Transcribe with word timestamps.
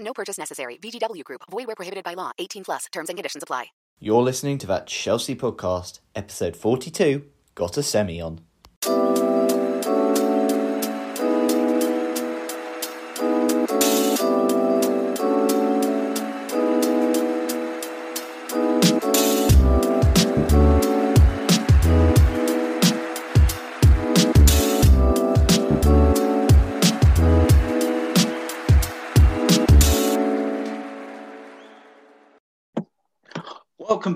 No 0.00 0.12
purchase 0.12 0.38
necessary. 0.38 0.78
VGW 0.82 1.24
Group. 1.24 1.42
Void 1.50 1.66
where 1.66 1.76
prohibited 1.76 2.04
by 2.04 2.14
law. 2.14 2.32
18 2.38 2.64
plus. 2.64 2.86
Terms 2.92 3.08
and 3.08 3.16
conditions 3.16 3.42
apply. 3.42 3.66
You're 4.00 4.22
listening 4.22 4.58
to 4.58 4.66
that 4.68 4.86
Chelsea 4.86 5.34
podcast, 5.34 5.98
episode 6.14 6.56
42. 6.56 7.24
Got 7.56 7.76
a 7.76 7.82
semi 7.82 8.20
on. 8.20 8.40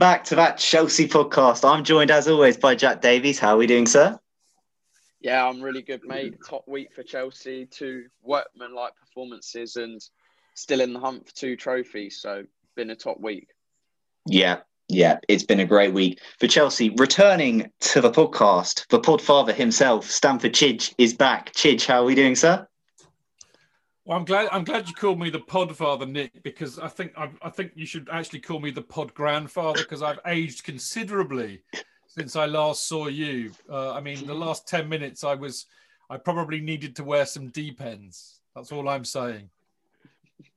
Back 0.03 0.25
to 0.25 0.34
that 0.34 0.58
Chelsea 0.58 1.06
podcast. 1.06 1.64
I'm 1.64 1.84
joined 1.84 2.11
as 2.11 2.27
always 2.27 2.56
by 2.56 2.75
Jack 2.75 3.03
Davies. 3.03 3.39
How 3.39 3.55
are 3.55 3.57
we 3.57 3.68
doing, 3.68 3.86
sir? 3.86 4.18
Yeah, 5.20 5.46
I'm 5.46 5.63
really 5.63 5.83
good, 5.83 6.02
mate. 6.02 6.35
Top 6.45 6.67
week 6.67 6.92
for 6.92 7.05
Chelsea, 7.05 7.67
two 7.67 8.07
workman-like 8.24 8.96
performances, 8.96 9.77
and 9.77 10.01
still 10.55 10.80
in 10.80 10.92
the 10.92 10.98
hunt 10.98 11.29
for 11.29 11.35
two 11.36 11.55
trophies. 11.55 12.20
So, 12.20 12.42
been 12.74 12.91
a 12.91 12.96
top 12.96 13.20
week. 13.20 13.51
Yeah, 14.27 14.62
yeah, 14.89 15.20
it's 15.29 15.45
been 15.45 15.61
a 15.61 15.64
great 15.64 15.95
week 15.95 16.18
for 16.41 16.48
Chelsea. 16.48 16.91
Returning 16.98 17.70
to 17.83 18.01
the 18.01 18.11
podcast, 18.11 18.89
the 18.89 18.98
podfather 18.98 19.55
himself, 19.55 20.11
Stamford 20.11 20.52
Chidge, 20.52 20.92
is 20.98 21.14
back. 21.14 21.52
Chidge, 21.52 21.86
how 21.86 22.02
are 22.02 22.07
we 22.07 22.17
doing, 22.17 22.35
sir? 22.35 22.67
Well, 24.05 24.18
I'm 24.18 24.24
glad. 24.24 24.48
I'm 24.51 24.64
glad 24.64 24.89
you 24.89 24.95
called 24.95 25.20
me 25.20 25.30
the 25.30 25.39
Podfather, 25.39 26.11
Nick, 26.11 26.42
because 26.42 26.79
I 26.79 26.89
think 26.89 27.13
I, 27.17 27.30
I 27.40 27.51
think 27.51 27.73
you 27.77 27.86
should 27.86 28.08
actually 28.11 28.40
call 28.40 28.58
me 28.58 28.73
the 28.73 28.83
Pod 28.83 29.14
Grandfather 29.14 29.80
because 29.80 30.02
I've 30.02 30.18
aged 30.27 30.64
considerably 30.64 31.63
since 32.08 32.35
I 32.35 32.46
last 32.46 32.89
saw 32.89 33.07
you. 33.07 33.52
Uh, 33.70 33.92
I 33.92 34.01
mean, 34.01 34.27
the 34.27 34.35
last 34.35 34.67
ten 34.67 34.89
minutes, 34.89 35.23
I 35.23 35.35
was, 35.35 35.67
I 36.11 36.17
probably 36.17 36.61
needed 36.61 36.96
to 36.96 37.05
wear 37.05 37.27
some 37.27 37.48
depends. 37.48 38.41
That's 38.57 38.73
all 38.73 38.89
I'm 38.89 39.05
saying. 39.05 39.48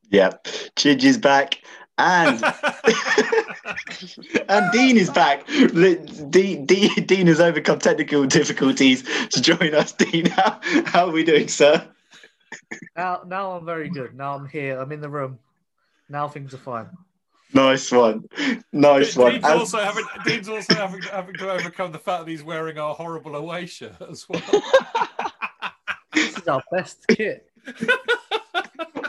Yeah, 0.09 0.31
Chidge 0.75 1.03
is 1.03 1.19
back, 1.19 1.61
and 1.99 2.43
and 4.49 4.71
Dean 4.71 4.97
is 4.97 5.11
back. 5.11 5.45
Dean, 5.47 6.65
Dean, 6.65 7.05
Dean 7.05 7.27
has 7.27 7.39
overcome 7.39 7.77
technical 7.77 8.25
difficulties 8.25 9.03
to 9.29 9.39
join 9.39 9.75
us. 9.75 9.91
Dean, 9.91 10.25
how, 10.31 10.59
how 10.85 11.07
are 11.07 11.11
we 11.11 11.23
doing, 11.23 11.47
sir? 11.47 11.87
Now, 12.95 13.21
now 13.25 13.51
I'm 13.51 13.65
very 13.65 13.89
good. 13.89 14.15
Now 14.15 14.35
I'm 14.35 14.47
here. 14.47 14.79
I'm 14.79 14.91
in 14.91 15.01
the 15.01 15.09
room. 15.09 15.39
Now 16.09 16.27
things 16.27 16.53
are 16.53 16.57
fine. 16.59 16.87
Nice 17.53 17.91
one, 17.91 18.27
nice 18.73 19.15
one. 19.15 19.31
Dean's 19.33 19.45
And- 19.45 19.59
also 19.59 19.77
having 19.79 20.03
Dean's 20.25 20.49
also 20.49 20.73
having, 20.75 21.01
having 21.03 21.35
to 21.35 21.51
overcome 21.51 21.91
the 21.91 21.99
fact 21.99 22.25
that 22.25 22.31
he's 22.31 22.43
wearing 22.43 22.77
our 22.77 22.93
horrible 22.93 23.35
away 23.35 23.65
shirt 23.65 23.95
as 24.09 24.27
well. 24.27 24.41
This 26.13 26.37
is 26.37 26.47
our 26.47 26.63
best 26.71 27.05
kit. 27.09 27.51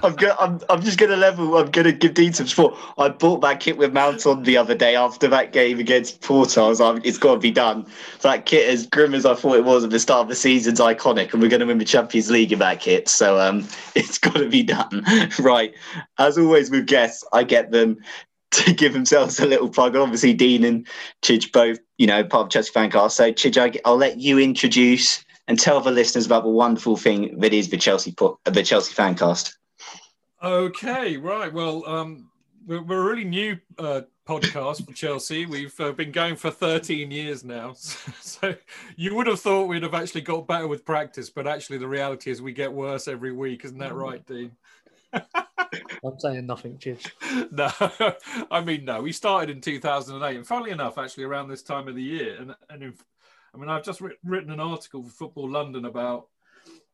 I'm, 0.03 0.15
go- 0.15 0.37
I'm, 0.39 0.61
I'm 0.69 0.83
just 0.83 0.99
going 0.99 1.11
to 1.11 1.17
level. 1.17 1.57
I'm 1.57 1.71
going 1.71 1.87
to 1.87 1.93
give 1.93 2.15
Dean 2.15 2.33
some 2.33 2.47
support. 2.47 2.77
I 2.99 3.09
bought 3.09 3.41
that 3.43 3.61
kit 3.61 3.77
with 3.77 3.93
mount 3.93 4.27
on 4.27 4.43
the 4.43 4.57
other 4.57 4.75
day 4.75 4.97
after 4.97 5.29
that 5.29 5.53
game 5.53 5.79
against 5.79 6.21
Porto. 6.23 6.65
I 6.65 6.69
was 6.69 6.81
like, 6.81 7.05
it's 7.05 7.19
got 7.19 7.35
to 7.35 7.41
be 7.41 7.51
done. 7.51 7.87
That 8.23 8.47
kit, 8.47 8.69
as 8.69 8.87
grim 8.87 9.15
as 9.15 9.27
I 9.27 9.35
thought 9.35 9.57
it 9.57 9.65
was 9.65 9.85
at 9.85 9.91
the 9.91 10.01
start 10.01 10.23
of 10.23 10.29
the 10.29 10.35
season, 10.35 10.75
is 10.75 10.81
iconic, 10.81 11.33
and 11.33 11.43
we're 11.43 11.49
going 11.49 11.61
to 11.61 11.67
win 11.67 11.79
the 11.79 11.85
Champions 11.85 12.31
League 12.31 12.53
in 12.53 12.59
that 12.61 12.81
kit. 12.81 13.09
So 13.09 13.39
um, 13.41 13.67
it's 13.95 14.19
got 14.19 14.35
to 14.35 14.49
be 14.49 14.63
done. 14.63 15.05
right. 15.39 15.75
As 16.19 16.39
always 16.39 16.71
with 16.71 16.87
guests, 16.87 17.25
I 17.33 17.45
get 17.45 17.71
them 17.71 17.99
to 18.53 18.73
give 18.75 18.93
themselves 18.93 19.39
a 19.41 19.47
little 19.47 19.69
plug. 19.69 19.97
Obviously, 19.97 20.35
Dean 20.35 20.65
and 20.65 20.87
Chidge 21.23 21.53
both, 21.53 21.79
you 21.99 22.07
know, 22.07 22.25
part 22.25 22.47
of 22.47 22.51
Chelsea 22.51 22.73
Fancast. 22.73 23.13
So, 23.13 23.33
Chidge, 23.33 23.59
I, 23.59 23.79
I'll 23.85 23.97
let 23.97 24.19
you 24.19 24.39
introduce 24.39 25.25
and 25.49 25.59
tell 25.59 25.81
the 25.81 25.93
listeners 25.93 26.27
about 26.27 26.43
the 26.43 26.51
wonderful 26.51 26.97
thing 26.97 27.39
that 27.39 27.53
is 27.53 27.71
the 27.71 27.77
Chelsea, 27.77 28.15
the 28.45 28.63
Chelsea 28.65 28.95
Fancast. 28.95 29.55
Okay, 30.43 31.17
right. 31.17 31.53
Well, 31.53 31.87
um, 31.87 32.31
we're, 32.67 32.83
we're 32.83 33.01
a 33.01 33.05
really 33.05 33.25
new 33.25 33.59
uh, 33.79 34.03
podcast 34.29 34.85
for 34.85 34.93
Chelsea. 34.93 35.47
We've 35.47 35.79
uh, 35.81 35.93
been 35.93 36.13
going 36.13 36.37
for 36.37 36.51
13 36.51 37.11
years 37.11 37.45
now. 37.45 37.75
So 38.21 38.55
you 38.97 39.15
would 39.15 39.29
have 39.29 39.41
thought 39.41 39.67
we'd 39.67 39.83
have 39.83 39.95
actually 39.95 40.21
got 40.21 40.47
better 40.47 40.69
with 40.69 40.85
practice, 40.85 41.31
but 41.31 41.47
actually 41.47 41.79
the 41.79 41.89
reality 41.89 42.31
is 42.31 42.43
we 42.43 42.53
get 42.53 42.71
worse 42.71 43.09
every 43.09 43.33
week. 43.33 43.65
Isn't 43.65 43.79
that 43.79 43.95
right, 43.95 44.25
Dean? 44.27 44.53
I'm 45.15 46.19
saying 46.19 46.45
nothing, 46.45 46.77
Chidge. 46.77 47.11
no, 47.51 48.47
I 48.51 48.61
mean, 48.61 48.85
no. 48.85 49.01
We 49.01 49.13
started 49.13 49.49
in 49.49 49.63
2008, 49.63 50.37
and 50.37 50.47
funnily 50.47 50.71
enough, 50.71 50.99
actually 50.99 51.25
around 51.25 51.49
this 51.49 51.63
time 51.63 51.89
of 51.89 51.95
the 51.95 52.03
year. 52.03 52.37
And, 52.39 52.55
and 52.69 52.83
in, 52.83 52.95
I 53.55 53.59
mean, 53.59 53.71
I've 53.71 53.85
just 53.85 54.03
writ- 54.03 54.19
written 54.23 54.51
an 54.51 54.61
article 54.61 55.03
for 55.03 55.09
Football 55.11 55.49
London 55.51 55.87
about 55.87 56.27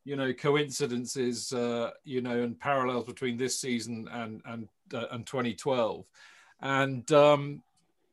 you 0.04 0.16
know 0.16 0.32
coincidences 0.32 1.52
uh, 1.52 1.90
you 2.04 2.20
know 2.20 2.42
and 2.42 2.58
parallels 2.58 3.04
between 3.04 3.36
this 3.36 3.60
season 3.60 4.08
and 4.12 4.42
and 4.46 4.68
uh, 4.94 5.06
and 5.12 5.26
2012 5.26 6.04
and 6.60 7.10
um 7.12 7.62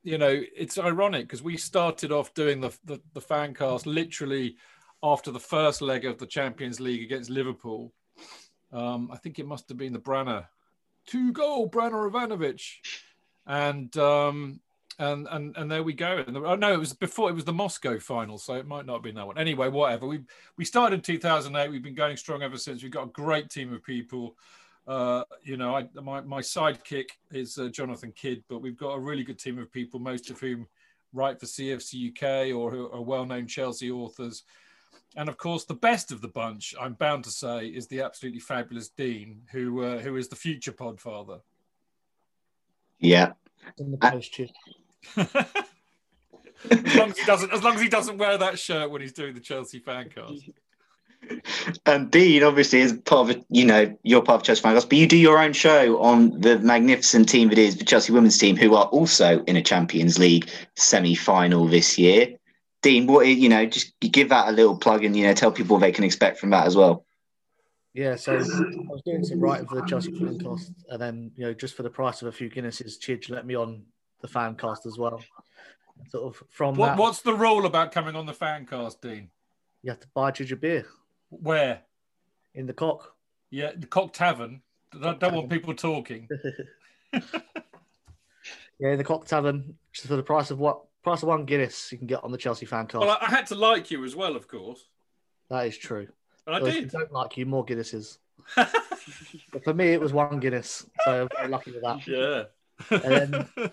you 0.02 0.18
know 0.18 0.40
it's 0.56 0.78
ironic 0.78 1.22
because 1.22 1.42
we 1.42 1.56
started 1.56 2.12
off 2.12 2.32
doing 2.34 2.60
the, 2.60 2.70
the 2.84 3.00
the 3.12 3.20
fan 3.20 3.54
cast 3.54 3.86
literally 3.86 4.56
after 5.02 5.30
the 5.30 5.40
first 5.40 5.82
leg 5.82 6.04
of 6.04 6.18
the 6.18 6.26
champions 6.26 6.78
league 6.78 7.02
against 7.02 7.30
liverpool. 7.30 7.92
Um 8.72 9.10
i 9.12 9.16
think 9.16 9.38
it 9.38 9.46
must 9.46 9.68
have 9.68 9.78
been 9.78 9.92
the 9.92 9.98
branner 9.98 10.46
two 11.06 11.32
goal 11.32 11.68
branner 11.68 12.10
ivanovic. 12.10 12.62
And 13.46 13.94
um 13.96 14.60
and 15.00 15.26
and 15.30 15.56
and 15.56 15.70
there 15.70 15.82
we 15.82 15.94
go. 15.94 16.22
And 16.24 16.36
the, 16.36 16.40
oh 16.40 16.56
no, 16.56 16.72
it 16.72 16.78
was 16.78 16.92
before 16.92 17.30
it 17.30 17.34
was 17.34 17.44
the 17.44 17.52
Moscow 17.52 17.98
final, 17.98 18.38
so 18.38 18.54
it 18.54 18.66
might 18.66 18.86
not 18.86 18.94
have 18.94 19.02
been 19.02 19.14
that 19.14 19.26
one. 19.26 19.38
Anyway, 19.38 19.68
whatever. 19.68 20.06
We 20.06 20.20
we 20.56 20.64
started 20.64 20.96
in 20.96 21.00
2008. 21.00 21.70
We've 21.70 21.82
been 21.82 21.94
going 21.94 22.16
strong 22.16 22.42
ever 22.42 22.58
since. 22.58 22.82
We've 22.82 22.92
got 22.92 23.08
a 23.08 23.10
great 23.10 23.50
team 23.50 23.72
of 23.72 23.82
people. 23.82 24.36
Uh, 24.86 25.24
you 25.42 25.56
know, 25.56 25.74
I, 25.74 25.88
my 26.00 26.20
my 26.20 26.40
sidekick 26.40 27.06
is 27.32 27.56
uh, 27.58 27.68
Jonathan 27.68 28.12
Kidd, 28.14 28.44
but 28.48 28.60
we've 28.60 28.76
got 28.76 28.90
a 28.90 29.00
really 29.00 29.24
good 29.24 29.38
team 29.38 29.58
of 29.58 29.72
people, 29.72 30.00
most 30.00 30.30
of 30.30 30.38
whom 30.38 30.66
write 31.12 31.40
for 31.40 31.46
CFC 31.46 32.10
UK 32.10 32.54
or 32.54 32.70
who 32.70 32.90
are 32.92 33.02
well-known 33.02 33.46
Chelsea 33.46 33.90
authors. 33.90 34.44
And 35.16 35.28
of 35.28 35.36
course, 35.36 35.64
the 35.64 35.74
best 35.74 36.12
of 36.12 36.20
the 36.20 36.28
bunch, 36.28 36.72
I'm 36.80 36.94
bound 36.94 37.24
to 37.24 37.30
say, 37.30 37.66
is 37.66 37.88
the 37.88 38.00
absolutely 38.02 38.40
fabulous 38.40 38.90
Dean, 38.90 39.42
who 39.50 39.82
uh, 39.82 39.98
who 39.98 40.16
is 40.16 40.28
the 40.28 40.36
future 40.36 40.72
Podfather. 40.72 41.40
Yeah. 42.98 43.32
In 43.78 43.90
the 43.90 43.96
post 43.96 44.32
Chidge. 44.34 44.50
As 45.16 46.96
long 46.96 47.10
as 47.10 47.18
he 47.18 47.24
doesn't, 47.24 47.52
as 47.52 47.62
long 47.62 47.74
as 47.74 47.80
he 47.80 47.88
doesn't 47.88 48.18
wear 48.18 48.38
that 48.38 48.58
shirt 48.58 48.90
when 48.90 49.00
he's 49.00 49.12
doing 49.12 49.34
the 49.34 49.40
Chelsea 49.40 49.80
fancast. 49.80 50.50
And 51.86 52.04
um, 52.04 52.08
Dean, 52.08 52.42
obviously, 52.42 52.80
is 52.80 52.92
part 52.92 53.30
of 53.30 53.44
you 53.50 53.64
know 53.64 53.96
you're 54.02 54.22
part 54.22 54.40
of 54.40 54.46
Chelsea 54.46 54.62
Fancast, 54.62 54.88
but 54.88 54.98
you 54.98 55.06
do 55.06 55.16
your 55.16 55.38
own 55.38 55.52
show 55.52 56.00
on 56.00 56.40
the 56.40 56.58
magnificent 56.58 57.28
team 57.28 57.50
it 57.50 57.58
is 57.58 57.76
the 57.76 57.84
Chelsea 57.84 58.12
women's 58.12 58.38
team, 58.38 58.56
who 58.56 58.74
are 58.74 58.86
also 58.86 59.42
in 59.44 59.56
a 59.56 59.62
Champions 59.62 60.18
League 60.18 60.48
semi-final 60.76 61.66
this 61.66 61.98
year. 61.98 62.36
Dean, 62.82 63.06
what 63.06 63.26
you 63.26 63.48
know, 63.48 63.66
just 63.66 63.92
give 64.00 64.30
that 64.30 64.48
a 64.48 64.52
little 64.52 64.76
plug 64.76 65.04
and 65.04 65.14
you 65.14 65.24
know 65.24 65.34
tell 65.34 65.52
people 65.52 65.76
what 65.76 65.80
they 65.80 65.92
can 65.92 66.04
expect 66.04 66.38
from 66.38 66.50
that 66.50 66.66
as 66.66 66.74
well. 66.74 67.04
Yeah, 67.92 68.16
so 68.16 68.34
I 68.34 68.38
was 68.38 69.02
doing 69.04 69.24
some 69.24 69.40
writing 69.40 69.66
for 69.66 69.76
the 69.76 69.86
Chelsea 69.86 70.12
Fancast, 70.12 70.72
and 70.88 71.00
then 71.00 71.32
you 71.36 71.44
know 71.44 71.54
just 71.54 71.76
for 71.76 71.82
the 71.82 71.90
price 71.90 72.22
of 72.22 72.28
a 72.28 72.32
few 72.32 72.50
Guinnesses, 72.50 72.98
Chidge 72.98 73.30
let 73.30 73.46
me 73.46 73.54
on 73.54 73.84
the 74.20 74.28
Fancast 74.28 74.86
as 74.86 74.98
well. 74.98 75.22
Sort 76.08 76.34
of 76.34 76.42
from 76.50 76.76
What, 76.76 76.86
that, 76.88 76.98
what's 76.98 77.20
the 77.20 77.34
rule 77.34 77.66
about 77.66 77.92
coming 77.92 78.16
on 78.16 78.24
the 78.26 78.32
fancast, 78.32 79.00
Dean? 79.02 79.28
you 79.82 79.90
have 79.90 80.00
to 80.00 80.08
buy 80.14 80.30
a 80.30 80.56
beer 80.56 80.86
Where? 81.28 81.82
in 82.54 82.66
the 82.66 82.72
cock. 82.72 83.14
Yeah, 83.50 83.72
the 83.76 83.86
Cock 83.86 84.12
Tavern. 84.12 84.62
I 84.94 85.14
don't 85.14 85.34
want 85.34 85.50
people 85.50 85.74
talking. 85.74 86.28
Yeah, 88.80 88.92
in 88.92 88.98
the 88.98 89.04
cock 89.04 89.26
tavern, 89.26 89.74
just 89.92 90.08
for 90.08 90.16
the 90.16 90.22
price 90.22 90.50
of 90.50 90.58
what 90.58 90.80
price 91.02 91.22
of 91.22 91.28
one 91.28 91.44
Guinness 91.44 91.92
you 91.92 91.98
can 91.98 92.06
get 92.06 92.24
on 92.24 92.32
the 92.32 92.38
Chelsea 92.38 92.64
Fancast. 92.64 93.00
Well, 93.00 93.18
I, 93.20 93.26
had 93.26 93.46
to 93.48 93.54
like 93.54 93.90
you 93.90 94.02
as 94.06 94.16
well, 94.16 94.36
of 94.36 94.48
course. 94.48 94.86
that 95.50 95.66
is 95.66 95.76
true. 95.76 96.08
And 96.46 96.56
I 96.56 96.60
Well, 96.60 96.68
if 96.68 96.74
you 96.76 96.80
did. 96.82 96.90
don't 96.90 97.12
like 97.12 97.36
you, 97.36 97.44
more 97.44 97.64
Guinnesses. 97.64 98.16
but 98.56 99.64
for 99.64 99.74
me, 99.74 99.88
it 99.92 100.00
was 100.00 100.14
one 100.14 100.40
Guinness, 100.40 100.86
so 101.04 101.22
I'm 101.22 101.28
very 101.36 101.48
lucky 101.48 101.72
with 101.72 101.82
that. 101.82 102.06
Yeah. 102.06 102.44
And 102.90 103.48
then, 103.54 103.70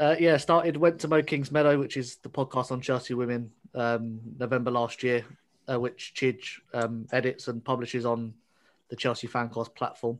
uh, 0.00 0.16
yeah, 0.18 0.38
started 0.38 0.76
went 0.76 0.98
to 1.00 1.08
mow 1.08 1.22
Kingsmeadow, 1.22 1.78
which 1.78 1.96
is 1.96 2.16
the 2.16 2.30
podcast 2.30 2.72
on 2.72 2.80
Chelsea 2.80 3.12
women, 3.12 3.50
um, 3.74 4.20
November 4.38 4.70
last 4.70 5.02
year, 5.02 5.24
uh, 5.70 5.78
which 5.78 6.14
Chidge 6.16 6.60
um, 6.72 7.06
edits 7.12 7.48
and 7.48 7.62
publishes 7.62 8.06
on 8.06 8.32
the 8.88 8.96
Chelsea 8.96 9.28
Fancast 9.28 9.74
platform. 9.74 10.18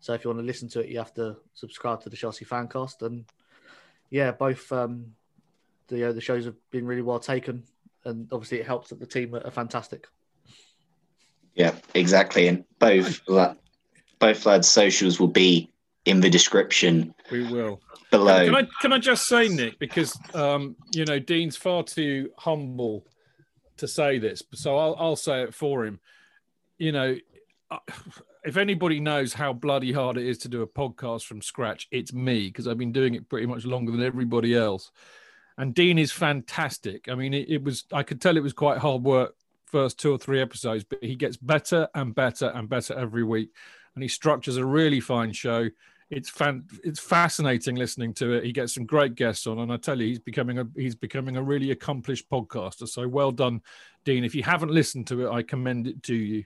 So 0.00 0.14
if 0.14 0.24
you 0.24 0.30
want 0.30 0.40
to 0.40 0.46
listen 0.46 0.68
to 0.70 0.80
it, 0.80 0.88
you 0.88 0.96
have 0.96 1.12
to 1.14 1.36
subscribe 1.52 2.02
to 2.02 2.08
the 2.08 2.16
Chelsea 2.16 2.46
Fancast, 2.46 3.02
and 3.02 3.26
yeah, 4.08 4.32
both 4.32 4.72
um, 4.72 5.14
the 5.88 6.08
uh, 6.08 6.12
the 6.12 6.22
shows 6.22 6.46
have 6.46 6.56
been 6.70 6.86
really 6.86 7.02
well 7.02 7.20
taken, 7.20 7.62
and 8.06 8.26
obviously 8.32 8.60
it 8.60 8.66
helps 8.66 8.88
that 8.88 9.00
the 9.00 9.06
team 9.06 9.34
are, 9.34 9.50
fantastic. 9.50 10.06
Yeah, 11.54 11.74
exactly. 11.94 12.48
And 12.48 12.64
both 12.78 13.20
both 14.18 14.46
lads' 14.46 14.68
socials 14.68 15.20
will 15.20 15.28
be 15.28 15.70
in 16.04 16.20
the 16.20 16.30
description 16.30 17.14
We 17.30 17.50
will. 17.50 17.80
below. 18.10 18.44
Can 18.44 18.54
I 18.54 18.68
can 18.80 18.92
I 18.92 18.98
just 18.98 19.26
say, 19.26 19.48
Nick, 19.48 19.78
because 19.78 20.18
um, 20.34 20.76
you 20.92 21.04
know 21.04 21.18
Dean's 21.18 21.56
far 21.56 21.82
too 21.82 22.30
humble 22.38 23.06
to 23.76 23.88
say 23.88 24.18
this, 24.18 24.42
so 24.54 24.76
I'll 24.76 24.96
I'll 24.98 25.16
say 25.16 25.42
it 25.42 25.54
for 25.54 25.84
him. 25.84 26.00
You 26.78 26.92
know, 26.92 27.16
if 28.44 28.56
anybody 28.56 29.00
knows 29.00 29.32
how 29.32 29.52
bloody 29.52 29.92
hard 29.92 30.16
it 30.16 30.26
is 30.26 30.38
to 30.38 30.48
do 30.48 30.62
a 30.62 30.66
podcast 30.66 31.24
from 31.24 31.42
scratch, 31.42 31.88
it's 31.90 32.12
me 32.12 32.46
because 32.46 32.66
I've 32.66 32.78
been 32.78 32.92
doing 32.92 33.14
it 33.14 33.28
pretty 33.28 33.46
much 33.46 33.64
longer 33.64 33.92
than 33.92 34.02
everybody 34.02 34.54
else. 34.56 34.90
And 35.58 35.74
Dean 35.74 35.98
is 35.98 36.10
fantastic. 36.10 37.08
I 37.10 37.14
mean, 37.14 37.34
it, 37.34 37.50
it 37.50 37.62
was 37.62 37.84
I 37.92 38.02
could 38.02 38.20
tell 38.20 38.36
it 38.36 38.42
was 38.42 38.54
quite 38.54 38.78
hard 38.78 39.02
work 39.02 39.34
first 39.66 39.98
two 39.98 40.12
or 40.12 40.18
three 40.18 40.40
episodes, 40.40 40.84
but 40.84 40.98
he 41.02 41.14
gets 41.14 41.36
better 41.36 41.88
and 41.94 42.14
better 42.14 42.46
and 42.46 42.68
better 42.68 42.94
every 42.94 43.22
week, 43.22 43.50
and 44.00 44.04
he 44.04 44.08
structures 44.08 44.56
a 44.56 44.64
really 44.64 44.98
fine 44.98 45.30
show. 45.30 45.68
It's 46.08 46.30
fan, 46.30 46.64
it's 46.82 46.98
fascinating 46.98 47.76
listening 47.76 48.14
to 48.14 48.32
it. 48.32 48.44
He 48.44 48.50
gets 48.50 48.72
some 48.72 48.86
great 48.86 49.14
guests 49.14 49.46
on, 49.46 49.58
and 49.58 49.70
I 49.70 49.76
tell 49.76 50.00
you, 50.00 50.06
he's 50.06 50.18
becoming 50.18 50.58
a 50.58 50.66
he's 50.74 50.94
becoming 50.94 51.36
a 51.36 51.42
really 51.42 51.70
accomplished 51.70 52.30
podcaster. 52.30 52.88
So 52.88 53.06
well 53.06 53.30
done, 53.30 53.60
Dean. 54.06 54.24
If 54.24 54.34
you 54.34 54.42
haven't 54.42 54.70
listened 54.70 55.06
to 55.08 55.26
it, 55.26 55.30
I 55.30 55.42
commend 55.42 55.86
it 55.86 56.02
to 56.04 56.14
you. 56.14 56.44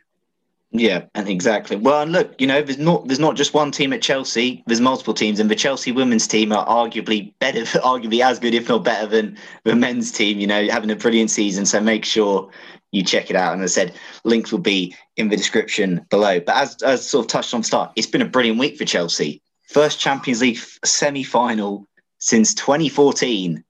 Yeah, 0.77 1.05
and 1.15 1.29
exactly. 1.29 1.77
Well, 1.77 2.03
and 2.03 2.11
look, 2.11 2.35
you 2.41 2.49
know, 2.49 2.61
there's 2.61 2.79
not 2.79 3.07
there's 3.07 3.21
not 3.21 3.37
just 3.37 3.55
one 3.55 3.71
team 3.71 3.93
at 3.93 4.03
Chelsea. 4.03 4.65
There's 4.67 4.81
multiple 4.81 5.15
teams, 5.15 5.39
and 5.39 5.49
the 5.49 5.55
Chelsea 5.55 5.93
women's 5.93 6.27
team 6.27 6.51
are 6.51 6.67
arguably 6.67 7.33
better, 7.39 7.61
arguably 7.79 8.25
as 8.25 8.41
good, 8.41 8.55
if 8.55 8.69
not 8.69 8.83
better, 8.83 9.07
than 9.07 9.39
the 9.63 9.77
men's 9.77 10.11
team. 10.11 10.41
You 10.41 10.49
know, 10.49 10.67
having 10.69 10.91
a 10.91 10.97
brilliant 10.97 11.31
season. 11.31 11.65
So 11.65 11.81
make 11.81 12.05
sure 12.05 12.51
you 12.91 13.05
check 13.05 13.31
it 13.31 13.37
out. 13.37 13.53
And 13.53 13.63
as 13.63 13.79
I 13.79 13.87
said, 13.87 13.95
links 14.25 14.51
will 14.51 14.59
be 14.59 14.97
in 15.17 15.29
the 15.29 15.37
description 15.37 16.05
below. 16.11 16.41
But 16.41 16.57
as 16.57 16.83
as 16.83 17.09
sort 17.09 17.27
of 17.27 17.31
touched 17.31 17.55
on 17.55 17.63
start, 17.63 17.93
it's 17.95 18.09
been 18.09 18.23
a 18.23 18.29
brilliant 18.29 18.59
week 18.59 18.77
for 18.77 18.85
Chelsea. 18.85 19.41
First 19.69 20.01
Champions 20.01 20.41
League 20.43 20.59
semi 20.85 21.23
final 21.23 21.87
since 22.19 22.53
2014. 22.53 23.64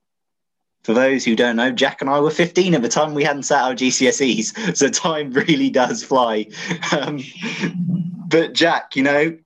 For 0.85 0.93
those 0.93 1.25
who 1.25 1.35
don't 1.35 1.57
know, 1.57 1.73
Jack 1.73 2.03
and 2.03 2.11
I 2.11 2.21
were 2.21 2.31
15 2.31 2.75
at 2.75 2.83
the 2.83 2.91
time. 2.91 3.15
We 3.15 3.25
hadn't 3.25 3.45
sat 3.45 3.65
our 3.65 3.75
GCSEs, 3.75 4.77
so 4.77 4.89
time 4.89 5.33
really 5.33 5.71
does 5.71 6.05
fly. 6.05 6.47
Um, 6.93 7.21
but 8.29 8.53
Jack, 8.53 8.95
you 8.95 9.03
know, 9.03 9.39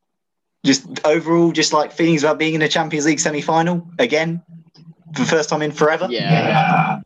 just 0.67 1.06
overall, 1.06 1.52
just 1.52 1.73
like 1.73 1.93
feelings 1.93 2.25
about 2.25 2.38
being 2.38 2.55
in 2.55 2.62
a 2.62 2.69
Champions 2.69 3.06
League 3.06 3.20
semi-final 3.20 3.88
again 4.00 4.43
for 5.14 5.23
the 5.23 5.29
first 5.29 5.49
time 5.49 5.62
in 5.62 5.70
forever. 5.70 6.08
Yeah. 6.11 7.00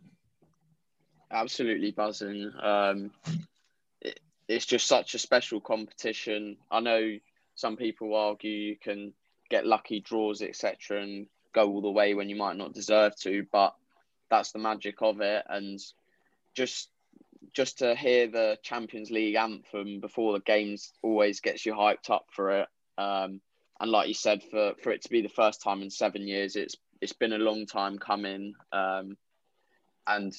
Absolutely 1.31 1.91
buzzing. 1.91 2.53
Um, 2.61 3.11
it, 4.01 4.19
it's 4.49 4.67
just 4.67 4.87
such 4.87 5.15
a 5.15 5.19
special 5.19 5.61
competition. 5.61 6.57
I 6.71 6.81
know 6.81 7.19
some 7.55 7.77
people 7.77 8.15
argue 8.15 8.51
you 8.51 8.77
can 8.77 9.13
get 9.51 9.67
lucky 9.67 10.01
draws, 10.01 10.41
etc., 10.41 11.03
and 11.03 11.27
go 11.53 11.71
all 11.71 11.83
the 11.83 11.91
way 11.91 12.15
when 12.15 12.31
you 12.31 12.37
might 12.37 12.57
not 12.57 12.73
deserve 12.73 13.15
to, 13.17 13.47
but 13.53 13.75
that's 14.33 14.53
the 14.53 14.59
magic 14.59 15.03
of 15.03 15.21
it. 15.21 15.45
And 15.49 15.79
just 16.55 16.89
just 17.53 17.79
to 17.79 17.95
hear 17.95 18.27
the 18.27 18.59
Champions 18.63 19.11
League 19.11 19.35
anthem 19.35 20.01
before 20.01 20.33
the 20.33 20.41
games 20.41 20.93
always 21.03 21.41
gets 21.41 21.67
you 21.67 21.75
hyped 21.75 22.09
up 22.09 22.25
for 22.31 22.63
it. 22.63 22.69
Um, 22.97 23.43
and 23.79 23.91
like 23.91 24.09
you 24.09 24.15
said, 24.15 24.43
for, 24.51 24.73
for 24.83 24.91
it 24.91 25.03
to 25.03 25.11
be 25.11 25.21
the 25.21 25.29
first 25.29 25.61
time 25.61 25.83
in 25.83 25.91
seven 25.91 26.27
years, 26.27 26.57
it's 26.57 26.77
it's 27.01 27.13
been 27.13 27.35
a 27.35 27.39
long 27.39 27.67
time 27.67 27.99
coming. 27.99 28.55
Um, 28.73 29.19
and 30.07 30.33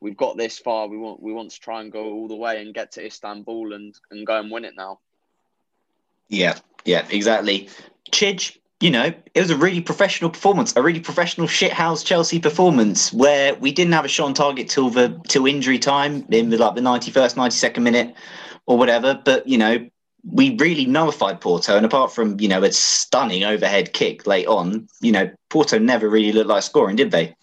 we've 0.00 0.16
got 0.16 0.36
this 0.36 0.58
far. 0.58 0.86
We 0.86 0.98
want 0.98 1.20
we 1.20 1.32
want 1.32 1.50
to 1.50 1.60
try 1.60 1.80
and 1.80 1.90
go 1.90 2.04
all 2.12 2.28
the 2.28 2.36
way 2.36 2.62
and 2.62 2.72
get 2.72 2.92
to 2.92 3.04
Istanbul 3.04 3.72
and, 3.72 3.94
and 4.10 4.26
go 4.26 4.38
and 4.38 4.50
win 4.50 4.64
it 4.64 4.74
now. 4.76 5.00
Yeah, 6.28 6.58
yeah, 6.84 7.08
exactly. 7.10 7.70
Chidge, 8.12 8.58
you 8.80 8.90
know, 8.90 9.12
it 9.34 9.40
was 9.40 9.50
a 9.50 9.56
really 9.56 9.82
professional 9.82 10.30
performance, 10.30 10.74
a 10.74 10.82
really 10.82 11.00
professional 11.00 11.46
shithouse 11.46 12.04
Chelsea 12.04 12.40
performance 12.40 13.12
where 13.12 13.54
we 13.56 13.72
didn't 13.72 13.92
have 13.92 14.06
a 14.06 14.08
shot 14.08 14.26
on 14.26 14.34
target 14.34 14.68
till 14.70 14.88
the 14.88 15.20
till 15.28 15.46
injury 15.46 15.78
time 15.78 16.24
in 16.30 16.48
the 16.48 16.56
like 16.56 16.74
the 16.74 16.80
ninety 16.80 17.10
first, 17.10 17.36
ninety 17.36 17.56
second 17.56 17.82
minute 17.82 18.14
or 18.66 18.78
whatever. 18.78 19.20
But 19.22 19.46
you 19.46 19.58
know, 19.58 19.86
we 20.24 20.56
really 20.56 20.86
nullified 20.86 21.42
Porto, 21.42 21.76
and 21.76 21.84
apart 21.84 22.14
from 22.14 22.40
you 22.40 22.48
know 22.48 22.62
a 22.62 22.72
stunning 22.72 23.44
overhead 23.44 23.92
kick 23.92 24.26
late 24.26 24.46
on, 24.46 24.88
you 25.02 25.12
know, 25.12 25.30
Porto 25.50 25.78
never 25.78 26.08
really 26.08 26.32
looked 26.32 26.48
like 26.48 26.62
scoring, 26.62 26.96
did 26.96 27.10
they? 27.10 27.34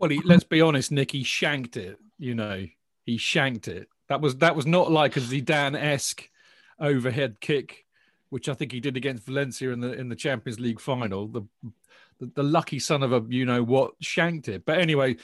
Well, 0.00 0.10
he, 0.10 0.20
let's 0.24 0.44
be 0.44 0.60
honest, 0.60 0.90
Nick. 0.90 1.12
He 1.12 1.22
shanked 1.22 1.76
it. 1.76 1.98
You 2.18 2.34
know, 2.34 2.66
he 3.04 3.16
shanked 3.16 3.68
it. 3.68 3.88
That 4.08 4.20
was 4.20 4.36
that 4.38 4.56
was 4.56 4.66
not 4.66 4.90
like 4.90 5.16
a 5.16 5.20
Zidane 5.20 5.80
esque 5.80 6.28
overhead 6.80 7.40
kick, 7.40 7.84
which 8.30 8.48
I 8.48 8.54
think 8.54 8.72
he 8.72 8.80
did 8.80 8.96
against 8.96 9.24
Valencia 9.24 9.70
in 9.70 9.80
the 9.80 9.92
in 9.92 10.08
the 10.08 10.16
Champions 10.16 10.60
League 10.60 10.80
final. 10.80 11.26
The 11.28 11.42
the, 12.18 12.30
the 12.34 12.42
lucky 12.42 12.78
son 12.78 13.02
of 13.02 13.12
a 13.12 13.24
you 13.28 13.44
know 13.44 13.62
what 13.62 13.92
shanked 14.00 14.48
it. 14.48 14.64
But 14.64 14.78
anyway, 14.78 15.16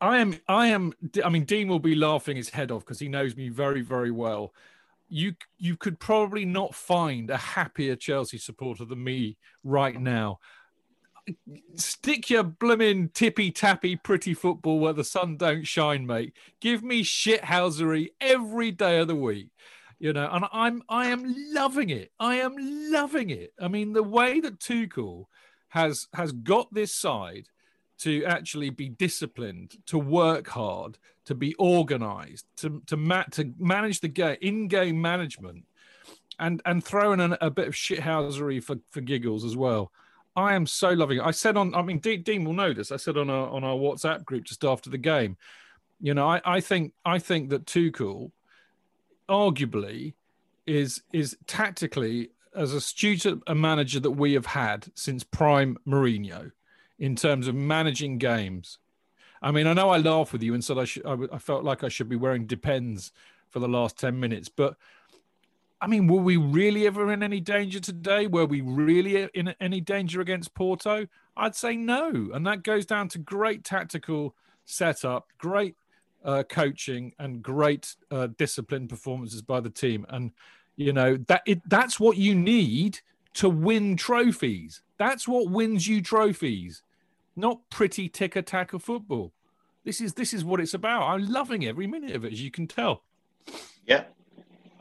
I 0.00 0.18
am 0.18 0.38
I 0.48 0.68
am. 0.68 0.92
I 1.24 1.28
mean, 1.28 1.44
Dean 1.44 1.68
will 1.68 1.78
be 1.78 1.94
laughing 1.94 2.36
his 2.36 2.50
head 2.50 2.70
off 2.70 2.84
because 2.84 2.98
he 2.98 3.08
knows 3.08 3.36
me 3.36 3.48
very 3.48 3.82
very 3.82 4.10
well. 4.10 4.52
You 5.08 5.34
you 5.58 5.76
could 5.76 5.98
probably 5.98 6.44
not 6.44 6.74
find 6.74 7.30
a 7.30 7.36
happier 7.36 7.96
Chelsea 7.96 8.38
supporter 8.38 8.84
than 8.84 9.02
me 9.02 9.36
right 9.62 10.00
now 10.00 10.38
stick 11.74 12.30
your 12.30 12.42
blooming 12.44 13.08
tippy 13.08 13.50
tappy 13.50 13.96
pretty 13.96 14.34
football 14.34 14.78
where 14.78 14.92
the 14.92 15.04
sun 15.04 15.36
don't 15.36 15.66
shine, 15.66 16.06
mate. 16.06 16.32
Give 16.60 16.82
me 16.82 17.02
shithousery 17.02 18.08
every 18.20 18.70
day 18.70 18.98
of 19.00 19.08
the 19.08 19.16
week. 19.16 19.48
You 19.98 20.12
know, 20.12 20.28
and 20.30 20.44
I'm 20.52 20.82
I 20.88 21.06
am 21.06 21.34
loving 21.54 21.90
it. 21.90 22.12
I 22.20 22.36
am 22.36 22.54
loving 22.92 23.30
it. 23.30 23.54
I 23.60 23.68
mean, 23.68 23.92
the 23.94 24.02
way 24.02 24.40
that 24.40 24.58
Tuchel 24.58 25.26
has 25.68 26.06
has 26.14 26.32
got 26.32 26.72
this 26.72 26.94
side 26.94 27.48
to 27.98 28.24
actually 28.26 28.68
be 28.68 28.90
disciplined, 28.90 29.76
to 29.86 29.98
work 29.98 30.48
hard, 30.48 30.98
to 31.24 31.34
be 31.34 31.54
organized, 31.54 32.44
to 32.58 32.82
to 32.86 32.96
ma- 32.96 33.24
to 33.30 33.54
manage 33.58 34.00
the 34.00 34.08
game 34.08 34.36
in-game 34.42 35.00
management 35.00 35.64
and 36.38 36.60
and 36.66 36.84
throw 36.84 37.12
in 37.12 37.20
a, 37.20 37.50
bit 37.50 37.66
of 37.68 37.74
shithousery 37.74 38.62
for 38.62 38.76
for 38.90 39.00
giggles 39.00 39.44
as 39.44 39.56
well. 39.56 39.90
I 40.36 40.54
am 40.54 40.66
so 40.66 40.90
loving 40.90 41.18
it. 41.18 41.24
I 41.24 41.30
said 41.30 41.56
on, 41.56 41.74
I 41.74 41.80
mean, 41.80 41.98
Dean, 41.98 42.22
Dean 42.22 42.44
will 42.44 42.52
know 42.52 42.74
this. 42.74 42.92
I 42.92 42.96
said 42.96 43.16
on 43.16 43.30
our 43.30 43.48
on 43.48 43.64
our 43.64 43.76
WhatsApp 43.76 44.26
group 44.26 44.44
just 44.44 44.62
after 44.64 44.90
the 44.90 44.98
game, 44.98 45.38
You 46.00 46.12
know, 46.14 46.28
I, 46.28 46.40
I 46.44 46.60
think 46.60 46.92
I 47.04 47.18
think 47.18 47.50
that 47.50 47.64
Tuchel, 47.64 48.30
arguably, 49.28 50.14
is 50.66 51.02
is 51.12 51.36
tactically 51.46 52.30
as 52.54 52.72
astute 52.72 53.26
a 53.46 53.54
manager 53.54 54.00
that 54.00 54.12
we 54.12 54.32
have 54.32 54.46
had 54.46 54.86
since 54.94 55.22
prime 55.22 55.76
Mourinho, 55.86 56.52
in 56.98 57.16
terms 57.16 57.48
of 57.48 57.54
managing 57.54 58.18
games. 58.18 58.78
I 59.42 59.50
mean, 59.50 59.66
I 59.66 59.74
know 59.74 59.90
I 59.90 59.98
laugh 59.98 60.32
with 60.32 60.42
you 60.42 60.54
and 60.54 60.64
said 60.64 60.78
I 60.78 60.84
should. 60.84 61.06
I, 61.06 61.38
felt 61.38 61.64
like 61.64 61.84
I 61.84 61.88
should 61.88 62.08
be 62.08 62.16
wearing 62.16 62.46
depends 62.46 63.12
for 63.50 63.60
the 63.60 63.68
last 63.68 63.98
ten 63.98 64.18
minutes, 64.18 64.48
but 64.48 64.76
I 65.80 65.86
mean, 65.86 66.06
were 66.06 66.22
we 66.22 66.36
really 66.36 66.86
ever 66.86 67.12
in 67.12 67.22
any 67.22 67.40
danger 67.40 67.80
today? 67.80 68.26
Were 68.26 68.46
we 68.46 68.62
really 68.62 69.28
in 69.34 69.54
any 69.60 69.80
danger 69.80 70.20
against 70.20 70.54
Porto? 70.54 71.06
I'd 71.36 71.54
say 71.54 71.76
no. 71.76 72.30
And 72.32 72.46
that 72.46 72.62
goes 72.62 72.86
down 72.86 73.08
to 73.10 73.18
great 73.18 73.62
tactical 73.62 74.34
setup, 74.64 75.28
great 75.38 75.76
uh, 76.26 76.42
coaching, 76.42 77.14
and 77.18 77.42
great 77.42 77.94
uh, 78.10 78.26
disciplined 78.36 78.90
performances 78.90 79.40
by 79.40 79.60
the 79.60 79.70
team. 79.70 80.04
And, 80.10 80.32
you 80.76 80.92
know, 80.92 81.16
that 81.28 81.42
it, 81.46 81.62
that's 81.70 81.98
what 81.98 82.18
you 82.18 82.34
need 82.34 83.00
to 83.34 83.48
win 83.48 83.96
trophies. 83.96 84.82
That's 84.98 85.26
what 85.26 85.50
wins 85.50 85.86
you 85.86 86.02
trophies, 86.02 86.82
not 87.36 87.60
pretty 87.70 88.08
ticker 88.08 88.42
tacker 88.42 88.78
football. 88.78 89.32
This 89.84 90.00
is 90.00 90.14
this 90.14 90.34
is 90.34 90.44
what 90.44 90.60
it's 90.60 90.74
about. 90.74 91.08
I'm 91.08 91.26
loving 91.30 91.64
every 91.64 91.86
minute 91.86 92.16
of 92.16 92.24
it, 92.24 92.32
as 92.32 92.42
you 92.42 92.50
can 92.50 92.66
tell. 92.66 93.02
Yeah, 93.86 94.04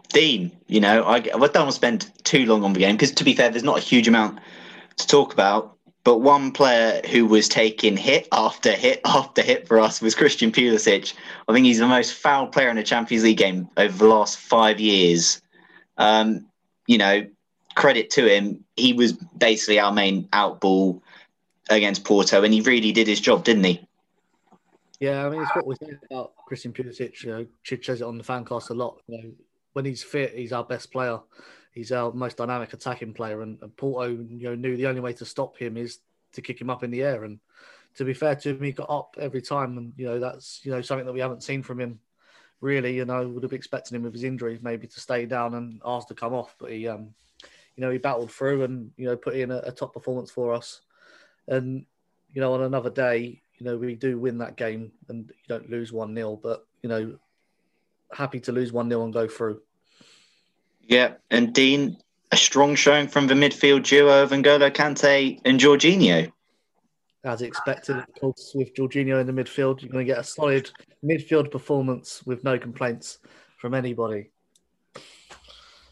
Dean, 0.09 0.51
you 0.67 0.79
know, 0.79 1.03
I, 1.03 1.17
I 1.17 1.21
don't 1.21 1.41
want 1.41 1.53
to 1.53 1.71
spend 1.71 2.11
too 2.23 2.45
long 2.45 2.63
on 2.63 2.73
the 2.73 2.79
game 2.79 2.95
because, 2.95 3.11
to 3.11 3.23
be 3.23 3.33
fair, 3.33 3.49
there's 3.49 3.63
not 3.63 3.77
a 3.77 3.81
huge 3.81 4.07
amount 4.07 4.39
to 4.97 5.07
talk 5.07 5.33
about. 5.33 5.74
But 6.05 6.19
one 6.19 6.51
player 6.51 7.01
who 7.09 7.25
was 7.25 7.49
taking 7.49 7.97
hit 7.97 8.27
after 8.31 8.71
hit 8.71 9.01
after 9.05 9.41
hit 9.41 9.67
for 9.67 9.79
us 9.79 10.01
was 10.01 10.15
Christian 10.15 10.51
Pulisic. 10.51 11.13
I 11.49 11.53
think 11.53 11.65
he's 11.65 11.79
the 11.79 11.87
most 11.87 12.13
fouled 12.13 12.53
player 12.53 12.69
in 12.69 12.77
a 12.77 12.83
Champions 12.83 13.25
League 13.25 13.37
game 13.37 13.67
over 13.75 13.97
the 13.97 14.07
last 14.07 14.37
five 14.37 14.79
years. 14.79 15.41
Um, 15.97 16.45
you 16.87 16.99
know, 16.99 17.25
credit 17.73 18.11
to 18.11 18.31
him. 18.31 18.63
He 18.75 18.93
was 18.93 19.13
basically 19.13 19.79
our 19.79 19.91
main 19.91 20.25
outball 20.25 21.01
against 21.69 22.03
Porto, 22.05 22.43
and 22.43 22.53
he 22.53 22.61
really 22.61 22.91
did 22.91 23.07
his 23.07 23.19
job, 23.19 23.43
didn't 23.43 23.63
he? 23.63 23.81
Yeah, 24.99 25.25
I 25.25 25.29
mean, 25.29 25.41
it's 25.41 25.55
what 25.55 25.65
we 25.65 25.75
say 25.75 25.97
about 26.09 26.33
Christian 26.45 26.71
Pulisic. 26.71 27.23
You 27.23 27.31
know, 27.31 27.45
Chid 27.63 27.83
says 27.83 28.01
it 28.01 28.05
on 28.05 28.19
the 28.19 28.23
fancast 28.23 28.69
a 28.69 28.75
lot. 28.75 29.01
You 29.07 29.17
know, 29.17 29.31
when 29.73 29.85
he's 29.85 30.03
fit, 30.03 30.35
he's 30.35 30.53
our 30.53 30.63
best 30.63 30.91
player. 30.91 31.19
He's 31.75 31.91
our 31.91 32.13
most 32.13 32.37
dynamic 32.37 32.71
attacking 32.71 33.13
player, 33.13 33.41
and, 33.41 33.61
and 33.61 33.75
Porto, 33.75 34.09
you 34.09 34.49
know, 34.49 34.55
knew 34.55 34.77
the 34.77 34.87
only 34.87 35.01
way 35.01 35.11
to 35.13 35.25
stop 35.25 35.57
him 35.57 35.75
is 35.75 35.99
to 36.31 36.41
kick 36.41 36.59
him 36.59 36.69
up 36.69 36.83
in 36.83 36.89
the 36.89 37.03
air. 37.03 37.25
And 37.25 37.39
to 37.95 38.05
be 38.05 38.13
fair 38.13 38.35
to 38.35 38.49
him, 38.51 38.63
he 38.63 38.71
got 38.71 38.89
up 38.89 39.17
every 39.19 39.41
time, 39.41 39.77
and 39.77 39.93
you 39.97 40.05
know 40.05 40.19
that's 40.19 40.61
you 40.63 40.71
know 40.71 40.81
something 40.81 41.05
that 41.05 41.11
we 41.13 41.19
haven't 41.19 41.43
seen 41.43 41.61
from 41.61 41.81
him. 41.81 41.99
Really, 42.61 42.95
you 42.95 43.03
know, 43.03 43.27
would 43.27 43.43
have 43.43 43.51
expected 43.51 43.93
him 43.93 44.03
with 44.03 44.13
his 44.13 44.23
injury 44.23 44.57
maybe 44.61 44.87
to 44.87 44.99
stay 45.01 45.25
down 45.25 45.53
and 45.53 45.81
asked 45.85 46.07
to 46.07 46.13
come 46.13 46.33
off, 46.33 46.55
but 46.57 46.71
he, 46.71 46.87
um, 46.87 47.13
you 47.75 47.81
know, 47.81 47.91
he 47.91 47.97
battled 47.97 48.31
through 48.31 48.63
and 48.63 48.91
you 48.95 49.05
know 49.05 49.17
put 49.17 49.35
in 49.35 49.51
a, 49.51 49.57
a 49.65 49.71
top 49.71 49.93
performance 49.93 50.31
for 50.31 50.53
us. 50.53 50.81
And 51.49 51.85
you 52.33 52.39
know, 52.41 52.53
on 52.53 52.63
another 52.63 52.89
day, 52.89 53.41
you 53.57 53.65
know, 53.65 53.77
we 53.77 53.95
do 53.95 54.17
win 54.17 54.37
that 54.37 54.55
game 54.55 54.93
and 55.09 55.29
you 55.29 55.47
don't 55.47 55.69
lose 55.69 55.91
one 55.91 56.15
0 56.15 56.39
but 56.41 56.65
you 56.81 56.89
know, 56.89 57.17
happy 58.11 58.39
to 58.39 58.51
lose 58.51 58.71
1 58.71 58.89
0 58.89 59.03
and 59.03 59.13
go 59.13 59.27
through. 59.27 59.61
Yeah, 60.87 61.13
and 61.31 61.53
Dean, 61.53 61.97
a 62.31 62.37
strong 62.37 62.75
showing 62.75 63.07
from 63.07 63.27
the 63.27 63.33
midfield 63.33 63.83
duo 63.83 64.23
of 64.23 64.29
N'Golo 64.31 64.71
Kante 64.71 65.39
and 65.45 65.59
Jorginho. 65.59 66.31
As 67.23 67.41
expected, 67.41 67.97
of 67.97 68.05
course, 68.19 68.51
with 68.53 68.73
Jorginho 68.75 69.19
in 69.19 69.25
the 69.25 69.33
midfield, 69.33 69.81
you're 69.81 69.91
going 69.91 70.05
to 70.05 70.13
get 70.13 70.19
a 70.19 70.23
solid 70.23 70.69
midfield 71.03 71.49
performance 71.51 72.21
with 72.25 72.43
no 72.43 72.59
complaints 72.59 73.17
from 73.57 73.73
anybody. 73.73 74.29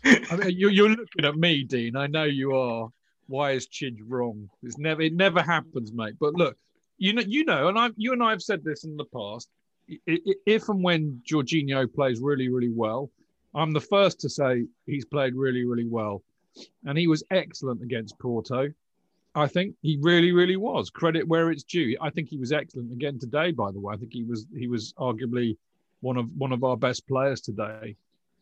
I 0.06 0.36
mean, 0.36 0.52
you're, 0.58 0.70
you're 0.70 0.90
looking 0.90 1.26
at 1.26 1.36
me, 1.36 1.64
Dean. 1.64 1.96
I 1.96 2.08
know 2.08 2.26
you 2.26 2.56
are. 2.56 2.90
Why 3.28 3.52
is 3.52 3.68
Chidge 3.68 4.00
wrong? 4.06 4.50
It's 4.62 4.78
never, 4.78 5.02
it 5.02 5.14
never 5.14 5.42
happens, 5.42 5.92
mate. 5.92 6.16
But 6.20 6.36
look, 6.36 6.56
you 6.98 7.14
know, 7.14 7.24
you 7.26 7.46
know, 7.46 7.68
and 7.68 7.80
I, 7.80 7.90
you 7.96 8.14
and 8.14 8.22
I 8.22 8.30
have 8.30 8.42
said 8.42 8.64
this 8.64 8.84
in 8.84 8.96
the 8.98 9.06
past. 9.06 9.50
If 9.88 10.70
and 10.70 10.84
when 10.84 11.22
Jorginho 11.28 11.92
plays 11.92 12.20
really, 12.22 12.50
really 12.50 12.70
well, 12.70 13.10
I'm 13.56 13.72
the 13.72 13.82
first 13.82 14.20
to 14.22 14.30
say 14.30 14.66
he's 14.86 15.06
played 15.06 15.36
really, 15.36 15.66
really 15.66 15.88
well. 15.88 16.24
And 16.86 16.98
he 16.98 17.08
was 17.08 17.24
excellent 17.32 17.82
against 17.82 18.20
Porto. 18.20 18.72
I 19.36 19.48
think 19.48 19.76
he 19.82 19.98
really, 20.02 20.32
really 20.32 20.58
was. 20.58 20.90
Credit 20.90 21.28
where 21.28 21.52
it's 21.52 21.64
due. 21.64 21.98
I 22.00 22.10
think 22.12 22.30
he 22.30 22.38
was 22.38 22.52
excellent 22.52 22.92
again 22.92 23.18
today. 23.20 23.52
By 23.52 23.72
the 23.72 23.80
way, 23.80 23.94
I 23.94 23.98
think 23.98 24.14
he 24.14 24.24
was 24.24 24.46
he 24.56 24.68
was 24.68 24.94
arguably 24.94 25.58
one 26.02 26.18
of 26.18 26.30
one 26.38 26.52
of 26.52 26.64
our 26.64 26.78
best 26.78 27.08
players 27.08 27.42
today. 27.42 27.96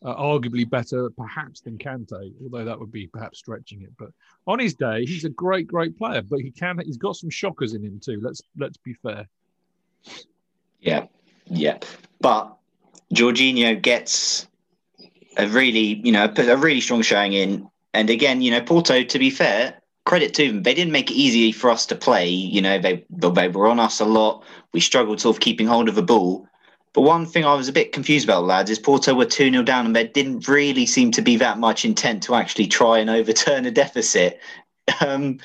Uh, 0.04 0.16
arguably 0.16 0.68
better, 0.68 1.08
perhaps, 1.10 1.60
than 1.60 1.78
Kante, 1.78 2.32
although 2.42 2.64
that 2.64 2.78
would 2.78 2.90
be 2.90 3.06
perhaps 3.06 3.38
stretching 3.38 3.82
it. 3.82 3.92
But 3.96 4.08
on 4.48 4.58
his 4.58 4.74
day, 4.74 5.04
he's 5.06 5.24
a 5.24 5.30
great, 5.30 5.68
great 5.68 5.96
player. 5.96 6.22
But 6.22 6.40
he 6.40 6.50
can 6.50 6.80
he's 6.80 6.96
got 6.96 7.16
some 7.16 7.30
shockers 7.30 7.72
in 7.72 7.84
him 7.84 8.00
too. 8.00 8.20
Let's 8.20 8.42
let's 8.58 8.76
be 8.76 8.94
fair. 8.94 9.28
Yeah, 10.80 11.06
yeah. 11.46 11.78
But 12.20 12.54
Jorginho 13.14 13.80
gets 13.80 14.48
a 15.36 15.46
really, 15.48 16.00
you 16.04 16.12
know, 16.12 16.32
a 16.36 16.56
really 16.56 16.80
strong 16.80 17.02
showing 17.02 17.32
in. 17.32 17.68
And 17.94 18.10
again, 18.10 18.42
you 18.42 18.50
know, 18.50 18.60
Porto, 18.60 19.02
to 19.02 19.18
be 19.18 19.30
fair, 19.30 19.80
credit 20.04 20.34
to 20.34 20.48
them, 20.48 20.62
they 20.62 20.74
didn't 20.74 20.92
make 20.92 21.10
it 21.10 21.14
easy 21.14 21.52
for 21.52 21.70
us 21.70 21.86
to 21.86 21.94
play. 21.94 22.28
You 22.28 22.60
know, 22.60 22.78
they 22.78 23.04
they 23.10 23.48
were 23.48 23.66
on 23.66 23.80
us 23.80 24.00
a 24.00 24.04
lot. 24.04 24.44
We 24.72 24.80
struggled 24.80 25.20
sort 25.20 25.36
of 25.36 25.40
keeping 25.40 25.66
hold 25.66 25.88
of 25.88 25.94
the 25.94 26.02
ball. 26.02 26.46
But 26.94 27.02
one 27.02 27.24
thing 27.24 27.44
I 27.44 27.54
was 27.54 27.68
a 27.68 27.72
bit 27.72 27.92
confused 27.92 28.26
about, 28.26 28.44
lads, 28.44 28.70
is 28.70 28.78
Porto 28.78 29.14
were 29.14 29.24
2 29.24 29.50
0 29.50 29.62
down 29.62 29.86
and 29.86 29.96
there 29.96 30.06
didn't 30.06 30.46
really 30.46 30.84
seem 30.84 31.10
to 31.12 31.22
be 31.22 31.36
that 31.36 31.58
much 31.58 31.84
intent 31.86 32.22
to 32.24 32.34
actually 32.34 32.66
try 32.66 32.98
and 32.98 33.08
overturn 33.08 33.64
a 33.64 33.70
deficit. 33.70 34.40
Um, 35.00 35.38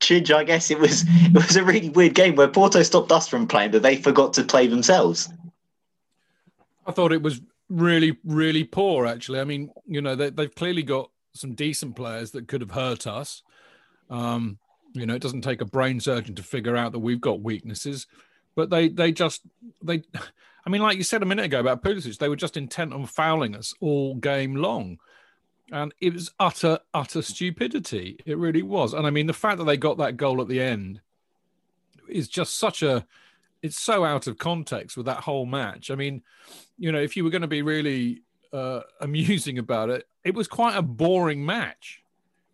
Chidge, 0.00 0.34
I 0.34 0.44
guess 0.44 0.70
it 0.70 0.78
was 0.78 1.04
it 1.06 1.34
was 1.34 1.56
a 1.56 1.64
really 1.64 1.90
weird 1.90 2.14
game 2.14 2.34
where 2.34 2.48
Porto 2.48 2.82
stopped 2.82 3.12
us 3.12 3.28
from 3.28 3.46
playing, 3.46 3.70
but 3.70 3.82
they 3.82 3.96
forgot 3.96 4.32
to 4.34 4.44
play 4.44 4.66
themselves. 4.66 5.28
I 6.86 6.92
thought 6.92 7.12
it 7.12 7.22
was 7.22 7.40
really, 7.68 8.18
really 8.24 8.64
poor, 8.64 9.06
actually. 9.06 9.40
I 9.40 9.44
mean, 9.44 9.70
you 9.86 10.00
know, 10.00 10.14
they, 10.14 10.30
they've 10.30 10.54
clearly 10.54 10.82
got 10.82 11.10
some 11.32 11.54
decent 11.54 11.96
players 11.96 12.30
that 12.32 12.48
could 12.48 12.60
have 12.60 12.70
hurt 12.70 13.06
us. 13.06 13.42
Um, 14.10 14.58
you 14.92 15.06
know, 15.06 15.14
it 15.14 15.22
doesn't 15.22 15.42
take 15.42 15.60
a 15.60 15.66
brain 15.66 16.00
surgeon 16.00 16.34
to 16.36 16.42
figure 16.42 16.76
out 16.76 16.92
that 16.92 17.00
we've 17.00 17.20
got 17.20 17.42
weaknesses, 17.42 18.06
but 18.54 18.70
they 18.70 18.88
they 18.88 19.12
just 19.12 19.42
they. 19.82 20.02
I 20.66 20.68
mean, 20.68 20.82
like 20.82 20.96
you 20.96 21.04
said 21.04 21.22
a 21.22 21.26
minute 21.26 21.44
ago 21.44 21.60
about 21.60 21.84
Pulisic, 21.84 22.18
they 22.18 22.28
were 22.28 22.34
just 22.34 22.56
intent 22.56 22.92
on 22.92 23.06
fouling 23.06 23.54
us 23.54 23.72
all 23.78 24.16
game 24.16 24.56
long, 24.56 24.98
and 25.70 25.94
it 26.00 26.12
was 26.12 26.32
utter 26.40 26.80
utter 26.92 27.22
stupidity. 27.22 28.18
It 28.26 28.38
really 28.38 28.62
was. 28.62 28.92
And 28.92 29.06
I 29.06 29.10
mean, 29.10 29.26
the 29.26 29.32
fact 29.32 29.58
that 29.58 29.64
they 29.64 29.76
got 29.76 29.98
that 29.98 30.16
goal 30.16 30.40
at 30.40 30.48
the 30.48 30.60
end 30.60 31.00
is 32.08 32.28
just 32.28 32.58
such 32.58 32.82
a. 32.82 33.06
It's 33.62 33.80
so 33.80 34.04
out 34.04 34.26
of 34.26 34.38
context 34.38 34.96
with 34.96 35.06
that 35.06 35.18
whole 35.18 35.46
match. 35.46 35.90
I 35.90 35.94
mean, 35.94 36.22
you 36.78 36.92
know, 36.92 37.00
if 37.00 37.16
you 37.16 37.24
were 37.24 37.30
going 37.30 37.42
to 37.42 37.48
be 37.48 37.62
really 37.62 38.22
uh, 38.52 38.80
amusing 39.00 39.58
about 39.58 39.90
it, 39.90 40.06
it 40.24 40.34
was 40.34 40.48
quite 40.48 40.76
a 40.76 40.82
boring 40.82 41.44
match. 41.44 42.02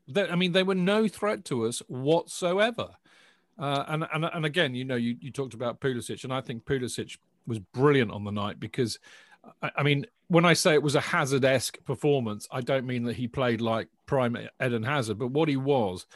That 0.09 0.33
I 0.33 0.37
mean, 0.37 0.53
they 0.53 0.63
were 0.63 0.75
no 0.75 1.09
threat 1.09 1.45
to 1.47 1.67
us 1.67 1.81
whatsoever. 1.89 2.91
Uh, 3.59 3.85
and, 3.89 4.07
and 4.13 4.25
and 4.25 4.47
again, 4.47 4.75
you 4.75 4.85
know, 4.85 4.97
you, 4.97 5.17
you 5.21 5.31
talked 5.31 5.55
about 5.55 5.81
Pulisic, 5.81 6.25
and 6.25 6.33
I 6.33 6.41
think 6.41 6.65
Pulisic 6.65 7.19
was 7.47 7.59
brilliant 7.59 8.11
on 8.11 8.25
the 8.25 8.31
night 8.31 8.59
because, 8.59 8.99
I, 9.63 9.71
I 9.77 9.83
mean, 9.83 10.07
when 10.29 10.45
I 10.45 10.55
say 10.55 10.73
it 10.75 10.83
was 10.83 10.95
a 10.95 11.01
Hazard-esque 11.01 11.85
performance, 11.85 12.49
I 12.51 12.63
don't 12.63 12.87
mean 12.87 13.05
that 13.05 13.17
he 13.17 13.29
played 13.29 13.61
like 13.61 13.89
prime 14.07 14.37
Eden 14.65 14.85
Hazard, 14.85 15.19
but 15.19 15.33
what 15.33 15.49
he 15.49 15.57
was, 15.57 16.07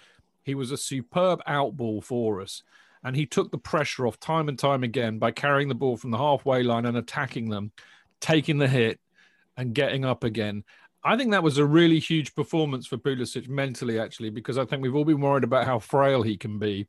he 0.45 0.55
was 0.55 0.73
a 0.73 0.77
superb 0.77 1.43
outball 1.47 2.03
for 2.03 2.41
us, 2.41 2.63
and 3.07 3.15
he 3.15 3.25
took 3.25 3.53
the 3.53 3.59
pressure 3.59 4.05
off 4.05 4.19
time 4.19 4.49
and 4.49 4.59
time 4.59 4.83
again 4.83 5.21
by 5.21 5.31
carrying 5.31 5.69
the 5.69 5.75
ball 5.77 5.97
from 5.97 6.11
the 6.11 6.19
halfway 6.19 6.65
line 6.65 6.85
and 6.85 6.97
attacking 6.97 7.49
them 7.49 7.71
taking 8.21 8.59
the 8.59 8.67
hit 8.67 8.99
and 9.57 9.75
getting 9.75 10.05
up 10.05 10.25
again. 10.25 10.65
I 11.05 11.17
think 11.17 11.31
that 11.31 11.45
was 11.45 11.57
a 11.57 11.65
really 11.65 12.01
huge 12.01 12.35
performance 12.35 12.85
for 12.85 12.97
Pulisic 12.97 13.49
mentally, 13.49 14.01
actually, 14.01 14.31
because 14.31 14.59
I 14.59 14.65
think 14.65 14.83
we've 14.83 14.97
all 14.97 15.05
been 15.05 15.21
worried 15.21 15.45
about 15.45 15.67
how 15.67 15.79
frail 15.79 16.23
he 16.23 16.37
can 16.37 16.59
be. 16.59 16.89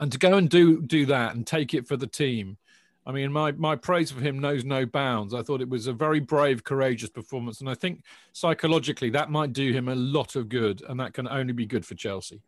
And 0.00 0.10
to 0.10 0.18
go 0.18 0.38
and 0.38 0.48
do 0.48 0.80
do 0.80 1.04
that 1.06 1.34
and 1.34 1.46
take 1.46 1.74
it 1.74 1.86
for 1.86 1.98
the 1.98 2.06
team, 2.06 2.56
I 3.04 3.12
mean, 3.12 3.30
my 3.30 3.52
my 3.52 3.76
praise 3.76 4.10
for 4.10 4.20
him 4.20 4.38
knows 4.38 4.64
no 4.64 4.86
bounds. 4.86 5.34
I 5.34 5.42
thought 5.42 5.60
it 5.60 5.68
was 5.68 5.86
a 5.86 5.92
very 5.92 6.20
brave, 6.20 6.64
courageous 6.64 7.10
performance, 7.10 7.60
and 7.60 7.68
I 7.68 7.74
think 7.74 8.02
psychologically 8.32 9.10
that 9.10 9.30
might 9.30 9.52
do 9.52 9.70
him 9.70 9.88
a 9.88 9.94
lot 9.94 10.34
of 10.34 10.48
good, 10.48 10.82
and 10.88 10.98
that 10.98 11.12
can 11.12 11.28
only 11.28 11.52
be 11.52 11.66
good 11.66 11.84
for 11.84 11.94
Chelsea. 11.94 12.40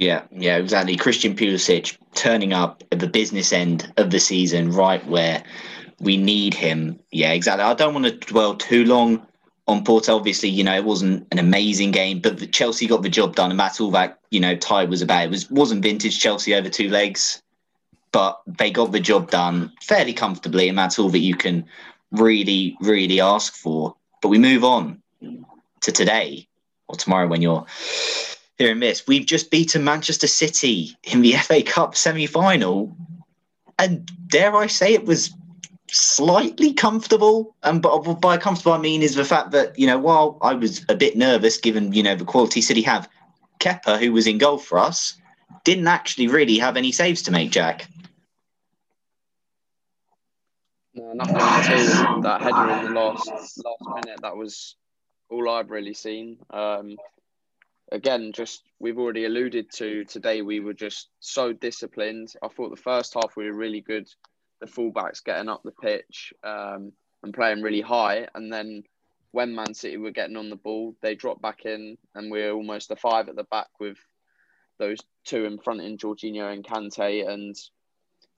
Yeah, 0.00 0.22
yeah, 0.32 0.56
exactly. 0.56 0.96
Christian 0.96 1.36
Pulisic 1.36 1.98
turning 2.14 2.54
up 2.54 2.82
at 2.90 3.00
the 3.00 3.06
business 3.06 3.52
end 3.52 3.92
of 3.98 4.10
the 4.10 4.18
season, 4.18 4.72
right 4.72 5.06
where 5.06 5.44
we 6.00 6.16
need 6.16 6.54
him. 6.54 6.98
Yeah, 7.12 7.32
exactly. 7.32 7.64
I 7.64 7.74
don't 7.74 7.92
want 7.92 8.06
to 8.06 8.12
dwell 8.12 8.54
too 8.56 8.86
long 8.86 9.26
on 9.68 9.84
Porto. 9.84 10.16
Obviously, 10.16 10.48
you 10.48 10.64
know, 10.64 10.74
it 10.74 10.86
wasn't 10.86 11.26
an 11.32 11.38
amazing 11.38 11.90
game, 11.90 12.18
but 12.18 12.50
Chelsea 12.50 12.86
got 12.86 13.02
the 13.02 13.10
job 13.10 13.36
done, 13.36 13.50
and 13.50 13.60
that's 13.60 13.78
all 13.78 13.90
that 13.90 14.18
you 14.30 14.40
know 14.40 14.56
tie 14.56 14.86
was 14.86 15.02
about. 15.02 15.24
It 15.26 15.30
was 15.30 15.50
wasn't 15.50 15.82
vintage 15.82 16.18
Chelsea 16.18 16.54
over 16.54 16.70
two 16.70 16.88
legs. 16.88 17.42
but 18.12 18.40
they 18.46 18.70
got 18.70 18.92
the 18.92 19.00
job 19.00 19.30
done 19.30 19.72
fairly 19.80 20.12
comfortably, 20.12 20.68
and 20.68 20.76
that's 20.78 20.98
all 20.98 21.10
that 21.10 21.18
you 21.18 21.34
can 21.34 21.64
really, 22.10 22.76
really 22.80 23.20
ask 23.20 23.54
for. 23.54 23.94
But 24.22 24.28
we 24.28 24.38
move 24.38 24.64
on 24.64 25.00
to 25.82 25.92
today 25.92 26.48
or 26.88 26.96
tomorrow 26.96 27.28
when 27.28 27.42
you're 27.42 27.64
hearing 28.60 28.80
this. 28.80 29.06
We've 29.06 29.24
just 29.24 29.50
beaten 29.50 29.84
Manchester 29.84 30.26
City 30.26 30.96
in 31.04 31.22
the 31.22 31.32
FA 31.44 31.62
Cup 31.62 31.96
semi 31.96 32.26
final. 32.26 32.94
And 33.78 34.10
dare 34.28 34.54
I 34.54 34.66
say 34.66 34.92
it 34.92 35.06
was 35.06 35.34
slightly 35.90 36.74
comfortable. 36.74 37.56
And 37.62 37.82
by 37.82 38.36
comfortable, 38.36 38.72
I 38.72 38.78
mean 38.78 39.02
is 39.02 39.14
the 39.14 39.24
fact 39.24 39.52
that, 39.52 39.78
you 39.78 39.86
know, 39.86 39.98
while 39.98 40.38
I 40.42 40.52
was 40.52 40.84
a 40.90 40.94
bit 40.94 41.16
nervous 41.16 41.56
given, 41.56 41.92
you 41.92 42.02
know, 42.02 42.14
the 42.14 42.24
quality 42.26 42.60
City 42.60 42.82
have, 42.82 43.08
Kepa, 43.58 43.98
who 43.98 44.12
was 44.12 44.26
in 44.26 44.36
goal 44.36 44.58
for 44.58 44.78
us, 44.78 45.14
didn't 45.64 45.88
actually 45.88 46.28
really 46.28 46.58
have 46.58 46.76
any 46.76 46.92
saves 46.92 47.22
to 47.22 47.30
make, 47.30 47.50
Jack. 47.50 47.88
No, 50.94 51.12
nothing 51.14 51.34
that 52.22 52.40
header 52.42 52.70
in 52.72 52.84
the 52.86 53.00
last 53.00 53.26
last 53.28 54.04
minute. 54.04 54.20
That 54.22 54.36
was 54.36 54.76
all 55.30 55.48
I've 55.48 55.70
really 55.70 55.94
seen. 55.94 56.38
Um, 56.50 56.96
again, 57.92 58.32
just 58.32 58.62
we've 58.78 58.98
already 58.98 59.24
alluded 59.24 59.70
to 59.72 60.04
today. 60.04 60.42
We 60.42 60.60
were 60.60 60.74
just 60.74 61.08
so 61.20 61.52
disciplined. 61.52 62.32
I 62.42 62.48
thought 62.48 62.70
the 62.70 62.82
first 62.82 63.14
half 63.14 63.36
we 63.36 63.46
were 63.46 63.56
really 63.56 63.80
good. 63.80 64.08
The 64.60 64.66
fullbacks 64.66 65.24
getting 65.24 65.48
up 65.48 65.62
the 65.62 65.72
pitch 65.72 66.32
um, 66.44 66.92
and 67.22 67.34
playing 67.34 67.62
really 67.62 67.80
high, 67.80 68.28
and 68.34 68.52
then 68.52 68.82
when 69.32 69.54
Man 69.54 69.74
City 69.74 69.96
were 69.96 70.10
getting 70.10 70.36
on 70.36 70.50
the 70.50 70.56
ball, 70.56 70.94
they 71.00 71.14
dropped 71.14 71.40
back 71.40 71.64
in, 71.64 71.96
and 72.14 72.30
we 72.30 72.42
are 72.42 72.52
almost 72.52 72.90
a 72.90 72.96
five 72.96 73.28
at 73.28 73.36
the 73.36 73.44
back 73.44 73.68
with 73.78 73.96
those 74.78 74.98
two 75.24 75.44
in 75.44 75.58
front 75.58 75.80
in 75.80 75.96
Jorginho 75.96 76.52
and 76.52 76.64
Kante, 76.64 77.28
and 77.28 77.56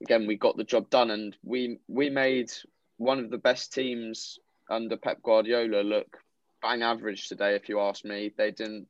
again 0.01 0.27
we 0.27 0.35
got 0.35 0.57
the 0.57 0.63
job 0.63 0.89
done, 0.89 1.11
and 1.11 1.35
we 1.43 1.79
we 1.87 2.09
made 2.09 2.51
one 2.97 3.19
of 3.19 3.29
the 3.29 3.37
best 3.37 3.73
teams 3.73 4.39
under 4.69 4.95
Pep 4.95 5.21
Guardiola 5.23 5.81
look 5.81 6.17
bang 6.61 6.81
average 6.81 7.27
today. 7.27 7.55
If 7.55 7.67
you 7.67 7.79
ask 7.81 8.05
me, 8.05 8.31
they 8.37 8.51
didn't 8.51 8.87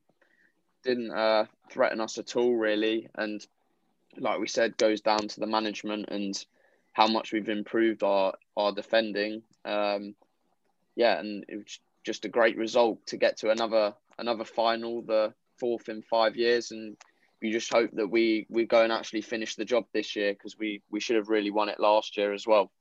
didn't 0.84 1.12
uh, 1.12 1.46
threaten 1.70 2.02
us 2.02 2.18
at 2.18 2.36
all 2.36 2.56
really, 2.56 3.10
and 3.16 3.46
like 4.18 4.40
we 4.40 4.48
said, 4.48 4.78
goes 4.78 5.02
down 5.02 5.28
to 5.28 5.40
the 5.40 5.48
management 5.48 6.10
and 6.10 6.46
how 6.94 7.08
much 7.08 7.32
we've 7.32 7.50
improved 7.50 8.04
our 8.04 8.34
our 8.56 8.72
defending. 8.72 9.42
Um, 9.66 10.16
yeah, 10.96 11.20
and 11.20 11.46
it 11.48 11.58
was 11.58 11.80
just 12.04 12.25
a 12.25 12.30
great 12.30 12.58
result 12.58 13.06
to 13.08 13.18
get 13.18 13.38
to 13.38 13.52
another 13.52 13.94
another 14.18 14.46
final, 14.46 15.02
the 15.02 15.34
fourth 15.60 15.90
in 15.90 16.02
five 16.02 16.36
years, 16.36 16.72
and 16.72 16.96
we 17.42 17.52
just 17.52 17.72
hope 17.72 17.92
that 17.94 18.08
we 18.08 18.46
we 18.50 18.66
go 18.66 18.84
and 18.84 18.92
actually 18.92 19.22
finish 19.22 19.56
the 19.56 19.66
job 19.66 19.86
this 19.94 20.16
year 20.16 20.34
because 20.34 20.58
we 20.58 20.82
we 20.92 21.00
should 21.00 21.16
have 21.16 21.30
really 21.30 21.52
won 21.52 21.70
it 21.70 21.80
last 21.80 22.18
year 22.18 22.34
as 22.34 22.46
well. 22.46 22.72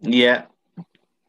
Yeah, 0.00 0.44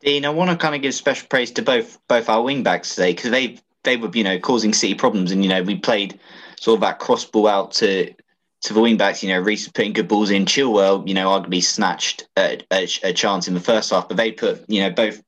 Dean, 0.01 0.25
I 0.25 0.29
want 0.29 0.51
to 0.51 0.57
kind 0.57 0.75
of 0.75 0.81
give 0.81 0.93
special 0.93 1.27
praise 1.27 1.51
to 1.51 1.61
both 1.61 1.99
both 2.07 2.29
our 2.29 2.41
wing 2.41 2.63
backs 2.63 2.95
today 2.95 3.13
because 3.13 3.31
they 3.31 3.59
they 3.87 3.97
were 3.97 4.11
you 4.13 4.23
know 4.23 4.37
causing 4.37 4.73
City 4.73 4.93
problems, 4.93 5.31
and 5.31 5.43
you 5.43 5.49
know 5.49 5.63
we 5.63 5.77
played 5.77 6.19
sort 6.59 6.75
of 6.75 6.81
that 6.81 6.99
cross 6.99 7.25
ball 7.25 7.47
out 7.47 7.71
to 7.71 8.13
to 8.61 8.73
the 8.73 8.81
wing 8.81 8.97
backs. 8.97 9.23
You 9.23 9.29
know, 9.29 9.39
Reece 9.39 9.69
putting 9.69 9.93
good 9.93 10.07
balls 10.07 10.29
in. 10.29 10.45
Chilwell, 10.45 11.07
you 11.07 11.13
know, 11.13 11.29
arguably 11.29 11.63
snatched 11.63 12.27
a, 12.37 12.59
a, 12.71 12.87
a 13.03 13.13
chance 13.13 13.47
in 13.47 13.53
the 13.53 13.59
first 13.59 13.89
half, 13.89 14.07
but 14.07 14.17
they 14.17 14.31
put 14.31 14.69
you 14.69 14.81
know 14.81 14.91
both 14.91 15.23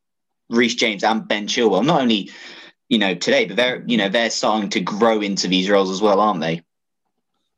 Reece 0.49 0.75
James 0.75 1.03
and 1.03 1.27
Ben 1.27 1.47
Chilwell 1.47 1.85
not 1.85 2.01
only 2.01 2.31
you 2.89 2.99
know 2.99 3.15
today, 3.15 3.45
but 3.45 3.55
they're 3.55 3.83
you 3.87 3.97
know 3.97 4.09
they're 4.09 4.29
starting 4.29 4.69
to 4.71 4.81
grow 4.81 5.21
into 5.21 5.47
these 5.47 5.69
roles 5.69 5.89
as 5.89 6.01
well, 6.01 6.19
aren't 6.19 6.41
they? 6.41 6.61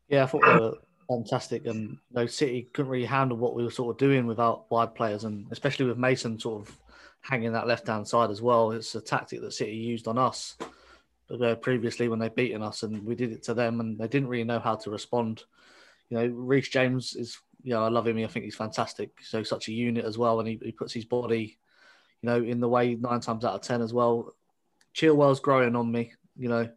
Yeah, 0.08 0.24
I 0.24 0.26
thought 0.26 0.42
they 0.44 0.56
were 0.56 0.78
fantastic, 1.08 1.66
and 1.66 1.90
you 1.90 1.98
know, 2.14 2.26
City 2.26 2.68
couldn't 2.72 2.90
really 2.90 3.06
handle 3.06 3.36
what 3.36 3.56
we 3.56 3.64
were 3.64 3.70
sort 3.70 3.94
of 3.94 3.98
doing 3.98 4.26
without 4.26 4.70
wide 4.70 4.94
players, 4.94 5.24
and 5.24 5.46
especially 5.50 5.86
with 5.86 5.98
Mason 5.98 6.38
sort 6.38 6.62
of 6.62 6.78
hanging 7.22 7.52
that 7.52 7.66
left 7.66 7.88
hand 7.88 8.06
side 8.06 8.30
as 8.30 8.40
well. 8.40 8.70
It's 8.70 8.94
a 8.94 9.00
tactic 9.00 9.40
that 9.40 9.52
City 9.52 9.72
used 9.72 10.06
on 10.06 10.18
us 10.18 10.56
uh, 11.40 11.54
previously 11.56 12.08
when 12.08 12.18
they've 12.18 12.34
beaten 12.34 12.62
us, 12.62 12.82
and 12.82 13.04
we 13.04 13.14
did 13.14 13.32
it 13.32 13.42
to 13.44 13.54
them, 13.54 13.80
and 13.80 13.98
they 13.98 14.08
didn't 14.08 14.28
really 14.28 14.44
know 14.44 14.58
how 14.58 14.76
to 14.76 14.90
respond. 14.90 15.42
You 16.08 16.18
know, 16.18 16.26
Reece 16.26 16.68
James 16.68 17.14
is, 17.14 17.38
you 17.62 17.72
know, 17.72 17.84
I 17.84 17.88
love 17.88 18.06
him. 18.06 18.18
I 18.18 18.26
think 18.26 18.44
he's 18.44 18.56
fantastic. 18.56 19.10
So 19.22 19.42
such 19.42 19.68
a 19.68 19.72
unit 19.72 20.04
as 20.04 20.18
well, 20.18 20.40
and 20.40 20.48
he, 20.48 20.60
he 20.62 20.72
puts 20.72 20.92
his 20.92 21.04
body, 21.04 21.58
you 22.20 22.28
know, 22.28 22.42
in 22.42 22.60
the 22.60 22.68
way 22.68 22.94
nine 22.94 23.20
times 23.20 23.44
out 23.44 23.54
of 23.54 23.62
ten 23.62 23.80
as 23.82 23.92
well. 23.92 24.34
Chilwell's 24.94 25.40
growing 25.40 25.76
on 25.76 25.90
me. 25.90 26.12
You 26.36 26.48
know, 26.48 26.68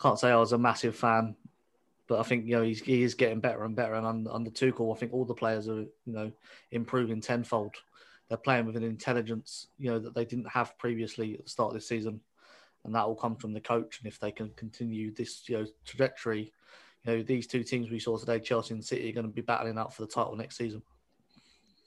can't 0.00 0.18
say 0.18 0.30
I 0.30 0.36
was 0.36 0.52
a 0.52 0.58
massive 0.58 0.96
fan 0.96 1.36
but 2.06 2.20
I 2.20 2.22
think 2.22 2.46
you 2.46 2.56
know 2.56 2.62
he's, 2.62 2.80
he 2.80 3.02
is 3.02 3.14
getting 3.14 3.40
better 3.40 3.64
and 3.64 3.74
better. 3.74 3.94
And 3.94 4.06
under, 4.06 4.30
under 4.30 4.50
Tuchel, 4.50 4.94
I 4.94 4.98
think 4.98 5.12
all 5.12 5.24
the 5.24 5.34
players 5.34 5.68
are 5.68 5.80
you 5.80 5.90
know 6.06 6.30
improving 6.70 7.20
tenfold. 7.20 7.74
They're 8.28 8.38
playing 8.38 8.66
with 8.66 8.76
an 8.76 8.84
intelligence 8.84 9.68
you 9.78 9.90
know 9.90 9.98
that 9.98 10.14
they 10.14 10.24
didn't 10.24 10.48
have 10.48 10.76
previously 10.78 11.34
at 11.34 11.44
the 11.44 11.50
start 11.50 11.68
of 11.68 11.74
this 11.74 11.88
season, 11.88 12.20
and 12.84 12.94
that 12.94 13.06
will 13.06 13.14
come 13.14 13.36
from 13.36 13.52
the 13.52 13.60
coach. 13.60 13.98
And 13.98 14.06
if 14.06 14.18
they 14.18 14.30
can 14.30 14.50
continue 14.50 15.12
this 15.12 15.48
you 15.48 15.58
know 15.58 15.66
trajectory, 15.84 16.52
you 17.04 17.12
know 17.12 17.22
these 17.22 17.46
two 17.46 17.62
teams 17.62 17.90
we 17.90 17.98
saw 17.98 18.16
today, 18.16 18.40
Chelsea 18.40 18.74
and 18.74 18.84
City, 18.84 19.10
are 19.10 19.14
going 19.14 19.26
to 19.26 19.32
be 19.32 19.42
battling 19.42 19.78
out 19.78 19.94
for 19.94 20.02
the 20.02 20.08
title 20.08 20.36
next 20.36 20.56
season. 20.56 20.82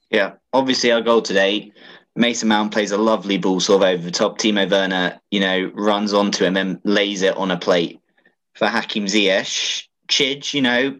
Yeah, 0.10 0.33
obviously 0.53 0.91
our 0.91 1.01
goal 1.01 1.21
today, 1.21 1.73
Mason 2.15 2.47
Mount 2.47 2.71
plays 2.71 2.91
a 2.91 2.97
lovely 2.97 3.38
ball 3.38 3.60
sort 3.60 3.83
of 3.83 3.89
over 3.89 4.03
the 4.03 4.12
top. 4.12 4.38
Timo 4.38 4.69
Werner, 4.69 5.19
you 5.31 5.41
know, 5.41 5.71
runs 5.75 6.13
onto 6.13 6.45
him 6.45 6.55
and 6.55 6.79
lays 6.83 7.21
it 7.21 7.36
on 7.36 7.51
a 7.51 7.57
plate 7.57 7.99
for 8.53 8.67
Hakim 8.67 9.05
Ziyech. 9.05 9.86
Chidge, 10.07 10.53
you 10.53 10.62
know, 10.62 10.99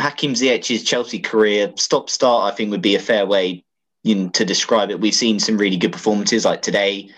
Hakim 0.00 0.34
Ziyech's 0.34 0.82
Chelsea 0.82 1.20
career 1.20 1.72
stop 1.76 2.10
start, 2.10 2.52
I 2.52 2.56
think 2.56 2.70
would 2.72 2.82
be 2.82 2.96
a 2.96 3.00
fair 3.00 3.24
way 3.24 3.64
you 4.02 4.14
know, 4.14 4.28
to 4.30 4.44
describe 4.44 4.90
it. 4.90 5.00
We've 5.00 5.14
seen 5.14 5.38
some 5.38 5.58
really 5.58 5.76
good 5.76 5.92
performances 5.92 6.44
like 6.44 6.62
today, 6.62 7.10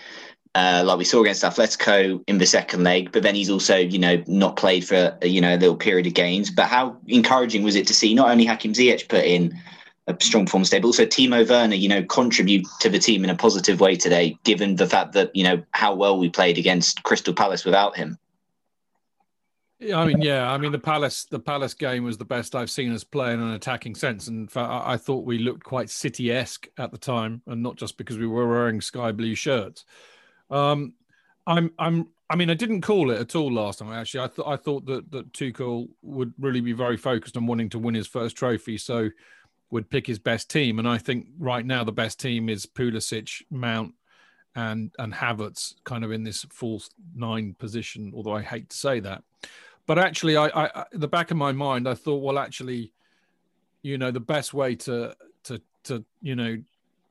uh, 0.55 0.83
like 0.85 0.97
we 0.97 1.05
saw 1.05 1.21
against 1.21 1.43
Atletico 1.43 2.23
in 2.27 2.37
the 2.37 2.45
second 2.45 2.83
leg, 2.83 3.11
but 3.11 3.23
then 3.23 3.35
he's 3.35 3.49
also, 3.49 3.77
you 3.77 3.97
know, 3.97 4.23
not 4.27 4.55
played 4.55 4.85
for, 4.85 5.17
you 5.23 5.41
know, 5.41 5.55
a 5.55 5.57
little 5.57 5.75
period 5.75 6.05
of 6.05 6.13
games. 6.13 6.51
But 6.51 6.67
how 6.67 6.97
encouraging 7.07 7.63
was 7.63 7.75
it 7.75 7.87
to 7.87 7.93
see 7.93 8.13
not 8.13 8.29
only 8.29 8.45
Hakim 8.45 8.73
Ziyech 8.73 9.09
put 9.09 9.25
in 9.25 9.59
a 10.07 10.15
strong 10.19 10.45
form 10.45 10.63
today, 10.63 10.79
but 10.79 10.87
also 10.87 11.05
Timo 11.05 11.49
Werner, 11.49 11.75
you 11.75 11.89
know, 11.89 12.03
contribute 12.03 12.67
to 12.81 12.89
the 12.89 12.99
team 12.99 13.23
in 13.23 13.29
a 13.29 13.35
positive 13.35 13.79
way 13.79 13.95
today, 13.95 14.37
given 14.43 14.75
the 14.75 14.85
fact 14.85 15.13
that, 15.13 15.35
you 15.35 15.43
know, 15.43 15.63
how 15.71 15.95
well 15.95 16.19
we 16.19 16.29
played 16.29 16.57
against 16.57 17.01
Crystal 17.03 17.33
Palace 17.33 17.65
without 17.65 17.95
him. 17.95 18.17
I 19.93 20.05
mean, 20.05 20.21
yeah. 20.21 20.49
I 20.49 20.57
mean, 20.57 20.71
the 20.71 20.79
Palace, 20.79 21.25
the 21.25 21.39
Palace 21.39 21.73
game 21.73 22.03
was 22.03 22.17
the 22.17 22.25
best 22.25 22.55
I've 22.55 22.69
seen 22.69 22.93
us 22.93 23.03
play 23.03 23.33
in 23.33 23.41
an 23.41 23.51
attacking 23.51 23.95
sense, 23.95 24.27
and 24.27 24.49
I 24.55 24.97
thought 24.97 25.25
we 25.25 25.39
looked 25.39 25.63
quite 25.63 25.89
City-esque 25.89 26.67
at 26.77 26.91
the 26.91 26.97
time, 26.97 27.41
and 27.47 27.61
not 27.61 27.75
just 27.75 27.97
because 27.97 28.17
we 28.17 28.27
were 28.27 28.47
wearing 28.47 28.81
sky 28.81 29.11
blue 29.11 29.35
shirts. 29.35 29.83
Um, 30.53 30.93
I'm, 31.47 31.71
I'm, 31.77 32.07
I 32.29 32.35
mean, 32.35 32.49
I 32.49 32.53
didn't 32.53 32.81
call 32.81 33.11
it 33.11 33.19
at 33.19 33.35
all 33.35 33.51
last 33.51 33.79
time. 33.79 33.91
Actually, 33.91 34.23
I 34.23 34.27
thought 34.27 34.47
I 34.47 34.55
thought 34.55 34.85
that 34.85 35.11
that 35.11 35.33
Tuchel 35.33 35.89
would 36.01 36.33
really 36.39 36.61
be 36.61 36.71
very 36.71 36.97
focused 36.97 37.35
on 37.37 37.45
wanting 37.45 37.69
to 37.69 37.79
win 37.79 37.95
his 37.95 38.07
first 38.07 38.35
trophy, 38.35 38.77
so 38.77 39.09
would 39.71 39.89
pick 39.89 40.07
his 40.07 40.19
best 40.19 40.49
team. 40.49 40.79
And 40.79 40.87
I 40.87 40.97
think 40.97 41.27
right 41.37 41.65
now 41.65 41.83
the 41.83 41.91
best 41.91 42.19
team 42.19 42.47
is 42.47 42.65
Pulisic, 42.65 43.41
Mount, 43.51 43.93
and 44.55 44.91
and 44.99 45.13
Havertz, 45.13 45.75
kind 45.83 46.03
of 46.03 46.11
in 46.11 46.23
this 46.23 46.45
false 46.49 46.89
nine 47.15 47.55
position. 47.59 48.13
Although 48.15 48.35
I 48.35 48.41
hate 48.41 48.69
to 48.69 48.77
say 48.77 48.99
that. 49.01 49.23
But 49.85 49.99
actually, 49.99 50.37
I, 50.37 50.47
I, 50.47 50.85
the 50.93 51.09
back 51.09 51.31
of 51.31 51.37
my 51.37 51.51
mind, 51.51 51.89
I 51.89 51.93
thought, 51.93 52.23
well, 52.23 52.39
actually, 52.39 52.93
you 53.81 53.97
know, 53.97 54.11
the 54.11 54.19
best 54.19 54.53
way 54.53 54.75
to 54.75 55.13
to 55.43 55.61
to 55.83 56.05
you 56.21 56.35
know 56.35 56.57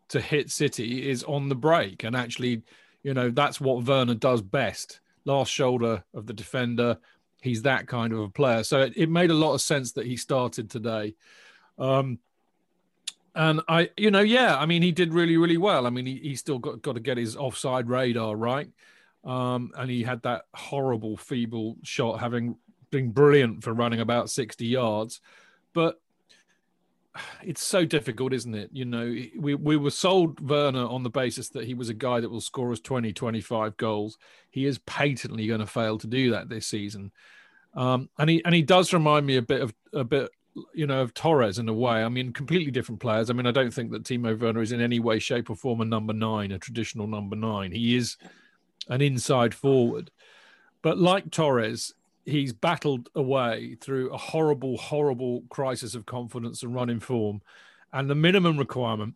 to 0.09 0.20
hit 0.20 0.50
City 0.50 1.09
is 1.09 1.22
on 1.24 1.48
the 1.48 1.55
break, 1.55 2.05
and 2.05 2.16
actually, 2.16 2.62
you 3.03 3.15
know, 3.15 3.31
that's 3.31 3.61
what 3.61 3.85
Werner 3.85 4.15
does 4.15 4.43
best. 4.43 5.01
Last 5.25 5.51
shoulder 5.51 6.05
of 6.15 6.27
the 6.27 6.33
defender, 6.33 6.99
he's 7.41 7.62
that 7.62 7.87
kind 7.87 8.12
of 8.12 8.21
a 8.21 8.29
player. 8.29 8.62
So 8.65 8.81
it, 8.81 8.93
it 8.97 9.11
made 9.11 9.31
a 9.31 9.35
lot 9.35 9.55
of 9.55 9.61
sense 9.61 9.93
that 9.93 10.07
he 10.07 10.17
started 10.17 10.71
today. 10.71 11.15
Um, 11.79 12.19
and 13.35 13.61
I, 13.69 13.91
you 13.97 14.11
know, 14.11 14.21
yeah, 14.21 14.57
I 14.57 14.67
mean, 14.67 14.83
he 14.83 14.93
did 14.93 15.15
really, 15.15 15.37
really 15.37 15.57
well. 15.57 15.87
I 15.87 15.91
mean, 15.91 16.07
he, 16.07 16.17
he 16.17 16.37
still 16.37 16.59
got, 16.59 16.83
got 16.83 16.95
to 16.95 17.01
get 17.01 17.17
his 17.17 17.37
offside 17.37 17.88
radar 17.88 18.37
right. 18.37 18.69
Um, 19.25 19.73
and 19.77 19.91
he 19.91 20.03
had 20.03 20.23
that 20.23 20.43
horrible, 20.55 21.17
feeble 21.17 21.77
shot, 21.83 22.21
having 22.21 22.57
been 22.91 23.11
brilliant 23.11 23.65
for 23.65 23.73
running 23.73 24.01
about 24.01 24.31
60 24.31 24.67
yards. 24.67 25.21
But 25.73 26.01
it's 27.42 27.62
so 27.62 27.85
difficult, 27.85 28.33
isn't 28.33 28.55
it? 28.55 28.70
You 28.72 28.85
know, 28.85 29.14
we, 29.38 29.55
we 29.55 29.77
were 29.77 29.90
sold 29.90 30.40
Werner 30.48 30.87
on 30.87 31.03
the 31.03 31.11
basis 31.11 31.51
that 31.51 31.64
he 31.64 31.75
was 31.75 31.88
a 31.88 31.94
guy 31.94 32.20
that 32.20 32.31
will 32.31 32.40
score 32.40 32.72
us 32.72 32.81
20, 32.81 33.12
25 33.12 33.77
goals. 33.77 34.18
He 34.51 34.66
is 34.66 34.79
patently 34.79 35.46
going 35.46 35.61
to 35.61 35.66
fail 35.66 35.98
to 35.98 36.07
do 36.07 36.31
that 36.31 36.48
this 36.48 36.66
season. 36.66 37.12
Um, 37.75 38.11
and 38.18 38.29
he 38.29 38.44
and 38.44 38.55
he 38.55 38.62
does 38.62 38.92
remind 38.92 39.27
me 39.27 39.37
a 39.37 39.42
bit 39.42 39.62
of 39.62 39.75
a 39.94 40.05
bit, 40.05 40.31
you 40.75 40.87
know, 40.87 41.01
of 41.01 41.14
Torres 41.14 41.59
in 41.59 41.68
a 41.68 41.72
way. 41.72 42.05
I 42.05 42.09
mean, 42.09 42.33
completely 42.33 42.70
different 42.70 43.01
players. 43.01 43.31
I 43.31 43.33
mean, 43.33 43.46
I 43.46 43.51
don't 43.51 43.72
think 43.72 43.92
that 43.92 44.05
Timo 44.05 44.38
Werner 44.38 44.61
is 44.61 44.72
in 44.72 44.81
any 44.81 45.01
way, 45.01 45.18
shape, 45.18 45.48
or 45.48 45.57
form 45.57 45.81
a 45.81 45.87
number 45.87 46.12
nine, 46.12 46.53
a 46.53 46.59
traditional 46.59 47.07
number 47.07 47.37
nine. 47.37 47.72
He 47.72 47.96
is 47.96 48.16
an 48.88 49.01
inside 49.01 49.55
forward. 49.55 50.11
But 50.83 50.98
like 50.98 51.31
Torres, 51.31 51.94
he's 52.24 52.52
battled 52.52 53.08
away 53.14 53.76
through 53.80 54.12
a 54.12 54.18
horrible, 54.18 54.76
horrible 54.76 55.42
crisis 55.48 55.94
of 55.94 56.06
confidence 56.06 56.62
and 56.62 56.74
running 56.74 57.00
form. 57.00 57.42
And 57.92 58.08
the 58.08 58.14
minimum 58.14 58.58
requirement, 58.58 59.14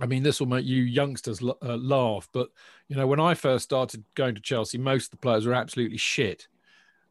I 0.00 0.06
mean, 0.06 0.22
this 0.22 0.40
will 0.40 0.48
make 0.48 0.66
you 0.66 0.82
youngsters 0.82 1.42
uh, 1.42 1.76
laugh, 1.76 2.28
but 2.32 2.50
you 2.88 2.96
know, 2.96 3.06
when 3.06 3.20
I 3.20 3.34
first 3.34 3.64
started 3.64 4.04
going 4.14 4.34
to 4.34 4.40
Chelsea, 4.40 4.78
most 4.78 5.06
of 5.06 5.10
the 5.12 5.16
players 5.18 5.46
were 5.46 5.54
absolutely 5.54 5.96
shit. 5.96 6.48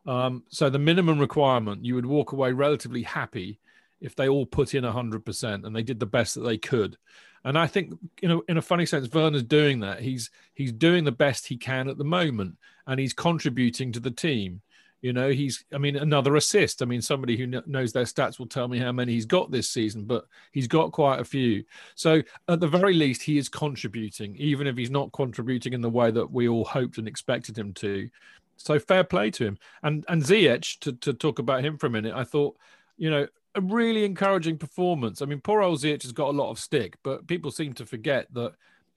Um, 0.06 0.44
so 0.50 0.70
the 0.70 0.80
minimum 0.80 1.20
requirement, 1.20 1.84
you 1.84 1.96
would 1.96 2.06
walk 2.06 2.32
away 2.32 2.52
relatively 2.52 3.02
happy 3.02 3.60
if 4.02 4.16
they 4.16 4.30
all 4.30 4.46
put 4.46 4.76
in 4.76 4.84
100% 4.84 5.66
and 5.66 5.76
they 5.76 5.82
did 5.82 6.00
the 6.00 6.06
best 6.06 6.36
that 6.36 6.42
they 6.42 6.58
could. 6.58 6.98
And 7.46 7.60
I 7.60 7.68
think, 7.68 7.94
you 8.22 8.28
know, 8.28 8.44
in 8.48 8.58
a 8.58 8.62
funny 8.62 8.88
sense, 8.88 9.08
Werner's 9.12 9.44
doing 9.44 9.80
that. 9.82 10.02
He's 10.02 10.32
he's 10.56 10.72
doing 10.72 11.04
the 11.04 11.12
best 11.12 11.46
he 11.46 11.58
can 11.58 11.88
at 11.90 12.00
the 12.00 12.04
moment, 12.04 12.58
and 12.88 13.00
he's 13.00 13.14
contributing 13.14 13.92
to 13.92 14.00
the 14.00 14.10
team. 14.10 14.62
You 15.06 15.14
know, 15.14 15.30
he's, 15.30 15.64
I 15.72 15.78
mean, 15.78 15.98
another 15.98 16.36
assist. 16.36 16.82
I 16.82 16.86
mean, 16.86 17.00
somebody 17.00 17.38
who 17.38 17.46
knows 17.68 17.94
their 17.94 18.06
stats 18.06 18.40
will 18.40 18.48
tell 18.48 18.68
me 18.68 18.80
how 18.80 18.92
many 18.92 19.14
he's 19.14 19.28
got 19.28 19.52
this 19.52 19.70
season, 19.70 20.06
but 20.06 20.26
he's 20.52 20.68
got 20.68 20.94
quite 20.94 21.20
a 21.20 21.24
few. 21.24 21.64
So, 21.94 22.24
at 22.48 22.60
the 22.60 22.68
very 22.68 22.96
least, 22.96 23.22
he 23.22 23.38
is 23.38 23.48
contributing, 23.48 24.36
even 24.38 24.66
if 24.66 24.76
he's 24.76 24.90
not 24.90 25.12
contributing 25.12 25.74
in 25.74 25.82
the 25.82 25.92
way 25.92 26.10
that 26.10 26.32
we 26.32 26.48
all 26.48 26.66
hoped 26.66 26.98
and 26.98 27.08
expected 27.08 27.56
him 27.56 27.72
to. 27.74 28.10
So, 28.58 28.80
fair 28.80 29.04
play 29.04 29.30
to 29.30 29.46
him. 29.46 29.60
And 29.84 30.04
and 30.10 30.24
Ziyech, 30.24 30.80
to, 30.80 30.94
to 30.94 31.14
talk 31.14 31.38
about 31.38 31.64
him 31.64 31.78
for 31.78 31.86
a 31.86 31.92
minute, 31.92 32.16
I 32.16 32.24
thought, 32.24 32.58
you 32.98 33.12
know, 33.12 33.28
a 33.54 33.62
really 33.62 34.06
encouraging 34.06 34.58
performance. 34.58 35.22
I 35.22 35.28
mean, 35.28 35.40
poor 35.40 35.62
old 35.62 35.82
Ziyech 35.82 36.02
has 36.02 36.14
got 36.14 36.30
a 36.30 36.40
lot 36.42 36.50
of 36.50 36.58
stick, 36.58 36.98
but 37.04 37.28
people 37.28 37.52
seem 37.52 37.74
to 37.74 37.86
forget 37.86 38.34
that, 38.34 38.54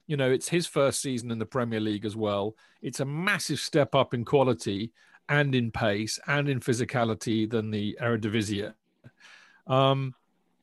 you 0.06 0.16
know, 0.16 0.30
it's 0.30 0.48
his 0.48 0.66
first 0.66 1.02
season 1.02 1.30
in 1.30 1.38
the 1.38 1.44
Premier 1.44 1.80
League 1.80 2.06
as 2.06 2.16
well. 2.16 2.56
It's 2.80 3.00
a 3.00 3.04
massive 3.04 3.60
step 3.60 3.94
up 3.94 4.14
in 4.14 4.24
quality 4.24 4.90
and 5.28 5.54
in 5.54 5.70
pace 5.70 6.18
and 6.26 6.48
in 6.48 6.60
physicality 6.60 7.48
than 7.48 7.70
the 7.70 7.98
Eredivisie. 8.00 8.72
Um, 9.66 10.14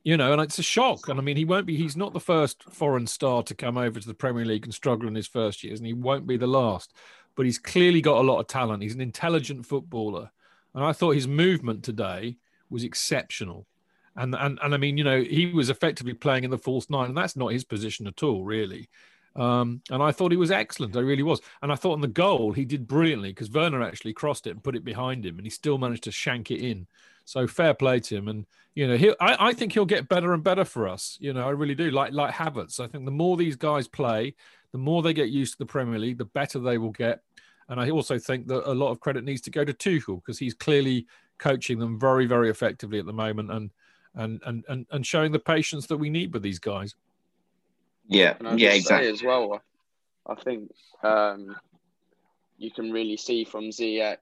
you 0.04 0.18
know, 0.18 0.34
and 0.34 0.42
it's 0.42 0.60
a 0.60 0.64
shock. 0.64 1.08
And 1.10 1.20
I 1.20 1.24
mean, 1.24 1.38
he 1.38 1.46
won't 1.46 1.66
be, 1.66 1.76
he's 1.76 1.98
not 1.98 2.14
the 2.14 2.20
first 2.20 2.64
foreign 2.64 3.08
star 3.08 3.44
to 3.44 3.56
come 3.56 3.78
over 3.78 4.00
to 4.00 4.08
the 4.08 4.14
Premier 4.14 4.46
League 4.46 4.66
and 4.66 4.74
struggle 4.74 5.08
in 5.08 5.16
his 5.16 5.28
first 5.28 5.64
years, 5.64 5.80
and 5.80 5.88
he 5.88 5.94
won't 5.94 6.28
be 6.28 6.38
the 6.38 6.48
last. 6.48 6.94
But 7.36 7.46
he's 7.46 7.60
clearly 7.60 8.02
got 8.02 8.18
a 8.18 8.28
lot 8.28 8.40
of 8.40 8.48
talent. 8.48 8.84
He's 8.84 8.96
an 8.96 9.02
intelligent 9.02 9.66
footballer. 9.66 10.32
And 10.74 10.84
I 10.84 10.94
thought 10.94 11.16
his 11.16 11.28
movement 11.28 11.84
today 11.84 12.38
was 12.70 12.84
exceptional. 12.84 13.68
And, 14.16 14.36
and 14.36 14.60
and 14.62 14.74
I 14.74 14.78
mean, 14.78 14.98
you 14.98 15.04
know, 15.04 15.22
he 15.22 15.48
was 15.48 15.70
effectively 15.70 16.14
playing 16.14 16.46
in 16.46 16.52
the 16.52 16.58
false 16.58 16.90
nine, 16.90 17.08
and 17.08 17.18
that's 17.18 17.36
not 17.36 17.52
his 17.52 17.66
position 17.66 18.08
at 18.08 18.24
all, 18.24 18.46
really. 18.46 18.90
Um, 19.36 19.82
and 19.90 20.02
I 20.02 20.12
thought 20.12 20.32
he 20.32 20.38
was 20.38 20.52
excellent. 20.52 20.96
I 20.96 21.02
really 21.02 21.24
was. 21.24 21.42
And 21.62 21.72
I 21.72 21.76
thought 21.76 21.94
on 21.94 22.02
the 22.02 22.08
goal, 22.08 22.54
he 22.54 22.66
did 22.66 22.88
brilliantly 22.88 23.30
because 23.30 23.52
Werner 23.52 23.82
actually 23.82 24.14
crossed 24.14 24.48
it 24.48 24.52
and 24.52 24.64
put 24.64 24.76
it 24.76 24.86
behind 24.86 25.26
him, 25.26 25.38
and 25.38 25.46
he 25.46 25.50
still 25.50 25.78
managed 25.78 26.04
to 26.04 26.12
shank 26.12 26.52
it 26.52 26.62
in. 26.62 26.88
So 27.26 27.48
fair 27.48 27.74
play 27.74 28.00
to 28.02 28.16
him. 28.16 28.28
And 28.28 28.46
you 28.76 28.88
know, 28.88 28.96
he 28.96 29.10
I, 29.20 29.48
I 29.50 29.54
think 29.54 29.74
he'll 29.74 29.86
get 29.86 30.08
better 30.08 30.34
and 30.34 30.44
better 30.44 30.64
for 30.64 30.88
us. 30.88 31.18
You 31.20 31.34
know, 31.34 31.48
I 31.48 31.52
really 31.52 31.76
do. 31.76 31.92
Like 31.92 32.14
like 32.14 32.34
Havertz. 32.34 32.80
I 32.80 32.88
think 32.88 33.06
the 33.06 33.12
more 33.12 33.36
these 33.36 33.56
guys 33.56 33.88
play, 33.88 34.36
the 34.72 34.78
more 34.78 35.02
they 35.02 35.14
get 35.14 35.30
used 35.30 35.54
to 35.54 35.58
the 35.60 35.66
Premier 35.66 36.00
League, 36.00 36.18
the 36.18 36.26
better 36.26 36.60
they 36.60 36.78
will 36.78 36.92
get. 36.92 37.22
And 37.68 37.80
I 37.80 37.90
also 37.90 38.20
think 38.20 38.48
that 38.48 38.70
a 38.70 38.74
lot 38.74 38.92
of 38.92 39.00
credit 39.00 39.24
needs 39.24 39.42
to 39.42 39.50
go 39.50 39.66
to 39.66 39.74
Tuchel 39.74 40.18
because 40.18 40.38
he's 40.38 40.54
clearly 40.54 41.08
coaching 41.40 41.80
them 41.80 42.00
very, 42.00 42.28
very 42.28 42.50
effectively 42.50 43.00
at 43.00 43.06
the 43.06 43.14
moment. 43.14 43.52
And 43.52 43.72
and 44.14 44.42
and 44.46 44.64
and, 44.70 44.86
and 44.92 45.06
showing 45.06 45.32
the 45.32 45.40
patience 45.40 45.88
that 45.88 45.98
we 45.98 46.10
need 46.10 46.34
with 46.34 46.44
these 46.44 46.60
guys. 46.60 46.96
Yeah, 48.08 48.36
yeah, 48.56 48.72
exactly. 48.72 49.10
As 49.10 49.24
well, 49.24 49.62
I 50.28 50.36
think 50.36 50.72
um, 51.04 51.56
you 52.58 52.72
can 52.72 52.92
really 52.92 53.18
see 53.18 53.46
from 53.46 53.70
Ziyech 53.70 54.18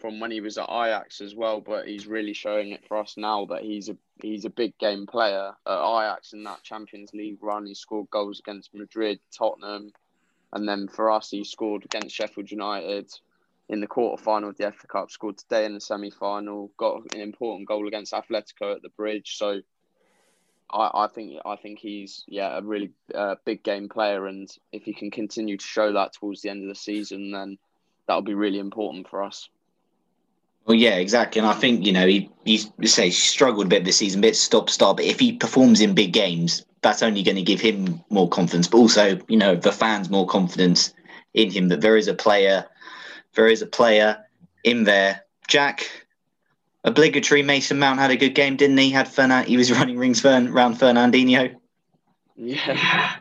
from 0.00 0.20
when 0.20 0.30
he 0.30 0.40
was 0.40 0.58
at 0.58 0.68
Ajax 0.68 1.20
as 1.20 1.34
well, 1.34 1.60
but 1.60 1.86
he's 1.86 2.06
really 2.06 2.34
showing 2.34 2.72
it 2.72 2.86
for 2.86 2.98
us 2.98 3.14
now 3.16 3.46
that 3.46 3.62
he's 3.62 3.88
a 3.88 3.96
he's 4.22 4.44
a 4.44 4.50
big 4.50 4.76
game 4.78 5.06
player 5.06 5.52
at 5.66 5.78
Ajax 5.78 6.32
in 6.32 6.44
that 6.44 6.62
Champions 6.62 7.12
League 7.14 7.38
run. 7.42 7.66
He 7.66 7.74
scored 7.74 8.10
goals 8.10 8.40
against 8.40 8.74
Madrid, 8.74 9.18
Tottenham, 9.36 9.92
and 10.52 10.68
then 10.68 10.88
for 10.88 11.10
us, 11.10 11.30
he 11.30 11.44
scored 11.44 11.84
against 11.84 12.14
Sheffield 12.14 12.50
United 12.50 13.10
in 13.68 13.80
the 13.80 13.86
quarter 13.86 14.22
final 14.22 14.50
of 14.50 14.56
the 14.56 14.70
FA 14.70 14.86
Cup, 14.86 15.10
scored 15.10 15.38
today 15.38 15.64
in 15.64 15.74
the 15.74 15.80
semi 15.80 16.10
final, 16.10 16.70
got 16.76 17.02
an 17.14 17.20
important 17.20 17.66
goal 17.66 17.88
against 17.88 18.12
Atletico 18.12 18.74
at 18.74 18.82
the 18.82 18.90
bridge. 18.96 19.36
So 19.36 19.60
I, 20.70 20.90
I 20.94 21.08
think 21.08 21.40
I 21.44 21.56
think 21.56 21.78
he's 21.78 22.24
yeah 22.26 22.58
a 22.58 22.62
really 22.62 22.90
uh, 23.14 23.36
big 23.44 23.62
game 23.62 23.88
player, 23.88 24.26
and 24.26 24.48
if 24.72 24.84
he 24.84 24.92
can 24.92 25.10
continue 25.10 25.56
to 25.56 25.64
show 25.64 25.92
that 25.92 26.12
towards 26.12 26.42
the 26.42 26.50
end 26.50 26.62
of 26.62 26.68
the 26.68 26.74
season, 26.74 27.30
then 27.32 27.58
that'll 28.06 28.22
be 28.22 28.34
really 28.34 28.58
important 28.58 29.08
for 29.08 29.22
us. 29.22 29.48
Well, 30.66 30.76
yeah, 30.76 30.96
exactly, 30.96 31.38
and 31.38 31.48
I 31.48 31.54
think 31.54 31.86
you 31.86 31.92
know 31.92 32.06
he 32.06 32.30
he's 32.44 32.70
say 32.84 33.10
struggled 33.10 33.66
a 33.66 33.70
bit 33.70 33.84
this 33.84 33.98
season, 33.98 34.20
bit 34.20 34.36
stop 34.36 34.70
start, 34.70 34.96
but 34.96 35.06
if 35.06 35.20
he 35.20 35.32
performs 35.32 35.80
in 35.80 35.94
big 35.94 36.12
games, 36.12 36.64
that's 36.82 37.02
only 37.02 37.22
going 37.22 37.36
to 37.36 37.42
give 37.42 37.60
him 37.60 38.02
more 38.10 38.28
confidence, 38.28 38.68
but 38.68 38.78
also 38.78 39.18
you 39.28 39.36
know 39.36 39.54
the 39.54 39.72
fans 39.72 40.10
more 40.10 40.26
confidence 40.26 40.92
in 41.34 41.50
him 41.50 41.68
that 41.68 41.80
there 41.80 41.96
is 41.96 42.08
a 42.08 42.14
player 42.14 42.66
there 43.36 43.46
is 43.46 43.62
a 43.62 43.66
player 43.66 44.24
in 44.64 44.84
there. 44.84 45.22
Jack, 45.46 46.05
obligatory 46.86 47.42
Mason 47.42 47.78
Mount 47.78 47.98
had 47.98 48.10
a 48.10 48.16
good 48.16 48.34
game, 48.34 48.56
didn't 48.56 48.78
he? 48.78 48.90
Had 48.90 49.08
Fernand- 49.08 49.48
he 49.48 49.56
was 49.56 49.70
running 49.78 49.98
rings 49.98 50.24
around 50.24 50.76
Fernandinho. 50.76 51.54
Yeah, 52.36 53.16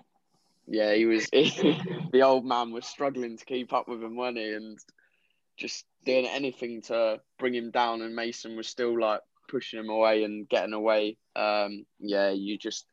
yeah, 0.68 0.94
he 0.94 1.06
was. 1.06 1.28
the 1.32 2.22
old 2.24 2.46
man 2.46 2.72
was 2.72 2.86
struggling 2.86 3.38
to 3.38 3.46
keep 3.46 3.74
up 3.74 3.88
with 3.88 4.04
him, 4.04 4.16
wasn't 4.16 4.38
he? 4.38 4.54
And 4.54 4.80
just 5.58 5.86
doing 6.06 6.28
anything 6.28 6.82
to 6.84 7.20
bring 7.40 7.56
him 7.56 7.72
down, 7.72 8.02
and 8.02 8.16
Mason 8.16 8.56
was 8.56 8.68
still 8.68 9.00
like 9.00 9.22
pushing 9.48 9.80
him 9.80 9.90
away 9.90 10.24
and 10.24 10.48
getting 10.48 10.74
away. 10.74 11.18
Um, 11.36 11.86
yeah, 12.00 12.32
you 12.32 12.58
just 12.58 12.86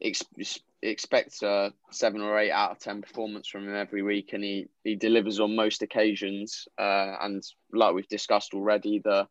expect 0.00 1.42
a 1.42 1.72
seven 1.90 2.20
or 2.20 2.38
eight 2.38 2.50
out 2.50 2.72
of 2.72 2.78
ten 2.80 3.00
performance 3.00 3.48
from 3.48 3.68
him 3.68 3.76
every 3.76 4.02
week, 4.02 4.32
and 4.32 4.42
he 4.42 4.66
he 4.82 4.96
delivers 4.96 5.40
on 5.40 5.54
most 5.54 5.82
occasions. 5.82 6.66
Uh, 6.78 7.14
and 7.20 7.44
like 7.72 7.94
we've 7.94 8.08
discussed 8.08 8.54
already, 8.54 8.98
the 8.98 9.28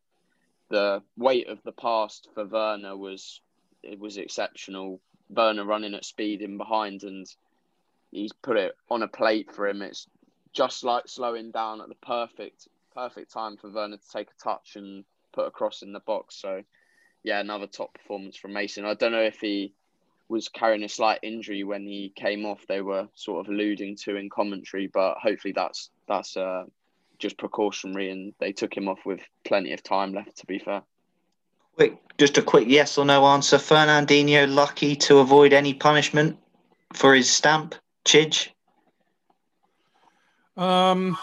the 0.73 1.03
weight 1.17 1.47
of 1.49 1.61
the 1.61 1.71
past 1.71 2.29
for 2.33 2.45
Werner 2.45 2.97
was 2.97 3.41
it 3.83 3.99
was 3.99 4.17
exceptional. 4.17 4.99
Werner 5.29 5.65
running 5.65 5.93
at 5.93 6.03
speed 6.03 6.41
in 6.41 6.57
behind, 6.57 7.03
and 7.03 7.27
he's 8.09 8.33
put 8.33 8.57
it 8.57 8.75
on 8.89 9.03
a 9.03 9.07
plate 9.07 9.53
for 9.53 9.67
him. 9.67 9.83
It's 9.83 10.07
just 10.51 10.83
like 10.83 11.07
slowing 11.07 11.51
down 11.51 11.79
at 11.79 11.89
the 11.89 11.95
perfect 11.95 12.67
perfect 12.95 13.31
time 13.31 13.55
for 13.55 13.69
Werner 13.69 13.97
to 13.97 14.11
take 14.11 14.29
a 14.31 14.43
touch 14.43 14.75
and 14.75 15.05
put 15.31 15.45
a 15.45 15.51
cross 15.51 15.83
in 15.83 15.93
the 15.93 15.99
box. 15.99 16.41
So 16.41 16.63
yeah, 17.23 17.39
another 17.39 17.67
top 17.67 17.93
performance 17.93 18.35
from 18.35 18.53
Mason. 18.53 18.83
I 18.83 18.95
don't 18.95 19.11
know 19.11 19.21
if 19.21 19.39
he 19.39 19.73
was 20.27 20.49
carrying 20.49 20.83
a 20.83 20.89
slight 20.89 21.19
injury 21.21 21.63
when 21.63 21.85
he 21.85 22.11
came 22.15 22.47
off. 22.47 22.65
They 22.67 22.81
were 22.81 23.07
sort 23.13 23.45
of 23.45 23.53
alluding 23.53 23.97
to 23.97 24.15
in 24.15 24.27
commentary, 24.31 24.87
but 24.87 25.17
hopefully 25.21 25.53
that's 25.55 25.91
that's 26.07 26.35
uh, 26.35 26.63
just 27.23 27.37
precautionary, 27.37 28.11
and 28.11 28.33
they 28.39 28.51
took 28.51 28.75
him 28.75 28.87
off 28.87 28.99
with 29.05 29.21
plenty 29.43 29.73
of 29.73 29.81
time 29.81 30.13
left. 30.13 30.37
To 30.37 30.45
be 30.45 30.59
fair. 30.59 30.83
Quick, 31.75 31.97
just 32.19 32.37
a 32.37 32.41
quick 32.43 32.67
yes 32.67 32.99
or 32.99 33.05
no 33.05 33.25
answer. 33.25 33.57
Fernandinho 33.57 34.47
lucky 34.53 34.95
to 34.95 35.17
avoid 35.17 35.53
any 35.53 35.73
punishment 35.73 36.37
for 36.93 37.15
his 37.15 37.27
stamp, 37.27 37.73
Chidge. 38.05 38.49
Um. 40.55 41.17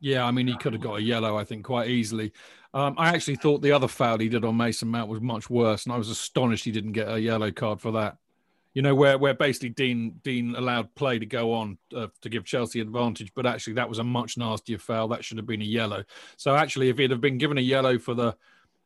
Yeah, 0.00 0.24
I 0.24 0.30
mean, 0.30 0.46
he 0.46 0.56
could 0.56 0.72
have 0.72 0.82
got 0.82 0.98
a 0.98 1.02
yellow, 1.02 1.36
I 1.36 1.44
think, 1.44 1.64
quite 1.64 1.88
easily. 1.88 2.32
Um, 2.72 2.94
I 2.98 3.08
actually 3.08 3.36
thought 3.36 3.62
the 3.62 3.72
other 3.72 3.88
foul 3.88 4.18
he 4.18 4.28
did 4.28 4.44
on 4.44 4.56
Mason 4.56 4.88
Mount 4.88 5.08
was 5.08 5.20
much 5.20 5.50
worse, 5.50 5.84
and 5.84 5.92
I 5.92 5.98
was 5.98 6.10
astonished 6.10 6.64
he 6.64 6.70
didn't 6.70 6.92
get 6.92 7.08
a 7.08 7.18
yellow 7.18 7.50
card 7.50 7.80
for 7.80 7.92
that. 7.92 8.18
You 8.76 8.82
know, 8.82 8.94
where 8.94 9.16
where 9.16 9.32
basically 9.32 9.70
Dean 9.70 10.20
Dean 10.22 10.54
allowed 10.54 10.94
play 10.96 11.18
to 11.18 11.24
go 11.24 11.54
on 11.54 11.78
uh, 11.96 12.08
to 12.20 12.28
give 12.28 12.44
Chelsea 12.44 12.80
advantage, 12.80 13.32
but 13.34 13.46
actually 13.46 13.72
that 13.72 13.88
was 13.88 14.00
a 14.00 14.04
much 14.04 14.36
nastier 14.36 14.76
foul. 14.76 15.08
That 15.08 15.24
should 15.24 15.38
have 15.38 15.46
been 15.46 15.62
a 15.62 15.64
yellow. 15.64 16.04
So 16.36 16.54
actually, 16.54 16.90
if 16.90 16.98
he'd 16.98 17.10
have 17.10 17.22
been 17.22 17.38
given 17.38 17.56
a 17.56 17.62
yellow 17.62 17.98
for 17.98 18.12
the 18.12 18.36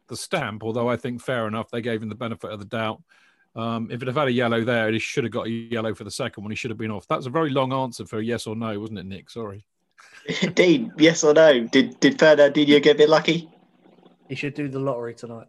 the 0.06 0.16
stamp, 0.16 0.62
although 0.62 0.88
I 0.88 0.94
think 0.94 1.20
fair 1.20 1.48
enough, 1.48 1.72
they 1.72 1.80
gave 1.80 2.04
him 2.04 2.08
the 2.08 2.14
benefit 2.14 2.52
of 2.52 2.60
the 2.60 2.66
doubt. 2.66 3.02
Um, 3.56 3.88
if 3.90 4.00
it 4.00 4.06
had 4.06 4.16
had 4.16 4.28
a 4.28 4.32
yellow 4.32 4.62
there, 4.62 4.92
he 4.92 5.00
should 5.00 5.24
have 5.24 5.32
got 5.32 5.48
a 5.48 5.50
yellow 5.50 5.92
for 5.92 6.04
the 6.04 6.10
second 6.12 6.44
one. 6.44 6.52
He 6.52 6.56
should 6.56 6.70
have 6.70 6.78
been 6.78 6.92
off. 6.92 7.08
That's 7.08 7.26
a 7.26 7.30
very 7.30 7.50
long 7.50 7.72
answer 7.72 8.06
for 8.06 8.20
a 8.20 8.24
yes 8.24 8.46
or 8.46 8.54
no, 8.54 8.78
wasn't 8.78 9.00
it, 9.00 9.06
Nick? 9.06 9.28
Sorry. 9.28 9.66
Dean, 10.54 10.92
yes 10.98 11.24
or 11.24 11.34
no? 11.34 11.64
Did 11.64 11.98
did 11.98 12.16
Fernandinho 12.16 12.80
get 12.80 12.94
a 12.94 12.98
bit 12.98 13.08
lucky? 13.08 13.50
He 14.28 14.36
should 14.36 14.54
do 14.54 14.68
the 14.68 14.78
lottery 14.78 15.14
tonight. 15.14 15.48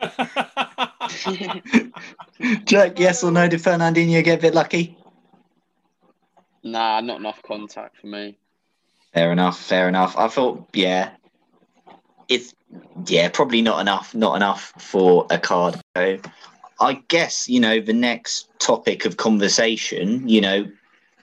Jack, 2.64 2.98
yes 2.98 3.24
or 3.24 3.30
no? 3.30 3.48
Did 3.48 3.60
Fernandinho 3.60 4.22
get 4.22 4.38
a 4.38 4.42
bit 4.42 4.54
lucky? 4.54 4.96
Nah, 6.62 7.00
not 7.00 7.20
enough 7.20 7.42
contact 7.42 7.96
for 7.98 8.08
me. 8.08 8.36
Fair 9.12 9.32
enough. 9.32 9.58
Fair 9.58 9.88
enough. 9.88 10.16
I 10.16 10.28
thought, 10.28 10.68
yeah, 10.72 11.10
it's 12.28 12.54
yeah, 13.06 13.28
probably 13.28 13.62
not 13.62 13.80
enough. 13.80 14.14
Not 14.14 14.36
enough 14.36 14.72
for 14.78 15.26
a 15.30 15.38
card. 15.38 15.80
So, 15.96 16.18
I 16.80 16.94
guess 17.08 17.48
you 17.48 17.60
know 17.60 17.80
the 17.80 17.94
next 17.94 18.48
topic 18.58 19.06
of 19.06 19.16
conversation. 19.16 20.28
You 20.28 20.40
know, 20.40 20.70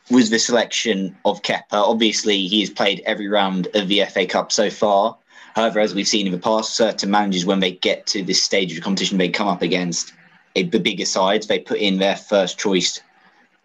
was 0.10 0.30
the 0.30 0.40
selection 0.40 1.16
of 1.26 1.42
Kepa. 1.42 1.74
Obviously, 1.74 2.48
he 2.48 2.62
has 2.62 2.70
played 2.70 3.02
every 3.06 3.28
round 3.28 3.68
of 3.76 3.88
the 3.88 4.04
FA 4.06 4.26
Cup 4.26 4.52
so 4.52 4.70
far. 4.70 5.18
However, 5.56 5.80
as 5.80 5.94
we've 5.94 6.08
seen 6.08 6.26
in 6.26 6.32
the 6.32 6.40
past, 6.40 6.76
certain 6.76 7.12
managers, 7.12 7.46
when 7.46 7.60
they 7.60 7.72
get 7.72 8.08
to 8.08 8.24
this 8.24 8.42
stage 8.42 8.72
of 8.72 8.76
the 8.76 8.82
competition, 8.82 9.18
they 9.18 9.30
come 9.30 9.48
up 9.48 9.62
against 9.62 10.14
the 10.56 10.80
bigger 10.80 11.06
sides, 11.06 11.48
they 11.48 11.60
put 11.60 11.80
in 11.80 11.98
their 11.98 12.16
first 12.16 12.58
choice 12.58 13.02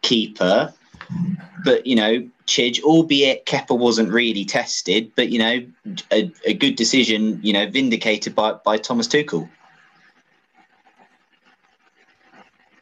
keeper. 0.02 0.72
But 1.64 1.86
you 1.86 1.96
know, 1.96 2.28
Chidge, 2.46 2.82
albeit 2.82 3.46
Kepa 3.46 3.76
wasn't 3.76 4.10
really 4.10 4.44
tested, 4.44 5.12
but 5.16 5.30
you 5.30 5.38
know, 5.38 5.66
a, 6.12 6.30
a 6.44 6.54
good 6.54 6.76
decision, 6.76 7.40
you 7.42 7.52
know, 7.52 7.68
vindicated 7.68 8.34
by 8.34 8.52
by 8.52 8.76
Thomas 8.76 9.08
Tuchel. 9.08 9.48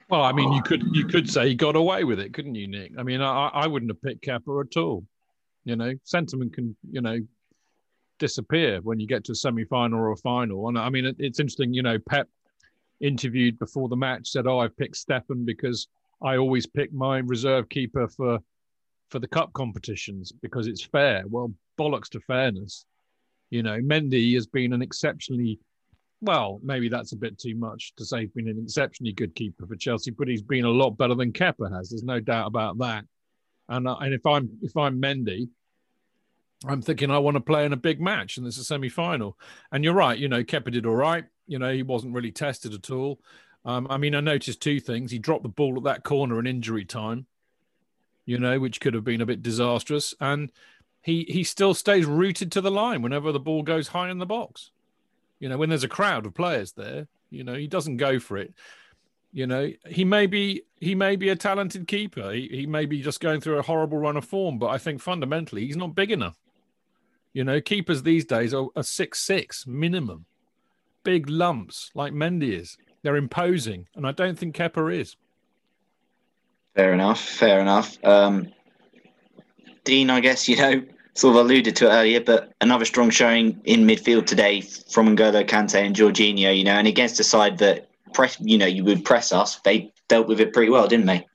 Well, 0.09 0.23
I 0.23 0.33
mean, 0.33 0.53
you 0.53 0.63
could 0.63 0.85
you 0.93 1.07
could 1.07 1.29
say 1.29 1.49
he 1.49 1.55
got 1.55 1.75
away 1.75 2.05
with 2.05 2.21
it, 2.21 2.33
couldn't 2.33 2.55
you, 2.55 2.69
Nick? 2.69 2.93
I 2.97 3.03
mean, 3.03 3.21
I, 3.21 3.49
I 3.49 3.67
wouldn't 3.67 3.91
have 3.91 4.03
picked 4.03 4.25
Kepa 4.25 4.65
at 4.65 4.77
all. 4.77 5.05
You 5.65 5.75
know, 5.75 5.95
sentiment 6.05 6.55
can 6.55 6.77
you 6.91 7.01
know 7.01 7.19
disappear 8.19 8.81
when 8.83 9.01
you 9.01 9.07
get 9.07 9.25
to 9.25 9.33
a 9.33 9.35
semi-final 9.35 9.99
or 9.99 10.13
a 10.13 10.17
final. 10.17 10.69
And 10.69 10.79
I 10.79 10.91
mean, 10.91 11.07
it, 11.07 11.17
it's 11.19 11.41
interesting. 11.41 11.75
You 11.75 11.83
know, 11.83 11.99
Pep 11.99 12.29
interviewed 13.01 13.59
before 13.59 13.89
the 13.89 13.97
match 13.97 14.31
said, 14.31 14.47
"Oh, 14.47 14.59
I've 14.59 14.77
picked 14.77 14.95
Steffen 14.97 15.45
because 15.45 15.89
I 16.23 16.37
always 16.37 16.67
pick 16.67 16.93
my 16.93 17.19
reserve 17.19 17.69
keeper 17.69 18.09
for 18.09 18.39
for 19.11 19.19
the 19.19 19.29
cup 19.29 19.53
competitions 19.53 20.33
because 20.33 20.67
it's 20.67 20.83
fair." 20.83 21.25
Well, 21.27 21.53
bollocks 21.79 22.09
to 22.11 22.21
fairness. 22.21 22.85
You 23.51 23.63
know, 23.63 23.79
Mendy 23.79 24.35
has 24.35 24.47
been 24.47 24.73
an 24.73 24.83
exceptionally 24.83 25.61
well, 26.21 26.61
maybe 26.63 26.89
that's 26.89 27.13
a 27.13 27.17
bit 27.17 27.39
too 27.39 27.55
much 27.55 27.93
to 27.97 28.05
say 28.05 28.21
he's 28.23 28.31
been 28.31 28.49
an 28.49 28.61
exceptionally 28.63 29.13
good 29.13 29.35
keeper 29.35 29.67
for 29.67 29.77
Chelsea, 29.77 30.11
but 30.11 30.29
he's 30.29 30.43
been 30.43 30.65
a 30.65 30.71
lot 30.71 30.91
better 30.97 31.15
than 31.15 31.33
Kepa 31.33 31.71
has. 31.73 31.91
There's 31.91 32.03
no 32.03 32.21
doubt 32.21 32.47
about 32.47 32.79
that. 32.79 33.05
And 33.69 33.87
uh, 33.87 33.97
and 33.97 34.15
if 34.15 34.25
I'm 34.25 34.51
if 34.63 34.77
I'm 34.77 35.01
Mendy, 35.01 35.49
I'm 36.65 36.81
thinking 36.81 37.11
I 37.11 37.19
want 37.19 37.35
to 37.35 37.41
play 37.41 37.67
in 37.67 37.73
a 37.73 37.77
big 37.77 38.01
match, 38.01 38.37
and 38.37 38.47
there's 38.47 38.59
a 38.59 38.65
semi 38.65 38.89
final. 38.89 39.39
And 39.73 39.85
you're 39.85 39.95
right, 39.95 40.19
you 40.19 40.29
know, 40.29 40.43
Kepa 40.43 40.73
did 40.73 40.87
all 40.87 40.95
right. 40.95 41.25
You 41.47 41.59
know, 41.59 41.73
he 41.73 41.83
wasn't 41.83 42.15
really 42.15 42.33
tested 42.33 42.73
at 42.73 42.91
all. 42.91 43.21
Um, 43.65 43.87
I 43.91 43.99
mean, 43.99 44.15
I 44.15 44.21
noticed 44.21 44.63
two 44.63 44.81
things. 44.81 45.11
He 45.11 45.19
dropped 45.19 45.43
the 45.43 45.49
ball 45.49 45.77
at 45.77 45.85
that 45.85 46.05
corner 46.05 46.39
in 46.39 46.47
injury 46.47 46.85
time, 46.85 47.27
you 48.25 48.39
know, 48.39 48.59
which 48.59 48.81
could 48.81 48.95
have 48.95 49.05
been 49.05 49.21
a 49.21 49.27
bit 49.27 49.43
disastrous. 49.43 50.15
And 50.21 50.51
he 51.03 51.25
he 51.29 51.45
still 51.45 51.75
stays 51.75 52.07
rooted 52.07 52.51
to 52.53 52.61
the 52.61 52.71
line 52.71 53.03
whenever 53.03 53.33
the 53.33 53.41
ball 53.41 53.63
goes 53.63 53.89
high 53.89 54.11
in 54.11 54.19
the 54.19 54.27
box. 54.27 54.71
You 55.39 55.49
know, 55.49 55.59
when 55.59 55.69
there's 55.69 55.85
a 55.85 55.89
crowd 55.89 56.27
of 56.27 56.35
players 56.35 56.73
there, 56.73 57.07
you 57.31 57.45
know, 57.45 57.55
he 57.55 57.67
doesn't 57.67 57.99
go 57.99 58.19
for 58.19 58.39
it. 58.39 58.55
You 59.33 59.47
know, 59.47 59.71
he 59.89 60.05
may 60.05 60.27
be 60.27 60.63
he 60.81 60.95
may 60.95 61.17
be 61.17 61.29
a 61.29 61.37
talented 61.37 61.87
keeper. 61.87 62.33
He, 62.33 62.49
he 62.49 62.67
may 62.67 62.87
be 62.87 63.03
just 63.03 63.21
going 63.21 63.41
through 63.41 63.59
a 63.59 63.63
horrible 63.63 63.99
run 63.99 64.17
of 64.17 64.25
form, 64.25 64.59
but 64.59 64.69
I 64.69 64.79
think 64.79 65.01
fundamentally 65.01 65.67
he's 65.67 65.77
not 65.77 65.95
big 65.95 66.11
enough. 66.11 66.37
You 67.37 67.45
know, 67.45 67.61
keepers 67.61 68.03
these 68.03 68.25
days 68.25 68.55
are, 68.55 68.69
a 68.77 68.83
six 68.83 69.19
six 69.19 69.67
minimum, 69.67 70.25
big 71.05 71.29
lumps 71.29 71.91
like 71.95 72.15
Mendy 72.15 72.59
is. 72.59 72.79
They're 73.03 73.17
imposing, 73.17 73.89
and 73.95 74.07
I 74.07 74.13
don't 74.13 74.39
think 74.39 74.57
Kepa 74.57 74.99
is. 74.99 75.17
Fair 76.75 76.95
enough. 76.95 77.21
Fair 77.21 77.61
enough. 77.61 78.03
Um, 78.03 78.55
Dean, 79.85 80.09
I 80.09 80.21
guess 80.21 80.49
you 80.49 80.57
know 80.57 80.83
sort 81.13 81.37
of 81.37 81.45
alluded 81.45 81.77
to 81.77 81.89
it 81.89 81.93
earlier, 81.93 82.21
but 82.23 82.55
another 82.63 82.87
strong 82.87 83.11
showing 83.11 83.61
in 83.65 83.87
midfield 83.87 84.25
today 84.25 84.63
from 84.63 85.15
N'Golo 85.15 85.47
Kante 85.47 85.75
and 85.75 85.95
Jorginho, 85.95 86.57
you 86.57 86.65
know, 86.65 86.73
and 86.73 86.89
against 86.89 87.21
a 87.21 87.25
side 87.25 87.59
that 87.59 87.91
press, 88.15 88.39
you 88.41 88.57
know, 88.57 88.65
you 88.65 88.83
would 88.85 89.05
press 89.05 89.31
us, 89.31 89.57
they 89.61 89.93
dealt 90.09 90.27
with 90.27 90.41
it 90.41 90.55
pretty 90.55 90.71
well, 90.71 90.89
didn't 90.89 91.05
they? 91.05 91.27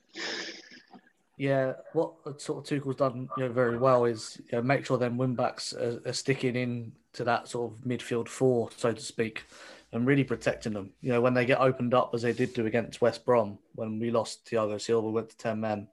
Yeah, 1.36 1.74
what 1.92 2.40
sort 2.40 2.58
of 2.58 2.64
Tuchel's 2.64 2.96
done 2.96 3.28
you 3.36 3.44
know, 3.44 3.52
very 3.52 3.78
well 3.78 4.04
is 4.04 4.40
you 4.50 4.58
know, 4.58 4.62
make 4.62 4.86
sure 4.86 4.98
then 4.98 5.16
win 5.16 5.34
backs 5.34 5.72
are, 5.72 6.00
are 6.06 6.12
sticking 6.12 6.56
in 6.56 6.92
to 7.14 7.24
that 7.24 7.48
sort 7.48 7.72
of 7.72 7.78
midfield 7.84 8.28
four, 8.28 8.68
so 8.76 8.92
to 8.92 9.00
speak, 9.00 9.44
and 9.92 10.06
really 10.06 10.24
protecting 10.24 10.74
them. 10.74 10.90
You 11.00 11.12
know, 11.12 11.20
when 11.20 11.34
they 11.34 11.44
get 11.44 11.60
opened 11.60 11.94
up 11.94 12.14
as 12.14 12.22
they 12.22 12.32
did 12.32 12.54
do 12.54 12.66
against 12.66 13.00
West 13.00 13.24
Brom 13.24 13.58
when 13.74 13.98
we 13.98 14.10
lost 14.10 14.46
Thiago 14.46 14.80
Silva, 14.80 15.08
went 15.08 15.30
to 15.30 15.36
ten 15.36 15.60
men 15.60 15.88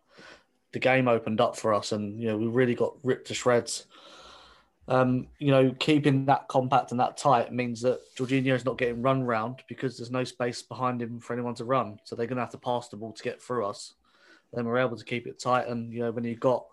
the 0.72 0.80
game 0.80 1.08
opened 1.08 1.42
up 1.42 1.56
for 1.56 1.74
us, 1.74 1.92
and 1.92 2.20
you 2.20 2.28
know 2.28 2.38
we 2.38 2.48
really 2.48 2.76
got 2.76 2.94
ripped 3.04 3.28
to 3.28 3.34
shreds. 3.34 3.86
Um, 4.88 5.28
you 5.38 5.52
know, 5.52 5.76
keeping 5.78 6.26
that 6.26 6.48
compact 6.48 6.90
and 6.90 7.00
that 7.00 7.16
tight 7.16 7.54
means 7.54 7.82
that 7.82 8.00
Jorginho 8.16 8.56
is 8.56 8.66
not 8.66 8.80
getting 8.80 9.04
run 9.04 9.24
round 9.24 9.62
because 9.68 9.98
there's 9.98 10.10
no 10.10 10.24
space 10.24 10.64
behind 10.64 11.00
him 11.00 11.20
for 11.20 11.34
anyone 11.34 11.54
to 11.56 11.66
run. 11.66 12.00
So 12.06 12.16
they're 12.16 12.26
going 12.26 12.38
to 12.38 12.44
have 12.44 12.52
to 12.52 12.58
pass 12.58 12.90
the 12.90 12.98
ball 12.98 13.14
to 13.14 13.24
get 13.24 13.40
through 13.40 13.68
us. 13.68 13.94
Then 14.54 14.66
we're 14.66 14.80
able 14.80 14.98
to 14.98 15.06
keep 15.06 15.28
it 15.28 15.40
tight, 15.40 15.68
and 15.68 15.94
you 15.94 16.00
know 16.00 16.12
when 16.12 16.24
you've 16.24 16.40
got 16.40 16.66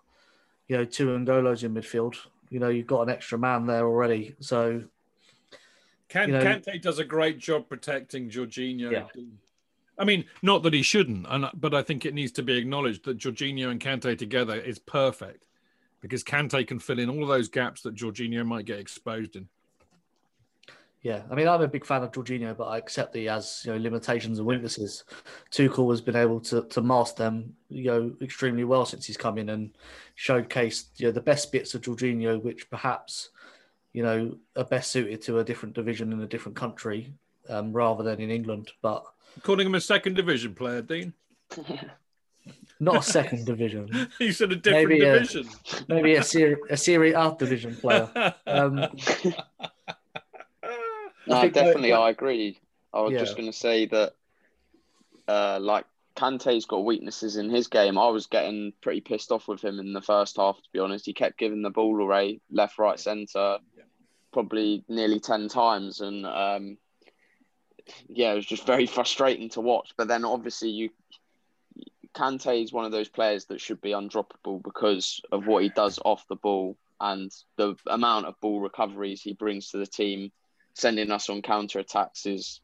you 0.67 0.77
know 0.77 0.85
two 0.85 1.07
N'Golos 1.07 1.63
in 1.63 1.73
midfield, 1.73 2.15
you 2.49 2.59
know 2.59 2.69
you've 2.69 2.87
got 2.87 3.01
an 3.03 3.09
extra 3.09 3.37
man 3.37 3.65
there 3.65 3.85
already. 3.85 4.35
So 4.39 4.83
Can, 6.09 6.29
you 6.29 6.35
know, 6.35 6.43
Kante 6.43 6.81
does 6.81 6.99
a 6.99 7.05
great 7.05 7.37
job 7.37 7.69
protecting 7.69 8.29
Jorginho. 8.29 8.91
Yeah. 8.91 9.05
I 9.99 10.05
mean, 10.05 10.25
not 10.41 10.63
that 10.63 10.73
he 10.73 10.83
shouldn't, 10.83 11.25
and 11.29 11.47
but 11.53 11.73
I 11.73 11.81
think 11.81 12.05
it 12.05 12.13
needs 12.13 12.31
to 12.33 12.43
be 12.43 12.57
acknowledged 12.57 13.05
that 13.05 13.17
Jorginho 13.17 13.69
and 13.69 13.79
Kante 13.79 14.17
together 14.17 14.55
is 14.55 14.79
perfect 14.79 15.45
because 16.01 16.23
Kante 16.23 16.67
can 16.67 16.79
fill 16.79 16.99
in 16.99 17.09
all 17.09 17.25
those 17.25 17.47
gaps 17.47 17.81
that 17.81 17.95
Jorginho 17.95 18.45
might 18.45 18.65
get 18.65 18.79
exposed 18.79 19.35
in. 19.35 19.47
Yeah, 21.07 21.21
I 21.31 21.35
mean, 21.35 21.47
I'm 21.47 21.61
a 21.61 21.69
big 21.69 21.85
fan 21.85 22.03
of 22.03 22.11
Jorginho, 22.11 22.57
but 22.57 22.65
I 22.65 22.77
accept 22.77 23.13
that 23.13 23.19
he 23.19 23.25
has 23.27 23.61
you 23.63 23.71
know 23.71 23.79
limitations 23.79 24.39
and 24.39 24.45
weaknesses. 24.45 25.05
Tuchel 25.51 25.89
has 25.89 26.01
been 26.01 26.17
able 26.17 26.41
to 26.41 26.63
to 26.63 26.81
master 26.81 27.23
them, 27.23 27.55
you 27.69 27.85
know, 27.85 28.13
extremely 28.21 28.65
well 28.65 28.85
since 28.85 29.05
he's 29.05 29.15
come 29.15 29.37
in 29.37 29.47
and 29.47 29.69
showcased 30.17 30.87
you 30.97 31.05
know 31.05 31.13
the 31.13 31.21
best 31.21 31.49
bits 31.53 31.73
of 31.73 31.81
Jorginho, 31.81 32.43
which 32.43 32.69
perhaps 32.69 33.29
you 33.93 34.03
know 34.03 34.35
are 34.57 34.65
best 34.65 34.91
suited 34.91 35.21
to 35.21 35.39
a 35.39 35.45
different 35.45 35.75
division 35.75 36.11
in 36.11 36.19
a 36.19 36.27
different 36.27 36.57
country 36.57 37.13
um, 37.47 37.71
rather 37.71 38.03
than 38.03 38.19
in 38.19 38.29
England. 38.29 38.71
But 38.81 39.05
Calling 39.43 39.67
him 39.67 39.75
a 39.75 39.79
second 39.79 40.15
division 40.15 40.55
player, 40.55 40.81
Dean. 40.81 41.13
not 42.81 42.97
a 42.97 43.01
second 43.01 43.45
division. 43.45 44.09
you 44.19 44.33
said 44.33 44.51
a 44.51 44.57
different 44.57 44.89
Maybe 44.89 45.05
a- 45.05 45.13
division. 45.13 45.47
Maybe 45.87 46.15
a 46.15 46.23
Serie 46.23 46.57
a 46.69 46.75
Serie 46.75 47.13
A 47.13 47.33
division 47.39 47.77
player. 47.77 48.33
Um, 48.45 48.87
No, 51.27 51.49
definitely, 51.49 51.93
I 51.93 52.09
agree. 52.09 52.59
I 52.93 53.01
was 53.01 53.13
Yeah. 53.13 53.19
just 53.19 53.35
going 53.35 53.51
to 53.51 53.57
say 53.57 53.85
that, 53.87 54.13
uh, 55.27 55.59
like 55.61 55.85
Kante's 56.15 56.65
got 56.65 56.85
weaknesses 56.85 57.37
in 57.37 57.49
his 57.49 57.67
game. 57.67 57.97
I 57.97 58.07
was 58.09 58.25
getting 58.27 58.73
pretty 58.81 59.01
pissed 59.01 59.31
off 59.31 59.47
with 59.47 59.63
him 59.63 59.79
in 59.79 59.93
the 59.93 60.01
first 60.01 60.37
half. 60.37 60.57
To 60.57 60.69
be 60.73 60.79
honest, 60.79 61.05
he 61.05 61.13
kept 61.13 61.37
giving 61.37 61.61
the 61.61 61.69
ball 61.69 62.01
away, 62.01 62.39
left, 62.49 62.79
right, 62.79 62.99
centre, 62.99 63.59
probably 64.31 64.83
nearly 64.87 65.19
ten 65.19 65.47
times, 65.47 66.01
and 66.01 66.25
um, 66.25 66.77
yeah, 68.07 68.31
it 68.31 68.35
was 68.35 68.45
just 68.45 68.65
very 68.65 68.85
frustrating 68.97 69.49
to 69.49 69.61
watch. 69.61 69.93
But 69.97 70.07
then, 70.07 70.25
obviously, 70.25 70.69
you 70.69 70.89
Kante 72.17 72.63
is 72.63 72.73
one 72.73 72.85
of 72.85 72.91
those 72.91 73.09
players 73.09 73.45
that 73.45 73.61
should 73.61 73.79
be 73.79 73.91
undroppable 73.91 74.63
because 74.63 75.21
of 75.31 75.45
what 75.45 75.61
he 75.61 75.69
does 75.69 75.99
off 76.03 76.27
the 76.27 76.35
ball 76.35 76.75
and 76.99 77.31
the 77.57 77.75
amount 77.85 78.25
of 78.25 78.39
ball 78.41 78.59
recoveries 78.59 79.21
he 79.21 79.33
brings 79.33 79.69
to 79.69 79.77
the 79.77 79.85
team, 79.85 80.31
sending 80.77 81.11
us 81.11 81.29
on 81.29 81.41
counter 81.41 81.79
attacks 81.79 82.25
is 82.25 82.61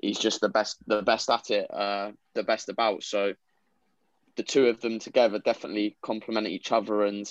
he's 0.00 0.18
just 0.18 0.40
the 0.40 0.48
best 0.48 0.76
the 0.86 1.02
best 1.02 1.30
at 1.30 1.50
it, 1.50 1.72
uh, 1.72 2.12
the 2.34 2.42
best 2.42 2.68
about. 2.68 3.02
So 3.02 3.34
the 4.36 4.42
two 4.42 4.66
of 4.66 4.80
them 4.80 4.98
together 4.98 5.38
definitely 5.38 5.96
complement 6.02 6.46
each 6.46 6.72
other 6.72 7.04
and 7.04 7.26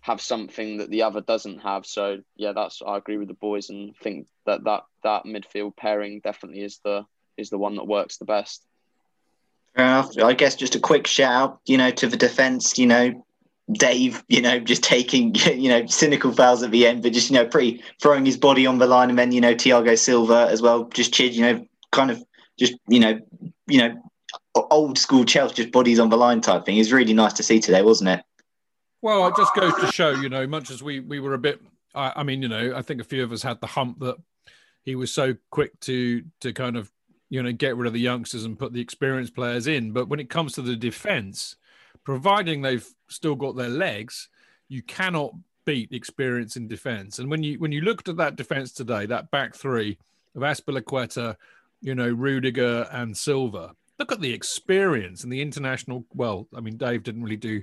have 0.00 0.20
something 0.20 0.78
that 0.78 0.90
the 0.90 1.02
other 1.02 1.20
doesn't 1.20 1.60
have. 1.60 1.86
So 1.86 2.18
yeah, 2.36 2.52
that's 2.52 2.82
I 2.86 2.96
agree 2.96 3.16
with 3.16 3.28
the 3.28 3.34
boys 3.34 3.70
and 3.70 3.96
think 3.96 4.26
that 4.46 4.64
that 4.64 4.82
that 5.02 5.24
midfield 5.24 5.76
pairing 5.76 6.20
definitely 6.20 6.62
is 6.62 6.80
the 6.84 7.06
is 7.36 7.50
the 7.50 7.58
one 7.58 7.76
that 7.76 7.86
works 7.86 8.18
the 8.18 8.24
best. 8.24 8.64
Enough. 9.74 10.18
I 10.18 10.34
guess 10.34 10.56
just 10.56 10.74
a 10.74 10.80
quick 10.80 11.06
shout 11.06 11.32
out, 11.32 11.60
you 11.64 11.78
know, 11.78 11.90
to 11.92 12.06
the 12.06 12.16
defence, 12.18 12.76
you 12.76 12.86
know, 12.86 13.24
Dave, 13.70 14.24
you 14.28 14.42
know, 14.42 14.58
just 14.58 14.82
taking, 14.82 15.34
you 15.34 15.68
know, 15.68 15.86
cynical 15.86 16.32
fouls 16.32 16.62
at 16.62 16.70
the 16.70 16.86
end, 16.86 17.02
but 17.02 17.12
just, 17.12 17.30
you 17.30 17.34
know, 17.34 17.46
pretty 17.46 17.82
throwing 18.00 18.26
his 18.26 18.36
body 18.36 18.66
on 18.66 18.78
the 18.78 18.86
line. 18.86 19.10
And 19.10 19.18
then, 19.18 19.32
you 19.32 19.40
know, 19.40 19.54
Thiago 19.54 19.96
Silva 19.98 20.48
as 20.50 20.60
well, 20.60 20.84
just 20.84 21.12
chid, 21.12 21.34
you 21.34 21.42
know, 21.42 21.66
kind 21.92 22.10
of 22.10 22.22
just, 22.58 22.74
you 22.88 23.00
know, 23.00 23.20
you 23.66 23.78
know, 23.78 23.94
old 24.54 24.98
school 24.98 25.24
Chelsea, 25.24 25.54
just 25.54 25.72
bodies 25.72 25.98
on 25.98 26.10
the 26.10 26.16
line 26.16 26.40
type 26.40 26.64
thing. 26.64 26.76
It 26.76 26.80
was 26.80 26.92
really 26.92 27.14
nice 27.14 27.32
to 27.34 27.42
see 27.42 27.60
today, 27.60 27.82
wasn't 27.82 28.10
it? 28.10 28.22
Well, 29.00 29.26
it 29.28 29.36
just 29.36 29.54
goes 29.54 29.74
to 29.80 29.90
show, 29.90 30.10
you 30.10 30.28
know, 30.28 30.46
much 30.46 30.70
as 30.70 30.82
we 30.82 31.00
we 31.00 31.18
were 31.18 31.34
a 31.34 31.38
bit. 31.38 31.60
I, 31.94 32.12
I 32.16 32.22
mean, 32.22 32.42
you 32.42 32.48
know, 32.48 32.72
I 32.74 32.82
think 32.82 33.00
a 33.00 33.04
few 33.04 33.24
of 33.24 33.32
us 33.32 33.42
had 33.42 33.60
the 33.60 33.66
hump 33.66 33.98
that 34.00 34.16
he 34.82 34.94
was 34.94 35.12
so 35.12 35.34
quick 35.50 35.78
to 35.80 36.22
to 36.40 36.52
kind 36.52 36.76
of 36.76 36.90
you 37.28 37.42
know 37.42 37.52
get 37.52 37.76
rid 37.76 37.86
of 37.86 37.92
the 37.92 38.00
youngsters 38.00 38.44
and 38.44 38.58
put 38.58 38.72
the 38.72 38.80
experienced 38.80 39.34
players 39.34 39.66
in. 39.66 39.92
But 39.92 40.08
when 40.08 40.20
it 40.20 40.30
comes 40.30 40.52
to 40.52 40.62
the 40.62 40.76
defense, 40.76 41.56
providing 42.04 42.62
they've 42.62 42.88
still 43.12 43.34
got 43.34 43.56
their 43.56 43.68
legs, 43.68 44.28
you 44.68 44.82
cannot 44.82 45.32
beat 45.64 45.92
experience 45.92 46.56
in 46.56 46.68
defense. 46.68 47.18
And 47.18 47.30
when 47.30 47.42
you 47.42 47.58
when 47.58 47.72
you 47.72 47.82
looked 47.82 48.08
at 48.08 48.16
that 48.16 48.36
defense 48.36 48.72
today, 48.72 49.06
that 49.06 49.30
back 49.30 49.54
three 49.54 49.98
of 50.34 50.42
Azpilicueta, 50.42 51.36
you 51.80 51.94
know, 51.94 52.08
Rudiger 52.08 52.88
and 52.90 53.16
Silva. 53.16 53.74
Look 53.98 54.12
at 54.12 54.20
the 54.20 54.32
experience 54.32 55.22
and 55.22 55.32
the 55.32 55.42
international. 55.42 56.04
Well, 56.14 56.48
I 56.56 56.60
mean, 56.60 56.76
Dave 56.76 57.02
didn't 57.02 57.22
really 57.22 57.36
do 57.36 57.62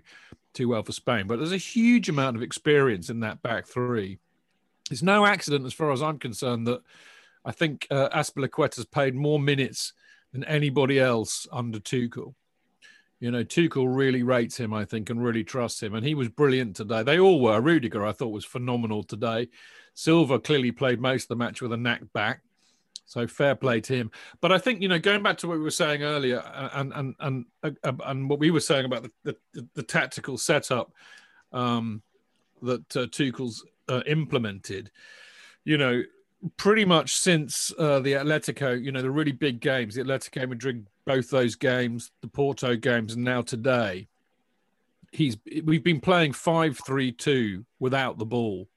too 0.53 0.69
well 0.69 0.83
for 0.83 0.91
Spain, 0.91 1.27
but 1.27 1.37
there's 1.37 1.51
a 1.51 1.57
huge 1.57 2.09
amount 2.09 2.37
of 2.37 2.43
experience 2.43 3.09
in 3.09 3.19
that 3.21 3.41
back 3.41 3.67
three. 3.67 4.19
It's 4.89 5.03
no 5.03 5.25
accident, 5.25 5.65
as 5.65 5.73
far 5.73 5.91
as 5.91 6.01
I'm 6.01 6.17
concerned, 6.17 6.67
that 6.67 6.81
I 7.45 7.51
think 7.51 7.87
uh, 7.91 8.09
Azpilicueta's 8.09 8.85
played 8.85 9.15
more 9.15 9.39
minutes 9.39 9.93
than 10.31 10.43
anybody 10.45 10.99
else 10.99 11.47
under 11.51 11.79
Tuchel. 11.79 12.33
You 13.19 13.31
know, 13.31 13.43
Tuchel 13.43 13.93
really 13.93 14.23
rates 14.23 14.57
him, 14.57 14.73
I 14.73 14.85
think, 14.85 15.09
and 15.09 15.21
really 15.21 15.43
trusts 15.43 15.83
him. 15.83 15.93
And 15.93 16.05
he 16.05 16.15
was 16.15 16.29
brilliant 16.29 16.77
today. 16.77 17.03
They 17.03 17.19
all 17.19 17.41
were. 17.41 17.59
Rudiger, 17.59 18.05
I 18.05 18.13
thought, 18.13 18.29
was 18.29 18.45
phenomenal 18.45 19.03
today. 19.03 19.49
Silva 19.93 20.39
clearly 20.39 20.71
played 20.71 21.01
most 21.01 21.23
of 21.23 21.27
the 21.29 21.35
match 21.35 21.61
with 21.61 21.73
a 21.73 21.77
knack 21.77 22.01
back. 22.13 22.41
So 23.05 23.25
fair 23.27 23.55
play 23.55 23.81
to 23.81 23.95
him. 23.95 24.11
But 24.39 24.51
I 24.51 24.59
think 24.59 24.81
you 24.81 24.87
know, 24.87 24.99
going 24.99 25.23
back 25.23 25.37
to 25.39 25.47
what 25.47 25.57
we 25.57 25.63
were 25.63 25.71
saying 25.71 26.03
earlier, 26.03 26.43
and 26.73 26.93
and 26.93 27.15
and 27.19 27.45
and, 27.63 28.01
and 28.05 28.29
what 28.29 28.39
we 28.39 28.51
were 28.51 28.59
saying 28.59 28.85
about 28.85 29.07
the 29.23 29.35
the, 29.53 29.67
the 29.73 29.83
tactical 29.83 30.37
setup 30.37 30.93
um, 31.51 32.03
that 32.61 32.95
uh, 32.95 33.07
Tuchel's 33.07 33.65
uh, 33.89 34.03
implemented, 34.05 34.91
you 35.65 35.77
know, 35.77 36.03
pretty 36.55 36.85
much 36.85 37.15
since 37.15 37.73
uh, 37.79 37.99
the 37.99 38.13
Atletico, 38.13 38.81
you 38.81 38.91
know, 38.91 39.01
the 39.01 39.11
really 39.11 39.31
big 39.31 39.59
games, 39.59 39.95
the 39.95 40.03
Atletico 40.03 40.47
Madrid, 40.47 40.85
both 41.09 41.31
those 41.31 41.55
games, 41.55 42.11
the 42.21 42.27
Porto 42.27 42.75
games, 42.75 43.15
and 43.15 43.23
now 43.23 43.41
today, 43.41 44.07
he's 45.11 45.37
we've 45.63 45.83
been 45.83 45.99
playing 45.99 46.33
five 46.33 46.79
three 46.85 47.11
two 47.11 47.65
without 47.79 48.19
the 48.19 48.27
ball, 48.27 48.67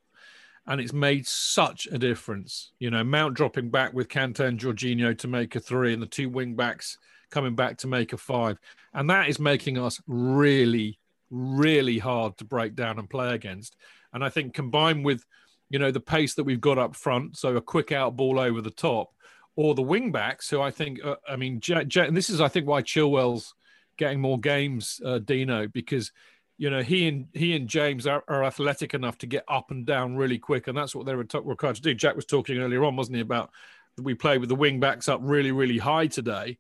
and 0.67 0.81
it's 0.81 0.95
made 0.95 1.27
such 1.27 1.87
a 1.93 1.99
difference. 1.99 2.73
You 2.79 2.91
know, 2.91 3.05
Mount 3.05 3.35
dropping 3.35 3.69
back 3.69 3.93
with 3.93 4.09
Kante 4.09 4.41
and 4.49 4.59
Jorginho 4.59 5.17
to 5.19 5.29
make 5.29 5.57
a 5.57 5.61
three, 5.61 5.93
and 5.93 6.01
the 6.01 6.07
two 6.07 6.31
wing 6.31 6.55
backs 6.57 6.97
coming 7.29 7.55
back 7.55 7.77
to 7.79 7.87
make 7.87 8.15
a 8.15 8.17
five, 8.17 8.59
and 8.95 9.11
that 9.11 9.29
is 9.29 9.39
making 9.39 9.77
us 9.77 10.01
really, 10.07 10.99
really 11.31 11.99
hard 11.99 12.39
to 12.39 12.47
break 12.47 12.75
down 12.75 12.99
and 12.99 13.11
play 13.11 13.35
against. 13.35 13.77
And 14.15 14.25
I 14.25 14.31
think 14.31 14.55
combined 14.55 15.05
with 15.05 15.23
you 15.69 15.79
know, 15.79 15.91
the 15.91 16.01
pace 16.01 16.35
that 16.35 16.45
we've 16.45 16.61
got 16.61 16.79
up 16.79 16.95
front, 16.95 17.37
so 17.37 17.57
a 17.57 17.61
quick 17.61 17.93
out 17.93 18.17
ball 18.17 18.39
over 18.39 18.61
the 18.61 18.71
top, 18.71 19.11
or 19.57 19.75
the 19.75 19.83
wing 19.83 20.13
backs, 20.13 20.49
who 20.49 20.61
I 20.61 20.71
think, 20.71 21.05
uh, 21.05 21.17
I 21.29 21.37
mean, 21.37 21.61
J- 21.61 21.85
J- 21.85 22.07
and 22.07 22.17
this 22.17 22.31
is, 22.31 22.41
I 22.41 22.49
think, 22.49 22.67
why 22.67 22.83
Chilwell's 22.83 23.55
getting 23.97 24.21
more 24.21 24.39
games, 24.39 25.01
uh, 25.05 25.19
Dino, 25.19 25.69
because 25.69 26.13
you 26.59 26.71
know 26.71 26.83
he 26.83 27.09
and 27.09 27.29
he 27.33 27.57
and 27.57 27.69
James 27.69 28.07
are, 28.07 28.23
are, 28.29 28.45
athletic 28.45 28.95
enough 28.95 29.19
to 29.19 29.27
get 29.27 29.45
up 29.49 29.71
and 29.71 29.85
down 29.85 30.17
really 30.17 30.39
quick, 30.39 30.69
and 30.69 30.77
that's 30.77 30.95
what 30.95 31.07
they 31.07 31.15
were 31.15 31.25
t- 31.25 31.39
required 31.43 31.77
to 31.77 31.83
do. 31.83 31.95
Jack 31.95 32.17
was 32.17 32.27
talking 32.27 32.59
earlier 32.59 32.85
on, 32.85 32.97
wasn't 32.97 33.17
he, 33.17 33.23
about 33.23 33.51
we 33.99 34.15
play 34.15 34.39
with 34.39 34.49
the 34.49 34.55
wing 34.55 34.81
backs 34.81 35.09
up 35.09 35.21
really, 35.23 35.53
really 35.53 35.79
high 35.79 36.07
today. 36.07 36.59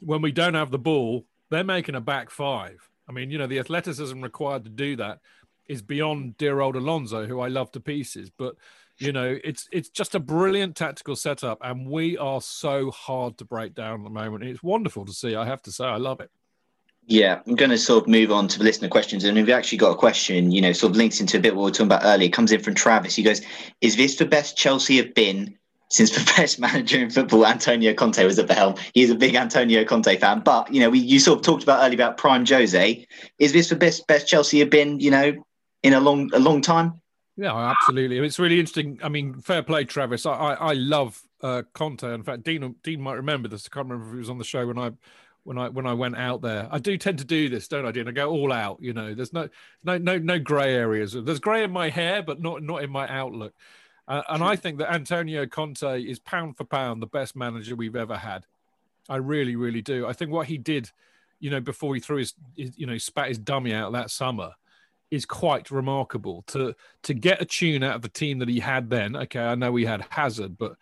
When 0.00 0.22
we 0.22 0.32
don't 0.32 0.54
have 0.54 0.70
the 0.70 0.78
ball, 0.78 1.26
they're 1.50 1.64
making 1.64 1.94
a 1.94 2.00
back 2.00 2.30
five. 2.30 2.88
I 3.08 3.12
mean, 3.12 3.30
you 3.30 3.38
know, 3.38 3.46
the 3.46 3.58
athleticism 3.58 4.20
required 4.20 4.64
to 4.64 4.70
do 4.70 4.96
that 4.96 5.20
is 5.68 5.82
beyond 5.82 6.36
dear 6.36 6.60
old 6.60 6.76
Alonso, 6.76 7.26
who 7.26 7.40
I 7.40 7.48
love 7.48 7.70
to 7.72 7.80
pieces. 7.80 8.30
But 8.30 8.56
you 9.02 9.12
know, 9.12 9.38
it's 9.42 9.68
it's 9.72 9.88
just 9.88 10.14
a 10.14 10.20
brilliant 10.20 10.76
tactical 10.76 11.16
setup, 11.16 11.58
and 11.62 11.86
we 11.86 12.16
are 12.16 12.40
so 12.40 12.90
hard 12.90 13.38
to 13.38 13.44
break 13.44 13.74
down 13.74 14.00
at 14.00 14.04
the 14.04 14.10
moment. 14.10 14.44
It's 14.44 14.62
wonderful 14.62 15.04
to 15.04 15.12
see. 15.12 15.34
I 15.34 15.44
have 15.46 15.62
to 15.62 15.72
say, 15.72 15.84
I 15.84 15.96
love 15.96 16.20
it. 16.20 16.30
Yeah, 17.06 17.40
I'm 17.46 17.56
going 17.56 17.70
to 17.70 17.78
sort 17.78 18.04
of 18.04 18.08
move 18.08 18.30
on 18.30 18.46
to 18.48 18.58
the 18.58 18.64
listener 18.64 18.88
questions. 18.88 19.24
And 19.24 19.36
we've 19.36 19.50
actually 19.50 19.78
got 19.78 19.90
a 19.90 19.96
question, 19.96 20.52
you 20.52 20.60
know, 20.60 20.72
sort 20.72 20.92
of 20.92 20.96
links 20.96 21.20
into 21.20 21.36
a 21.36 21.40
bit 21.40 21.56
what 21.56 21.62
we 21.62 21.70
were 21.70 21.72
talking 21.72 21.86
about 21.86 22.04
earlier. 22.04 22.28
It 22.28 22.32
comes 22.32 22.52
in 22.52 22.62
from 22.62 22.74
Travis. 22.74 23.16
He 23.16 23.24
goes, 23.24 23.42
Is 23.80 23.96
this 23.96 24.16
the 24.16 24.24
best 24.24 24.56
Chelsea 24.56 24.98
have 24.98 25.12
been 25.12 25.58
since 25.88 26.10
the 26.10 26.32
best 26.36 26.60
manager 26.60 26.98
in 26.98 27.10
football, 27.10 27.44
Antonio 27.44 27.92
Conte, 27.92 28.24
was 28.24 28.38
at 28.38 28.46
the 28.46 28.54
helm? 28.54 28.76
He's 28.94 29.10
a 29.10 29.16
big 29.16 29.34
Antonio 29.34 29.84
Conte 29.84 30.16
fan. 30.16 30.40
But, 30.40 30.72
you 30.72 30.80
know, 30.80 30.90
we 30.90 31.00
you 31.00 31.18
sort 31.18 31.40
of 31.40 31.44
talked 31.44 31.64
about 31.64 31.82
earlier 31.82 31.96
about 31.96 32.18
Prime 32.18 32.46
Jose. 32.46 33.06
Is 33.40 33.52
this 33.52 33.68
the 33.68 33.76
best, 33.76 34.06
best 34.06 34.28
Chelsea 34.28 34.60
have 34.60 34.70
been, 34.70 35.00
you 35.00 35.10
know, 35.10 35.44
in 35.82 35.94
a 35.94 36.00
long 36.00 36.30
a 36.32 36.38
long 36.38 36.60
time. 36.60 37.01
Yeah, 37.36 37.56
absolutely. 37.56 38.18
It's 38.18 38.38
really 38.38 38.60
interesting. 38.60 38.98
I 39.02 39.08
mean, 39.08 39.40
fair 39.40 39.62
play, 39.62 39.84
Travis. 39.84 40.26
I 40.26 40.32
I, 40.32 40.52
I 40.54 40.72
love 40.74 41.22
uh, 41.42 41.62
Conte. 41.72 42.04
In 42.04 42.22
fact, 42.22 42.42
Dean 42.42 42.74
Dean 42.82 43.00
might 43.00 43.14
remember 43.14 43.48
this. 43.48 43.66
I 43.66 43.74
can't 43.74 43.88
remember 43.88 44.08
if 44.08 44.12
he 44.14 44.18
was 44.18 44.30
on 44.30 44.38
the 44.38 44.44
show 44.44 44.66
when 44.66 44.78
I 44.78 44.92
when 45.44 45.56
I 45.58 45.68
when 45.70 45.86
I 45.86 45.94
went 45.94 46.16
out 46.16 46.42
there. 46.42 46.68
I 46.70 46.78
do 46.78 46.98
tend 46.98 47.18
to 47.18 47.24
do 47.24 47.48
this, 47.48 47.68
don't 47.68 47.86
I, 47.86 47.90
Dean? 47.90 48.06
I 48.06 48.10
go 48.10 48.30
all 48.30 48.52
out. 48.52 48.78
You 48.80 48.92
know, 48.92 49.14
there's 49.14 49.32
no 49.32 49.48
no 49.82 49.96
no 49.96 50.18
no 50.18 50.38
grey 50.38 50.74
areas. 50.74 51.14
There's 51.14 51.40
grey 51.40 51.64
in 51.64 51.72
my 51.72 51.88
hair, 51.88 52.22
but 52.22 52.40
not 52.40 52.62
not 52.62 52.82
in 52.84 52.90
my 52.90 53.08
outlook. 53.08 53.54
Uh, 54.06 54.22
and 54.28 54.42
I 54.42 54.56
think 54.56 54.78
that 54.78 54.92
Antonio 54.92 55.46
Conte 55.46 56.02
is 56.02 56.18
pound 56.18 56.56
for 56.56 56.64
pound 56.64 57.00
the 57.00 57.06
best 57.06 57.34
manager 57.34 57.76
we've 57.76 57.96
ever 57.96 58.16
had. 58.16 58.44
I 59.08 59.16
really, 59.16 59.56
really 59.56 59.80
do. 59.80 60.06
I 60.06 60.12
think 60.12 60.30
what 60.30 60.48
he 60.48 60.58
did, 60.58 60.90
you 61.40 61.50
know, 61.50 61.60
before 61.60 61.94
he 61.94 62.00
threw 62.00 62.18
his, 62.18 62.34
his 62.56 62.76
you 62.78 62.86
know, 62.86 62.98
spat 62.98 63.28
his 63.28 63.38
dummy 63.38 63.72
out 63.72 63.92
that 63.92 64.10
summer 64.10 64.52
is 65.12 65.26
quite 65.26 65.70
remarkable 65.70 66.42
to 66.46 66.74
to 67.02 67.12
get 67.12 67.42
a 67.42 67.44
tune 67.44 67.82
out 67.82 67.94
of 67.94 68.02
the 68.02 68.08
team 68.08 68.38
that 68.38 68.48
he 68.48 68.58
had 68.58 68.88
then. 68.88 69.14
Okay, 69.14 69.38
I 69.38 69.54
know 69.54 69.70
we 69.70 69.84
had 69.84 70.06
Hazard, 70.08 70.56
but 70.56 70.74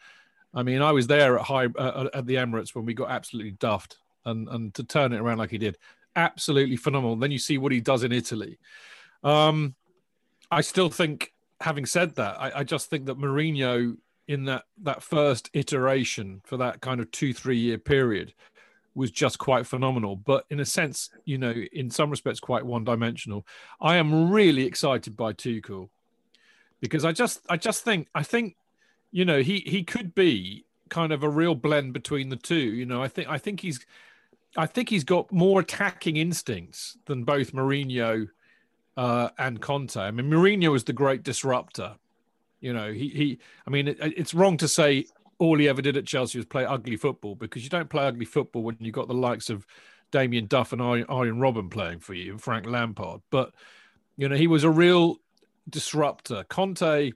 I 0.55 0.63
mean, 0.63 0.81
I 0.83 0.93
was 0.93 1.09
there 1.09 1.37
at 1.37 1.45
high 1.45 1.67
uh, 1.67 2.09
at 2.15 2.27
the 2.27 2.37
Emirates 2.37 2.73
when 2.73 2.87
we 2.87 2.95
got 2.95 3.11
absolutely 3.11 3.53
duffed, 3.53 3.99
and 4.25 4.49
and 4.49 4.73
to 4.75 4.85
turn 4.85 5.13
it 5.13 5.21
around 5.21 5.39
like 5.39 5.51
he 5.51 5.59
did, 5.59 5.77
absolutely 6.15 6.77
phenomenal. 6.77 7.17
Then 7.17 7.33
you 7.33 7.41
see 7.41 7.59
what 7.59 7.73
he 7.73 7.81
does 7.81 8.05
in 8.05 8.13
Italy. 8.13 8.61
Um, 9.25 9.75
I 10.49 10.61
still 10.61 10.91
think, 10.91 11.33
having 11.61 11.85
said 11.85 12.15
that, 12.15 12.41
I, 12.41 12.61
I 12.61 12.65
just 12.65 12.89
think 12.89 13.07
that 13.07 13.19
Mourinho 13.19 13.97
in 14.29 14.45
that 14.45 14.63
that 14.83 15.03
first 15.03 15.51
iteration 15.55 16.41
for 16.45 16.57
that 16.59 16.81
kind 16.81 17.01
of 17.01 17.11
two 17.11 17.35
three 17.35 17.59
year 17.59 17.79
period 17.79 18.33
was 19.01 19.11
just 19.11 19.39
quite 19.39 19.67
phenomenal. 19.67 20.15
But 20.15 20.45
in 20.51 20.61
a 20.61 20.65
sense, 20.65 21.09
you 21.25 21.39
know, 21.39 21.53
in 21.73 21.91
some 21.91 22.11
respects, 22.11 22.39
quite 22.39 22.65
one 22.65 22.85
dimensional. 22.85 23.47
I 23.81 23.97
am 23.97 24.31
really 24.31 24.65
excited 24.67 25.17
by 25.17 25.33
Tuchel 25.33 25.89
because 26.81 27.05
I 27.05 27.13
just, 27.13 27.41
I 27.49 27.57
just 27.57 27.83
think, 27.83 28.09
I 28.15 28.23
think, 28.23 28.57
you 29.11 29.25
know, 29.25 29.41
he 29.41 29.61
he 29.67 29.83
could 29.83 30.15
be 30.15 30.67
kind 30.91 31.13
of 31.13 31.23
a 31.23 31.29
real 31.29 31.55
blend 31.55 31.95
between 31.95 32.29
the 32.29 32.37
two. 32.37 32.55
You 32.55 32.87
know, 32.87 33.03
I 33.03 33.09
think, 33.09 33.29
I 33.29 33.39
think 33.39 33.61
he's, 33.61 33.81
I 34.57 34.67
think 34.67 34.91
he's 34.91 35.05
got 35.05 35.33
more 35.33 35.61
attacking 35.61 36.17
instincts 36.17 36.99
than 37.07 37.25
both 37.25 37.53
Mourinho 37.53 38.29
uh, 38.97 39.31
and 39.39 39.61
Conte. 39.61 39.97
I 39.97 40.11
mean, 40.11 40.31
Mourinho 40.31 40.71
was 40.73 40.85
the 40.85 40.93
great 40.93 41.23
disruptor. 41.23 41.97
You 42.61 42.75
know, 42.75 42.93
he 42.93 43.09
he. 43.09 43.39
I 43.67 43.71
mean, 43.71 43.89
it, 43.89 43.97
it's 44.01 44.35
wrong 44.35 44.59
to 44.59 44.69
say 44.69 45.07
all 45.41 45.59
he 45.59 45.69
ever 45.69 45.81
did 45.81 45.97
at 45.97 46.07
Chelsea 46.07 46.39
was 46.39 46.45
play 46.45 46.67
ugly 46.67 46.97
football 46.97 47.35
because 47.35 47.65
you 47.65 47.71
don't 47.71 47.89
play 47.89 48.07
ugly 48.07 48.27
football 48.27 48.63
when 48.63 48.77
you've 48.79 48.95
got 48.95 49.09
the 49.09 49.15
likes 49.15 49.49
of 49.49 49.67
Damien 50.13 50.47
Duff 50.47 50.73
and 50.73 50.83
Arjen 50.83 51.07
Robben 51.39 51.71
playing 51.71 52.01
for 52.01 52.13
you 52.13 52.33
and 52.33 52.43
Frank 52.43 52.67
Lampard. 52.67 53.23
But, 53.31 53.55
you 54.19 54.29
know, 54.29 54.37
he 54.37 54.47
was 54.47 54.65
a 54.65 54.71
real 54.71 55.17
disruptor. 55.69 56.45
Conte, 56.45 57.13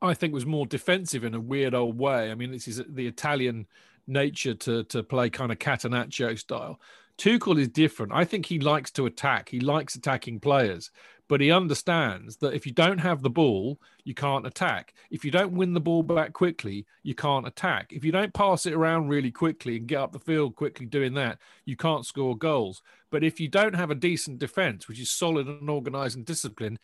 I 0.00 0.14
think, 0.14 0.32
was 0.32 0.46
more 0.46 0.64
defensive 0.64 1.24
in 1.24 1.34
a 1.34 1.40
weird 1.40 1.74
old 1.74 1.98
way. 1.98 2.30
I 2.30 2.36
mean, 2.36 2.52
this 2.52 2.68
is 2.68 2.80
the 2.88 3.08
Italian 3.08 3.66
nature 4.06 4.54
to, 4.54 4.84
to 4.84 5.02
play 5.02 5.28
kind 5.28 5.50
of 5.50 5.58
Catenaccio 5.58 6.38
style. 6.38 6.80
Tuchel 7.18 7.58
is 7.58 7.68
different. 7.68 8.12
I 8.14 8.24
think 8.24 8.46
he 8.46 8.60
likes 8.60 8.92
to 8.92 9.06
attack. 9.06 9.48
He 9.48 9.58
likes 9.58 9.96
attacking 9.96 10.38
players 10.38 10.92
but 11.28 11.40
he 11.40 11.50
understands 11.50 12.36
that 12.38 12.54
if 12.54 12.66
you 12.66 12.72
don't 12.72 12.98
have 12.98 13.22
the 13.22 13.30
ball, 13.30 13.80
you 14.04 14.14
can't 14.14 14.46
attack. 14.46 14.94
If 15.10 15.24
you 15.24 15.30
don't 15.30 15.52
win 15.52 15.72
the 15.72 15.80
ball 15.80 16.02
back 16.02 16.32
quickly, 16.32 16.86
you 17.02 17.14
can't 17.14 17.46
attack. 17.46 17.92
If 17.92 18.04
you 18.04 18.12
don't 18.12 18.34
pass 18.34 18.66
it 18.66 18.74
around 18.74 19.08
really 19.08 19.30
quickly 19.30 19.76
and 19.76 19.86
get 19.86 20.00
up 20.00 20.12
the 20.12 20.18
field 20.18 20.56
quickly 20.56 20.86
doing 20.86 21.14
that, 21.14 21.38
you 21.64 21.76
can't 21.76 22.06
score 22.06 22.36
goals. 22.36 22.82
But 23.10 23.24
if 23.24 23.40
you 23.40 23.48
don't 23.48 23.74
have 23.74 23.90
a 23.90 23.94
decent 23.94 24.38
defense, 24.38 24.88
which 24.88 25.00
is 25.00 25.10
solid 25.10 25.46
and 25.46 25.70
organized 25.70 26.16
and 26.16 26.26
disciplined, 26.26 26.78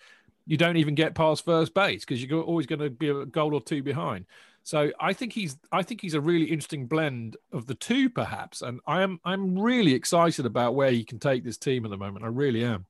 you 0.47 0.57
don't 0.57 0.79
even 0.79 0.95
get 0.95 1.15
past 1.15 1.45
first 1.45 1.75
base 1.75 2.05
because 2.05 2.25
you're 2.25 2.43
always 2.43 2.67
going 2.67 2.81
to 2.81 2.91
be 2.91 3.09
a 3.09 3.27
goal 3.27 3.55
or 3.55 3.61
two 3.61 3.83
behind. 3.83 4.25
So 4.63 4.91
I 5.01 5.13
think 5.13 5.33
he's 5.33 5.57
I 5.73 5.83
think 5.83 6.01
he's 6.01 6.15
a 6.15 6.21
really 6.21 6.47
interesting 6.47 6.87
blend 6.87 7.37
of 7.53 7.67
the 7.67 7.75
two, 7.75 8.11
perhaps. 8.11 8.63
And 8.63 8.81
I 8.87 9.03
am 9.03 9.21
I'm 9.25 9.59
really 9.59 9.95
excited 9.95 10.47
about 10.47 10.75
where 10.75 10.91
he 10.91 11.05
can 11.05 11.19
take 11.19 11.45
this 11.45 11.57
team 11.59 11.85
at 11.85 11.91
the 11.91 11.97
moment. 11.97 12.25
I 12.25 12.29
really 12.29 12.65
am. 12.65 12.87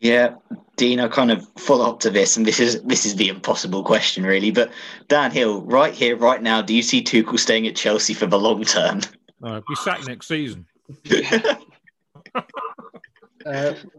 Yeah, 0.00 0.34
Dean, 0.76 1.00
I 1.00 1.08
kind 1.08 1.32
of 1.32 1.46
follow 1.58 1.90
up 1.90 1.98
to 2.00 2.10
this, 2.10 2.36
and 2.36 2.46
this 2.46 2.60
is 2.60 2.80
this 2.82 3.04
is 3.04 3.16
the 3.16 3.28
impossible 3.28 3.82
question, 3.82 4.24
really. 4.24 4.52
But 4.52 4.70
Dan 5.08 5.32
Hill, 5.32 5.62
right 5.62 5.92
here, 5.92 6.16
right 6.16 6.40
now, 6.40 6.62
do 6.62 6.72
you 6.72 6.82
see 6.82 7.02
Tuchel 7.02 7.38
staying 7.38 7.66
at 7.66 7.74
Chelsea 7.74 8.14
for 8.14 8.26
the 8.26 8.38
long 8.38 8.64
term? 8.64 9.00
No, 9.40 9.62
be 9.68 9.76
sacked 9.76 10.08
next 10.08 10.26
season. 10.26 10.66
uh, 11.14 12.40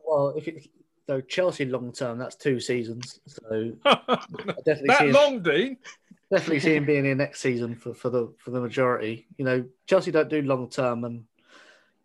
well, 0.03 0.33
if 0.35 0.49
it's 0.49 0.67
so 1.07 1.21
Chelsea 1.21 1.63
long 1.63 1.93
term, 1.93 2.17
that's 2.17 2.35
two 2.35 2.59
seasons. 2.59 3.21
So 3.25 3.71
definitely 4.65 4.87
that 4.87 5.01
him, 5.01 5.11
long, 5.13 5.41
Dean. 5.41 5.77
Definitely 6.29 6.59
see 6.59 6.75
him 6.75 6.85
being 6.85 7.05
here 7.05 7.15
next 7.15 7.39
season 7.39 7.73
for, 7.73 7.93
for 7.93 8.09
the 8.09 8.33
for 8.37 8.51
the 8.51 8.59
majority. 8.59 9.27
You 9.37 9.45
know, 9.45 9.65
Chelsea 9.87 10.11
don't 10.11 10.27
do 10.27 10.41
long 10.41 10.69
term, 10.69 11.05
and 11.05 11.23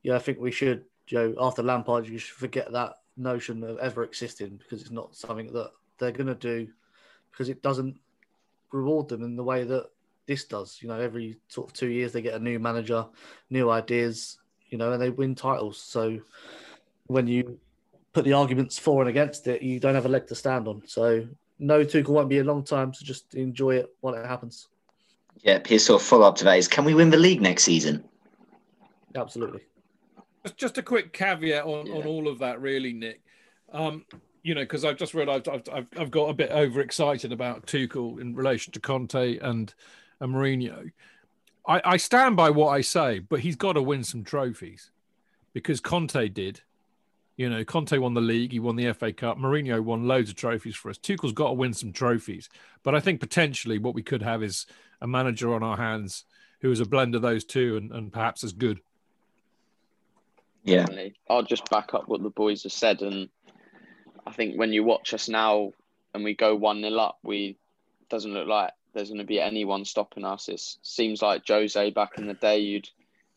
yeah, 0.04 0.14
I 0.14 0.20
think 0.20 0.38
we 0.38 0.52
should. 0.52 0.84
You 1.08 1.18
know, 1.18 1.34
after 1.40 1.64
Lampard, 1.64 2.06
you 2.06 2.18
should 2.18 2.36
forget 2.36 2.70
that 2.70 2.92
notion 3.16 3.62
of 3.62 3.78
ever 3.78 4.02
existing 4.02 4.56
because 4.56 4.80
it's 4.80 4.90
not 4.90 5.14
something 5.14 5.52
that 5.52 5.70
they're 5.98 6.12
going 6.12 6.26
to 6.26 6.34
do 6.34 6.68
because 7.30 7.48
it 7.48 7.62
doesn't 7.62 7.96
reward 8.72 9.08
them 9.08 9.22
in 9.22 9.36
the 9.36 9.44
way 9.44 9.64
that 9.64 9.86
this 10.26 10.44
does. 10.44 10.78
You 10.80 10.88
know, 10.88 11.00
every 11.00 11.36
sort 11.48 11.68
of 11.68 11.72
two 11.72 11.88
years 11.88 12.12
they 12.12 12.22
get 12.22 12.34
a 12.34 12.38
new 12.38 12.58
manager, 12.58 13.06
new 13.50 13.70
ideas, 13.70 14.38
you 14.70 14.78
know, 14.78 14.92
and 14.92 15.00
they 15.00 15.10
win 15.10 15.34
titles. 15.34 15.78
So 15.78 16.18
when 17.06 17.26
you 17.26 17.58
put 18.12 18.24
the 18.24 18.32
arguments 18.32 18.78
for 18.78 19.02
and 19.02 19.10
against 19.10 19.46
it, 19.46 19.62
you 19.62 19.80
don't 19.80 19.94
have 19.94 20.06
a 20.06 20.08
leg 20.08 20.26
to 20.28 20.34
stand 20.34 20.68
on. 20.68 20.82
So 20.86 21.26
no, 21.58 21.84
Tuchel 21.84 22.08
won't 22.08 22.28
be 22.28 22.38
a 22.38 22.44
long 22.44 22.64
time. 22.64 22.94
So 22.94 23.04
just 23.04 23.34
enjoy 23.34 23.76
it 23.76 23.94
while 24.00 24.14
it 24.14 24.26
happens. 24.26 24.68
Yeah, 25.42 25.60
his 25.66 25.84
sort 25.84 26.00
of 26.00 26.06
follow 26.06 26.26
up 26.26 26.36
to 26.36 26.44
that 26.44 26.58
is 26.58 26.68
can 26.68 26.84
we 26.84 26.94
win 26.94 27.10
the 27.10 27.16
league 27.16 27.42
next 27.42 27.64
season? 27.64 28.04
Absolutely. 29.14 29.60
Just, 30.44 30.56
just 30.56 30.78
a 30.78 30.82
quick 30.82 31.12
caveat 31.12 31.64
on, 31.64 31.90
on 31.90 32.06
all 32.06 32.28
of 32.28 32.38
that, 32.40 32.60
really, 32.60 32.92
Nick. 32.92 33.22
Um, 33.72 34.04
you 34.42 34.54
know, 34.54 34.60
because 34.60 34.84
I've 34.84 34.98
just 34.98 35.14
realised 35.14 35.48
I've, 35.48 35.62
I've 35.72 35.86
I've 35.98 36.10
got 36.10 36.28
a 36.28 36.34
bit 36.34 36.50
overexcited 36.50 37.32
about 37.32 37.66
Tuchel 37.66 38.20
in 38.20 38.34
relation 38.34 38.72
to 38.74 38.80
Conte 38.80 39.38
and 39.38 39.74
and 40.20 40.34
Mourinho. 40.34 40.92
I, 41.66 41.80
I 41.84 41.96
stand 41.96 42.36
by 42.36 42.50
what 42.50 42.68
I 42.68 42.82
say, 42.82 43.20
but 43.20 43.40
he's 43.40 43.56
got 43.56 43.72
to 43.72 43.82
win 43.82 44.04
some 44.04 44.22
trophies 44.22 44.90
because 45.54 45.80
Conte 45.80 46.28
did. 46.28 46.60
You 47.36 47.50
know, 47.50 47.64
Conte 47.64 47.96
won 47.98 48.14
the 48.14 48.20
league, 48.20 48.52
he 48.52 48.60
won 48.60 48.76
the 48.76 48.92
FA 48.92 49.12
Cup. 49.12 49.38
Mourinho 49.38 49.80
won 49.80 50.06
loads 50.06 50.30
of 50.30 50.36
trophies 50.36 50.76
for 50.76 50.88
us. 50.88 50.98
Tuchel's 50.98 51.32
got 51.32 51.48
to 51.48 51.54
win 51.54 51.72
some 51.72 51.92
trophies, 51.92 52.48
but 52.84 52.94
I 52.94 53.00
think 53.00 53.18
potentially 53.18 53.78
what 53.78 53.94
we 53.94 54.02
could 54.02 54.22
have 54.22 54.42
is 54.42 54.66
a 55.00 55.06
manager 55.08 55.52
on 55.54 55.62
our 55.62 55.76
hands 55.76 56.26
who 56.60 56.70
is 56.70 56.80
a 56.80 56.86
blend 56.86 57.14
of 57.14 57.22
those 57.22 57.44
two 57.44 57.76
and, 57.76 57.90
and 57.90 58.12
perhaps 58.12 58.44
as 58.44 58.52
good. 58.52 58.80
Yeah, 60.64 60.86
I'll 61.28 61.42
just 61.42 61.68
back 61.70 61.92
up 61.94 62.08
what 62.08 62.22
the 62.22 62.30
boys 62.30 62.62
have 62.62 62.72
said, 62.72 63.02
and 63.02 63.28
I 64.26 64.32
think 64.32 64.58
when 64.58 64.72
you 64.72 64.82
watch 64.82 65.12
us 65.12 65.28
now 65.28 65.72
and 66.14 66.24
we 66.24 66.34
go 66.34 66.54
one 66.56 66.80
0 66.80 66.96
up, 66.96 67.18
we 67.22 67.58
doesn't 68.08 68.32
look 68.32 68.48
like 68.48 68.72
there's 68.94 69.08
going 69.08 69.18
to 69.18 69.24
be 69.24 69.40
anyone 69.40 69.84
stopping 69.84 70.24
us. 70.24 70.48
It 70.48 70.60
seems 70.82 71.20
like 71.20 71.46
Jose 71.46 71.90
back 71.90 72.16
in 72.16 72.26
the 72.26 72.34
day, 72.34 72.60
you'd 72.60 72.88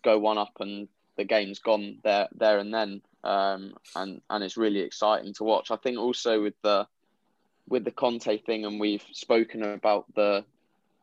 go 0.03 0.17
one 0.19 0.37
up 0.37 0.53
and 0.59 0.87
the 1.17 1.25
game's 1.25 1.59
gone 1.59 1.97
there, 2.03 2.29
there 2.33 2.59
and 2.59 2.73
then, 2.73 3.01
um, 3.23 3.73
and 3.95 4.21
and 4.29 4.43
it's 4.43 4.55
really 4.55 4.79
exciting 4.79 5.33
to 5.33 5.43
watch. 5.43 5.71
I 5.71 5.75
think 5.75 5.97
also 5.97 6.41
with 6.41 6.55
the 6.61 6.87
with 7.67 7.83
the 7.83 7.91
Conte 7.91 8.37
thing, 8.37 8.65
and 8.65 8.79
we've 8.79 9.05
spoken 9.11 9.63
about 9.63 10.05
the 10.15 10.45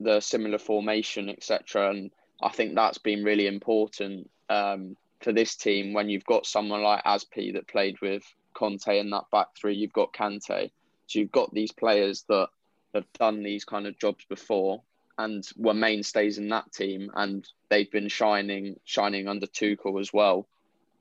the 0.01 0.21
similar 0.21 0.59
formation, 0.59 1.29
etc. 1.29 1.91
And 1.91 2.11
I 2.43 2.49
think 2.49 2.75
that's 2.75 2.99
been 2.99 3.25
really 3.25 3.47
important 3.47 4.31
um, 4.49 4.97
for 5.25 5.33
this 5.33 5.57
team 5.57 5.95
when 5.95 6.09
you've 6.09 6.27
got 6.27 6.47
someone 6.47 6.83
like 6.83 7.03
Azpi 7.05 7.55
that 7.55 7.67
played 7.67 8.01
with 8.01 8.23
Conte 8.53 8.99
in 8.99 9.11
that 9.11 9.25
back 9.33 9.49
three. 9.57 9.75
You've 9.75 9.93
got 9.93 10.13
Kante, 10.13 10.71
so 11.07 11.19
you've 11.19 11.33
got 11.33 11.53
these 11.53 11.73
players 11.73 12.25
that 12.29 12.49
have 12.95 13.11
done 13.15 13.43
these 13.43 13.65
kind 13.65 13.87
of 13.87 13.99
jobs 13.99 14.25
before 14.29 14.83
and 15.19 15.49
were 15.57 15.75
mainstays 15.75 16.39
in 16.39 16.49
that 16.51 16.71
team, 16.73 17.11
and 17.15 17.49
they've 17.71 17.91
been 17.91 18.09
shining 18.09 18.79
shining 18.85 19.27
under 19.27 19.47
Tuchel 19.47 20.01
as 20.01 20.13
well. 20.13 20.47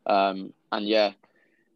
Um, 0.05 0.53
and 0.71 0.87
yeah, 0.87 1.11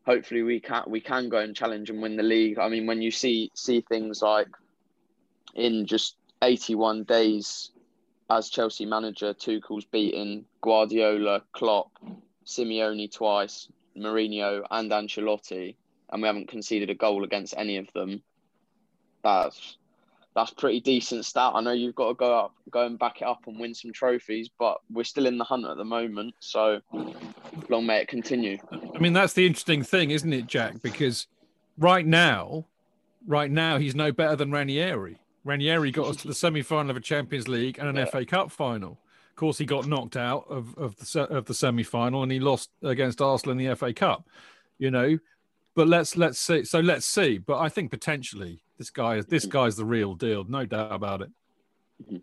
hopefully 0.05 0.43
we 0.43 0.59
can 0.59 0.83
we 0.87 1.01
can 1.01 1.29
go 1.29 1.39
and 1.39 1.55
challenge 1.55 1.89
and 1.89 2.01
win 2.01 2.15
the 2.15 2.23
league. 2.23 2.59
I 2.59 2.69
mean, 2.69 2.87
when 2.87 3.01
you 3.01 3.11
see 3.11 3.51
see 3.53 3.81
things 3.81 4.21
like 4.21 4.49
in 5.53 5.85
just 5.85 6.15
81 6.41 7.03
days 7.03 7.71
as 8.29 8.49
Chelsea 8.49 8.85
manager, 8.85 9.33
Tuchel's 9.33 9.85
beaten 9.85 10.45
Guardiola, 10.61 11.43
Klopp, 11.53 11.91
Simeone 12.47 13.11
twice, 13.11 13.67
Mourinho, 13.97 14.63
and 14.71 14.89
Ancelotti, 14.91 15.75
and 16.11 16.21
we 16.21 16.27
haven't 16.27 16.47
conceded 16.47 16.89
a 16.89 16.95
goal 16.95 17.23
against 17.23 17.53
any 17.57 17.77
of 17.77 17.91
them. 17.93 18.23
That's 19.23 19.77
that's 20.35 20.51
pretty 20.51 20.79
decent 20.79 21.25
stat. 21.25 21.53
I 21.55 21.61
know 21.61 21.71
you've 21.71 21.95
got 21.95 22.09
to 22.09 22.13
go 22.13 22.37
up, 22.37 22.53
go 22.69 22.85
and 22.85 22.99
back 22.99 23.21
it 23.21 23.27
up 23.27 23.47
and 23.47 23.59
win 23.59 23.73
some 23.73 23.91
trophies, 23.91 24.49
but 24.59 24.77
we're 24.91 25.03
still 25.03 25.25
in 25.25 25.39
the 25.39 25.43
hunt 25.43 25.65
at 25.65 25.77
the 25.77 25.83
moment. 25.83 26.35
So 26.39 26.79
long 27.69 27.87
may 27.87 28.01
it 28.01 28.07
continue. 28.07 28.59
I 28.71 28.99
mean, 28.99 29.13
that's 29.13 29.33
the 29.33 29.47
interesting 29.47 29.81
thing, 29.81 30.11
isn't 30.11 30.31
it, 30.31 30.45
Jack? 30.45 30.79
Because 30.83 31.25
right 31.79 32.05
now, 32.05 32.65
right 33.25 33.49
now, 33.49 33.79
he's 33.79 33.95
no 33.95 34.11
better 34.11 34.35
than 34.35 34.51
Ranieri. 34.51 35.17
Ranieri 35.43 35.89
got 35.91 36.05
us 36.09 36.17
to 36.17 36.27
the 36.27 36.35
semi-final 36.35 36.91
of 36.91 36.97
a 36.97 37.01
Champions 37.01 37.47
League 37.47 37.79
and 37.79 37.89
an 37.89 37.95
Yeah. 37.95 38.05
FA 38.05 38.23
Cup 38.23 38.51
final. 38.51 38.99
Of 39.37 39.41
course, 39.41 39.59
he 39.59 39.65
got 39.65 39.85
knocked 39.85 40.17
out 40.17 40.47
of, 40.49 40.75
of 40.79 40.97
the 40.97 41.21
of 41.29 41.45
the 41.45 41.53
semi-final 41.53 42.23
and 42.23 42.31
he 42.31 42.39
lost 42.39 42.71
against 42.81 43.21
Arsenal 43.21 43.51
in 43.51 43.63
the 43.63 43.75
FA 43.75 43.93
Cup. 43.93 44.27
You 44.79 44.89
know, 44.89 45.19
but 45.75 45.87
let's 45.87 46.17
let's 46.17 46.39
see. 46.39 46.63
So 46.63 46.79
let's 46.79 47.05
see. 47.05 47.37
But 47.37 47.59
I 47.59 47.69
think 47.69 47.91
potentially 47.91 48.63
this 48.79 48.89
guy 48.89 49.17
is 49.17 49.27
this 49.27 49.45
guy's 49.45 49.75
the 49.75 49.85
real 49.85 50.15
deal, 50.15 50.43
no 50.45 50.65
doubt 50.65 50.91
about 50.91 51.21
it. 51.21 51.29
Mm-hmm. 52.03 52.17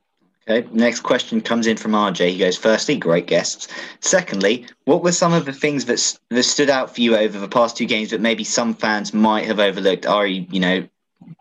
Okay, 0.49 0.69
next 0.73 1.01
question 1.03 1.41
comes 1.41 1.69
in 1.69 1.77
from 1.77 1.93
RJ. 1.93 2.31
He 2.31 2.39
goes, 2.39 2.59
firstly, 2.59 2.97
great 2.97 3.29
guests. 3.29 3.69
Secondly, 4.01 4.67
what 4.85 5.05
were 5.05 5.13
some 5.13 5.33
of 5.33 5.45
the 5.47 5.53
things 5.53 5.85
that, 5.85 6.19
that 6.31 6.43
stood 6.43 6.69
out 6.69 6.93
for 6.93 7.01
you 7.01 7.17
over 7.17 7.39
the 7.39 7.49
past 7.49 7.77
two 7.77 7.87
games 7.87 8.11
that 8.11 8.21
maybe 8.21 8.45
some 8.45 8.75
fans 8.75 9.15
might 9.15 9.47
have 9.47 9.61
overlooked? 9.61 10.05
Are 10.05 10.27
you, 10.27 10.47
you 10.51 10.61
know, 10.61 10.87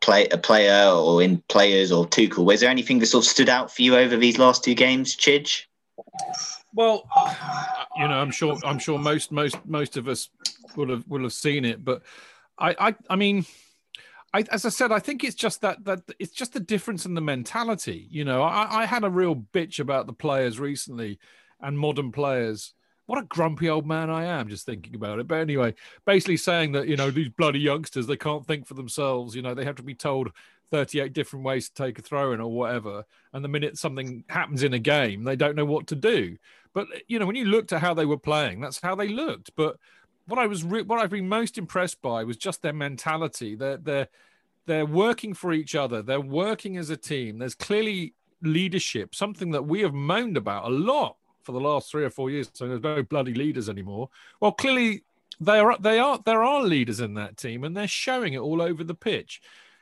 play 0.02 0.28
a 0.30 0.38
player 0.38 0.90
or 0.90 1.22
in 1.22 1.42
players 1.50 1.92
or 1.92 2.06
Tuchel? 2.06 2.46
Was 2.46 2.62
there 2.62 2.70
anything 2.70 3.00
that 3.00 3.08
sort 3.08 3.26
of 3.26 3.30
stood 3.30 3.50
out 3.50 3.74
for 3.74 3.82
you 3.82 3.96
over 3.96 4.18
these 4.18 4.38
last 4.38 4.64
two 4.64 4.74
games, 4.74 5.16
Chidge? 5.16 5.66
Well, 6.74 7.08
you 7.98 8.08
know, 8.08 8.16
I'm 8.16 8.32
sure 8.32 8.58
I'm 8.64 8.80
sure 8.80 8.98
most 8.98 9.32
most 9.32 9.58
most 9.66 9.98
of 9.98 10.08
us 10.08 10.30
will 10.76 10.90
have 10.90 11.08
will 11.08 11.24
have 11.24 11.34
seen 11.34 11.66
it, 11.66 11.84
but 11.84 12.02
I 12.58 12.76
I, 12.80 12.96
I 13.10 13.16
mean. 13.16 13.46
I, 14.36 14.44
as 14.50 14.66
I 14.66 14.70
said, 14.70 14.92
I 14.92 14.98
think 14.98 15.24
it's 15.24 15.36
just 15.36 15.62
that 15.62 15.86
that 15.86 16.02
it's 16.18 16.34
just 16.34 16.54
the 16.54 16.60
difference 16.60 17.06
in 17.06 17.14
the 17.14 17.22
mentality. 17.22 18.08
You 18.10 18.26
know, 18.26 18.42
I, 18.42 18.82
I 18.82 18.86
had 18.88 19.04
a 19.04 19.10
real 19.12 19.36
bitch 19.36 19.80
about 19.80 20.08
the 20.08 20.14
players 20.14 20.60
recently 20.60 21.20
and 21.62 21.78
modern 21.78 22.12
players. 22.12 22.74
What 23.14 23.22
a 23.22 23.28
grumpy 23.28 23.70
old 23.70 23.86
man 23.86 24.10
I 24.10 24.26
am 24.26 24.50
just 24.50 24.66
thinking 24.66 24.96
about 24.96 25.20
it. 25.20 25.28
But 25.28 25.36
anyway, 25.36 25.76
basically 26.04 26.36
saying 26.36 26.72
that 26.72 26.88
you 26.88 26.98
know 26.98 27.12
these 27.12 27.30
bloody 27.30 27.60
youngsters 27.60 28.08
they 28.08 28.18
can't 28.18 28.44
think 28.44 28.66
for 28.66 28.74
themselves. 28.74 29.36
You 29.36 29.44
know, 29.44 29.54
they 29.54 29.66
have 29.66 29.76
to 29.76 29.84
be 29.84 29.94
told 29.94 30.32
38 30.72 31.14
different 31.14 31.46
ways 31.46 31.70
to 31.70 31.76
take 31.76 32.00
a 32.00 32.02
throw 32.02 32.34
in 32.34 32.42
or 32.42 32.52
whatever. 32.52 33.06
And 33.32 33.46
the 33.46 33.50
minute 33.50 33.78
something 33.78 34.24
happens 34.30 34.64
in 34.64 34.74
a 34.74 34.80
game, 34.80 35.26
they 35.26 35.36
don't 35.36 35.56
know 35.56 35.64
what 35.64 35.86
to 35.90 35.96
do. 35.96 36.38
But 36.74 36.88
you 37.08 37.20
know, 37.20 37.28
when 37.28 37.36
you 37.36 37.46
looked 37.46 37.72
at 37.72 37.82
how 37.82 37.94
they 37.94 38.08
were 38.08 38.18
playing, 38.18 38.62
that's 38.62 38.82
how 38.82 38.96
they 38.96 39.10
looked. 39.10 39.52
But 39.56 39.78
what 40.26 40.40
I 40.40 40.48
was 40.48 40.64
re- 40.64 40.82
what 40.82 40.98
I've 40.98 41.12
been 41.12 41.30
most 41.30 41.60
impressed 41.60 42.02
by 42.02 42.24
was 42.24 42.36
just 42.36 42.64
their 42.64 42.74
mentality. 42.74 43.54
They're 43.54 43.78
they're 43.78 44.08
they're 44.66 44.88
working 44.88 45.36
for 45.36 45.54
each 45.54 45.76
other. 45.76 46.02
They're 46.02 46.20
working 46.20 46.78
as 46.78 46.90
a 46.90 46.98
team. 46.98 47.38
There's 47.38 47.54
clearly 47.54 48.16
leadership, 48.42 49.14
something 49.14 49.52
that 49.52 49.68
we 49.68 49.82
have 49.82 49.94
moaned 49.94 50.36
about 50.36 50.66
a 50.66 50.74
lot 50.74 51.18
for 51.44 51.52
the 51.52 51.60
last 51.60 51.92
three 51.92 52.04
or 52.04 52.10
four 52.10 52.30
years. 52.30 52.50
So 52.54 52.68
there's 52.68 52.82
no 52.82 53.04
bloody 53.04 53.34
leaders 53.34 53.70
anymore. 53.70 54.10
Well, 54.40 54.52
clearly 54.52 55.04
they 55.40 55.60
are 55.60 55.78
they 55.78 56.00
are 56.00 56.20
there 56.26 56.44
are 56.44 56.64
leaders 56.64 57.00
in 57.00 57.14
that 57.16 57.38
team, 57.38 57.64
and 57.64 57.76
they're 57.76 57.88
showing 57.88 58.34
it 58.34 58.40
all 58.40 58.62
over 58.62 58.84
the 58.84 58.96
pitch. 58.96 59.42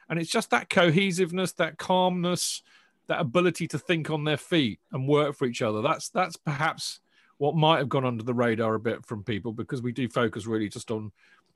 And 0.10 0.20
it's 0.20 0.30
just 0.30 0.50
that 0.50 0.70
cohesiveness, 0.70 1.54
that 1.54 1.78
calmness, 1.78 2.64
that 3.08 3.22
ability 3.22 3.68
to 3.70 3.80
think 3.80 4.10
on 4.10 4.24
their 4.24 4.38
feet 4.38 4.80
and 4.92 5.08
work 5.08 5.36
for 5.36 5.46
each 5.46 5.62
other. 5.62 5.82
That's 5.82 6.10
that's 6.10 6.36
perhaps 6.36 7.00
what 7.38 7.56
might 7.56 7.80
have 7.80 7.90
gone 7.90 8.06
under 8.06 8.24
the 8.24 8.34
radar 8.34 8.76
a 8.76 8.80
bit 8.80 9.06
from 9.06 9.24
people 9.24 9.52
because 9.52 9.82
we 9.82 9.92
do 9.92 10.08
focus 10.08 10.46
really 10.46 10.70
just 10.70 10.92
on, 10.92 11.12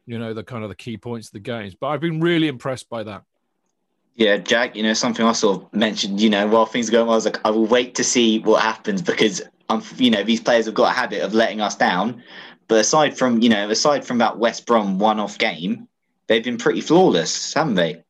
you 0.07 0.17
know, 0.17 0.33
the 0.33 0.43
kind 0.43 0.63
of 0.63 0.69
the 0.69 0.75
key 0.75 0.97
points 0.97 1.27
of 1.27 1.33
the 1.33 1.39
games. 1.39 1.75
But 1.75 1.87
I've 1.87 2.01
been 2.01 2.19
really 2.19 2.47
impressed 2.47 2.89
by 2.89 3.03
that. 3.03 3.23
Yeah, 4.15 4.37
Jack, 4.37 4.75
you 4.75 4.83
know, 4.83 4.93
something 4.93 5.25
I 5.25 5.33
sort 5.33 5.61
of 5.61 5.73
mentioned, 5.73 6.21
you 6.21 6.29
know, 6.29 6.47
while 6.47 6.65
things 6.65 6.87
are 6.89 6.93
going 6.93 7.05
well, 7.05 7.13
I 7.13 7.17
was 7.17 7.25
like, 7.25 7.39
I 7.45 7.49
will 7.49 7.65
wait 7.65 7.95
to 7.95 8.03
see 8.03 8.39
what 8.39 8.63
happens 8.63 9.01
because, 9.01 9.41
um, 9.69 9.83
you 9.97 10.11
know, 10.11 10.23
these 10.23 10.41
players 10.41 10.65
have 10.65 10.75
got 10.75 10.91
a 10.91 10.95
habit 10.95 11.21
of 11.21 11.33
letting 11.33 11.61
us 11.61 11.75
down. 11.75 12.23
But 12.67 12.79
aside 12.79 13.17
from, 13.17 13.41
you 13.41 13.49
know, 13.49 13.69
aside 13.69 14.05
from 14.05 14.19
that 14.19 14.37
West 14.37 14.65
Brom 14.65 14.97
one 14.99 15.19
off 15.19 15.37
game, 15.37 15.87
they've 16.27 16.43
been 16.43 16.57
pretty 16.57 16.81
flawless, 16.81 17.53
haven't 17.53 17.75
they? 17.75 18.03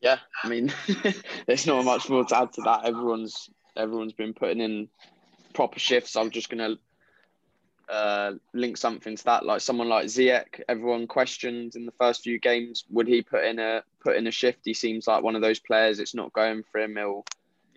Yeah, 0.00 0.18
I 0.44 0.48
mean, 0.48 0.72
there's 1.46 1.66
not 1.66 1.84
much 1.84 2.08
more 2.08 2.24
to 2.24 2.38
add 2.38 2.52
to 2.52 2.62
that. 2.62 2.84
Everyone's 2.84 3.50
everyone's 3.76 4.12
been 4.12 4.34
putting 4.34 4.60
in 4.60 4.88
proper 5.54 5.78
shifts. 5.80 6.16
I'm 6.16 6.30
just 6.30 6.48
gonna 6.48 6.76
uh, 7.88 8.32
link 8.54 8.76
something 8.76 9.16
to 9.16 9.24
that. 9.24 9.44
Like 9.44 9.60
someone 9.60 9.88
like 9.88 10.06
Ziyech, 10.06 10.60
everyone 10.68 11.08
questioned 11.08 11.74
in 11.74 11.86
the 11.86 11.92
first 11.92 12.22
few 12.22 12.38
games, 12.38 12.84
would 12.90 13.08
he 13.08 13.22
put 13.22 13.44
in 13.44 13.58
a 13.58 13.82
put 14.00 14.16
in 14.16 14.28
a 14.28 14.30
shift? 14.30 14.60
He 14.64 14.74
seems 14.74 15.08
like 15.08 15.24
one 15.24 15.34
of 15.34 15.42
those 15.42 15.58
players. 15.58 15.98
It's 15.98 16.14
not 16.14 16.32
going 16.32 16.62
for 16.70 16.80
him. 16.80 16.94
He'll 16.96 17.24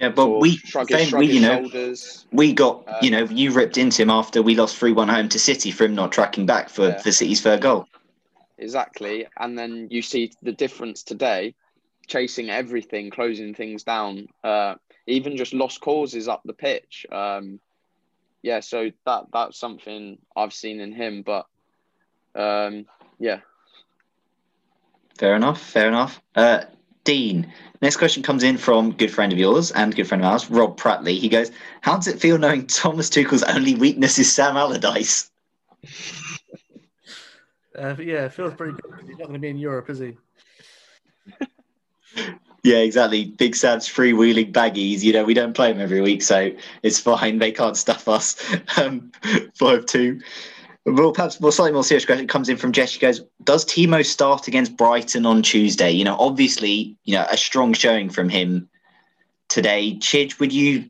Yeah, 0.02 0.10
but 0.10 0.40
we, 0.40 0.58
shrug 0.58 0.90
his, 0.90 1.10
shrug 1.10 1.20
we 1.20 1.28
you 1.32 1.42
know, 1.42 1.62
shoulders. 1.62 2.26
we 2.32 2.54
got, 2.54 2.88
Um, 2.88 2.96
you 3.04 3.12
know, 3.12 3.24
you 3.26 3.52
ripped 3.52 3.78
into 3.78 4.02
him 4.02 4.10
after 4.10 4.42
we 4.42 4.56
lost 4.56 4.76
3 4.78 4.94
1 4.94 5.08
home 5.08 5.30
to 5.30 5.38
City 5.40 5.70
for 5.70 5.84
him 5.86 5.94
not 5.94 6.12
tracking 6.12 6.48
back 6.48 6.70
for, 6.70 6.88
Yeah. 6.88 6.98
for 6.98 7.12
City's 7.12 7.42
third 7.42 7.62
goal. 7.62 7.88
Exactly. 8.58 9.28
And 9.38 9.58
then 9.58 9.88
you 9.92 10.02
see 10.02 10.32
the 10.42 10.54
difference 10.54 11.04
today, 11.04 11.54
chasing 12.08 12.50
everything, 12.50 13.12
closing 13.12 13.54
things 13.54 13.84
down, 13.84 14.28
uh, 14.44 14.76
even 15.06 15.38
just 15.38 15.54
lost 15.54 15.82
causes 15.82 16.28
up 16.28 16.42
the 16.46 16.54
pitch. 16.54 17.06
Um, 17.12 17.60
yeah, 18.42 18.60
so 18.62 18.90
that 19.06 19.26
that's 19.32 19.60
something 19.60 20.18
I've 20.36 20.54
seen 20.54 20.80
in 20.80 20.94
him. 20.94 21.22
But 21.22 21.46
um, 22.34 22.86
yeah, 23.20 23.42
Fair 25.18 25.36
enough. 25.36 25.62
Fair 25.62 25.88
enough. 25.88 26.20
Uh, 26.36 26.62
Dean, 27.04 27.52
next 27.82 27.98
question 27.98 28.22
comes 28.22 28.44
in 28.44 28.58
from 28.58 28.92
good 28.92 29.12
friend 29.12 29.34
of 29.34 29.40
yours 29.40 29.72
and 29.72 29.96
good 29.96 30.08
friend 30.08 30.24
of 30.24 30.32
ours, 30.32 30.50
Rob 30.50 30.78
Pratley. 30.78 31.18
He 31.18 31.30
goes, 31.30 31.52
"How 31.82 31.96
does 31.96 32.08
it 32.08 32.20
feel 32.20 32.38
knowing 32.38 32.68
Thomas 32.68 33.10
Tuchel's 33.10 33.44
only 33.44 33.76
weakness 33.76 34.20
is 34.20 34.32
Sam 34.32 34.56
Allardyce?" 34.56 35.30
Uh, 37.78 37.96
yeah, 37.98 38.26
it 38.26 38.34
feels 38.34 38.54
pretty 38.54 38.74
good. 38.74 38.94
He's 39.08 39.18
not 39.18 39.28
going 39.28 39.34
to 39.34 39.40
be 39.40 39.50
in 39.50 39.58
Europe, 39.58 39.90
is 39.90 40.00
he? 40.00 40.18
Yeah, 42.64 42.78
exactly. 42.78 43.26
Big 43.26 43.56
Sam's 43.56 43.88
freewheeling 43.88 44.52
baggies. 44.52 45.02
You 45.02 45.14
know, 45.14 45.24
we 45.24 45.34
don't 45.34 45.54
play 45.54 45.72
them 45.72 45.82
every 45.82 46.00
week, 46.00 46.22
so 46.22 46.52
it's 46.84 47.00
fine. 47.00 47.40
They 47.40 47.52
can't 47.52 47.76
stuff 47.76 48.08
us. 48.08 48.36
Um, 48.78 49.12
five 49.56 49.86
two. 49.88 50.22
Well, 50.86 51.12
perhaps 51.12 51.40
more 51.40 51.52
slightly 51.52 51.74
more 51.74 51.84
serious 51.84 52.06
question 52.06 52.28
comes 52.28 52.50
in 52.50 52.58
from 52.58 52.72
Jess. 52.72 52.90
She 52.90 53.00
goes, 53.00 53.22
"Does 53.44 53.66
Timo 53.66 54.04
start 54.04 54.48
against 54.48 54.76
Brighton 54.78 55.26
on 55.28 55.44
Tuesday? 55.44 55.92
You 55.92 56.04
know, 56.04 56.16
obviously, 56.18 56.98
you 57.04 57.14
know, 57.14 57.26
a 57.30 57.38
strong 57.38 57.74
showing 57.74 58.10
from 58.10 58.30
him 58.30 58.68
today. 59.52 59.98
Chidge, 60.00 60.40
would 60.40 60.52
you, 60.52 60.86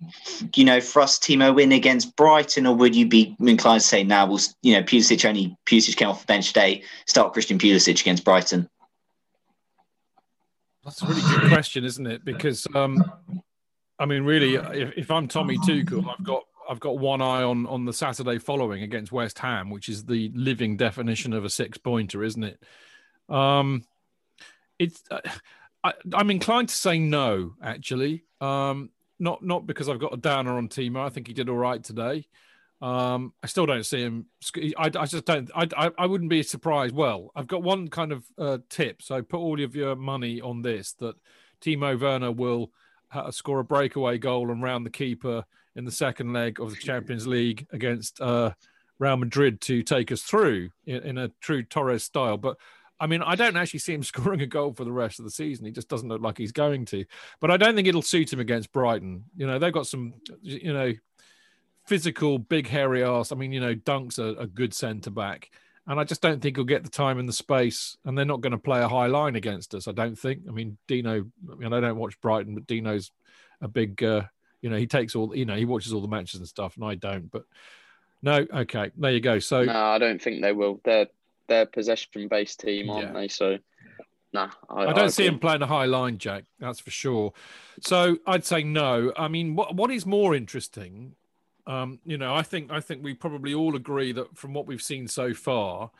you 0.55 0.63
know, 0.63 0.79
thrust 0.79 1.23
Timo 1.23 1.61
in 1.61 1.71
against 1.71 2.15
Brighton, 2.15 2.67
or 2.67 2.75
would 2.75 2.95
you 2.95 3.07
be 3.07 3.35
inclined 3.39 3.81
to 3.81 3.87
say, 3.87 4.03
now 4.03 4.25
nah, 4.25 4.31
we'll, 4.31 4.39
you 4.61 4.73
know, 4.73 4.83
Pulisic 4.83 5.27
only 5.27 5.57
Pulisic 5.65 5.97
came 5.97 6.07
off 6.07 6.21
the 6.21 6.27
bench 6.27 6.47
today, 6.49 6.83
start 7.07 7.33
Christian 7.33 7.57
Pulisic 7.57 7.99
against 7.99 8.23
Brighton? 8.23 8.69
That's 10.85 11.01
a 11.01 11.07
really 11.07 11.21
good 11.21 11.49
question, 11.49 11.83
isn't 11.83 12.07
it? 12.07 12.23
Because, 12.23 12.65
um, 12.75 13.03
I 13.99 14.05
mean, 14.05 14.23
really, 14.23 14.55
if, 14.55 14.93
if 14.95 15.11
I'm 15.11 15.27
Tommy 15.27 15.57
Tuchel, 15.57 16.07
I've 16.07 16.23
got 16.23 16.43
I've 16.71 16.79
got 16.79 16.99
one 16.99 17.21
eye 17.21 17.43
on 17.43 17.67
on 17.67 17.83
the 17.83 17.91
Saturday 17.91 18.39
following 18.39 18.81
against 18.81 19.11
West 19.11 19.37
Ham, 19.39 19.69
which 19.69 19.89
is 19.89 20.05
the 20.05 20.31
living 20.33 20.77
definition 20.77 21.33
of 21.33 21.43
a 21.43 21.49
six 21.49 21.77
pointer, 21.77 22.23
isn't 22.23 22.45
it? 22.45 22.63
Um, 23.27 23.83
it's. 24.79 25.03
Uh, 25.11 25.19
I, 25.83 25.93
am 26.13 26.31
inclined 26.31 26.69
to 26.69 26.75
say 26.75 26.97
no, 26.97 27.55
actually. 27.61 28.23
Um, 28.39 28.89
not 29.19 29.43
not 29.43 29.67
because 29.67 29.89
I've 29.89 29.99
got 29.99 30.13
a 30.13 30.17
downer 30.17 30.53
on 30.53 30.69
Timo. 30.69 31.05
I 31.05 31.09
think 31.09 31.27
he 31.27 31.33
did 31.33 31.49
all 31.49 31.57
right 31.57 31.83
today. 31.83 32.25
Um, 32.81 33.33
I 33.43 33.47
still 33.47 33.65
don't 33.65 33.85
see 33.85 34.01
him. 34.01 34.27
I, 34.55 34.89
I 34.95 35.05
just 35.05 35.25
don't. 35.25 35.51
I, 35.53 35.67
I, 35.75 35.91
I 35.97 36.05
wouldn't 36.05 36.29
be 36.29 36.41
surprised. 36.41 36.95
Well, 36.95 37.31
I've 37.35 37.47
got 37.47 37.63
one 37.63 37.89
kind 37.89 38.13
of 38.13 38.23
uh, 38.37 38.59
tip. 38.69 39.01
So 39.01 39.21
put 39.21 39.39
all 39.39 39.61
of 39.61 39.75
your 39.75 39.97
money 39.97 40.39
on 40.39 40.61
this: 40.61 40.93
that 40.99 41.15
Timo 41.59 41.99
Werner 41.99 42.31
will 42.31 42.71
uh, 43.11 43.29
score 43.31 43.59
a 43.59 43.65
breakaway 43.65 44.17
goal 44.17 44.51
and 44.51 44.63
round 44.63 44.85
the 44.85 44.89
keeper 44.89 45.43
in 45.75 45.85
the 45.85 45.91
second 45.91 46.33
leg 46.33 46.59
of 46.59 46.69
the 46.69 46.75
Champions 46.75 47.27
League 47.27 47.67
against 47.71 48.19
uh, 48.21 48.51
Real 48.99 49.17
Madrid 49.17 49.61
to 49.61 49.83
take 49.83 50.11
us 50.11 50.21
through 50.21 50.69
in, 50.85 51.03
in 51.03 51.17
a 51.17 51.31
true 51.41 51.63
Torres 51.63 52.03
style. 52.03 52.37
But 52.37 52.57
I 52.99 53.07
mean, 53.07 53.23
I 53.23 53.35
don't 53.35 53.57
actually 53.57 53.79
see 53.79 53.93
him 53.93 54.03
scoring 54.03 54.41
a 54.41 54.47
goal 54.47 54.73
for 54.73 54.85
the 54.85 54.91
rest 54.91 55.19
of 55.19 55.25
the 55.25 55.31
season. 55.31 55.65
He 55.65 55.71
just 55.71 55.89
doesn't 55.89 56.07
look 56.07 56.21
like 56.21 56.37
he's 56.37 56.51
going 56.51 56.85
to. 56.85 57.03
But 57.41 57.51
I 57.51 57.57
don't 57.57 57.75
think 57.75 57.87
it'll 57.87 58.03
suit 58.03 58.31
him 58.31 58.39
against 58.39 58.71
Brighton. 58.71 59.25
You 59.35 59.47
know, 59.47 59.59
they've 59.59 59.73
got 59.73 59.87
some, 59.87 60.13
you 60.41 60.71
know, 60.71 60.93
physical, 61.87 62.37
big, 62.37 62.67
hairy 62.67 63.03
ass. 63.03 63.31
I 63.31 63.35
mean, 63.35 63.51
you 63.51 63.59
know, 63.59 63.73
Dunk's 63.73 64.19
a, 64.19 64.35
a 64.35 64.47
good 64.47 64.73
centre 64.73 65.09
back. 65.09 65.49
And 65.87 65.99
I 65.99 66.03
just 66.03 66.21
don't 66.21 66.39
think 66.39 66.55
he'll 66.55 66.63
get 66.63 66.83
the 66.83 66.91
time 66.91 67.17
and 67.17 67.27
the 67.27 67.33
space. 67.33 67.97
And 68.05 68.15
they're 68.15 68.23
not 68.23 68.41
going 68.41 68.51
to 68.51 68.59
play 68.59 68.81
a 68.81 68.87
high 68.87 69.07
line 69.07 69.35
against 69.35 69.73
us, 69.73 69.87
I 69.87 69.93
don't 69.93 70.17
think. 70.17 70.43
I 70.47 70.51
mean, 70.51 70.77
Dino, 70.87 71.25
I 71.51 71.55
mean, 71.55 71.73
I 71.73 71.79
don't 71.79 71.97
watch 71.97 72.21
Brighton, 72.21 72.53
but 72.53 72.67
Dino's 72.67 73.11
a 73.61 73.67
big, 73.67 74.03
uh, 74.03 74.23
you 74.61 74.69
know, 74.69 74.77
he 74.77 74.87
takes 74.87 75.15
all, 75.15 75.35
you 75.35 75.45
know, 75.45 75.55
he 75.55 75.65
watches 75.65 75.93
all 75.93 76.01
the 76.01 76.07
matches 76.07 76.39
and 76.39 76.47
stuff, 76.47 76.75
and 76.75 76.85
I 76.85 76.95
don't. 76.95 77.31
But 77.31 77.45
no, 78.21 78.45
okay, 78.53 78.91
there 78.97 79.11
you 79.11 79.19
go. 79.19 79.39
So, 79.39 79.63
no, 79.63 79.73
I 79.73 79.97
don't 79.97 80.21
think 80.21 80.41
they 80.41 80.53
will. 80.53 80.79
They're 80.83 81.07
they're 81.47 81.65
possession 81.65 82.27
based 82.27 82.61
team, 82.61 82.89
aren't 82.89 83.07
yeah. 83.07 83.13
they? 83.13 83.27
So 83.27 83.57
nah, 84.33 84.49
I, 84.69 84.83
I 84.83 84.93
don't 84.93 84.99
I 84.99 85.07
see 85.07 85.25
him 85.25 85.39
playing 85.39 85.61
a 85.61 85.67
high 85.67 85.85
line, 85.85 86.17
Jack. 86.17 86.45
That's 86.59 86.79
for 86.79 86.91
sure. 86.91 87.33
So 87.81 88.17
I'd 88.25 88.45
say 88.45 88.63
no. 88.63 89.11
I 89.17 89.27
mean, 89.27 89.55
what 89.55 89.75
what 89.75 89.91
is 89.91 90.05
more 90.05 90.35
interesting? 90.35 91.15
Um, 91.67 91.99
you 92.05 92.17
know, 92.17 92.33
I 92.33 92.41
think 92.41 92.71
I 92.71 92.79
think 92.79 93.03
we 93.03 93.13
probably 93.13 93.53
all 93.53 93.75
agree 93.75 94.11
that 94.13 94.37
from 94.37 94.53
what 94.53 94.67
we've 94.67 94.81
seen 94.81 95.07
so 95.07 95.33
far, 95.33 95.91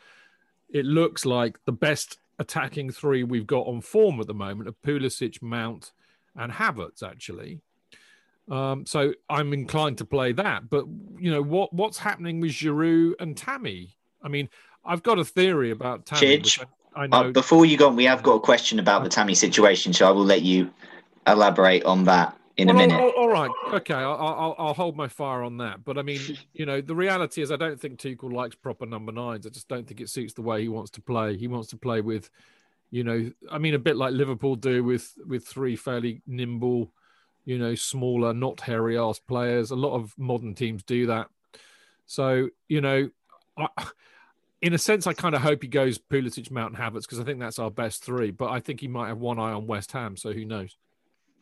it 0.70 0.84
looks 0.84 1.24
like 1.26 1.58
the 1.64 1.72
best 1.72 2.18
attacking 2.38 2.90
three 2.90 3.22
we've 3.22 3.46
got 3.46 3.66
on 3.66 3.80
form 3.80 4.20
at 4.20 4.26
the 4.26 4.34
moment 4.34 4.68
are 4.68 4.72
Pulisic, 4.72 5.42
Mount, 5.42 5.92
and 6.36 6.52
Havertz. 6.52 7.02
Actually, 7.02 7.60
um, 8.50 8.86
so 8.86 9.12
I'm 9.28 9.52
inclined 9.52 9.98
to 9.98 10.04
play 10.04 10.32
that. 10.32 10.68
But 10.68 10.86
you 11.18 11.30
know 11.30 11.42
what 11.42 11.72
what's 11.72 11.98
happening 11.98 12.40
with 12.40 12.52
Giroud 12.52 13.14
and 13.20 13.36
Tammy? 13.36 13.96
I 14.22 14.28
mean, 14.28 14.48
I've 14.84 15.02
got 15.02 15.18
a 15.18 15.24
theory 15.24 15.70
about 15.70 16.06
Tammy. 16.06 16.38
Chidge, 16.38 16.64
I, 16.94 17.02
I 17.02 17.06
know. 17.06 17.16
Uh, 17.16 17.30
before 17.30 17.66
you 17.66 17.76
go 17.76 17.88
on, 17.88 17.96
we 17.96 18.04
have 18.04 18.22
got 18.22 18.34
a 18.34 18.40
question 18.40 18.78
about 18.78 19.04
the 19.04 19.10
Tammy 19.10 19.34
situation, 19.34 19.92
so 19.92 20.06
I 20.06 20.10
will 20.10 20.24
let 20.24 20.42
you 20.42 20.70
elaborate 21.26 21.84
on 21.84 22.04
that 22.04 22.36
in 22.56 22.68
well, 22.68 22.76
a 22.76 22.78
minute. 22.78 23.00
All, 23.00 23.10
all 23.10 23.28
right, 23.28 23.50
okay, 23.72 23.94
I'll, 23.94 24.14
I'll, 24.14 24.54
I'll, 24.58 24.74
hold 24.74 24.96
my 24.96 25.08
fire 25.08 25.42
on 25.42 25.58
that. 25.58 25.84
But 25.84 25.98
I 25.98 26.02
mean, 26.02 26.20
you 26.52 26.66
know, 26.66 26.80
the 26.80 26.94
reality 26.94 27.42
is, 27.42 27.50
I 27.50 27.56
don't 27.56 27.80
think 27.80 27.98
Tuchel 27.98 28.32
likes 28.32 28.54
proper 28.54 28.86
number 28.86 29.12
nines. 29.12 29.46
I 29.46 29.50
just 29.50 29.68
don't 29.68 29.86
think 29.86 30.00
it 30.00 30.08
suits 30.08 30.34
the 30.34 30.42
way 30.42 30.62
he 30.62 30.68
wants 30.68 30.90
to 30.92 31.00
play. 31.00 31.36
He 31.36 31.48
wants 31.48 31.68
to 31.68 31.76
play 31.76 32.00
with, 32.00 32.30
you 32.90 33.04
know, 33.04 33.30
I 33.50 33.58
mean, 33.58 33.74
a 33.74 33.78
bit 33.78 33.96
like 33.96 34.12
Liverpool 34.12 34.56
do 34.56 34.84
with 34.84 35.12
with 35.26 35.46
three 35.46 35.76
fairly 35.76 36.22
nimble, 36.26 36.92
you 37.44 37.58
know, 37.58 37.74
smaller, 37.74 38.32
not 38.32 38.60
hairy 38.60 38.98
ass 38.98 39.18
players. 39.18 39.70
A 39.70 39.76
lot 39.76 39.94
of 39.94 40.14
modern 40.18 40.54
teams 40.54 40.82
do 40.82 41.06
that. 41.06 41.28
So 42.06 42.48
you 42.68 42.80
know, 42.80 43.10
I 43.56 43.68
in 44.62 44.74
a 44.74 44.78
sense, 44.78 45.08
I 45.08 45.12
kind 45.12 45.34
of 45.34 45.42
hope 45.42 45.62
he 45.62 45.68
goes 45.68 45.98
Pulisic, 45.98 46.50
Mount 46.50 46.76
and 46.76 46.82
Havertz 46.82 47.02
because 47.02 47.18
I 47.18 47.24
think 47.24 47.40
that's 47.40 47.58
our 47.58 47.70
best 47.70 48.04
three. 48.04 48.30
But 48.30 48.50
I 48.50 48.60
think 48.60 48.80
he 48.80 48.88
might 48.88 49.08
have 49.08 49.18
one 49.18 49.40
eye 49.40 49.52
on 49.52 49.66
West 49.66 49.90
Ham, 49.90 50.16
so 50.16 50.32
who 50.32 50.44
knows? 50.44 50.76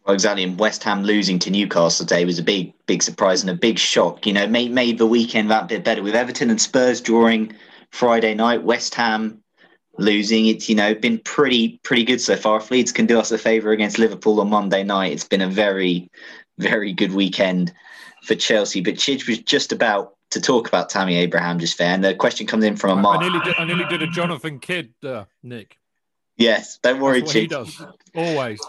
Well, 0.06 0.14
exactly. 0.14 0.42
And 0.42 0.58
West 0.58 0.82
Ham 0.84 1.02
losing 1.02 1.38
to 1.40 1.50
Newcastle 1.50 2.06
today 2.06 2.24
was 2.24 2.38
a 2.38 2.42
big, 2.42 2.72
big 2.86 3.02
surprise 3.02 3.42
and 3.42 3.50
a 3.50 3.54
big 3.54 3.78
shock. 3.78 4.26
You 4.26 4.32
know, 4.32 4.46
made 4.46 4.72
made 4.72 4.96
the 4.96 5.06
weekend 5.06 5.50
that 5.50 5.68
bit 5.68 5.84
better 5.84 6.02
with 6.02 6.14
Everton 6.14 6.48
and 6.48 6.60
Spurs 6.60 7.02
drawing 7.02 7.52
Friday 7.90 8.34
night. 8.34 8.62
West 8.62 8.94
Ham 8.94 9.42
losing. 10.00 10.46
It's 10.46 10.68
you 10.68 10.74
know 10.74 10.94
been 10.94 11.18
pretty 11.18 11.78
pretty 11.82 12.04
good 12.04 12.20
so 12.20 12.36
far. 12.36 12.58
If 12.58 12.70
Leeds 12.70 12.92
can 12.92 13.06
do 13.06 13.18
us 13.18 13.30
a 13.30 13.38
favour 13.38 13.72
against 13.72 13.98
Liverpool 13.98 14.40
on 14.40 14.50
Monday 14.50 14.82
night, 14.82 15.12
it's 15.12 15.24
been 15.24 15.42
a 15.42 15.48
very 15.48 16.10
very 16.58 16.92
good 16.92 17.12
weekend 17.12 17.72
for 18.22 18.34
Chelsea. 18.34 18.80
But 18.80 18.94
Chidge 18.94 19.28
was 19.28 19.38
just 19.38 19.72
about 19.72 20.16
to 20.30 20.40
talk 20.40 20.68
about 20.68 20.88
Tammy 20.88 21.16
Abraham 21.16 21.58
just 21.58 21.78
there. 21.78 21.92
And 21.92 22.04
the 22.04 22.14
question 22.14 22.46
comes 22.46 22.64
in 22.64 22.76
from 22.76 22.98
a 22.98 23.02
Mark. 23.02 23.20
I 23.20 23.28
nearly 23.28 23.40
did, 23.44 23.54
I 23.58 23.64
nearly 23.64 23.84
did 23.86 24.02
a 24.02 24.06
Jonathan 24.06 24.58
Kidd, 24.58 24.92
uh, 25.04 25.24
Nick. 25.42 25.76
Yes, 26.36 26.78
don't 26.82 27.00
worry, 27.00 27.22
He 27.22 27.46
does 27.46 27.82
always. 28.14 28.60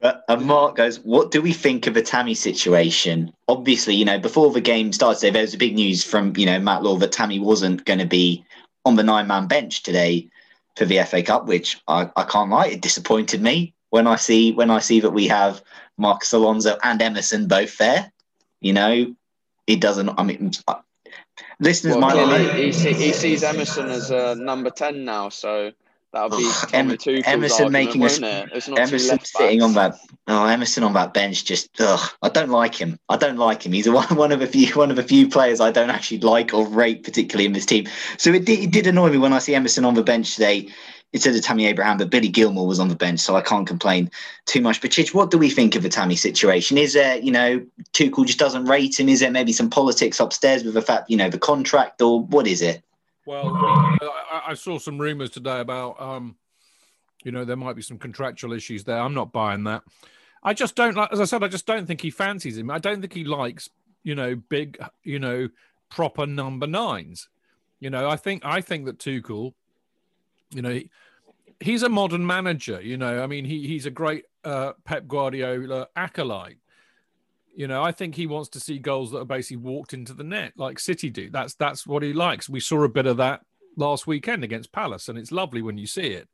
But 0.00 0.22
and 0.28 0.44
Mark 0.44 0.76
goes, 0.76 1.00
"What 1.00 1.32
do 1.32 1.42
we 1.42 1.52
think 1.52 1.86
of 1.86 1.94
the 1.94 2.02
Tammy 2.02 2.34
situation? 2.34 3.32
Obviously, 3.48 3.94
you 3.94 4.04
know, 4.04 4.18
before 4.18 4.52
the 4.52 4.60
game 4.60 4.92
started, 4.92 5.34
there 5.34 5.42
was 5.42 5.54
a 5.54 5.58
big 5.58 5.74
news 5.74 6.04
from 6.04 6.36
you 6.36 6.46
know 6.46 6.60
Matt 6.60 6.82
Law 6.84 6.96
that 6.96 7.10
Tammy 7.10 7.40
wasn't 7.40 7.84
going 7.84 7.98
to 7.98 8.06
be 8.06 8.44
on 8.84 8.94
the 8.94 9.02
nine-man 9.02 9.48
bench 9.48 9.82
today 9.82 10.28
for 10.78 10.84
the 10.84 11.02
FA 11.04 11.22
Cup, 11.22 11.46
which 11.46 11.82
I, 11.88 12.08
I 12.16 12.22
can't 12.24 12.50
lie, 12.50 12.68
it 12.68 12.80
disappointed 12.80 13.42
me 13.42 13.74
when 13.90 14.06
I 14.06 14.16
see 14.16 14.52
when 14.52 14.70
I 14.70 14.78
see 14.78 15.00
that 15.00 15.10
we 15.10 15.26
have 15.28 15.62
Marcos 15.98 16.32
Alonso 16.32 16.78
and 16.82 17.02
Emerson 17.02 17.48
both 17.48 17.76
there. 17.78 18.12
You 18.60 18.72
know, 18.72 19.14
it 19.66 19.80
doesn't. 19.80 20.08
I 20.08 20.22
mean, 20.22 20.52
listeners 21.60 21.96
well, 21.96 22.26
might 22.26 22.54
he, 22.54 22.70
he, 22.70 22.92
he, 22.92 23.12
sees 23.12 23.42
Emerson 23.42 23.88
as 23.88 24.10
a 24.10 24.36
number 24.36 24.70
ten 24.70 25.04
now, 25.04 25.28
so 25.28 25.72
that'll 26.12 26.36
be 26.36 26.44
oh, 26.44 26.64
em- 26.72 26.96
Emerson 27.24 27.72
making 27.72 28.04
us 28.04 28.20
Emerson 28.20 29.18
sitting 29.24 29.62
on 29.62 29.74
that. 29.74 29.98
Oh, 30.26 30.46
Emerson 30.46 30.84
on 30.84 30.92
that 30.94 31.14
bench. 31.14 31.44
Just 31.44 31.80
ugh, 31.80 32.10
I 32.22 32.28
don't 32.28 32.50
like 32.50 32.74
him. 32.74 32.98
I 33.08 33.16
don't 33.16 33.36
like 33.36 33.64
him. 33.64 33.72
He's 33.72 33.86
a, 33.86 33.92
one 34.14 34.32
of 34.32 34.42
a 34.42 34.46
few 34.46 34.72
one 34.74 34.90
of 34.90 34.98
a 34.98 35.02
few 35.02 35.28
players 35.28 35.60
I 35.60 35.70
don't 35.70 35.90
actually 35.90 36.20
like 36.20 36.54
or 36.54 36.66
rate 36.66 37.04
particularly 37.04 37.46
in 37.46 37.52
this 37.52 37.66
team. 37.66 37.88
So 38.16 38.32
it 38.32 38.44
did, 38.44 38.60
it 38.60 38.70
did 38.70 38.86
annoy 38.86 39.10
me 39.10 39.18
when 39.18 39.32
I 39.32 39.38
see 39.38 39.54
Emerson 39.54 39.84
on 39.84 39.94
the 39.94 40.02
bench 40.02 40.34
today 40.34 40.68
instead 41.12 41.34
of 41.34 41.42
Tammy 41.42 41.66
Abraham, 41.66 41.96
but 41.96 42.10
Billy 42.10 42.28
Gilmour 42.28 42.66
was 42.66 42.78
on 42.78 42.88
the 42.88 42.94
bench, 42.94 43.20
so 43.20 43.34
I 43.34 43.40
can't 43.40 43.66
complain 43.66 44.10
too 44.46 44.60
much. 44.60 44.80
But 44.80 44.90
Chidge, 44.90 45.14
what 45.14 45.30
do 45.30 45.38
we 45.38 45.48
think 45.48 45.74
of 45.74 45.82
the 45.82 45.88
Tammy 45.88 46.16
situation? 46.16 46.76
Is 46.76 46.92
there, 46.92 47.16
you 47.18 47.32
know, 47.32 47.64
Tuchel 47.92 48.26
just 48.26 48.38
doesn't 48.38 48.66
rate 48.66 49.00
him? 49.00 49.08
Is 49.08 49.20
there 49.20 49.30
maybe 49.30 49.52
some 49.52 49.70
politics 49.70 50.20
upstairs 50.20 50.64
with 50.64 50.74
the 50.74 50.82
fact, 50.82 51.08
you 51.08 51.16
know, 51.16 51.30
the 51.30 51.38
contract, 51.38 52.02
or 52.02 52.22
what 52.22 52.46
is 52.46 52.60
it? 52.60 52.82
Well, 53.24 53.50
I, 54.50 54.54
saw 54.54 54.78
some 54.78 54.98
rumours 54.98 55.30
today 55.30 55.60
about, 55.60 56.00
um, 56.00 56.36
you 57.24 57.32
know, 57.32 57.44
there 57.44 57.56
might 57.56 57.76
be 57.76 57.82
some 57.82 57.98
contractual 57.98 58.52
issues 58.52 58.84
there. 58.84 58.98
I'm 58.98 59.14
not 59.14 59.32
buying 59.32 59.64
that. 59.64 59.82
I 60.42 60.54
just 60.54 60.76
don't 60.76 60.96
like, 60.96 61.12
as 61.12 61.20
I 61.20 61.24
said, 61.24 61.42
I 61.42 61.48
just 61.48 61.66
don't 61.66 61.86
think 61.86 62.00
he 62.00 62.10
fancies 62.10 62.56
him. 62.56 62.70
I 62.70 62.78
don't 62.78 63.00
think 63.00 63.12
he 63.12 63.24
likes, 63.24 63.68
you 64.04 64.14
know, 64.14 64.36
big, 64.36 64.78
you 65.02 65.18
know, 65.18 65.48
proper 65.88 66.26
number 66.26 66.66
nines. 66.66 67.28
You 67.80 67.90
know, 67.90 68.08
I 68.08 68.16
think 68.16 68.44
I 68.44 68.60
think 68.60 68.86
that 68.86 68.98
Tuchel 68.98 69.54
you 70.50 70.62
know, 70.62 70.70
he, 70.70 70.90
he's 71.60 71.82
a 71.82 71.88
modern 71.88 72.26
manager. 72.26 72.80
You 72.80 72.96
know, 72.96 73.22
I 73.22 73.26
mean, 73.26 73.44
he 73.44 73.66
he's 73.66 73.86
a 73.86 73.90
great 73.90 74.24
uh, 74.44 74.72
Pep 74.84 75.06
Guardiola 75.06 75.88
acolyte. 75.96 76.58
You 77.54 77.66
know, 77.66 77.82
I 77.82 77.92
think 77.92 78.14
he 78.14 78.26
wants 78.26 78.50
to 78.50 78.60
see 78.60 78.78
goals 78.78 79.10
that 79.10 79.18
are 79.18 79.24
basically 79.24 79.56
walked 79.56 79.92
into 79.92 80.14
the 80.14 80.24
net, 80.24 80.52
like 80.56 80.78
City 80.78 81.10
do. 81.10 81.30
That's 81.30 81.54
that's 81.54 81.86
what 81.86 82.02
he 82.02 82.12
likes. 82.12 82.48
We 82.48 82.60
saw 82.60 82.84
a 82.84 82.88
bit 82.88 83.06
of 83.06 83.16
that 83.18 83.42
last 83.78 84.06
weekend 84.06 84.44
against 84.44 84.72
Palace, 84.72 85.08
and 85.08 85.18
it's 85.18 85.32
lovely 85.32 85.62
when 85.62 85.78
you 85.78 85.86
see 85.86 86.08
it. 86.08 86.28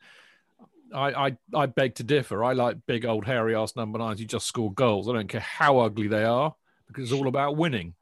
I, 0.93 1.27
I, 1.27 1.37
I 1.55 1.67
beg 1.67 1.97
to 1.97 2.03
differ. 2.05 2.45
I 2.45 2.53
like 2.53 2.87
big 2.87 3.05
old 3.05 3.25
hairy 3.25 3.55
ass 3.55 3.77
number 3.77 3.99
nines 3.99 4.21
who 4.21 4.27
just 4.27 4.47
score 4.47 4.73
goals. 4.73 5.09
I 5.09 5.13
don't 5.13 5.29
care 5.29 5.41
how 5.41 5.79
ugly 5.79 6.09
they 6.09 6.25
are 6.25 6.55
because 6.87 7.05
it's 7.05 7.13
all 7.13 7.29
about 7.29 7.57
winning. 7.57 7.95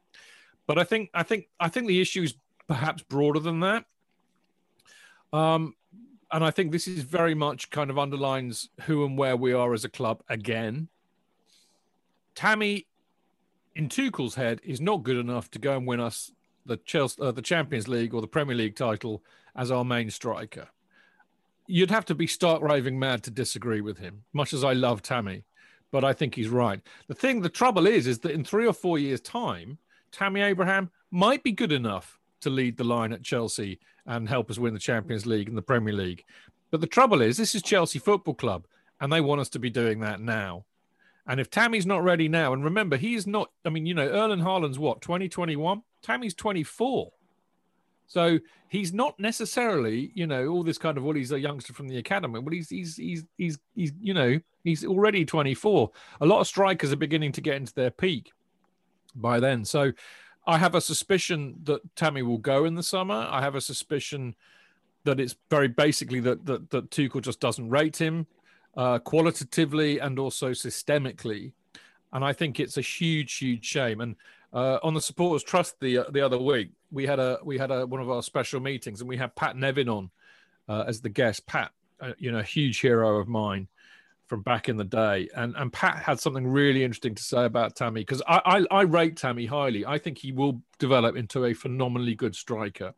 But 0.67 0.79
I 0.79 0.85
think 0.85 1.11
I 1.13 1.23
think 1.23 1.49
I 1.59 1.69
think 1.69 1.87
the 1.87 2.01
issue 2.01 2.23
is 2.23 2.35
perhaps 2.69 3.03
broader 3.03 3.41
than 3.41 3.61
that. 3.61 3.85
Um, 5.33 5.75
and 6.31 6.45
I 6.45 6.51
think 6.51 6.73
this 6.73 6.87
is 6.87 7.03
very 7.03 7.35
much 7.35 7.71
kind 7.71 7.91
of 7.91 7.99
underlines 7.99 8.69
who 8.83 9.05
and 9.05 9.19
where 9.19 9.37
we 9.37 9.53
are 9.53 9.75
as 9.75 9.85
a 9.85 9.89
club 9.89 10.23
again. 10.29 10.89
Tammy, 12.35 12.87
in 13.75 13.89
Tuchel's 13.89 14.35
head, 14.35 14.61
is 14.65 14.81
not 14.81 15.03
good 15.03 15.17
enough 15.17 15.51
to 15.51 15.59
go 15.59 15.77
and 15.77 15.87
win 15.87 16.01
us 16.01 16.31
the 16.67 16.77
Chelsea, 16.79 17.21
uh, 17.21 17.33
the 17.33 17.43
Champions 17.43 17.89
League 17.89 18.15
or 18.15 18.21
the 18.21 18.27
Premier 18.27 18.55
League 18.55 18.77
title 18.77 19.23
as 19.55 19.71
our 19.71 19.85
main 19.85 20.11
striker. 20.11 20.69
You'd 21.67 21.91
have 21.91 22.05
to 22.07 22.15
be 22.15 22.27
stark 22.27 22.63
raving 22.63 22.99
mad 22.99 23.23
to 23.25 23.31
disagree 23.31 23.81
with 23.81 23.99
him, 23.99 24.25
much 24.33 24.53
as 24.53 24.65
I 24.65 24.73
love 24.73 25.03
Tammy, 25.03 25.45
but 25.91 26.05
I 26.05 26.13
think 26.13 26.35
he's 26.35 26.49
right. 26.49 26.81
The 27.07 27.15
thing, 27.15 27.41
the 27.41 27.49
trouble 27.49 27.87
is, 27.87 28.07
is 28.07 28.19
that 28.21 28.33
in 28.33 28.45
three 28.45 28.67
or 28.67 28.73
four 28.73 28.99
years' 28.99 29.21
time, 29.21 29.79
Tammy 30.11 30.41
Abraham 30.41 30.91
might 31.11 31.43
be 31.43 31.53
good 31.53 31.73
enough 31.73 32.19
to 32.41 32.51
lead 32.51 32.77
the 32.77 32.85
line 32.85 33.13
at 33.13 33.23
Chelsea 33.23 33.79
and 34.07 34.29
help 34.29 34.51
us 34.51 34.59
win 34.59 34.75
the 34.75 34.81
Champions 34.81 35.27
League 35.27 35.49
and 35.49 35.57
the 35.57 35.63
Premier 35.63 35.95
League. 35.95 36.25
But 36.71 36.81
the 36.81 36.87
trouble 36.87 37.23
is, 37.23 37.37
this 37.37 37.55
is 37.55 37.63
Chelsea 37.63 37.99
Football 37.99 38.35
Club, 38.35 38.67
and 39.01 39.13
they 39.13 39.21
want 39.21 39.41
us 39.41 39.49
to 39.51 39.59
be 39.59 39.71
doing 39.71 40.01
that 40.01 40.21
now. 40.21 40.65
And 41.27 41.39
if 41.39 41.51
Tammy's 41.51 41.87
not 41.87 42.03
ready 42.03 42.29
now, 42.29 42.53
and 42.53 42.65
remember, 42.65 42.97
he's 42.97 43.27
not, 43.27 43.51
I 43.65 43.69
mean, 43.69 43.87
you 43.87 43.95
know, 43.95 44.09
Erling 44.09 44.41
Haaland's 44.41 44.79
what, 44.79 45.03
2021? 45.03 45.83
Tammy's 46.03 46.35
24. 46.35 47.13
So 48.07 48.39
he's 48.69 48.93
not 48.93 49.19
necessarily, 49.19 50.13
you 50.15 50.27
know, 50.27 50.49
all 50.49 50.63
this 50.63 50.77
kind 50.77 50.99
of, 50.99 51.05
well, 51.05 51.15
he's 51.15 51.33
a 51.33 51.41
youngster 51.41 51.73
from 51.73 51.89
the 51.89 51.97
academy, 51.97 52.41
Well, 52.41 52.53
he's, 52.53 52.69
he's, 52.69 52.97
he's, 52.97 53.25
he's, 53.39 53.59
he's, 53.75 53.93
you 54.01 54.13
know, 54.13 54.39
he's 54.65 54.85
already 54.85 55.25
24. 55.25 55.91
A 56.21 56.27
lot 56.27 56.41
of 56.41 56.47
strikers 56.47 56.93
are 56.93 56.97
beginning 56.97 57.33
to 57.33 57.41
get 57.41 57.57
into 57.57 57.73
their 57.75 57.91
peak 57.91 58.33
by 59.15 59.41
then. 59.41 59.65
So 59.65 59.93
I 60.47 60.59
have 60.59 60.75
a 60.75 60.81
suspicion 60.81 61.55
that 61.65 61.81
Tammy 61.97 62.23
will 62.23 62.39
go 62.39 62.65
in 62.65 62.75
the 62.75 62.83
summer. 62.83 63.27
I 63.31 63.41
have 63.41 63.55
a 63.55 63.61
suspicion 63.61 64.35
that 65.05 65.21
it's 65.21 65.37
very 65.51 65.69
basically 65.69 66.21
that 66.21 66.45
that, 66.47 66.71
that 66.71 66.91
Tuchel 66.91 67.23
just 67.23 67.41
doesn't 67.41 67.71
rate 67.71 67.97
him 67.97 68.27
uh, 68.77 68.99
qualitatively 68.99 69.99
and 69.99 70.19
also 70.19 70.51
systemically, 70.51 71.53
and 72.13 72.25
I 72.25 72.33
think 72.33 72.61
it's 72.61 72.77
a 72.77 72.83
huge, 72.83 73.35
huge 73.35 73.65
shame. 73.65 74.01
And 74.01 74.17
uh, 74.53 74.79
on 74.83 74.95
the 74.95 75.01
supporters 75.01 75.43
trust 75.43 75.81
the 75.81 75.99
uh, 75.99 76.05
the 76.11 76.21
other 76.21 76.39
week, 76.39 76.71
we 76.91 77.07
had 77.07 77.19
a 77.19 77.39
we 77.43 77.59
had 77.59 77.71
a 77.71 77.87
one 77.87 78.01
of 78.01 78.11
our 78.11 78.23
special 78.23 78.61
meetings, 78.61 79.01
and 79.01 79.09
we 79.09 79.17
had 79.17 79.35
Pat 79.35 79.57
Nevin 79.57 79.89
on 79.89 80.11
uh, 80.69 80.85
as 80.87 81.01
the 81.01 81.09
guest. 81.09 81.47
Pat, 81.47 81.73
uh, 82.01 82.13
you 82.19 82.31
know, 82.31 82.39
a 82.39 82.45
huge 82.45 82.81
hero 82.81 83.19
of 83.19 83.29
mine 83.29 83.69
from 84.27 84.43
back 84.43 84.69
in 84.69 84.77
the 84.77 84.85
day. 84.85 85.29
And 85.37 85.55
and 85.57 85.73
Pat 85.73 85.97
had 85.97 86.21
something 86.21 86.47
really 86.47 86.85
interesting 86.85 87.15
to 87.15 87.23
say 87.23 87.45
about 87.45 87.77
Tammy 87.77 88.01
because 88.01 88.23
I, 88.27 88.65
I, 88.71 88.79
I 88.79 88.83
rate 88.83 89.17
Tammy 89.17 89.47
highly. 89.47 89.87
I 89.87 89.99
think 89.99 90.19
he 90.19 90.33
will 90.33 90.63
develop 90.79 91.17
into 91.17 91.45
a 91.47 91.55
phenomenally 91.55 92.15
good 92.15 92.35
striker. 92.35 92.95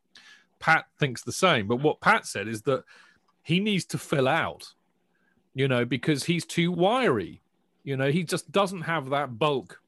Pat 0.58 0.86
thinks 0.98 1.22
the 1.22 1.32
same, 1.32 1.66
but 1.66 1.76
what 1.76 2.00
Pat 2.00 2.26
said 2.26 2.48
is 2.48 2.62
that 2.62 2.84
he 3.42 3.60
needs 3.60 3.84
to 3.86 3.98
fill 3.98 4.26
out, 4.26 4.72
you 5.54 5.68
know, 5.68 5.84
because 5.84 6.24
he's 6.24 6.46
too 6.46 6.72
wiry. 6.72 7.42
You 7.82 7.96
know, 7.96 8.10
he 8.10 8.24
just 8.24 8.50
doesn't 8.50 8.82
have 8.82 9.10
that 9.10 9.38
bulk 9.38 9.80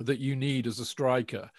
that 0.00 0.18
you 0.18 0.36
need 0.36 0.66
as 0.66 0.78
a 0.78 0.84
striker. 0.84 1.50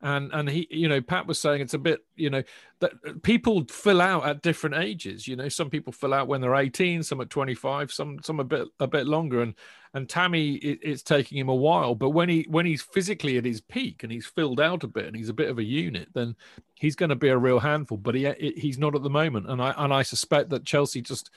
And 0.00 0.30
and 0.32 0.48
he 0.48 0.68
you 0.70 0.88
know 0.88 1.00
pat 1.00 1.26
was 1.26 1.40
saying 1.40 1.60
it's 1.60 1.74
a 1.74 1.78
bit 1.78 2.04
you 2.14 2.30
know 2.30 2.44
that 2.78 2.92
people 3.24 3.64
fill 3.68 4.00
out 4.00 4.24
at 4.24 4.42
different 4.42 4.76
ages 4.76 5.26
you 5.26 5.34
know 5.34 5.48
some 5.48 5.70
people 5.70 5.92
fill 5.92 6.14
out 6.14 6.28
when 6.28 6.40
they're 6.40 6.54
18 6.54 7.02
some 7.02 7.20
at 7.20 7.30
25 7.30 7.90
some 7.90 8.20
some 8.22 8.38
a 8.38 8.44
bit 8.44 8.68
a 8.78 8.86
bit 8.86 9.08
longer. 9.08 9.42
And 9.42 9.54
and 9.94 10.08
tammy 10.08 10.54
it, 10.56 10.78
it's 10.82 11.02
taking 11.02 11.36
him 11.36 11.48
a 11.48 11.54
while 11.54 11.96
but 11.96 12.10
when 12.10 12.28
he 12.28 12.46
when 12.48 12.64
he's 12.64 12.80
physically 12.80 13.38
at 13.38 13.44
his 13.44 13.60
peak 13.60 14.04
and 14.04 14.12
he's 14.12 14.26
filled 14.26 14.60
out 14.60 14.84
a 14.84 14.86
bit 14.86 15.06
and 15.06 15.16
he's 15.16 15.30
a 15.30 15.34
bit 15.34 15.50
of 15.50 15.58
a 15.58 15.64
unit 15.64 16.08
then 16.14 16.36
he's 16.74 16.94
going 16.94 17.10
to 17.10 17.16
be 17.16 17.28
a 17.28 17.36
real 17.36 17.58
handful 17.58 17.96
but 17.96 18.14
he 18.14 18.32
he's 18.56 18.78
not 18.78 18.94
at 18.94 19.02
the 19.02 19.10
moment. 19.10 19.50
And 19.50 19.60
i 19.60 19.74
and 19.76 19.92
i 19.92 20.02
suspect 20.02 20.50
that 20.50 20.64
chelsea 20.64 21.02
just 21.02 21.30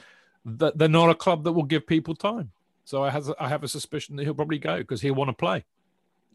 that 0.45 0.77
they're 0.77 0.87
not 0.87 1.09
a 1.09 1.15
club 1.15 1.43
that 1.45 1.53
will 1.53 1.63
give 1.63 1.87
people 1.87 2.13
time. 2.13 2.51
So 2.85 3.03
i 3.03 3.09
have 3.09 3.27
i 3.39 3.49
have 3.49 3.63
a 3.63 3.67
suspicion 3.67 4.17
that 4.17 4.23
he'll 4.23 4.35
probably 4.35 4.59
go 4.59 4.77
because 4.77 5.01
he'll 5.01 5.15
want 5.15 5.29
to 5.29 5.33
play 5.33 5.65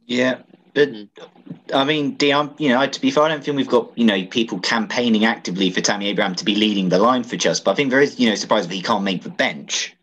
yeah, 0.07 0.39
but 0.75 0.91
I 1.73 1.85
mean, 1.85 2.15
Dion, 2.17 2.49
um, 2.49 2.55
you 2.59 2.69
know, 2.69 2.87
to 2.87 3.01
be 3.01 3.11
fair, 3.11 3.25
I 3.25 3.29
don't 3.29 3.43
think 3.43 3.57
we've 3.57 3.67
got 3.67 3.97
you 3.99 4.05
know 4.05 4.25
people 4.27 4.59
campaigning 4.61 5.25
actively 5.25 5.71
for 5.71 5.81
Tammy 5.81 6.09
Abraham 6.09 6.35
to 6.37 6.45
be 6.45 6.55
leading 6.55 6.89
the 6.89 6.99
line 6.99 7.25
for 7.25 7.37
just. 7.37 7.65
But 7.65 7.73
I 7.73 7.75
think 7.75 7.91
there 7.91 8.01
is, 8.01 8.19
you 8.21 8.29
know, 8.29 8.35
surprised 8.35 8.69
that 8.69 8.75
he 8.75 8.83
can't 8.83 9.03
make 9.03 9.23
the 9.23 9.31
bench. 9.31 9.97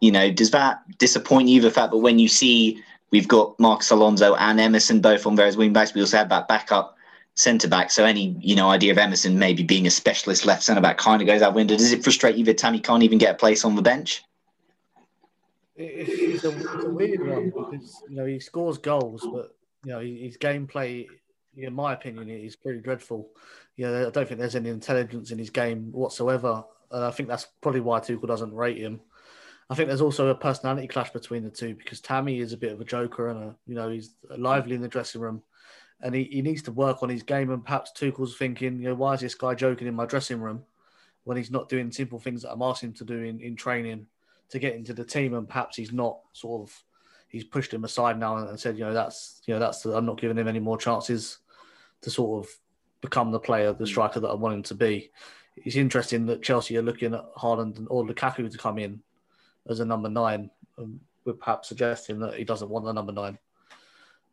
You 0.00 0.12
know, 0.12 0.30
does 0.30 0.50
that 0.52 0.82
disappoint 0.98 1.48
you? 1.48 1.60
The 1.60 1.70
fact 1.70 1.92
that 1.92 1.98
when 1.98 2.18
you 2.18 2.28
see 2.28 2.82
we've 3.10 3.28
got 3.28 3.58
Marcos 3.58 3.90
Alonso 3.90 4.34
and 4.36 4.60
Emerson 4.60 5.00
both 5.00 5.26
on 5.26 5.36
various 5.36 5.56
wing 5.56 5.72
backs, 5.72 5.94
we 5.94 6.00
also 6.00 6.16
have 6.18 6.28
that 6.30 6.48
backup 6.48 6.96
centre 7.34 7.68
back. 7.68 7.90
So 7.90 8.04
any 8.04 8.36
you 8.40 8.56
know 8.56 8.70
idea 8.70 8.92
of 8.92 8.98
Emerson 8.98 9.38
maybe 9.38 9.62
being 9.62 9.86
a 9.86 9.90
specialist 9.90 10.46
left 10.46 10.62
centre 10.62 10.80
back 10.80 10.98
kind 10.98 11.20
of 11.20 11.26
goes 11.26 11.42
out 11.42 11.54
window. 11.54 11.76
Does 11.76 11.92
it 11.92 12.02
frustrate 12.02 12.36
you 12.36 12.44
that 12.46 12.58
Tammy 12.58 12.80
can't 12.80 13.02
even 13.02 13.18
get 13.18 13.34
a 13.34 13.38
place 13.38 13.64
on 13.64 13.74
the 13.74 13.82
bench? 13.82 14.24
It's, 15.76 16.44
a, 16.44 16.56
it's 16.56 16.84
a 16.84 16.90
weird 16.90 17.26
one 17.26 17.50
because 17.50 18.02
you 18.08 18.16
know 18.16 18.24
he 18.24 18.40
scores 18.40 18.78
goals, 18.78 19.26
but 19.32 19.54
you 19.84 19.92
know 19.92 20.00
his 20.00 20.36
gameplay, 20.38 21.06
in 21.56 21.74
my 21.74 21.92
opinion, 21.92 22.28
is 22.30 22.56
pretty 22.56 22.80
dreadful. 22.80 23.28
You 23.76 23.86
know, 23.86 24.06
I 24.06 24.10
don't 24.10 24.26
think 24.26 24.40
there's 24.40 24.56
any 24.56 24.70
intelligence 24.70 25.30
in 25.30 25.38
his 25.38 25.50
game 25.50 25.92
whatsoever. 25.92 26.64
I 26.90 27.10
think 27.10 27.28
that's 27.28 27.48
probably 27.60 27.80
why 27.80 28.00
Tuchel 28.00 28.26
doesn't 28.26 28.54
rate 28.54 28.78
him. 28.78 29.00
I 29.68 29.74
think 29.74 29.88
there's 29.88 30.00
also 30.00 30.28
a 30.28 30.34
personality 30.34 30.86
clash 30.86 31.10
between 31.10 31.42
the 31.42 31.50
two 31.50 31.74
because 31.74 32.00
Tammy 32.00 32.38
is 32.38 32.52
a 32.52 32.56
bit 32.56 32.72
of 32.72 32.80
a 32.80 32.84
joker 32.84 33.28
and 33.28 33.42
a, 33.42 33.54
you 33.66 33.74
know 33.74 33.90
he's 33.90 34.14
lively 34.36 34.76
in 34.76 34.80
the 34.80 34.88
dressing 34.88 35.20
room, 35.20 35.42
and 36.00 36.14
he, 36.14 36.24
he 36.24 36.42
needs 36.42 36.62
to 36.62 36.72
work 36.72 37.02
on 37.02 37.08
his 37.08 37.22
game. 37.22 37.50
And 37.50 37.64
perhaps 37.64 37.92
Tuchel's 37.92 38.36
thinking, 38.36 38.78
you 38.78 38.88
know, 38.88 38.94
why 38.94 39.14
is 39.14 39.20
this 39.20 39.34
guy 39.34 39.54
joking 39.54 39.88
in 39.88 39.94
my 39.94 40.06
dressing 40.06 40.40
room 40.40 40.64
when 41.24 41.36
he's 41.36 41.50
not 41.50 41.68
doing 41.68 41.90
simple 41.90 42.18
things 42.18 42.42
that 42.42 42.52
I'm 42.52 42.62
asking 42.62 42.90
him 42.90 42.94
to 42.94 43.04
do 43.04 43.22
in, 43.22 43.40
in 43.40 43.56
training? 43.56 44.06
To 44.50 44.58
get 44.58 44.74
into 44.74 44.94
the 44.94 45.04
team, 45.04 45.34
and 45.34 45.48
perhaps 45.48 45.76
he's 45.76 45.92
not 45.92 46.18
sort 46.32 46.62
of 46.62 46.84
he's 47.28 47.44
pushed 47.44 47.72
him 47.72 47.84
aside 47.84 48.18
now 48.18 48.36
and 48.36 48.58
said, 48.58 48.78
you 48.78 48.84
know, 48.84 48.94
that's 48.94 49.42
you 49.46 49.54
know 49.54 49.60
that's 49.60 49.84
I'm 49.84 50.06
not 50.06 50.20
giving 50.20 50.38
him 50.38 50.48
any 50.48 50.60
more 50.60 50.78
chances 50.78 51.38
to 52.02 52.10
sort 52.10 52.44
of 52.44 52.50
become 53.00 53.30
the 53.30 53.40
player, 53.40 53.72
the 53.72 53.86
striker 53.86 54.20
that 54.20 54.28
I 54.28 54.34
want 54.34 54.54
him 54.54 54.62
to 54.64 54.74
be. 54.74 55.10
It's 55.56 55.76
interesting 55.76 56.26
that 56.26 56.42
Chelsea 56.42 56.76
are 56.76 56.82
looking 56.82 57.14
at 57.14 57.34
Haaland 57.34 57.78
and 57.78 57.86
or 57.90 58.04
Lukaku 58.04 58.50
to 58.50 58.58
come 58.58 58.78
in 58.78 59.00
as 59.68 59.80
a 59.80 59.84
number 59.84 60.08
nine, 60.08 60.50
and 60.78 61.00
we're 61.24 61.34
perhaps 61.34 61.68
suggesting 61.68 62.18
that 62.20 62.34
he 62.34 62.44
doesn't 62.44 62.70
want 62.70 62.84
the 62.84 62.92
number 62.92 63.12
nine. 63.12 63.38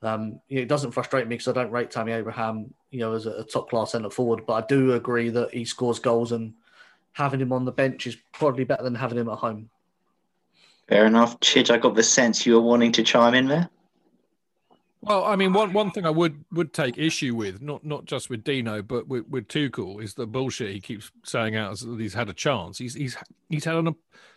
Um, 0.01 0.41
it 0.49 0.67
doesn't 0.67 0.91
frustrate 0.91 1.27
me 1.27 1.35
because 1.35 1.47
I 1.47 1.53
don't 1.53 1.71
rate 1.71 1.89
Tammy 1.89 2.11
Abraham, 2.11 2.73
you 2.91 2.99
know, 2.99 3.13
as 3.13 3.25
a, 3.25 3.31
a 3.31 3.43
top 3.43 3.69
class 3.69 3.93
centre 3.93 4.09
forward, 4.09 4.45
but 4.45 4.53
I 4.53 4.67
do 4.67 4.93
agree 4.93 5.29
that 5.29 5.53
he 5.53 5.63
scores 5.63 5.99
goals 5.99 6.33
and 6.33 6.53
having 7.13 7.39
him 7.39 7.53
on 7.53 7.63
the 7.63 7.71
bench 7.71 8.05
is 8.05 8.17
probably 8.33 8.65
better 8.65 8.83
than 8.83 8.95
having 8.95 9.17
him 9.17 9.29
at 9.29 9.37
home. 9.37 9.69
Fair 10.93 11.07
enough. 11.07 11.39
Chidge, 11.39 11.71
I 11.71 11.79
got 11.79 11.95
the 11.95 12.03
sense 12.03 12.45
you 12.45 12.53
were 12.53 12.61
wanting 12.61 12.91
to 12.91 13.01
chime 13.01 13.33
in 13.33 13.47
there. 13.47 13.67
Well, 15.01 15.23
I 15.25 15.35
mean, 15.35 15.51
one, 15.51 15.73
one 15.73 15.89
thing 15.89 16.05
I 16.05 16.11
would 16.11 16.45
would 16.51 16.71
take 16.71 16.99
issue 16.99 17.33
with, 17.33 17.63
not 17.63 17.83
not 17.83 18.05
just 18.05 18.29
with 18.29 18.43
Dino, 18.43 18.83
but 18.83 19.07
with, 19.07 19.27
with 19.27 19.47
Tuchel, 19.47 20.03
is 20.03 20.13
the 20.13 20.27
bullshit 20.27 20.71
he 20.71 20.79
keeps 20.79 21.11
saying 21.23 21.55
out 21.55 21.79
that 21.79 21.99
he's 21.99 22.13
had 22.13 22.29
a 22.29 22.33
chance. 22.33 22.77
He's 22.77 22.93
he's 22.93 23.17
he's 23.49 23.65
had 23.65 23.87
a, 23.87 23.95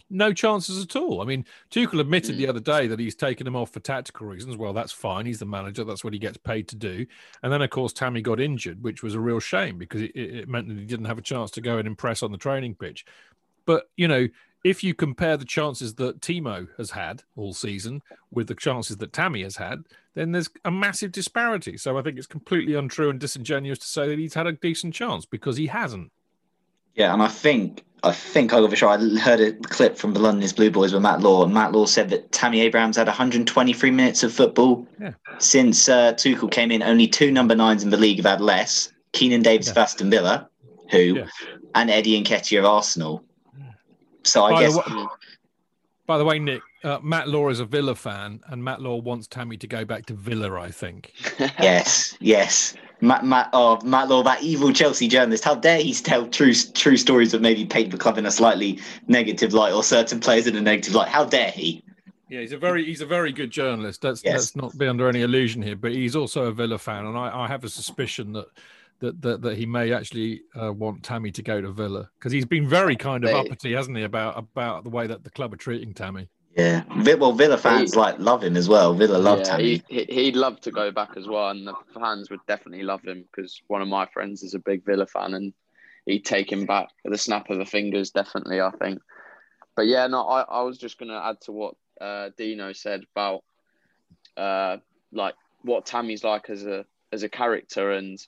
no 0.08 0.32
chances 0.32 0.82
at 0.82 0.96
all. 0.96 1.20
I 1.20 1.26
mean, 1.26 1.44
Tuchel 1.70 2.00
admitted 2.00 2.36
mm. 2.36 2.38
the 2.38 2.48
other 2.48 2.60
day 2.60 2.86
that 2.86 3.00
he's 3.00 3.14
taken 3.14 3.46
him 3.46 3.54
off 3.54 3.70
for 3.70 3.80
tactical 3.80 4.26
reasons. 4.26 4.56
Well, 4.56 4.72
that's 4.72 4.92
fine. 4.92 5.26
He's 5.26 5.40
the 5.40 5.44
manager. 5.44 5.84
That's 5.84 6.04
what 6.04 6.14
he 6.14 6.18
gets 6.18 6.38
paid 6.38 6.68
to 6.68 6.76
do. 6.76 7.04
And 7.42 7.52
then, 7.52 7.60
of 7.60 7.68
course, 7.68 7.92
Tammy 7.92 8.22
got 8.22 8.40
injured, 8.40 8.82
which 8.82 9.02
was 9.02 9.14
a 9.14 9.20
real 9.20 9.40
shame 9.40 9.76
because 9.76 10.00
it, 10.00 10.16
it 10.16 10.48
meant 10.48 10.68
that 10.68 10.78
he 10.78 10.86
didn't 10.86 11.04
have 11.04 11.18
a 11.18 11.22
chance 11.22 11.50
to 11.50 11.60
go 11.60 11.76
and 11.76 11.86
impress 11.86 12.22
on 12.22 12.32
the 12.32 12.38
training 12.38 12.76
pitch. 12.76 13.04
But 13.66 13.90
you 13.96 14.08
know, 14.08 14.28
if 14.64 14.82
you 14.82 14.94
compare 14.94 15.36
the 15.36 15.44
chances 15.44 15.94
that 15.94 16.20
Timo 16.20 16.68
has 16.76 16.90
had 16.90 17.22
all 17.36 17.52
season 17.52 18.02
with 18.30 18.48
the 18.48 18.54
chances 18.54 18.96
that 18.96 19.12
Tammy 19.12 19.42
has 19.42 19.56
had, 19.56 19.84
then 20.14 20.32
there's 20.32 20.50
a 20.64 20.70
massive 20.70 21.12
disparity. 21.12 21.76
So 21.76 21.98
I 21.98 22.02
think 22.02 22.18
it's 22.18 22.26
completely 22.26 22.74
untrue 22.74 23.10
and 23.10 23.20
disingenuous 23.20 23.78
to 23.80 23.86
say 23.86 24.08
that 24.08 24.18
he's 24.18 24.34
had 24.34 24.46
a 24.46 24.52
decent 24.52 24.94
chance 24.94 25.24
because 25.24 25.56
he 25.56 25.66
hasn't. 25.66 26.10
Yeah, 26.94 27.12
and 27.12 27.22
I 27.22 27.28
think 27.28 27.84
I 28.02 28.12
think 28.12 28.52
I 28.52 28.74
sure 28.74 28.88
I 28.88 28.98
heard 29.18 29.40
a 29.40 29.52
clip 29.52 29.96
from 29.96 30.14
the 30.14 30.20
London's 30.20 30.52
Blue 30.52 30.70
Boys 30.70 30.92
with 30.92 31.02
Matt 31.02 31.20
Law, 31.20 31.44
and 31.44 31.52
Matt 31.52 31.72
Law 31.72 31.86
said 31.86 32.08
that 32.10 32.32
Tammy 32.32 32.60
Abraham's 32.60 32.96
had 32.96 33.06
123 33.06 33.90
minutes 33.90 34.22
of 34.22 34.32
football 34.32 34.86
yeah. 35.00 35.12
since 35.38 35.88
uh, 35.88 36.12
Tuchel 36.14 36.50
came 36.50 36.70
in. 36.70 36.82
Only 36.82 37.06
two 37.06 37.30
number 37.30 37.54
nines 37.54 37.82
in 37.82 37.90
the 37.90 37.96
league 37.96 38.18
have 38.18 38.26
had 38.26 38.40
less: 38.40 38.92
Keinan 39.12 39.42
Davis 39.42 39.66
yeah. 39.66 39.72
of 39.72 39.78
Aston 39.78 40.10
Villa, 40.10 40.48
who, 40.90 40.98
yeah. 40.98 41.26
and 41.74 41.90
Eddie 41.90 42.22
Nketiah 42.22 42.60
of 42.60 42.64
Arsenal. 42.64 43.24
So 44.26 44.44
I 44.44 44.50
by 44.50 44.60
guess. 44.60 44.74
The, 44.74 45.08
by 46.06 46.18
the 46.18 46.24
way, 46.24 46.38
Nick, 46.38 46.62
uh, 46.84 46.98
Matt 47.02 47.28
Law 47.28 47.48
is 47.48 47.58
a 47.60 47.64
Villa 47.64 47.94
fan, 47.94 48.40
and 48.48 48.62
Matt 48.62 48.80
Law 48.80 48.96
wants 48.96 49.26
Tammy 49.26 49.56
to 49.56 49.66
go 49.66 49.84
back 49.84 50.06
to 50.06 50.14
Villa. 50.14 50.60
I 50.60 50.70
think. 50.70 51.12
yes, 51.38 52.16
yes. 52.20 52.74
Matt, 53.02 53.26
Matt, 53.26 53.50
oh, 53.52 53.78
Matt 53.84 54.08
Law, 54.08 54.22
that 54.22 54.42
evil 54.42 54.72
Chelsea 54.72 55.06
journalist. 55.06 55.44
How 55.44 55.54
dare 55.54 55.80
he 55.80 55.92
tell 55.92 56.26
true 56.28 56.54
true 56.54 56.96
stories 56.96 57.32
that 57.32 57.42
maybe 57.42 57.66
paint 57.66 57.90
the 57.90 57.98
club 57.98 58.16
in 58.16 58.24
a 58.24 58.30
slightly 58.30 58.80
negative 59.06 59.52
light, 59.52 59.72
or 59.72 59.82
certain 59.82 60.20
players 60.20 60.46
in 60.46 60.56
a 60.56 60.60
negative 60.60 60.94
light? 60.94 61.08
How 61.08 61.24
dare 61.24 61.50
he? 61.50 61.82
Yeah, 62.28 62.40
he's 62.40 62.52
a 62.52 62.58
very 62.58 62.84
he's 62.84 63.02
a 63.02 63.06
very 63.06 63.32
good 63.32 63.50
journalist. 63.50 64.02
Let's 64.02 64.24
yes. 64.24 64.34
let's 64.34 64.56
not 64.56 64.78
be 64.78 64.86
under 64.86 65.08
any 65.08 65.22
illusion 65.22 65.62
here. 65.62 65.76
But 65.76 65.92
he's 65.92 66.16
also 66.16 66.46
a 66.46 66.52
Villa 66.52 66.78
fan, 66.78 67.04
and 67.04 67.16
I, 67.16 67.44
I 67.44 67.48
have 67.48 67.64
a 67.64 67.68
suspicion 67.68 68.32
that 68.32 68.46
that 69.00 69.20
that, 69.22 69.42
that 69.42 69.56
he 69.56 69.66
may 69.66 69.92
actually 69.92 70.42
uh, 70.60 70.72
want 70.72 71.02
Tammy 71.02 71.30
to 71.32 71.42
go 71.42 71.60
to 71.60 71.70
Villa 71.70 72.10
because 72.18 72.32
he's 72.32 72.46
been 72.46 72.68
very 72.68 72.96
kind 72.96 73.24
of 73.24 73.30
They- 73.30 73.36
uppity, 73.38 73.72
hasn't 73.72 73.96
he, 73.96 74.02
about 74.04 74.38
about 74.38 74.84
the 74.84 74.90
way 74.90 75.06
that 75.06 75.24
the 75.24 75.30
club 75.30 75.52
are 75.52 75.58
treating 75.58 75.92
Tammy. 75.94 76.28
Yeah, 76.56 76.84
well, 77.16 77.32
Villa 77.32 77.58
fans 77.58 77.92
He- 77.92 78.00
like 78.00 78.18
love 78.18 78.42
him 78.42 78.56
as 78.56 78.66
well. 78.66 78.94
Villa 78.94 79.18
love 79.18 79.40
yeah, 79.40 79.44
Tammy. 79.44 79.82
he, 79.88 80.04
he, 80.04 80.04
he'd 80.24 80.36
love 80.36 80.58
to 80.62 80.70
go 80.70 80.90
back 80.90 81.10
as 81.18 81.26
well, 81.26 81.50
and 81.50 81.66
the 81.66 81.74
fans 81.92 82.30
would 82.30 82.40
definitely 82.48 82.82
love 82.82 83.02
him 83.02 83.24
because 83.30 83.60
one 83.66 83.82
of 83.82 83.88
my 83.88 84.06
friends 84.06 84.42
is 84.42 84.54
a 84.54 84.58
big 84.58 84.82
Villa 84.86 85.06
fan, 85.06 85.34
and 85.34 85.52
he'd 86.06 86.24
take 86.24 86.50
him 86.50 86.64
back 86.64 86.88
at 87.04 87.12
the 87.12 87.18
snap 87.18 87.50
of 87.50 87.58
the 87.58 87.66
fingers, 87.66 88.10
definitely. 88.10 88.62
I 88.62 88.70
think. 88.70 89.02
But 89.74 89.86
yeah, 89.86 90.06
no, 90.06 90.26
I, 90.26 90.40
I 90.40 90.62
was 90.62 90.78
just 90.78 90.98
going 90.98 91.10
to 91.10 91.22
add 91.22 91.42
to 91.42 91.52
what 91.52 91.74
uh, 92.00 92.30
Dino 92.38 92.72
said 92.72 93.02
about 93.14 93.44
uh, 94.38 94.78
like 95.12 95.34
what 95.60 95.84
Tammy's 95.84 96.24
like 96.24 96.48
as 96.48 96.64
a 96.64 96.86
as 97.12 97.22
a 97.22 97.28
character, 97.28 97.90
and 97.90 98.18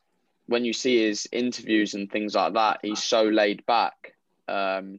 when 0.49 0.65
you 0.65 0.73
see 0.73 1.07
his 1.07 1.29
interviews 1.31 1.95
and 1.95 2.11
things 2.11 2.35
like 2.35 2.55
that, 2.55 2.81
he's 2.83 3.03
so 3.03 3.23
laid 3.25 3.65
back. 3.67 4.15
Um, 4.49 4.99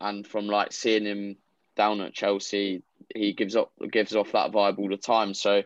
and 0.00 0.26
from 0.26 0.46
like 0.46 0.72
seeing 0.72 1.06
him 1.06 1.36
down 1.76 2.00
at 2.02 2.12
Chelsea, 2.12 2.82
he 3.14 3.32
gives 3.32 3.56
up 3.56 3.72
gives 3.90 4.14
off 4.14 4.32
that 4.32 4.52
vibe 4.52 4.78
all 4.78 4.88
the 4.88 4.98
time. 4.98 5.32
So 5.32 5.62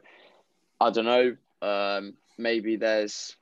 I 0.80 0.90
don't 0.90 1.04
know. 1.04 1.36
Um, 1.60 2.14
maybe 2.38 2.76
there's 2.76 3.36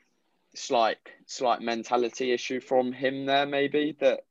slight 0.55 0.99
slight 1.27 1.61
mentality 1.61 2.33
issue 2.33 2.61
from 2.61 2.93
him 2.93 3.27
there. 3.27 3.47
Maybe 3.47 3.97
that 4.01 4.25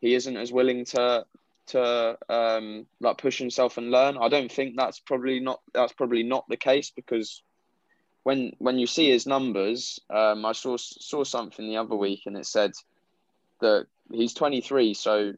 he 0.00 0.14
isn't 0.14 0.36
as 0.36 0.52
willing 0.52 0.84
to 0.86 1.24
to 1.66 2.18
um, 2.28 2.86
like 3.00 3.18
push 3.18 3.38
himself 3.38 3.78
and 3.78 3.92
learn. 3.92 4.18
I 4.18 4.28
don't 4.28 4.50
think 4.50 4.74
that's 4.76 4.98
probably 4.98 5.38
not 5.38 5.60
that's 5.72 5.92
probably 5.92 6.24
not 6.24 6.44
the 6.48 6.56
case 6.56 6.90
because 6.90 7.40
when 8.24 8.52
when 8.58 8.78
you 8.78 8.86
see 8.86 9.10
his 9.10 9.26
numbers, 9.26 10.00
um, 10.10 10.44
I 10.44 10.52
saw 10.52 10.76
saw 10.76 11.24
something 11.24 11.68
the 11.68 11.76
other 11.76 11.94
week 11.94 12.22
and 12.26 12.36
it 12.36 12.46
said 12.46 12.72
that 13.60 13.86
he's 14.10 14.34
23, 14.34 14.94
so 14.94 15.34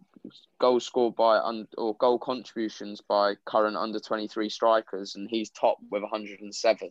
goals 0.58 0.86
scored 0.86 1.14
by 1.14 1.36
un, 1.38 1.68
or 1.76 1.94
goal 1.96 2.18
contributions 2.18 3.00
by 3.00 3.34
current 3.44 3.76
under 3.76 4.00
23 4.00 4.48
strikers, 4.48 5.16
and 5.16 5.28
he's 5.28 5.50
top 5.50 5.78
with 5.90 6.02
107. 6.02 6.90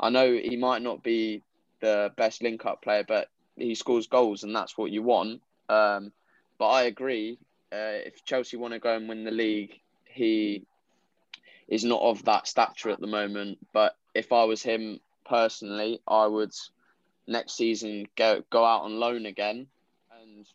I 0.00 0.10
know 0.10 0.32
he 0.32 0.56
might 0.56 0.82
not 0.82 1.02
be 1.02 1.42
the 1.80 2.12
best 2.16 2.42
link 2.42 2.64
up 2.64 2.82
player, 2.82 3.04
but 3.06 3.28
he 3.56 3.74
scores 3.74 4.06
goals, 4.06 4.44
and 4.44 4.54
that's 4.54 4.76
what 4.76 4.90
you 4.90 5.02
want. 5.02 5.40
Um, 5.68 6.12
but 6.58 6.68
I 6.68 6.82
agree. 6.84 7.38
Uh, 7.72 8.04
if 8.06 8.24
Chelsea 8.24 8.56
want 8.56 8.74
to 8.74 8.80
go 8.80 8.94
and 8.96 9.08
win 9.08 9.24
the 9.24 9.30
league, 9.30 9.80
he 10.04 10.66
is 11.68 11.84
not 11.84 12.02
of 12.02 12.24
that 12.24 12.46
stature 12.46 12.90
at 12.90 13.00
the 13.00 13.06
moment. 13.06 13.58
But 13.72 13.96
if 14.14 14.32
I 14.32 14.44
was 14.44 14.62
him 14.62 15.00
personally, 15.24 16.00
I 16.06 16.26
would 16.26 16.52
next 17.26 17.56
season 17.56 18.06
go 18.16 18.42
go 18.50 18.64
out 18.64 18.82
on 18.82 18.98
loan 19.00 19.26
again. 19.26 19.66
And 20.22 20.46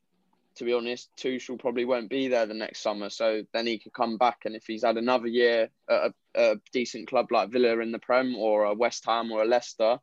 to 0.55 0.66
be 0.66 0.74
honest, 0.74 1.10
Tuchel 1.18 1.60
probably 1.60 1.86
won't 1.86 2.10
be 2.10 2.28
there 2.28 2.45
the 2.45 2.53
next 2.53 2.82
summer, 2.82 3.10
so 3.10 3.43
then 3.53 3.66
he 3.68 3.78
could 3.78 3.93
come 3.93 4.18
back. 4.18 4.39
And 4.45 4.55
if 4.55 4.66
he's 4.66 4.84
had 4.84 4.97
another 4.97 5.28
year 5.28 5.70
at 5.89 6.12
a, 6.36 6.51
a 6.51 6.55
decent 6.74 7.07
club 7.07 7.32
like 7.32 7.49
Villa 7.49 7.80
in 7.80 7.91
the 7.91 7.99
Prem, 7.99 8.36
or 8.36 8.66
a 8.66 8.74
West 8.74 9.05
Ham 9.05 9.32
or 9.32 9.43
a 9.43 9.47
Leicester, 9.47 9.99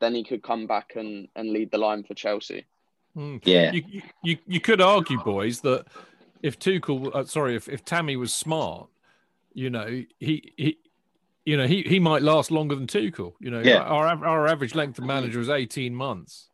then 0.00 0.14
he 0.14 0.24
could 0.24 0.42
come 0.42 0.66
back 0.66 0.92
and, 0.96 1.28
and 1.36 1.50
lead 1.50 1.70
the 1.70 1.78
line 1.78 2.04
for 2.04 2.14
Chelsea. 2.14 2.66
Mm. 3.16 3.40
Yeah. 3.44 3.72
You, 3.72 3.82
you- 3.88 4.02
you 4.22 4.38
you 4.46 4.60
could 4.60 4.80
argue, 4.80 5.18
boys, 5.18 5.60
that 5.62 5.86
if 6.42 6.58
Tuchel, 6.58 7.14
uh, 7.14 7.24
sorry, 7.24 7.56
if, 7.56 7.68
if 7.68 7.84
Tammy 7.84 8.16
was 8.16 8.32
smart, 8.32 8.88
you 9.54 9.70
know, 9.70 10.04
he 10.18 10.52
he, 10.56 10.78
you 11.48 11.56
know, 11.56 11.66
he 11.66 11.82
he 11.82 11.98
might 11.98 12.20
last 12.20 12.50
longer 12.50 12.74
than 12.74 12.86
Tuchel. 12.86 13.32
You 13.40 13.50
know, 13.50 13.60
Yeah. 13.60 13.78
our 13.78 14.06
our 14.06 14.46
average 14.46 14.74
length 14.74 14.98
of 14.98 15.04
manager 15.04 15.40
is 15.40 15.48
eighteen 15.48 15.94
months, 15.94 16.50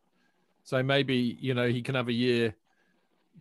so 0.63 0.81
maybe 0.81 1.37
you 1.41 1.53
know 1.53 1.67
he 1.67 1.81
can 1.81 1.95
have 1.95 2.07
a 2.07 2.13
year 2.13 2.55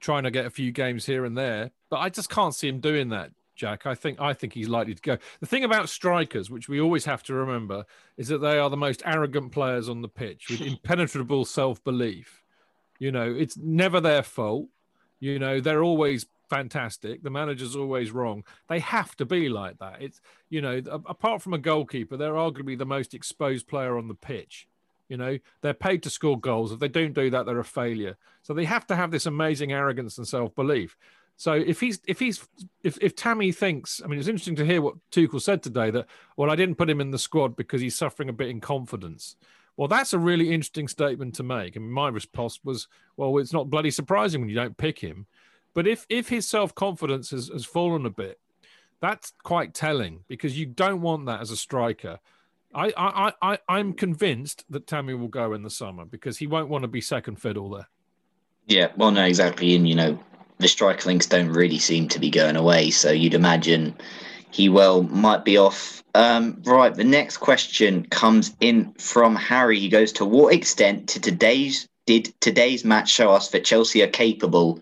trying 0.00 0.24
to 0.24 0.32
get 0.32 0.46
a 0.46 0.50
few 0.50 0.72
games 0.72 1.06
here 1.06 1.24
and 1.24 1.38
there. 1.38 1.70
But 1.90 1.98
I 2.00 2.08
just 2.08 2.28
can't 2.28 2.52
see 2.54 2.66
him 2.68 2.80
doing 2.80 3.10
that. 3.10 3.30
Jack, 3.54 3.86
I 3.86 3.94
think 3.94 4.20
I 4.20 4.32
think 4.32 4.52
he's 4.52 4.68
likely 4.68 4.96
to 4.96 5.00
go. 5.02 5.16
The 5.38 5.46
thing 5.46 5.62
about 5.62 5.88
strikers, 5.88 6.50
which 6.50 6.68
we 6.68 6.80
always 6.80 7.04
have 7.04 7.22
to 7.24 7.34
remember, 7.34 7.84
is 8.16 8.26
that 8.28 8.38
they 8.38 8.58
are 8.58 8.68
the 8.68 8.76
most 8.76 9.00
arrogant 9.06 9.52
players 9.52 9.88
on 9.88 10.02
the 10.02 10.08
pitch 10.08 10.48
with 10.50 10.60
impenetrable 10.72 11.44
self-belief. 11.44 12.42
You 12.98 13.12
know, 13.12 13.32
it's 13.32 13.56
never 13.56 14.00
their 14.00 14.24
fault. 14.24 14.66
You 15.20 15.38
know, 15.38 15.60
they're 15.60 15.84
always 15.84 16.26
fantastic. 16.54 17.22
The 17.22 17.30
manager's 17.30 17.76
always 17.76 18.10
wrong. 18.10 18.44
They 18.68 18.80
have 18.80 19.16
to 19.16 19.24
be 19.24 19.48
like 19.48 19.78
that. 19.78 20.00
It's, 20.00 20.20
you 20.48 20.60
know, 20.60 20.82
apart 20.86 21.42
from 21.42 21.54
a 21.54 21.58
goalkeeper, 21.58 22.16
they're 22.16 22.34
arguably 22.34 22.78
the 22.78 22.86
most 22.86 23.14
exposed 23.14 23.66
player 23.66 23.96
on 23.96 24.08
the 24.08 24.14
pitch. 24.14 24.68
You 25.08 25.16
know, 25.16 25.38
they're 25.60 25.74
paid 25.74 26.02
to 26.04 26.10
score 26.10 26.38
goals. 26.38 26.72
If 26.72 26.78
they 26.78 26.88
don't 26.88 27.12
do 27.12 27.30
that, 27.30 27.44
they're 27.46 27.58
a 27.58 27.64
failure. 27.64 28.16
So 28.42 28.54
they 28.54 28.64
have 28.64 28.86
to 28.86 28.96
have 28.96 29.10
this 29.10 29.26
amazing 29.26 29.72
arrogance 29.72 30.16
and 30.18 30.26
self 30.26 30.54
belief. 30.54 30.96
So 31.36 31.52
if 31.52 31.80
he's 31.80 32.00
if 32.06 32.20
he's 32.20 32.46
if 32.82 32.96
if 33.00 33.16
Tammy 33.16 33.52
thinks, 33.52 34.00
I 34.02 34.06
mean, 34.06 34.18
it's 34.18 34.28
interesting 34.28 34.56
to 34.56 34.64
hear 34.64 34.80
what 34.80 34.94
Tuchel 35.10 35.42
said 35.42 35.62
today 35.62 35.90
that 35.90 36.06
well, 36.36 36.50
I 36.50 36.56
didn't 36.56 36.76
put 36.76 36.88
him 36.88 37.00
in 37.00 37.10
the 37.10 37.18
squad 37.18 37.56
because 37.56 37.80
he's 37.80 37.96
suffering 37.96 38.28
a 38.28 38.32
bit 38.32 38.48
in 38.48 38.60
confidence. 38.60 39.36
Well, 39.76 39.88
that's 39.88 40.12
a 40.12 40.18
really 40.18 40.52
interesting 40.52 40.86
statement 40.86 41.34
to 41.34 41.42
make. 41.42 41.74
And 41.74 41.92
my 41.92 42.08
response 42.08 42.60
was, 42.62 42.86
well, 43.16 43.36
it's 43.38 43.52
not 43.52 43.70
bloody 43.70 43.90
surprising 43.90 44.40
when 44.40 44.48
you 44.48 44.54
don't 44.54 44.76
pick 44.76 45.00
him. 45.00 45.26
But 45.74 45.86
if 45.86 46.06
if 46.08 46.28
his 46.28 46.46
self 46.46 46.74
confidence 46.74 47.30
has, 47.30 47.48
has 47.48 47.64
fallen 47.64 48.06
a 48.06 48.10
bit, 48.10 48.38
that's 49.00 49.32
quite 49.42 49.74
telling 49.74 50.20
because 50.28 50.58
you 50.58 50.66
don't 50.66 51.02
want 51.02 51.26
that 51.26 51.40
as 51.40 51.50
a 51.50 51.56
striker. 51.56 52.20
I, 52.74 52.92
I, 52.96 53.32
I, 53.40 53.58
I'm 53.68 53.92
convinced 53.92 54.64
that 54.70 54.88
Tammy 54.88 55.14
will 55.14 55.28
go 55.28 55.52
in 55.52 55.62
the 55.62 55.70
summer 55.70 56.04
because 56.04 56.38
he 56.38 56.48
won't 56.48 56.68
want 56.68 56.82
to 56.82 56.88
be 56.88 57.00
second 57.00 57.36
fiddle 57.36 57.70
there. 57.70 57.88
Yeah, 58.66 58.88
well, 58.96 59.12
no, 59.12 59.24
exactly. 59.24 59.76
And, 59.76 59.88
you 59.88 59.94
know, 59.94 60.18
the 60.58 60.66
striker 60.66 61.08
links 61.08 61.26
don't 61.26 61.50
really 61.50 61.78
seem 61.78 62.08
to 62.08 62.18
be 62.18 62.30
going 62.30 62.56
away. 62.56 62.90
So 62.90 63.12
you'd 63.12 63.34
imagine 63.34 63.94
he 64.50 64.68
well 64.68 65.02
might 65.04 65.44
be 65.44 65.56
off. 65.56 66.02
Um, 66.14 66.60
right, 66.64 66.94
the 66.94 67.04
next 67.04 67.38
question 67.38 68.06
comes 68.06 68.56
in 68.60 68.92
from 68.94 69.36
Harry. 69.36 69.78
He 69.78 69.88
goes, 69.88 70.12
To 70.12 70.24
what 70.24 70.54
extent 70.54 71.08
to 71.10 71.20
today's 71.20 71.88
did 72.06 72.34
today's 72.40 72.84
match 72.84 73.10
show 73.10 73.30
us 73.30 73.48
that 73.48 73.64
Chelsea 73.64 74.02
are 74.02 74.08
capable 74.08 74.80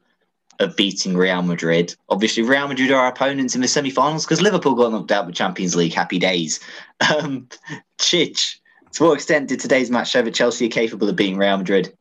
of 0.61 0.77
beating 0.77 1.17
Real 1.17 1.43
Madrid? 1.43 1.95
Obviously, 2.09 2.43
Real 2.43 2.69
Madrid 2.69 2.91
are 2.91 3.01
our 3.01 3.09
opponents 3.09 3.55
in 3.55 3.61
the 3.61 3.69
semi-finals 3.69 4.25
because 4.25 4.41
Liverpool 4.41 4.75
got 4.75 4.93
knocked 4.93 5.13
out 5.13 5.27
with 5.27 5.35
Champions 5.35 5.77
League. 5.77 5.93
Happy 5.93 6.19
days. 6.19 6.61
Um, 7.19 7.49
Chidge, 7.99 8.59
to 8.93 9.03
what 9.03 9.15
extent 9.15 9.49
did 9.49 9.59
today's 9.59 9.91
match 9.91 10.11
show 10.11 10.23
that 10.23 10.35
Chelsea 10.35 10.67
are 10.67 10.71
capable 10.71 11.09
of 11.09 11.17
beating 11.17 11.37
Real 11.37 11.57
Madrid? 11.59 11.93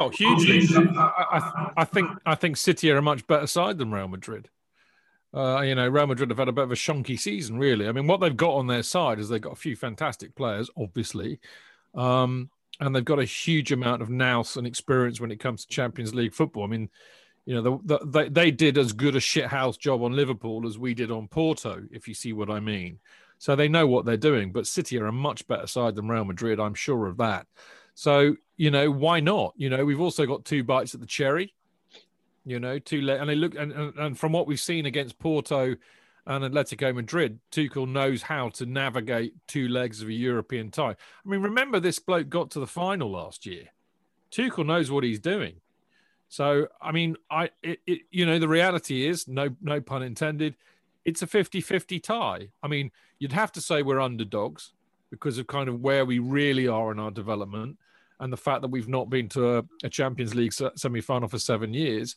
Oh, 0.00 0.08
hugely. 0.08 0.66
I, 0.76 1.12
I, 1.30 1.72
I 1.76 1.84
think 1.84 2.10
I 2.26 2.34
think 2.34 2.56
City 2.56 2.90
are 2.90 2.96
a 2.96 3.02
much 3.02 3.26
better 3.28 3.46
side 3.46 3.78
than 3.78 3.92
Real 3.92 4.08
Madrid. 4.08 4.50
Uh, 5.32 5.60
you 5.60 5.74
know, 5.74 5.88
Real 5.88 6.06
Madrid 6.06 6.30
have 6.30 6.38
had 6.38 6.48
a 6.48 6.52
bit 6.52 6.64
of 6.64 6.72
a 6.72 6.76
shonky 6.76 7.18
season, 7.18 7.58
really. 7.58 7.88
I 7.88 7.92
mean, 7.92 8.06
what 8.06 8.20
they've 8.20 8.36
got 8.36 8.54
on 8.54 8.66
their 8.66 8.82
side 8.82 9.18
is 9.18 9.28
they've 9.28 9.40
got 9.40 9.52
a 9.52 9.56
few 9.56 9.76
fantastic 9.76 10.34
players, 10.34 10.70
obviously, 10.78 11.40
um, 11.94 12.50
and 12.80 12.94
they've 12.94 13.04
got 13.04 13.18
a 13.18 13.24
huge 13.24 13.70
amount 13.70 14.02
of 14.02 14.08
nous 14.08 14.56
and 14.56 14.66
experience 14.66 15.20
when 15.20 15.30
it 15.30 15.40
comes 15.40 15.64
to 15.64 15.72
Champions 15.72 16.14
League 16.14 16.32
football. 16.32 16.64
I 16.64 16.68
mean, 16.68 16.88
you 17.46 17.54
know, 17.54 17.62
the, 17.62 17.98
the, 17.98 18.04
they 18.04 18.28
they 18.28 18.50
did 18.50 18.76
as 18.76 18.92
good 18.92 19.14
a 19.14 19.20
shithouse 19.20 19.78
job 19.78 20.02
on 20.02 20.12
Liverpool 20.12 20.66
as 20.66 20.78
we 20.78 20.94
did 20.94 21.12
on 21.12 21.28
Porto, 21.28 21.84
if 21.92 22.08
you 22.08 22.12
see 22.14 22.32
what 22.32 22.50
I 22.50 22.60
mean. 22.60 22.98
So 23.38 23.54
they 23.54 23.68
know 23.68 23.86
what 23.86 24.04
they're 24.04 24.16
doing. 24.16 24.50
But 24.50 24.66
City 24.66 24.98
are 24.98 25.06
a 25.06 25.12
much 25.12 25.46
better 25.46 25.66
side 25.66 25.94
than 25.94 26.08
Real 26.08 26.24
Madrid. 26.24 26.58
I'm 26.58 26.74
sure 26.74 27.06
of 27.06 27.16
that. 27.18 27.46
So 27.94 28.34
you 28.56 28.70
know, 28.70 28.90
why 28.90 29.20
not? 29.20 29.54
You 29.56 29.70
know, 29.70 29.84
we've 29.84 30.00
also 30.00 30.26
got 30.26 30.44
two 30.44 30.64
bites 30.64 30.94
at 30.94 31.00
the 31.00 31.06
cherry. 31.06 31.54
You 32.44 32.58
know, 32.58 32.78
two 32.80 33.00
le- 33.02 33.16
and 33.16 33.28
they 33.28 33.34
look 33.36 33.54
and, 33.54 33.72
and, 33.72 33.94
and 33.96 34.18
from 34.18 34.32
what 34.32 34.46
we've 34.46 34.60
seen 34.60 34.86
against 34.86 35.18
Porto 35.18 35.76
and 36.26 36.44
Atletico 36.44 36.92
Madrid, 36.92 37.38
Tuchel 37.52 37.88
knows 37.88 38.22
how 38.22 38.48
to 38.50 38.66
navigate 38.66 39.34
two 39.46 39.68
legs 39.68 40.02
of 40.02 40.08
a 40.08 40.12
European 40.12 40.72
tie. 40.72 40.90
I 40.90 41.28
mean, 41.28 41.42
remember 41.42 41.78
this 41.78 42.00
bloke 42.00 42.28
got 42.28 42.50
to 42.52 42.60
the 42.60 42.66
final 42.66 43.12
last 43.12 43.46
year. 43.46 43.66
Tuchel 44.32 44.66
knows 44.66 44.90
what 44.90 45.04
he's 45.04 45.20
doing. 45.20 45.60
So, 46.28 46.68
I 46.80 46.92
mean, 46.92 47.16
I 47.30 47.50
it, 47.62 47.80
it, 47.86 48.00
you 48.10 48.26
know, 48.26 48.38
the 48.38 48.48
reality 48.48 49.06
is 49.06 49.28
no 49.28 49.50
no 49.62 49.80
pun 49.80 50.02
intended, 50.02 50.56
it's 51.04 51.22
a 51.22 51.26
50-50 51.26 52.02
tie. 52.02 52.48
I 52.62 52.68
mean, 52.68 52.90
you'd 53.18 53.32
have 53.32 53.52
to 53.52 53.60
say 53.60 53.82
we're 53.82 54.00
underdogs 54.00 54.72
because 55.10 55.38
of 55.38 55.46
kind 55.46 55.68
of 55.68 55.80
where 55.80 56.04
we 56.04 56.18
really 56.18 56.66
are 56.66 56.90
in 56.90 56.98
our 56.98 57.12
development 57.12 57.78
and 58.18 58.32
the 58.32 58.36
fact 58.36 58.62
that 58.62 58.68
we've 58.68 58.88
not 58.88 59.08
been 59.08 59.28
to 59.28 59.58
a, 59.58 59.64
a 59.84 59.88
Champions 59.88 60.34
League 60.34 60.52
semi-final 60.52 61.28
for 61.28 61.38
7 61.38 61.72
years. 61.72 62.16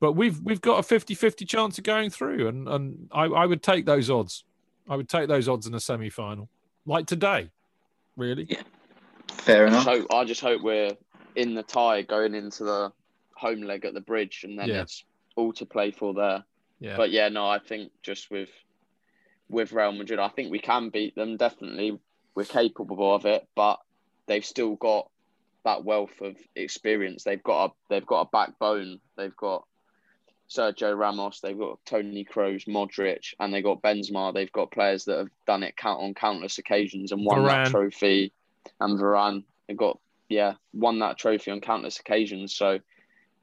But 0.00 0.12
we've 0.12 0.40
we've 0.40 0.60
got 0.60 0.78
a 0.78 0.94
50-50 0.94 1.48
chance 1.48 1.78
of 1.78 1.84
going 1.84 2.10
through 2.10 2.46
and 2.48 2.68
and 2.68 3.08
I, 3.12 3.24
I 3.24 3.46
would 3.46 3.62
take 3.62 3.86
those 3.86 4.08
odds. 4.08 4.44
I 4.88 4.94
would 4.94 5.08
take 5.08 5.28
those 5.28 5.48
odds 5.48 5.66
in 5.66 5.74
a 5.74 5.80
semi-final. 5.80 6.48
Like 6.86 7.06
today. 7.06 7.50
Really? 8.16 8.46
Yeah. 8.48 8.62
Fair 9.28 9.66
I 9.66 9.70
just 9.70 9.86
enough. 9.88 10.00
hope, 10.00 10.14
I 10.14 10.24
just 10.24 10.40
hope 10.40 10.62
we're 10.62 10.96
in 11.34 11.54
the 11.54 11.62
tie 11.62 12.02
going 12.02 12.34
into 12.34 12.64
the 12.64 12.92
home 13.38 13.62
leg 13.62 13.84
at 13.84 13.94
the 13.94 14.00
bridge, 14.00 14.44
and 14.44 14.58
then 14.58 14.68
Yeah. 14.68 14.82
it's 14.82 15.04
all 15.36 15.52
to 15.54 15.66
play 15.66 15.90
for 15.90 16.12
there. 16.12 16.44
Yeah. 16.80 16.96
But 16.96 17.10
yeah, 17.10 17.28
no, 17.28 17.46
I 17.48 17.58
think 17.58 17.92
just 18.02 18.30
with 18.30 18.50
with 19.48 19.72
Real 19.72 19.92
Madrid, 19.92 20.18
I 20.18 20.28
think 20.28 20.50
we 20.50 20.58
can 20.58 20.90
beat 20.90 21.14
them. 21.14 21.38
Definitely, 21.38 21.98
we're 22.34 22.44
capable 22.44 23.14
of 23.14 23.24
it, 23.24 23.46
but 23.54 23.80
they've 24.26 24.44
still 24.44 24.76
got 24.76 25.08
that 25.64 25.84
wealth 25.84 26.20
of 26.20 26.36
experience. 26.54 27.24
They've 27.24 27.42
got 27.42 27.70
a 27.70 27.72
they've 27.88 28.06
got 28.06 28.26
a 28.26 28.30
backbone. 28.30 29.00
They've 29.16 29.36
got 29.36 29.66
Sergio 30.48 30.96
Ramos. 30.96 31.40
They've 31.40 31.58
got 31.58 31.78
Toni 31.84 32.24
Kroos, 32.24 32.66
Modric, 32.66 33.34
and 33.40 33.52
they've 33.52 33.64
got 33.64 33.82
Benzema. 33.82 34.32
They've 34.32 34.52
got 34.52 34.70
players 34.70 35.04
that 35.04 35.18
have 35.18 35.30
done 35.46 35.62
it 35.62 35.76
count 35.76 36.00
on 36.02 36.14
countless 36.14 36.58
occasions 36.58 37.12
and 37.12 37.24
won 37.24 37.44
that 37.44 37.68
trophy. 37.68 38.32
And 38.80 38.98
Varane, 38.98 39.44
they've 39.66 39.76
got 39.76 39.98
yeah 40.28 40.54
won 40.74 40.98
that 40.98 41.16
trophy 41.18 41.50
on 41.50 41.60
countless 41.60 41.98
occasions. 42.00 42.54
So 42.54 42.80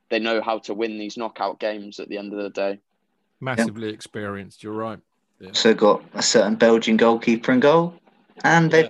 they 0.09 0.19
know 0.19 0.41
how 0.41 0.59
to 0.59 0.73
win 0.73 0.97
these 0.97 1.17
knockout 1.17 1.59
games 1.59 1.99
at 1.99 2.09
the 2.09 2.17
end 2.17 2.33
of 2.33 2.39
the 2.39 2.49
day. 2.49 2.79
Massively 3.39 3.89
experienced. 3.89 4.63
You're 4.63 4.73
right. 4.73 4.99
Yeah. 5.39 5.49
Also 5.49 5.73
got 5.73 6.03
a 6.13 6.21
certain 6.21 6.55
Belgian 6.55 6.97
goalkeeper 6.97 7.51
in 7.51 7.59
goal, 7.59 7.93
and 8.43 8.71
they've 8.71 8.89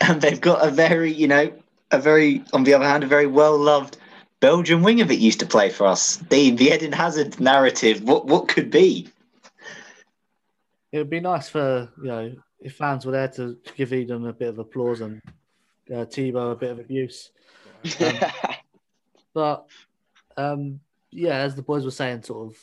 and 0.00 0.20
they've 0.20 0.40
got 0.40 0.66
a 0.66 0.70
very, 0.70 1.12
you 1.12 1.26
know, 1.26 1.52
a 1.90 1.98
very 1.98 2.44
on 2.52 2.64
the 2.64 2.74
other 2.74 2.84
hand, 2.86 3.04
a 3.04 3.06
very 3.06 3.26
well 3.26 3.56
loved 3.58 3.96
Belgian 4.40 4.82
winger 4.82 5.04
that 5.04 5.16
used 5.16 5.40
to 5.40 5.46
play 5.46 5.70
for 5.70 5.86
us. 5.86 6.16
The 6.16 6.50
the 6.50 6.70
Eden 6.72 6.92
Hazard 6.92 7.40
narrative. 7.40 8.02
What 8.02 8.26
what 8.26 8.48
could 8.48 8.70
be? 8.70 9.08
It 10.92 10.98
would 10.98 11.10
be 11.10 11.20
nice 11.20 11.48
for 11.48 11.88
you 11.98 12.08
know 12.08 12.34
if 12.60 12.76
fans 12.76 13.06
were 13.06 13.12
there 13.12 13.28
to 13.28 13.56
give 13.76 13.92
Eden 13.92 14.26
a 14.26 14.32
bit 14.32 14.48
of 14.48 14.58
applause 14.58 15.00
and 15.00 15.22
uh, 15.94 16.04
Thibaut 16.04 16.52
a 16.52 16.56
bit 16.56 16.70
of 16.70 16.78
abuse. 16.78 17.30
Um, 18.00 18.14
but 19.32 19.66
um, 20.36 20.80
yeah, 21.10 21.36
as 21.38 21.54
the 21.54 21.62
boys 21.62 21.84
were 21.84 21.90
saying, 21.90 22.22
sort 22.22 22.48
of 22.48 22.58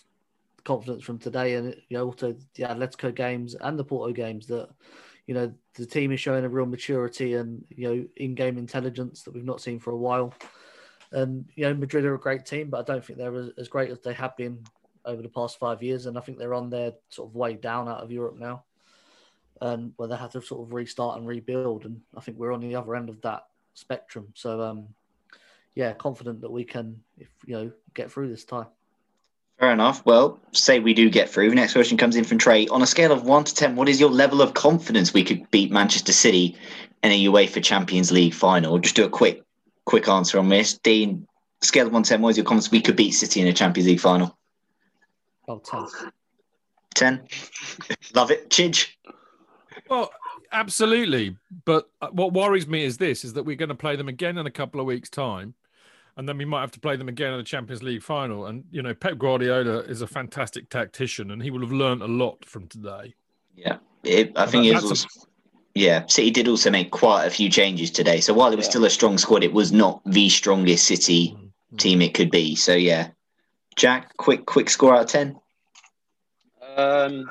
confidence 0.64 1.04
from 1.04 1.18
today, 1.18 1.56
and 1.56 1.76
you 1.90 1.98
know 1.98 2.06
also 2.06 2.36
the 2.56 2.64
Atletico 2.64 3.14
games 3.14 3.56
and 3.56 3.78
the 3.78 3.84
Porto 3.84 4.14
games 4.14 4.48
that 4.48 4.70
you 5.26 5.34
know 5.34 5.54
the 5.76 5.86
team 5.86 6.12
is 6.12 6.20
showing 6.20 6.46
a 6.46 6.50
real 6.50 6.66
maturity 6.66 7.36
and 7.36 7.64
you 7.70 7.88
know 7.88 8.06
in-game 8.16 8.58
intelligence 8.58 9.24
that 9.24 9.34
we've 9.34 9.44
not 9.44 9.62
seen 9.62 9.80
for 9.80 9.92
a 9.92 9.98
while. 9.98 10.34
And 11.12 11.46
you 11.56 11.64
know 11.64 11.74
Madrid 11.74 12.06
are 12.06 12.16
a 12.16 12.20
great 12.20 12.46
team, 12.46 12.70
but 12.70 12.80
I 12.80 12.84
don't 12.84 13.04
think 13.04 13.20
they're 13.20 13.52
as, 13.58 13.68
great 13.68 13.92
as 13.92 14.00
they 14.00 14.14
have 14.14 14.36
been 14.36 14.64
over 15.06 15.22
the 15.22 15.30
past 15.30 15.58
five 15.58 15.82
years, 15.82 16.06
and 16.06 16.18
I 16.18 16.22
think 16.22 16.38
they're 16.38 16.54
on 16.54 16.70
their 16.70 16.94
sort 17.10 17.30
of 17.30 17.36
way 17.36 17.54
down 17.54 17.88
out 17.88 18.04
of 18.04 18.12
Europe 18.12 18.38
now, 18.38 18.64
and 19.62 19.94
where 19.96 20.10
they 20.10 20.18
have 20.18 20.32
to 20.34 20.42
sort 20.42 20.68
of 20.68 20.74
restart 20.74 21.18
and 21.18 21.28
rebuild. 21.28 21.86
And 21.86 22.02
I 22.16 22.22
think 22.22 22.38
we're 22.38 22.54
on 22.54 22.62
the 22.62 22.76
other 22.76 22.96
end 22.96 23.10
of 23.10 23.22
that 23.22 23.44
spectrum. 23.74 24.34
So, 24.36 24.62
um, 24.62 24.88
yeah, 25.76 25.94
confident 25.94 26.42
that 26.42 26.52
we 26.52 26.64
can, 26.64 27.02
if 27.18 27.30
you 27.46 27.56
know, 27.56 27.72
get 27.94 28.12
through 28.12 28.30
this 28.30 28.46
time. 28.46 28.68
Fair 29.60 29.72
enough. 29.72 30.06
Well, 30.06 30.40
say 30.52 30.80
we 30.80 30.94
do 30.94 31.10
get 31.10 31.30
through. 31.30 31.54
Next 31.56 31.74
question 31.74 31.98
comes 31.98 32.16
in 32.16 32.24
from 32.24 32.38
Trey. 32.38 32.68
On 32.68 32.82
a 32.82 32.88
scale 32.88 33.12
of 33.12 33.24
one 33.24 33.44
to 33.44 33.56
ten, 33.56 33.76
what 33.76 33.90
is 33.90 34.00
your 34.00 34.12
level 34.12 34.42
of 34.42 34.54
confidence 34.54 35.14
we 35.14 35.24
could 35.24 35.50
beat 35.50 35.72
Manchester 35.72 36.14
City 36.14 36.56
in 37.04 37.12
a 37.12 37.26
UEFA 37.26 37.64
Champions 37.64 38.12
League 38.12 38.36
final? 38.36 38.78
Just 38.78 38.96
do 38.96 39.06
a 39.06 39.10
quick, 39.10 39.44
quick 39.86 40.08
answer 40.08 40.38
on 40.38 40.50
this. 40.50 40.78
Dean, 40.78 41.28
scale 41.62 41.88
of 41.88 41.94
one 41.94 42.04
to 42.04 42.10
ten, 42.10 42.22
what 42.22 42.30
is 42.30 42.38
your 42.38 42.46
confidence 42.46 42.72
we 42.72 42.82
could 42.82 42.96
beat 42.96 43.12
City 43.12 43.42
in 43.42 43.48
a 43.48 43.54
Champions 43.54 43.88
League 43.88 44.00
final? 44.00 44.38
Oh, 45.48 45.60
10. 45.60 45.88
Ten. 46.94 47.28
Love 48.14 48.32
it. 48.32 48.50
Chidge. 48.50 48.90
Well, 49.90 50.12
absolutely. 50.52 51.36
But 51.66 51.90
uh, 52.02 52.08
what 52.12 52.34
worries 52.34 52.68
me 52.68 52.84
is 52.84 52.98
this: 52.98 53.24
is 53.24 53.34
that 53.34 53.44
we're 53.44 53.56
going 53.56 53.70
to 53.70 53.76
play 53.76 53.96
them 53.96 54.08
again 54.08 54.38
in 54.38 54.46
a 54.46 54.52
couple 54.52 54.80
of 54.80 54.86
weeks' 54.88 55.10
time, 55.10 55.54
and 56.16 56.28
then 56.28 56.38
we 56.38 56.46
might 56.46 56.62
have 56.62 56.72
to 56.72 56.80
play 56.80 56.96
them 56.96 57.10
again 57.10 57.32
in 57.34 57.38
the 57.38 57.44
Champions 57.44 57.84
League 57.84 58.04
final. 58.04 58.46
And 58.46 58.66
you 58.72 58.82
know, 58.82 58.94
Pep 58.94 59.18
Guardiola 59.18 59.80
is 59.80 60.02
a 60.02 60.08
fantastic 60.08 60.70
tactician, 60.70 61.32
and 61.32 61.42
he 61.44 61.52
will 61.52 61.62
have 61.62 61.72
learned 61.72 62.02
a 62.02 62.08
lot 62.08 62.44
from 62.46 62.68
today. 62.68 63.14
Yeah, 63.56 63.78
it, 64.04 64.34
I 64.36 64.44
And 64.44 64.52
think 64.52 64.74
that- 64.74 64.84
it 64.84 64.90
was. 64.90 65.06
a- 65.06 65.08
yeah, 65.76 66.06
City 66.08 66.32
did 66.32 66.48
also 66.48 66.72
make 66.72 66.90
quite 66.90 67.26
a 67.26 67.30
few 67.30 67.50
changes 67.52 67.92
today. 67.92 68.20
So 68.20 68.34
while 68.34 68.52
it 68.52 68.56
was 68.56 68.66
Yeah. 68.66 68.72
still 68.72 68.86
a 68.86 68.90
strong 68.90 69.18
squad, 69.20 69.44
it 69.44 69.54
was 69.54 69.72
not 69.72 70.02
the 70.06 70.28
strongest 70.30 70.86
City 70.88 71.34
Mm-hmm. 71.36 71.78
team 71.78 72.02
it 72.02 72.16
could 72.16 72.32
be. 72.32 72.56
So 72.56 72.74
yeah, 72.74 73.10
Jack, 73.76 74.18
quick, 74.18 74.48
quick 74.48 74.72
score 74.72 74.96
out 74.96 75.02
of 75.04 75.08
ten. 75.08 75.40
Um, 76.76 77.30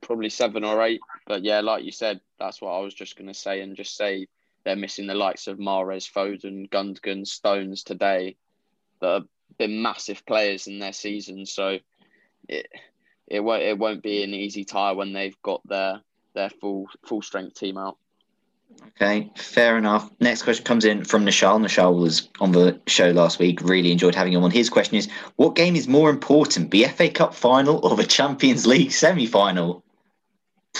probably 0.00 0.30
seven 0.30 0.64
or 0.64 0.82
eight. 0.82 1.00
But 1.30 1.44
yeah, 1.44 1.60
like 1.60 1.84
you 1.84 1.92
said, 1.92 2.20
that's 2.40 2.60
what 2.60 2.72
I 2.72 2.80
was 2.80 2.92
just 2.92 3.14
going 3.14 3.28
to 3.28 3.34
say, 3.34 3.60
and 3.60 3.76
just 3.76 3.96
say 3.96 4.26
they're 4.64 4.74
missing 4.74 5.06
the 5.06 5.14
likes 5.14 5.46
of 5.46 5.58
Mahrez, 5.58 6.10
Foden, 6.10 6.68
Gundogan, 6.68 7.24
Stones 7.24 7.84
today, 7.84 8.34
that 8.98 9.12
have 9.12 9.26
been 9.56 9.80
massive 9.80 10.26
players 10.26 10.66
in 10.66 10.80
their 10.80 10.92
season. 10.92 11.46
So 11.46 11.78
it 12.48 12.66
it 13.28 13.38
won't 13.44 13.62
it 13.62 13.78
won't 13.78 14.02
be 14.02 14.24
an 14.24 14.34
easy 14.34 14.64
tie 14.64 14.90
when 14.90 15.12
they've 15.12 15.40
got 15.40 15.64
their 15.68 16.00
their 16.34 16.50
full 16.50 16.88
full 17.06 17.22
strength 17.22 17.54
team 17.54 17.78
out. 17.78 17.96
Okay, 19.00 19.30
fair 19.36 19.78
enough. 19.78 20.10
Next 20.18 20.42
question 20.42 20.64
comes 20.64 20.84
in 20.84 21.04
from 21.04 21.24
Nishal. 21.24 21.60
Nishal 21.60 21.96
was 21.96 22.28
on 22.40 22.50
the 22.50 22.80
show 22.88 23.12
last 23.12 23.38
week. 23.38 23.62
Really 23.62 23.92
enjoyed 23.92 24.16
having 24.16 24.32
him 24.32 24.42
on. 24.42 24.50
His 24.50 24.68
question 24.68 24.96
is 24.96 25.08
What 25.36 25.54
game 25.54 25.76
is 25.76 25.86
more 25.86 26.10
important, 26.10 26.72
the 26.72 26.86
FA 26.86 27.08
Cup 27.08 27.34
final 27.34 27.78
or 27.86 27.94
the 27.94 28.04
Champions 28.04 28.66
League 28.66 28.90
semi 28.90 29.26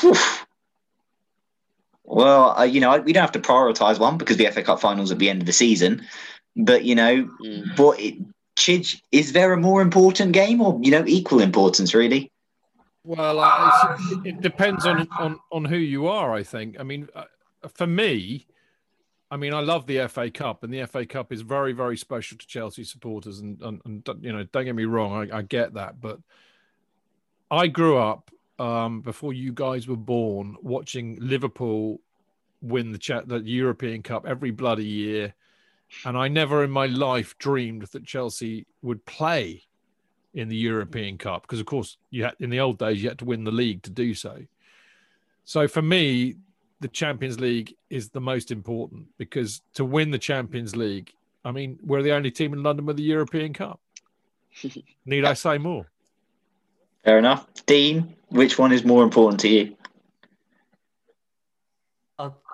final? 0.00 0.16
Well, 2.04 2.58
uh, 2.58 2.64
you 2.64 2.80
know, 2.80 2.98
we 2.98 3.12
don't 3.12 3.20
have 3.20 3.30
to 3.32 3.38
prioritise 3.40 4.00
one 4.00 4.18
because 4.18 4.36
the 4.36 4.46
FA 4.46 4.62
Cup 4.62 4.80
final's 4.80 5.12
at 5.12 5.20
the 5.20 5.30
end 5.30 5.42
of 5.42 5.46
the 5.46 5.52
season. 5.52 6.04
But, 6.56 6.84
you 6.84 6.96
know, 6.96 7.30
Mm. 7.40 7.78
what 7.78 8.00
it, 8.00 8.16
Chidge, 8.56 9.00
is 9.12 9.32
there 9.32 9.52
a 9.52 9.56
more 9.56 9.80
important 9.80 10.32
game 10.32 10.60
or, 10.60 10.76
you 10.82 10.90
know, 10.90 11.04
equal 11.06 11.40
importance, 11.40 11.94
really? 11.94 12.32
Well, 13.04 13.38
I, 13.38 13.94
it's- 13.94 14.26
it 14.26 14.40
depends 14.40 14.84
on, 14.86 15.06
on 15.20 15.38
on 15.52 15.64
who 15.64 15.76
you 15.76 16.08
are. 16.08 16.34
I 16.34 16.42
think. 16.42 16.80
I 16.80 16.82
mean, 16.82 17.08
uh, 17.14 17.24
for 17.74 17.86
me, 17.86 18.46
I 19.30 19.36
mean, 19.36 19.54
I 19.54 19.60
love 19.60 19.86
the 19.86 20.08
FA 20.08 20.30
Cup, 20.32 20.64
and 20.64 20.74
the 20.74 20.84
FA 20.86 21.06
Cup 21.06 21.32
is 21.32 21.42
very, 21.42 21.72
very 21.72 21.96
special 21.96 22.36
to 22.38 22.46
Chelsea 22.46 22.82
supporters. 22.82 23.38
And, 23.38 23.62
and, 23.62 23.80
and 23.84 24.08
you 24.20 24.32
know, 24.32 24.42
don't 24.42 24.64
get 24.64 24.74
me 24.74 24.84
wrong, 24.84 25.30
I, 25.30 25.38
I 25.38 25.42
get 25.42 25.74
that, 25.74 26.00
but 26.00 26.18
I 27.52 27.68
grew 27.68 27.96
up 27.98 28.30
um, 28.60 29.00
before 29.00 29.32
you 29.32 29.52
guys 29.52 29.88
were 29.88 29.96
born 29.96 30.54
watching 30.62 31.16
Liverpool 31.18 32.00
win 32.60 32.92
the 32.92 32.98
cha- 32.98 33.22
the 33.22 33.40
European 33.40 34.02
Cup 34.02 34.26
every 34.26 34.50
bloody 34.50 34.84
year, 34.84 35.34
and 36.04 36.16
I 36.16 36.28
never 36.28 36.62
in 36.62 36.70
my 36.70 36.86
life 36.86 37.36
dreamed 37.38 37.84
that 37.92 38.04
Chelsea 38.04 38.66
would 38.82 39.04
play 39.06 39.62
in 40.34 40.48
the 40.48 40.56
European 40.56 41.16
Cup 41.16 41.42
because, 41.42 41.58
of 41.58 41.66
course, 41.66 41.96
you 42.10 42.24
had 42.24 42.34
in 42.38 42.50
the 42.50 42.60
old 42.60 42.78
days 42.78 43.02
you 43.02 43.08
had 43.08 43.18
to 43.20 43.24
win 43.24 43.44
the 43.44 43.50
league 43.50 43.82
to 43.82 43.90
do 43.90 44.12
so. 44.12 44.38
So 45.44 45.66
for 45.66 45.82
me, 45.82 46.36
the 46.80 46.88
Champions 46.88 47.40
League 47.40 47.74
is 47.88 48.10
the 48.10 48.20
most 48.20 48.50
important 48.50 49.06
because 49.16 49.62
to 49.74 49.86
win 49.86 50.10
the 50.10 50.18
Champions 50.18 50.76
League, 50.76 51.12
I 51.46 51.50
mean, 51.50 51.78
we're 51.82 52.02
the 52.02 52.12
only 52.12 52.30
team 52.30 52.52
in 52.52 52.62
London 52.62 52.84
with 52.84 52.98
the 52.98 53.02
European 53.02 53.54
Cup. 53.54 53.80
Need 55.06 55.24
I 55.24 55.32
say 55.32 55.56
more? 55.56 55.89
Fair 57.04 57.18
enough. 57.18 57.46
Dean, 57.66 58.14
which 58.28 58.58
one 58.58 58.72
is 58.72 58.84
more 58.84 59.02
important 59.02 59.40
to 59.40 59.48
you? 59.48 59.76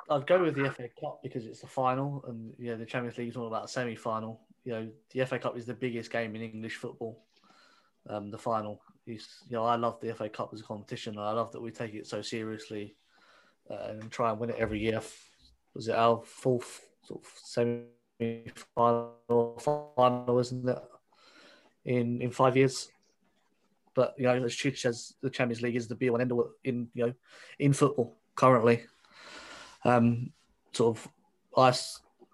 I'd, 0.08 0.26
go 0.26 0.40
with 0.42 0.54
the 0.54 0.70
FA 0.70 0.88
Cup 1.00 1.20
because 1.22 1.46
it's 1.46 1.60
the 1.60 1.66
final, 1.66 2.24
and 2.28 2.54
you 2.58 2.70
know 2.70 2.76
the 2.76 2.86
Champions 2.86 3.18
League 3.18 3.30
is 3.30 3.36
all 3.36 3.48
about 3.48 3.64
a 3.64 3.68
semi-final. 3.68 4.40
You 4.64 4.72
know 4.72 4.88
the 5.10 5.24
FA 5.24 5.40
Cup 5.40 5.56
is 5.56 5.66
the 5.66 5.74
biggest 5.74 6.12
game 6.12 6.36
in 6.36 6.42
English 6.42 6.76
football. 6.76 7.24
Um, 8.08 8.30
the 8.30 8.38
final 8.38 8.80
is, 9.06 9.26
you 9.48 9.56
know, 9.56 9.64
I 9.64 9.76
love 9.76 10.00
the 10.00 10.14
FA 10.14 10.28
Cup 10.28 10.50
as 10.52 10.60
a 10.60 10.64
competition. 10.64 11.14
And 11.14 11.22
I 11.22 11.32
love 11.32 11.52
that 11.52 11.60
we 11.60 11.70
take 11.70 11.94
it 11.94 12.06
so 12.06 12.22
seriously 12.22 12.96
uh, 13.70 13.88
and 13.90 14.10
try 14.10 14.30
and 14.30 14.38
win 14.38 14.50
it 14.50 14.56
every 14.58 14.80
year. 14.80 15.00
Was 15.74 15.88
it 15.88 15.94
our 15.94 16.22
fourth 16.24 16.88
sort 17.02 17.22
of 17.22 17.30
semi-final, 17.44 19.12
final, 19.96 20.38
isn't 20.38 20.68
it? 20.68 20.78
In 21.84 22.20
in 22.20 22.30
five 22.32 22.56
years. 22.56 22.90
But 23.96 24.14
you 24.16 24.24
know, 24.24 24.44
as 24.44 24.54
Chidge 24.54 24.78
says, 24.78 25.14
the 25.22 25.30
Champions 25.30 25.62
League 25.62 25.74
is 25.74 25.88
the 25.88 25.96
be 25.96 26.08
all 26.08 26.16
and 26.16 26.22
end 26.22 26.32
all 26.32 26.50
in 26.62 26.88
you 26.94 27.06
know 27.06 27.14
in 27.58 27.72
football 27.72 28.16
currently 28.36 28.84
um, 29.86 30.32
sort 30.72 30.96
of 30.96 31.08
I, 31.56 31.76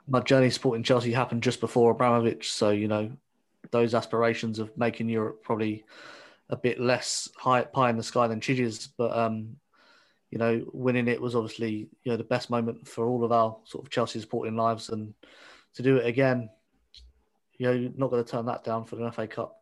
my 0.09 0.21
journey 0.21 0.51
supporting 0.51 0.83
Chelsea 0.83 1.13
happened 1.13 1.43
just 1.43 1.61
before 1.61 1.93
Abramovich, 1.93 2.53
so 2.53 2.71
you 2.71 2.89
know 2.89 3.13
those 3.71 3.95
aspirations 3.95 4.59
of 4.59 4.77
making 4.77 5.09
Europe 5.09 5.43
probably 5.43 5.85
a 6.51 6.57
bit 6.57 6.81
less 6.81 7.29
high 7.37 7.63
pie 7.63 7.91
in 7.91 7.97
the 7.97 8.03
sky 8.03 8.27
than 8.27 8.41
Chidge's, 8.41 8.89
but 8.99 9.17
um, 9.17 9.57
you 10.31 10.39
know 10.39 10.65
winning 10.73 11.09
it 11.09 11.21
was 11.21 11.37
obviously 11.37 11.89
you 12.03 12.11
know 12.11 12.17
the 12.17 12.25
best 12.25 12.51
moment 12.51 12.89
for 12.89 13.07
all 13.07 13.25
of 13.25 13.33
our 13.33 13.57
sort 13.65 13.85
of 13.85 13.91
Chelsea 13.91 14.21
supporting 14.21 14.57
lives, 14.57 14.89
and 14.89 15.15
to 15.75 15.83
do 15.83 15.97
it 15.97 16.07
again, 16.07 16.51
you 17.59 17.67
know, 17.67 17.93
not 17.97 18.11
going 18.11 18.25
to 18.25 18.31
turn 18.31 18.47
that 18.47 18.65
down 18.65 18.85
for 18.85 18.97
the 18.97 19.11
FA 19.13 19.27
Cup. 19.27 19.57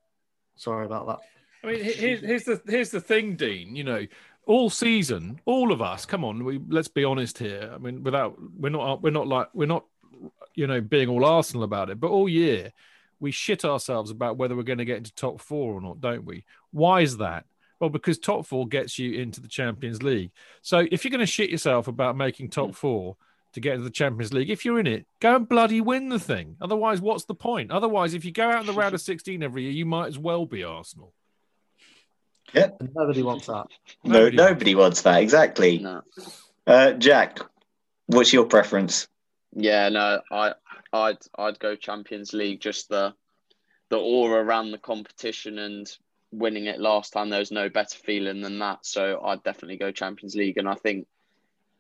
Sorry 0.57 0.86
about 0.86 1.07
that. 1.07 1.18
I 1.62 1.66
mean, 1.66 1.84
here's, 1.84 2.20
here's 2.20 2.44
the 2.44 2.61
here's 2.66 2.90
the 2.90 3.00
thing, 3.00 3.36
Dean. 3.36 3.76
You 3.76 3.84
know, 3.84 4.06
all 4.46 4.70
season, 4.70 5.40
all 5.44 5.72
of 5.72 5.82
us. 5.82 6.06
Come 6.06 6.24
on, 6.24 6.44
we 6.44 6.61
let's 6.68 6.88
be 6.88 7.04
honest 7.04 7.38
here. 7.38 7.70
I 7.74 7.78
mean, 7.78 8.02
without 8.02 8.36
we're 8.58 8.70
not 8.70 9.02
we're 9.02 9.11
not 9.11 9.26
like 9.26 9.48
we're 9.52 9.66
not 9.66 9.84
you 10.54 10.66
know 10.66 10.80
being 10.80 11.08
all 11.08 11.24
Arsenal 11.24 11.64
about 11.64 11.90
it, 11.90 12.00
but 12.00 12.11
all 12.11 12.28
year 12.28 12.72
we 13.20 13.30
shit 13.30 13.64
ourselves 13.64 14.11
about 14.11 14.38
whether 14.38 14.56
we're 14.56 14.62
going 14.62 14.78
to 14.78 14.84
get 14.84 14.96
into 14.96 15.14
top 15.14 15.40
four 15.40 15.74
or 15.74 15.80
not, 15.80 16.00
don't 16.00 16.24
we? 16.24 16.44
Why 16.70 17.02
is 17.02 17.18
that? 17.18 17.44
Well, 17.78 17.90
because 17.90 18.18
top 18.18 18.46
four 18.46 18.66
gets 18.66 18.98
you 18.98 19.20
into 19.20 19.40
the 19.40 19.48
Champions 19.48 20.02
League. 20.02 20.30
So 20.62 20.86
if 20.90 21.04
you're 21.04 21.11
going 21.11 21.20
to 21.20 21.26
shit 21.26 21.50
yourself 21.50 21.86
about 21.86 22.16
making 22.16 22.48
top 22.48 22.68
hmm. 22.68 22.72
four, 22.72 23.16
to 23.52 23.61
get 23.61 23.74
into 23.74 23.84
the 23.84 23.90
Champions 23.90 24.32
League. 24.32 24.50
If 24.50 24.64
you're 24.64 24.78
in 24.78 24.86
it, 24.86 25.06
go 25.20 25.36
and 25.36 25.48
bloody 25.48 25.80
win 25.80 26.08
the 26.08 26.20
thing. 26.20 26.56
Otherwise, 26.61 27.00
what's 27.00 27.24
the 27.24 27.34
point? 27.34 27.70
Otherwise, 27.70 28.14
if 28.14 28.24
you 28.24 28.32
go 28.32 28.48
out 28.48 28.61
in 28.61 28.66
the 28.66 28.72
round 28.72 28.94
of 28.94 29.00
16 29.00 29.42
every 29.42 29.64
year, 29.64 29.72
you 29.72 29.86
might 29.86 30.06
as 30.06 30.18
well 30.18 30.46
be 30.46 30.62
Arsenal. 30.62 31.12
Yeah. 32.53 32.70
And 32.80 32.90
nobody 32.94 33.22
wants 33.22 33.46
that. 33.46 33.66
No, 34.05 34.18
Nobody 34.18 34.36
nobody 34.36 34.74
wants 34.74 35.03
that. 35.03 35.22
Exactly. 35.22 35.78
No. 35.78 36.03
Uh, 36.66 36.92
Jack, 36.92 37.40
what's 38.07 38.32
your 38.32 38.44
preference? 38.46 39.09
Yeah, 39.55 39.88
no, 39.88 40.20
I, 40.30 40.55
I'd, 40.92 41.18
I'd 41.36 41.59
go 41.59 41.76
Champions 41.76 42.32
League. 42.32 42.61
Just 42.61 42.88
the, 42.88 43.14
the 43.88 43.98
aura 43.98 44.42
around 44.42 44.70
the 44.70 44.78
competition 44.78 45.59
and 45.59 45.90
winning 46.32 46.66
it 46.66 46.80
last 46.80 47.12
time. 47.12 47.30
There's 47.30 47.51
no 47.51 47.68
better 47.68 47.98
feeling 47.98 48.40
than 48.40 48.59
that. 48.61 48.86
So 48.86 49.20
I'd 49.24 49.42
definitely 49.42 49.78
go 49.78 49.90
Champions 49.90 50.34
League. 50.34 50.59
And 50.59 50.68
I 50.68 50.74
think, 50.74 51.07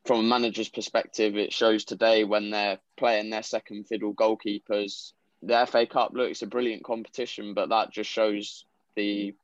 from 0.04 0.20
a 0.20 0.22
manager's 0.22 0.68
perspective, 0.68 1.36
it 1.36 1.52
shows 1.52 1.84
today 1.84 2.24
when 2.24 2.50
they're 2.50 2.78
playing 2.96 3.30
their 3.30 3.42
second 3.42 3.86
fiddle 3.86 4.14
goalkeepers. 4.14 5.12
The 5.42 5.66
FA 5.66 5.86
Cup 5.86 6.12
looks 6.14 6.42
a 6.42 6.46
brilliant 6.46 6.84
competition, 6.84 7.54
but 7.54 7.68
that 7.68 7.92
just 7.92 8.10
shows 8.10 8.64
the 8.96 9.34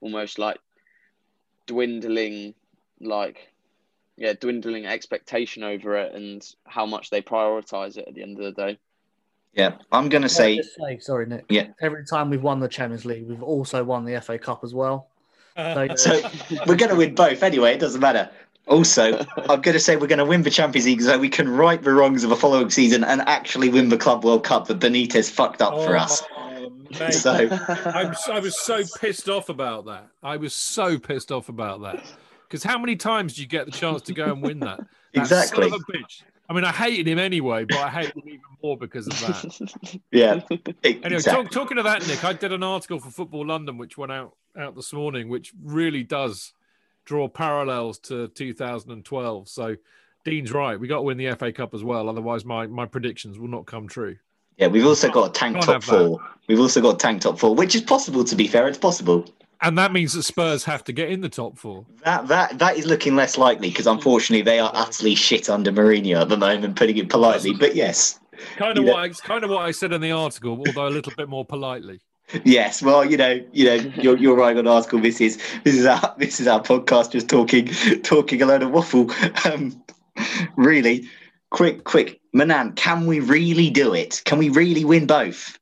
almost 0.00 0.38
like 0.38 0.58
dwindling, 1.66 2.54
like 3.00 3.52
yeah, 4.16 4.32
dwindling 4.32 4.86
expectation 4.86 5.62
over 5.62 5.96
it 5.96 6.14
and 6.14 6.46
how 6.64 6.86
much 6.86 7.10
they 7.10 7.20
prioritize 7.20 7.96
it 7.96 8.08
at 8.08 8.14
the 8.14 8.22
end 8.22 8.38
of 8.38 8.44
the 8.44 8.52
day. 8.52 8.78
Yeah, 9.52 9.76
I'm 9.90 10.10
going 10.10 10.22
to 10.22 10.28
say, 10.28 10.60
say, 10.60 10.98
sorry, 10.98 11.26
Nick. 11.26 11.46
Yeah. 11.48 11.68
Every 11.80 12.04
time 12.04 12.28
we've 12.28 12.42
won 12.42 12.60
the 12.60 12.68
Champions 12.68 13.06
League, 13.06 13.26
we've 13.26 13.42
also 13.42 13.82
won 13.84 14.04
the 14.04 14.20
FA 14.20 14.38
Cup 14.38 14.62
as 14.62 14.74
well. 14.74 15.08
So, 15.56 15.62
uh, 15.62 15.96
so 15.96 16.20
we're 16.66 16.76
going 16.76 16.90
to 16.90 16.96
win 16.96 17.14
both 17.14 17.42
anyway. 17.42 17.72
It 17.72 17.80
doesn't 17.80 18.02
matter. 18.02 18.28
Also, 18.66 19.18
I'm 19.48 19.62
going 19.62 19.72
to 19.72 19.80
say 19.80 19.96
we're 19.96 20.08
going 20.08 20.18
to 20.18 20.26
win 20.26 20.42
the 20.42 20.50
Champions 20.50 20.84
League 20.84 21.00
so 21.00 21.18
we 21.18 21.30
can 21.30 21.48
right 21.48 21.82
the 21.82 21.92
wrongs 21.92 22.22
of 22.22 22.28
the 22.30 22.36
following 22.36 22.68
season 22.68 23.02
and 23.02 23.22
actually 23.22 23.70
win 23.70 23.88
the 23.88 23.96
Club 23.96 24.24
World 24.24 24.44
Cup 24.44 24.66
that 24.66 24.78
Benitez 24.78 25.30
fucked 25.30 25.62
up 25.62 25.72
for 25.72 25.96
oh 25.96 26.00
us. 26.00 26.22
Mate. 26.98 27.14
So, 27.14 27.32
I'm, 27.32 28.14
I 28.30 28.40
was 28.40 28.60
so 28.60 28.82
pissed 28.98 29.28
off 29.28 29.48
about 29.48 29.86
that. 29.86 30.08
I 30.22 30.36
was 30.36 30.54
so 30.54 30.98
pissed 30.98 31.32
off 31.32 31.48
about 31.48 31.82
that. 31.82 32.04
Because 32.48 32.62
how 32.62 32.78
many 32.78 32.96
times 32.96 33.34
do 33.34 33.42
you 33.42 33.48
get 33.48 33.66
the 33.66 33.72
chance 33.72 34.02
to 34.02 34.12
go 34.12 34.24
and 34.24 34.42
win 34.42 34.60
that? 34.60 34.80
That 35.14 35.22
Exactly. 35.22 35.70
son 35.70 35.72
of 35.72 35.80
a 35.88 35.92
bitch. 35.92 36.24
I 36.46 36.52
mean, 36.52 36.64
I 36.64 36.72
hated 36.72 37.08
him 37.08 37.18
anyway, 37.18 37.64
but 37.64 37.78
I 37.78 37.88
hate 37.88 38.14
him 38.14 38.22
even 38.26 38.40
more 38.62 38.76
because 38.76 39.06
of 39.06 39.18
that. 39.20 40.00
yeah. 40.12 40.40
Anyway, 40.84 41.22
talk, 41.22 41.50
talking 41.50 41.78
of 41.78 41.84
that, 41.84 42.06
Nick, 42.06 42.22
I 42.22 42.34
did 42.34 42.52
an 42.52 42.62
article 42.62 43.00
for 43.00 43.10
Football 43.10 43.46
London, 43.46 43.78
which 43.78 43.96
went 43.96 44.12
out 44.12 44.36
out 44.58 44.76
this 44.76 44.92
morning, 44.92 45.30
which 45.30 45.52
really 45.62 46.02
does 46.02 46.52
draw 47.06 47.28
parallels 47.28 47.98
to 48.00 48.28
2012. 48.28 49.48
So 49.48 49.76
Dean's 50.24 50.52
right. 50.52 50.78
We 50.78 50.86
got 50.88 50.96
to 50.96 51.02
win 51.02 51.16
the 51.16 51.32
FA 51.32 51.52
Cup 51.52 51.72
as 51.72 51.82
well. 51.82 52.08
Otherwise, 52.08 52.44
my, 52.44 52.66
my 52.66 52.84
predictions 52.84 53.38
will 53.38 53.48
not 53.48 53.64
come 53.66 53.88
true. 53.88 54.16
Yeah, 54.56 54.68
we've 54.68 54.86
also 54.86 55.10
got 55.10 55.30
a 55.30 55.32
tank 55.32 55.56
top 55.56 55.66
have 55.66 55.86
that. 55.86 56.06
four. 56.06 56.20
We've 56.48 56.60
also 56.60 56.80
got 56.80 56.98
tank 57.00 57.22
top 57.22 57.38
four, 57.38 57.54
which 57.54 57.74
is 57.74 57.82
possible. 57.82 58.24
To 58.24 58.36
be 58.36 58.46
fair, 58.46 58.68
it's 58.68 58.78
possible. 58.78 59.26
And 59.62 59.76
that 59.78 59.90
means 59.92 60.12
that 60.12 60.22
Spurs 60.22 60.64
have 60.64 60.84
to 60.84 60.92
get 60.92 61.10
in 61.10 61.20
the 61.22 61.28
top 61.28 61.58
four. 61.58 61.86
That 62.04 62.28
that 62.28 62.58
that 62.58 62.76
is 62.76 62.86
looking 62.86 63.16
less 63.16 63.36
likely 63.38 63.68
because 63.70 63.86
unfortunately 63.86 64.42
they 64.42 64.58
are 64.58 64.70
utterly 64.74 65.14
shit 65.14 65.48
under 65.50 65.72
Mourinho 65.72 66.20
at 66.20 66.28
the 66.28 66.36
moment, 66.36 66.76
putting 66.76 66.96
it 66.98 67.08
politely. 67.08 67.52
But 67.54 67.74
yes, 67.74 68.20
Kind 68.56 68.76
of 68.78 68.84
Yeah. 68.84 68.92
what 68.92 69.00
I, 69.02 69.08
kind 69.08 69.44
of 69.44 69.50
what 69.50 69.62
I 69.62 69.70
said 69.70 69.92
in 69.94 70.02
the 70.02 70.10
article, 70.12 70.62
although 70.66 70.86
a 70.88 70.90
little 70.90 71.12
bit 71.16 71.26
more 71.28 71.44
politely. 71.46 72.00
yes. 72.44 72.82
Well, 72.82 73.02
you 73.10 73.16
know, 73.16 73.42
you 73.52 73.64
know, 73.64 73.74
you're 73.96 74.16
you're 74.18 74.36
right 74.36 74.56
on 74.56 74.66
article. 74.66 75.00
This 75.00 75.20
is 75.22 75.38
this 75.64 75.74
is 75.74 75.86
our 75.86 76.14
this 76.18 76.38
is 76.38 76.46
our 76.46 76.60
podcast 76.60 77.12
just 77.12 77.28
talking 77.28 77.66
talking 78.02 78.42
a 78.42 78.46
load 78.46 78.62
of 78.62 78.70
waffle. 78.72 79.10
Um, 79.46 79.82
really, 80.56 81.08
quick, 81.50 81.84
quick, 81.84 82.20
Manan, 82.36 82.72
can 82.72 83.06
we 83.06 83.20
really 83.20 83.70
do 83.70 83.94
it? 83.94 84.20
Can 84.26 84.36
we 84.36 84.50
really 84.50 84.84
win 84.84 85.06
both? 85.06 85.58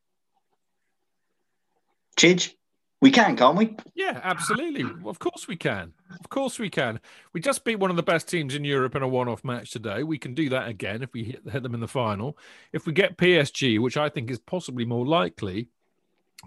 Chidge, 2.17 2.53
we 3.01 3.13
can, 3.13 3.37
can't 3.37 3.57
we? 3.57 3.77
Yeah, 3.95 4.21
absolutely. 4.25 4.85
Of 5.05 5.21
course 5.21 5.47
we 5.47 5.55
can. 5.55 5.93
Of 6.19 6.29
course 6.31 6.59
we 6.59 6.69
can. 6.69 6.99
We 7.33 7.41
just 7.41 7.65
beat 7.65 7.77
one 7.77 7.91
of 7.91 7.97
the 7.97 8.03
best 8.03 8.29
teams 8.29 8.57
in 8.57 8.65
Europe 8.65 8.97
in 8.97 9.03
a 9.03 9.09
one-off 9.09 9.45
match 9.45 9.71
today. 9.71 10.03
We 10.03 10.19
can 10.19 10.35
do 10.35 10.49
that 10.49 10.67
again 10.67 11.05
if 11.05 11.13
we 11.13 11.23
hit, 11.23 11.43
hit 11.49 11.63
them 11.63 11.75
in 11.75 11.81
the 11.81 11.87
final. 11.87 12.37
If 12.73 12.87
we 12.87 12.93
get 12.93 13.19
PSG, 13.19 13.79
which 13.79 13.97
I 13.97 14.09
think 14.09 14.29
is 14.29 14.41
possibly 14.41 14.85
more 14.85 15.07
likely, 15.07 15.69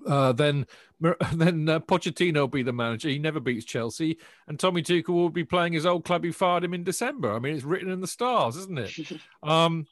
uh, 0.06 0.34
then 0.34 0.68
then 1.34 1.70
uh, 1.70 1.80
Pochettino 1.80 2.42
will 2.42 2.48
be 2.50 2.64
the 2.64 2.74
manager. 2.74 3.08
He 3.08 3.20
never 3.20 3.40
beats 3.40 3.66
Chelsea, 3.66 4.18
and 4.48 4.60
Tommy 4.60 4.82
Tuchel 4.82 5.10
will 5.10 5.30
be 5.30 5.46
playing 5.46 5.72
his 5.72 5.86
old 5.86 6.04
club. 6.04 6.26
He 6.26 6.32
fired 6.32 6.66
him 6.66 6.74
in 6.74 6.84
December. 6.84 7.34
I 7.34 7.40
mean, 7.40 7.56
it's 7.56 7.64
written 7.64 7.92
in 7.92 8.02
the 8.02 8.08
stars, 8.08 8.58
isn't 8.58 8.78
it? 8.78 9.22
Um, 9.44 9.86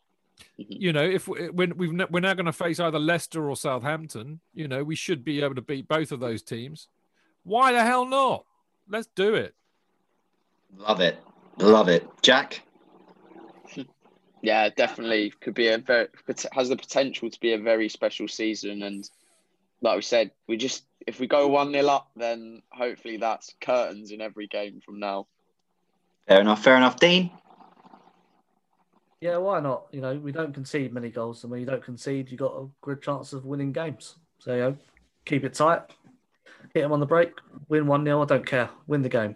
Mm-hmm. 0.59 0.63
you 0.67 0.93
know, 0.93 1.03
if 1.03 1.27
we, 1.27 1.49
when 1.49 1.77
we've 1.77 1.91
ne- 1.91 2.07
we're 2.09 2.19
now 2.19 2.33
going 2.33 2.45
to 2.45 2.53
face 2.53 2.79
either 2.79 2.99
Leicester 2.99 3.49
or 3.49 3.55
Southampton, 3.55 4.39
you 4.53 4.67
know, 4.67 4.83
we 4.83 4.95
should 4.95 5.23
be 5.23 5.41
able 5.41 5.55
to 5.55 5.61
beat 5.61 5.87
both 5.87 6.11
of 6.11 6.19
those 6.19 6.41
teams. 6.41 6.87
Why 7.43 7.71
the 7.71 7.83
hell 7.83 8.05
not? 8.05 8.45
Let's 8.89 9.07
do 9.15 9.35
it. 9.35 9.53
Love 10.77 10.99
it, 11.01 11.17
love 11.57 11.89
it, 11.89 12.07
Jack. 12.21 12.61
Yeah, 14.41 14.69
definitely 14.69 15.33
could 15.41 15.55
be 15.55 15.69
a 15.69 15.79
very 15.79 16.07
has 16.51 16.69
the 16.69 16.75
potential 16.75 17.31
to 17.31 17.39
be 17.39 17.53
a 17.53 17.57
very 17.57 17.89
special 17.89 18.27
season. 18.27 18.83
And 18.83 19.09
like 19.81 19.95
we 19.95 20.03
said, 20.03 20.29
we 20.47 20.55
just 20.55 20.85
if 21.07 21.19
we 21.19 21.25
go 21.25 21.47
one 21.47 21.71
0 21.71 21.87
up, 21.87 22.11
then 22.15 22.61
hopefully 22.71 23.17
that's 23.17 23.55
curtains 23.59 24.11
in 24.11 24.21
every 24.21 24.45
game 24.45 24.81
from 24.85 24.99
now. 24.99 25.25
Fair 26.27 26.41
enough, 26.41 26.63
fair 26.63 26.77
enough, 26.77 26.99
Dean. 26.99 27.31
Yeah, 29.25 29.37
why 29.37 29.59
not? 29.59 29.87
You 29.91 30.01
know, 30.01 30.15
we 30.15 30.31
don't 30.31 30.53
concede 30.53 30.93
many 30.93 31.09
goals, 31.09 31.43
and 31.43 31.49
when 31.51 31.59
you 31.59 31.65
don't 31.65 31.83
concede, 31.83 32.29
you 32.31 32.37
got 32.37 32.53
a 32.53 32.67
good 32.81 33.01
chance 33.01 33.33
of 33.33 33.43
winning 33.43 33.71
games. 33.71 34.17
So, 34.37 34.53
you 34.53 34.59
know, 34.61 34.77
keep 35.25 35.43
it 35.43 35.55
tight, 35.55 35.81
hit 36.75 36.81
them 36.81 36.91
on 36.91 36.99
the 36.99 37.07
break, 37.07 37.31
win 37.67 37.87
1 37.87 38.05
0. 38.05 38.21
I 38.21 38.25
don't 38.25 38.45
care. 38.45 38.69
Win 38.85 39.01
the 39.01 39.09
game. 39.09 39.35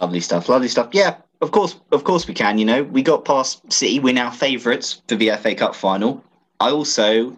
Lovely 0.00 0.20
stuff, 0.20 0.48
lovely 0.48 0.68
stuff. 0.68 0.88
Yeah, 0.92 1.16
of 1.42 1.50
course, 1.50 1.78
of 1.92 2.04
course 2.04 2.26
we 2.26 2.32
can. 2.32 2.56
You 2.56 2.64
know, 2.64 2.82
we 2.82 3.02
got 3.02 3.26
past 3.26 3.70
City. 3.70 4.00
We're 4.00 4.14
now 4.14 4.30
favourites 4.30 5.02
for 5.08 5.16
the 5.16 5.30
FA 5.36 5.54
Cup 5.54 5.74
final. 5.74 6.24
I 6.58 6.70
also 6.70 7.36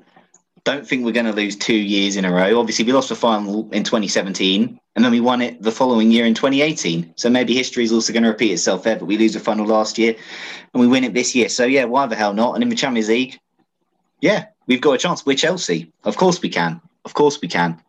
don't 0.64 0.86
think 0.86 1.04
we're 1.04 1.12
going 1.12 1.26
to 1.26 1.32
lose 1.32 1.56
two 1.56 1.74
years 1.74 2.16
in 2.16 2.24
a 2.24 2.32
row. 2.32 2.58
Obviously, 2.58 2.84
we 2.84 2.92
lost 2.92 3.08
the 3.08 3.16
final 3.16 3.68
in 3.72 3.82
2017, 3.82 4.78
and 4.94 5.04
then 5.04 5.10
we 5.10 5.20
won 5.20 5.42
it 5.42 5.60
the 5.60 5.72
following 5.72 6.10
year 6.10 6.24
in 6.24 6.34
2018. 6.34 7.14
So 7.16 7.28
maybe 7.28 7.54
history 7.54 7.84
is 7.84 7.92
also 7.92 8.12
going 8.12 8.22
to 8.22 8.28
repeat 8.28 8.52
itself 8.52 8.84
there. 8.84 8.96
But 8.96 9.06
we 9.06 9.18
lose 9.18 9.32
the 9.32 9.40
final 9.40 9.66
last 9.66 9.98
year, 9.98 10.14
and 10.72 10.80
we 10.80 10.86
win 10.86 11.04
it 11.04 11.14
this 11.14 11.34
year. 11.34 11.48
So 11.48 11.64
yeah, 11.64 11.84
why 11.84 12.06
the 12.06 12.16
hell 12.16 12.34
not? 12.34 12.54
And 12.54 12.62
in 12.62 12.68
the 12.68 12.76
Champions 12.76 13.08
League, 13.08 13.38
yeah, 14.20 14.46
we've 14.66 14.80
got 14.80 14.92
a 14.92 14.98
chance. 14.98 15.26
We're 15.26 15.36
Chelsea. 15.36 15.92
Of 16.04 16.16
course 16.16 16.40
we 16.40 16.48
can. 16.48 16.80
Of 17.04 17.14
course 17.14 17.40
we 17.40 17.48
can. 17.48 17.82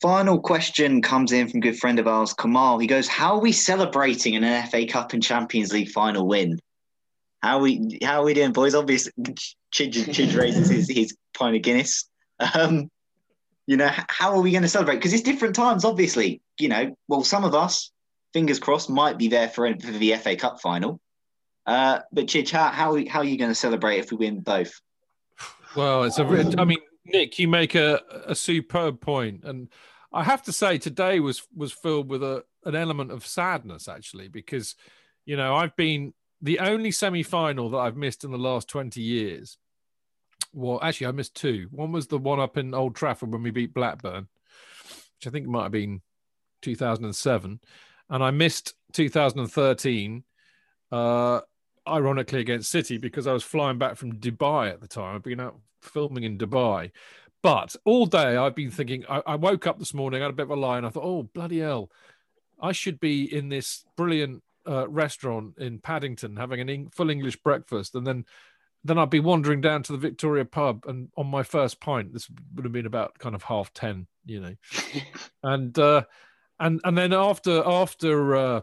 Final 0.00 0.38
question 0.38 1.02
comes 1.02 1.32
in 1.32 1.48
from 1.48 1.60
good 1.60 1.78
friend 1.78 1.98
of 1.98 2.06
ours, 2.06 2.34
Kamal. 2.34 2.78
He 2.78 2.86
goes, 2.86 3.08
"How 3.08 3.34
are 3.34 3.40
we 3.40 3.50
celebrating 3.50 4.36
an 4.36 4.44
FA 4.44 4.86
Cup 4.86 5.12
and 5.12 5.22
Champions 5.22 5.72
League 5.72 5.90
final 5.90 6.28
win? 6.28 6.60
How 7.42 7.56
are 7.58 7.62
we 7.62 7.98
how 8.04 8.20
are 8.20 8.24
we 8.24 8.34
doing, 8.34 8.52
boys? 8.52 8.74
Obviously, 8.74 9.12
Chidge, 9.76 10.06
Chidge 10.06 10.36
raises 10.36 10.70
his, 10.70 10.88
his 10.88 11.16
pint 11.34 11.54
of 11.54 11.62
Guinness. 11.62 12.08
Um, 12.54 12.90
you 13.66 13.76
know, 13.76 13.90
how 14.08 14.32
are 14.32 14.40
we 14.40 14.52
going 14.52 14.62
to 14.62 14.68
celebrate? 14.68 14.96
Because 14.96 15.12
it's 15.12 15.22
different 15.22 15.54
times, 15.54 15.84
obviously. 15.84 16.40
You 16.58 16.68
know, 16.68 16.96
well, 17.08 17.24
some 17.24 17.44
of 17.44 17.54
us, 17.54 17.90
fingers 18.32 18.58
crossed, 18.58 18.88
might 18.88 19.18
be 19.18 19.28
there 19.28 19.48
for, 19.48 19.68
for 19.78 19.90
the 19.90 20.14
FA 20.14 20.36
Cup 20.36 20.60
final. 20.60 21.00
Uh, 21.66 21.98
but 22.12 22.26
Chidge, 22.26 22.50
how 22.50 22.68
how, 22.68 22.96
how 23.08 23.20
are 23.20 23.24
you 23.24 23.36
going 23.36 23.50
to 23.50 23.54
celebrate 23.54 23.98
if 23.98 24.10
we 24.10 24.16
win 24.18 24.40
both? 24.40 24.80
Well, 25.76 26.04
it's 26.04 26.18
a. 26.18 26.24
I 26.58 26.64
mean, 26.64 26.78
Nick, 27.04 27.38
you 27.38 27.48
make 27.48 27.74
a, 27.74 28.00
a 28.24 28.34
superb 28.34 29.00
point, 29.00 29.44
and 29.44 29.68
I 30.12 30.22
have 30.22 30.42
to 30.44 30.52
say 30.52 30.78
today 30.78 31.20
was 31.20 31.42
was 31.54 31.72
filled 31.72 32.08
with 32.08 32.22
a 32.22 32.44
an 32.64 32.76
element 32.76 33.10
of 33.10 33.26
sadness 33.26 33.88
actually, 33.88 34.28
because 34.28 34.76
you 35.24 35.36
know 35.36 35.54
I've 35.54 35.74
been 35.76 36.14
the 36.40 36.60
only 36.60 36.92
semi 36.92 37.24
final 37.24 37.68
that 37.70 37.78
I've 37.78 37.96
missed 37.96 38.22
in 38.22 38.30
the 38.30 38.38
last 38.38 38.68
twenty 38.68 39.02
years. 39.02 39.58
Well, 40.52 40.78
actually, 40.82 41.08
I 41.08 41.12
missed 41.12 41.34
two. 41.34 41.68
One 41.70 41.92
was 41.92 42.06
the 42.06 42.18
one 42.18 42.40
up 42.40 42.56
in 42.56 42.74
Old 42.74 42.94
Trafford 42.94 43.32
when 43.32 43.42
we 43.42 43.50
beat 43.50 43.74
Blackburn, 43.74 44.28
which 45.18 45.26
I 45.26 45.30
think 45.30 45.46
might 45.46 45.64
have 45.64 45.72
been 45.72 46.00
2007, 46.62 47.60
and 48.10 48.24
I 48.24 48.30
missed 48.30 48.74
2013. 48.92 50.24
Uh, 50.92 51.40
ironically 51.88 52.40
against 52.40 52.70
City 52.70 52.98
because 52.98 53.26
I 53.26 53.32
was 53.32 53.44
flying 53.44 53.78
back 53.78 53.96
from 53.96 54.14
Dubai 54.14 54.70
at 54.70 54.80
the 54.80 54.88
time. 54.88 55.14
I've 55.14 55.22
been 55.22 55.40
out 55.40 55.58
filming 55.80 56.24
in 56.24 56.38
Dubai. 56.38 56.90
But 57.42 57.76
all 57.84 58.06
day 58.06 58.36
I've 58.36 58.54
been 58.54 58.70
thinking, 58.70 59.04
I, 59.08 59.22
I 59.26 59.36
woke 59.36 59.66
up 59.66 59.78
this 59.78 59.94
morning, 59.94 60.20
I 60.20 60.24
had 60.24 60.32
a 60.32 60.36
bit 60.36 60.44
of 60.44 60.50
a 60.50 60.56
lie, 60.56 60.78
and 60.78 60.86
I 60.86 60.90
thought, 60.90 61.04
oh, 61.04 61.22
bloody 61.22 61.60
hell, 61.60 61.90
I 62.60 62.72
should 62.72 62.98
be 62.98 63.32
in 63.32 63.48
this 63.48 63.84
brilliant 63.96 64.42
uh, 64.68 64.88
restaurant 64.88 65.58
in 65.58 65.78
Paddington 65.78 66.36
having 66.36 66.68
a 66.68 66.90
full 66.90 67.10
English 67.10 67.36
breakfast. 67.36 67.94
And 67.94 68.06
then 68.06 68.24
then 68.86 68.98
I'd 68.98 69.10
be 69.10 69.20
wandering 69.20 69.60
down 69.60 69.82
to 69.84 69.92
the 69.92 69.98
Victoria 69.98 70.44
pub 70.44 70.84
and 70.86 71.08
on 71.16 71.26
my 71.26 71.42
first 71.42 71.80
pint, 71.80 72.12
this 72.12 72.28
would 72.54 72.64
have 72.64 72.72
been 72.72 72.86
about 72.86 73.18
kind 73.18 73.34
of 73.34 73.42
half 73.42 73.72
10, 73.72 74.06
you 74.24 74.40
know. 74.40 74.54
and, 75.42 75.78
uh, 75.78 76.02
and, 76.58 76.80
and 76.84 76.96
then 76.96 77.12
after, 77.12 77.62
after, 77.66 78.36
uh, 78.36 78.60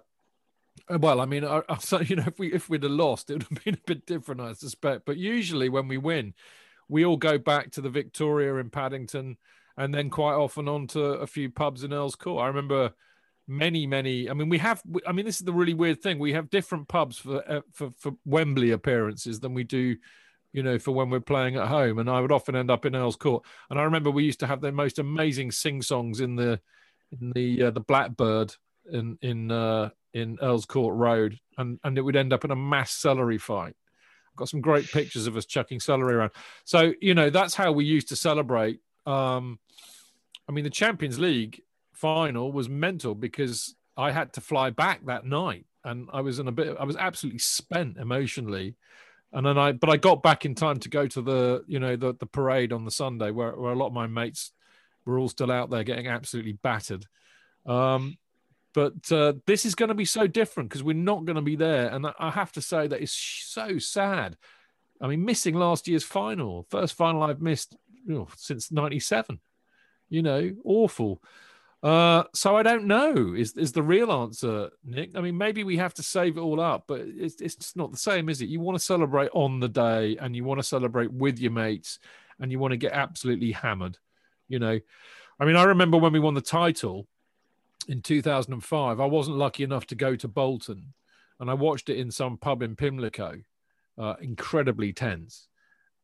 Well, 0.89 1.21
I 1.21 1.25
mean, 1.25 1.45
I, 1.45 1.61
I, 1.69 1.77
so, 1.79 1.99
you 2.01 2.15
know, 2.15 2.25
if 2.27 2.39
we 2.39 2.53
if 2.53 2.69
we'd 2.69 2.83
have 2.83 2.91
lost, 2.91 3.29
it 3.29 3.33
would 3.33 3.43
have 3.43 3.63
been 3.63 3.75
a 3.75 3.87
bit 3.87 4.05
different, 4.05 4.41
I 4.41 4.53
suspect. 4.53 5.05
But 5.05 5.17
usually, 5.17 5.69
when 5.69 5.87
we 5.87 5.97
win, 5.97 6.33
we 6.89 7.05
all 7.05 7.17
go 7.17 7.37
back 7.37 7.71
to 7.71 7.81
the 7.81 7.89
Victoria 7.89 8.55
in 8.55 8.69
Paddington, 8.69 9.37
and 9.77 9.93
then 9.93 10.09
quite 10.09 10.35
often 10.35 10.67
on 10.67 10.87
to 10.87 11.01
a 11.01 11.27
few 11.27 11.49
pubs 11.49 11.83
in 11.83 11.93
Earl's 11.93 12.15
Court. 12.15 12.43
I 12.43 12.47
remember 12.47 12.93
many, 13.47 13.85
many. 13.87 14.29
I 14.29 14.33
mean, 14.33 14.49
we 14.49 14.57
have. 14.59 14.81
I 15.07 15.11
mean, 15.11 15.25
this 15.25 15.39
is 15.39 15.45
the 15.45 15.53
really 15.53 15.73
weird 15.73 16.01
thing. 16.01 16.19
We 16.19 16.33
have 16.33 16.49
different 16.49 16.87
pubs 16.87 17.17
for 17.17 17.43
uh, 17.49 17.61
for 17.71 17.91
for 17.97 18.13
Wembley 18.25 18.71
appearances 18.71 19.39
than 19.39 19.53
we 19.53 19.63
do. 19.63 19.95
You 20.51 20.61
know, 20.61 20.77
for 20.77 20.91
when 20.91 21.09
we're 21.09 21.19
playing 21.19 21.55
at 21.55 21.67
home, 21.67 21.97
and 21.97 22.09
I 22.09 22.21
would 22.21 22.31
often 22.31 22.55
end 22.55 22.69
up 22.69 22.85
in 22.85 22.95
Earl's 22.95 23.15
Court. 23.15 23.43
And 23.71 23.79
I 23.79 23.83
remember 23.83 24.11
we 24.11 24.23
used 24.23 24.41
to 24.41 24.47
have 24.47 24.61
the 24.61 24.71
most 24.71 24.99
amazing 24.99 25.51
sing 25.51 25.81
songs 25.81 26.19
in 26.19 26.35
the 26.35 26.59
in 27.11 27.31
the 27.33 27.63
uh, 27.63 27.71
the 27.71 27.79
Blackbird 27.79 28.53
in 28.91 29.17
in 29.21 29.51
uh, 29.51 29.89
in 30.13 30.37
Earl's 30.41 30.65
Court 30.65 30.95
Road, 30.95 31.39
and 31.57 31.79
and 31.83 31.97
it 31.97 32.01
would 32.01 32.15
end 32.15 32.33
up 32.33 32.45
in 32.45 32.51
a 32.51 32.55
mass 32.55 32.91
celery 32.91 33.39
fight. 33.39 33.75
I've 34.29 34.37
got 34.37 34.49
some 34.49 34.61
great 34.61 34.91
pictures 34.91 35.27
of 35.27 35.37
us 35.37 35.45
chucking 35.45 35.79
celery 35.79 36.15
around. 36.15 36.31
So 36.65 36.93
you 37.01 37.15
know 37.15 37.29
that's 37.29 37.55
how 37.55 37.71
we 37.71 37.85
used 37.85 38.09
to 38.09 38.15
celebrate. 38.15 38.79
Um, 39.05 39.59
I 40.47 40.51
mean, 40.51 40.63
the 40.63 40.69
Champions 40.69 41.19
League 41.19 41.61
final 41.93 42.51
was 42.51 42.69
mental 42.69 43.15
because 43.15 43.75
I 43.95 44.11
had 44.11 44.33
to 44.33 44.41
fly 44.41 44.69
back 44.69 45.05
that 45.05 45.25
night, 45.25 45.65
and 45.83 46.09
I 46.11 46.21
was 46.21 46.39
in 46.39 46.47
a 46.47 46.51
bit. 46.51 46.75
I 46.79 46.83
was 46.83 46.97
absolutely 46.97 47.39
spent 47.39 47.97
emotionally, 47.97 48.75
and 49.31 49.45
then 49.45 49.57
I 49.57 49.71
but 49.71 49.89
I 49.89 49.97
got 49.97 50.23
back 50.23 50.45
in 50.45 50.55
time 50.55 50.79
to 50.79 50.89
go 50.89 51.07
to 51.07 51.21
the 51.21 51.63
you 51.67 51.79
know 51.79 51.95
the 51.95 52.13
the 52.13 52.25
parade 52.25 52.73
on 52.73 52.85
the 52.85 52.91
Sunday 52.91 53.31
where 53.31 53.55
where 53.55 53.71
a 53.71 53.75
lot 53.75 53.87
of 53.87 53.93
my 53.93 54.07
mates 54.07 54.51
were 55.05 55.19
all 55.19 55.29
still 55.29 55.51
out 55.51 55.69
there 55.69 55.83
getting 55.83 56.07
absolutely 56.07 56.53
battered. 56.53 57.05
Um, 57.65 58.17
but 58.73 59.11
uh, 59.11 59.33
this 59.45 59.65
is 59.65 59.75
going 59.75 59.89
to 59.89 59.95
be 59.95 60.05
so 60.05 60.25
different 60.25 60.69
because 60.69 60.83
we're 60.83 60.93
not 60.95 61.25
going 61.25 61.35
to 61.35 61.41
be 61.41 61.55
there, 61.55 61.89
and 61.89 62.07
I- 62.19 62.31
have 62.31 62.51
to 62.53 62.61
say 62.61 62.87
that 62.87 63.01
it's 63.01 63.11
so 63.11 63.77
sad. 63.77 64.37
I 64.99 65.07
mean, 65.07 65.25
missing 65.25 65.55
last 65.55 65.87
year's 65.87 66.03
final, 66.03 66.65
first 66.69 66.95
final 66.95 67.21
I've 67.21 67.41
missed 67.41 67.75
you 68.05 68.15
know, 68.15 68.27
since 68.35 68.71
'97. 68.71 69.39
You 70.09 70.21
know, 70.21 70.51
awful. 70.63 71.21
Uh, 71.83 72.23
so 72.33 72.55
I 72.55 72.63
don't 72.63 72.85
know. 72.85 73.33
Is 73.35 73.57
is 73.57 73.73
the 73.73 73.83
real 73.83 74.09
answer, 74.09 74.69
Nick? 74.85 75.11
I 75.15 75.21
mean, 75.21 75.37
maybe 75.37 75.65
we 75.65 75.75
have 75.77 75.93
to 75.95 76.03
save 76.03 76.37
it 76.37 76.41
all 76.41 76.61
up, 76.61 76.85
but 76.87 77.01
it's 77.01 77.41
it's 77.41 77.55
just 77.55 77.75
not 77.75 77.91
the 77.91 77.97
same, 77.97 78.29
is 78.29 78.41
it? 78.41 78.47
You 78.47 78.61
want 78.61 78.77
to 78.77 78.83
celebrate 78.83 79.29
on 79.33 79.59
the 79.59 79.67
day, 79.67 80.15
and 80.15 80.33
you 80.33 80.45
want 80.45 80.59
to 80.59 80.63
celebrate 80.65 81.11
with 81.11 81.39
your 81.39 81.51
mates, 81.51 81.99
and 82.39 82.53
you 82.53 82.57
want 82.57 82.71
to 82.71 82.77
get 82.77 82.93
absolutely 82.93 83.51
hammered. 83.51 83.97
You 84.47 84.59
know, 84.59 84.79
I 85.41 85.45
mean, 85.45 85.57
I 85.57 85.63
remember 85.63 85.97
when 85.97 86.13
we 86.13 86.21
won 86.21 86.35
the 86.35 86.41
title 86.41 87.05
in 87.89 88.01
2005. 88.01 89.01
I 89.01 89.05
wasn't 89.05 89.37
lucky 89.37 89.63
enough 89.63 89.85
to 89.87 89.95
go 89.95 90.15
to 90.15 90.27
Bolton, 90.29 90.93
and 91.41 91.51
I 91.51 91.53
watched 91.53 91.89
it 91.89 91.97
in 91.97 92.11
some 92.11 92.37
pub 92.37 92.61
in 92.61 92.77
Pimlico. 92.77 93.41
Uh, 93.97 94.15
incredibly 94.21 94.93
tense, 94.93 95.49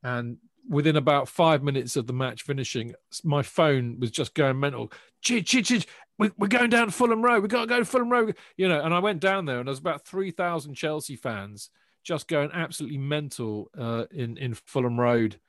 and 0.04 0.40
within 0.70 0.96
about 0.96 1.28
five 1.28 1.64
minutes 1.64 1.96
of 1.96 2.08
the 2.08 2.14
match 2.14 2.44
finishing, 2.44 2.94
my 3.24 3.42
phone 3.42 4.00
was 4.00 4.12
just 4.12 4.36
going 4.36 4.60
mental. 4.60 4.92
Chidge, 5.24 5.46
chidge. 5.46 5.86
We, 6.18 6.32
we're 6.38 6.48
going 6.48 6.70
down 6.70 6.92
Fulham 6.92 7.22
Road. 7.22 7.42
We've 7.42 7.50
got 7.50 7.62
to 7.62 7.68
go 7.68 7.80
to 7.80 7.86
Fulham 7.86 8.12
Road. 8.12 8.38
You 8.56 8.70
know, 8.70 8.82
and 8.82 8.94
I 8.94 9.00
went 9.00 9.20
down 9.20 9.46
there, 9.46 9.60
and 9.60 9.68
there 9.68 9.72
was 9.72 9.80
about 9.80 10.06
3,000 10.06 10.76
Chelsea 10.76 11.16
fans 11.16 11.72
just 12.04 12.28
going 12.28 12.52
absolutely 12.54 12.98
mental 12.98 13.70
uh, 13.78 14.06
in, 14.12 14.38
in 14.38 14.54
Fulham 14.54 15.00
Road 15.00 15.40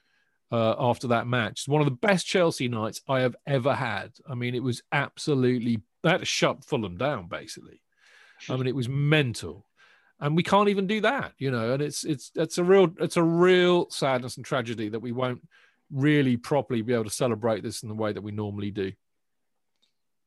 uh, 0.50 0.74
after 0.78 1.08
that 1.08 1.26
match. 1.26 1.68
One 1.68 1.80
of 1.80 1.86
the 1.86 1.92
best 1.92 2.26
Chelsea 2.26 2.68
nights 2.68 3.02
I 3.08 3.20
have 3.20 3.36
ever 3.46 3.74
had. 3.74 4.12
I 4.28 4.34
mean, 4.34 4.54
it 4.54 4.62
was 4.62 4.82
absolutely, 4.90 5.82
to 6.04 6.24
shut 6.24 6.64
Fulham 6.64 6.96
down, 6.96 7.28
basically. 7.28 7.82
I 8.48 8.56
mean, 8.56 8.66
it 8.66 8.74
was 8.74 8.88
mental 8.88 9.66
and 10.20 10.36
we 10.36 10.42
can't 10.42 10.68
even 10.68 10.86
do 10.86 11.00
that 11.00 11.32
you 11.38 11.50
know 11.50 11.72
and 11.72 11.82
it's 11.82 12.04
it's 12.04 12.30
it's 12.34 12.58
a 12.58 12.64
real 12.64 12.92
it's 13.00 13.16
a 13.16 13.22
real 13.22 13.88
sadness 13.90 14.36
and 14.36 14.44
tragedy 14.46 14.88
that 14.88 15.00
we 15.00 15.12
won't 15.12 15.40
really 15.90 16.36
properly 16.36 16.82
be 16.82 16.92
able 16.92 17.04
to 17.04 17.10
celebrate 17.10 17.62
this 17.62 17.82
in 17.82 17.88
the 17.88 17.94
way 17.94 18.12
that 18.12 18.22
we 18.22 18.30
normally 18.30 18.70
do 18.70 18.92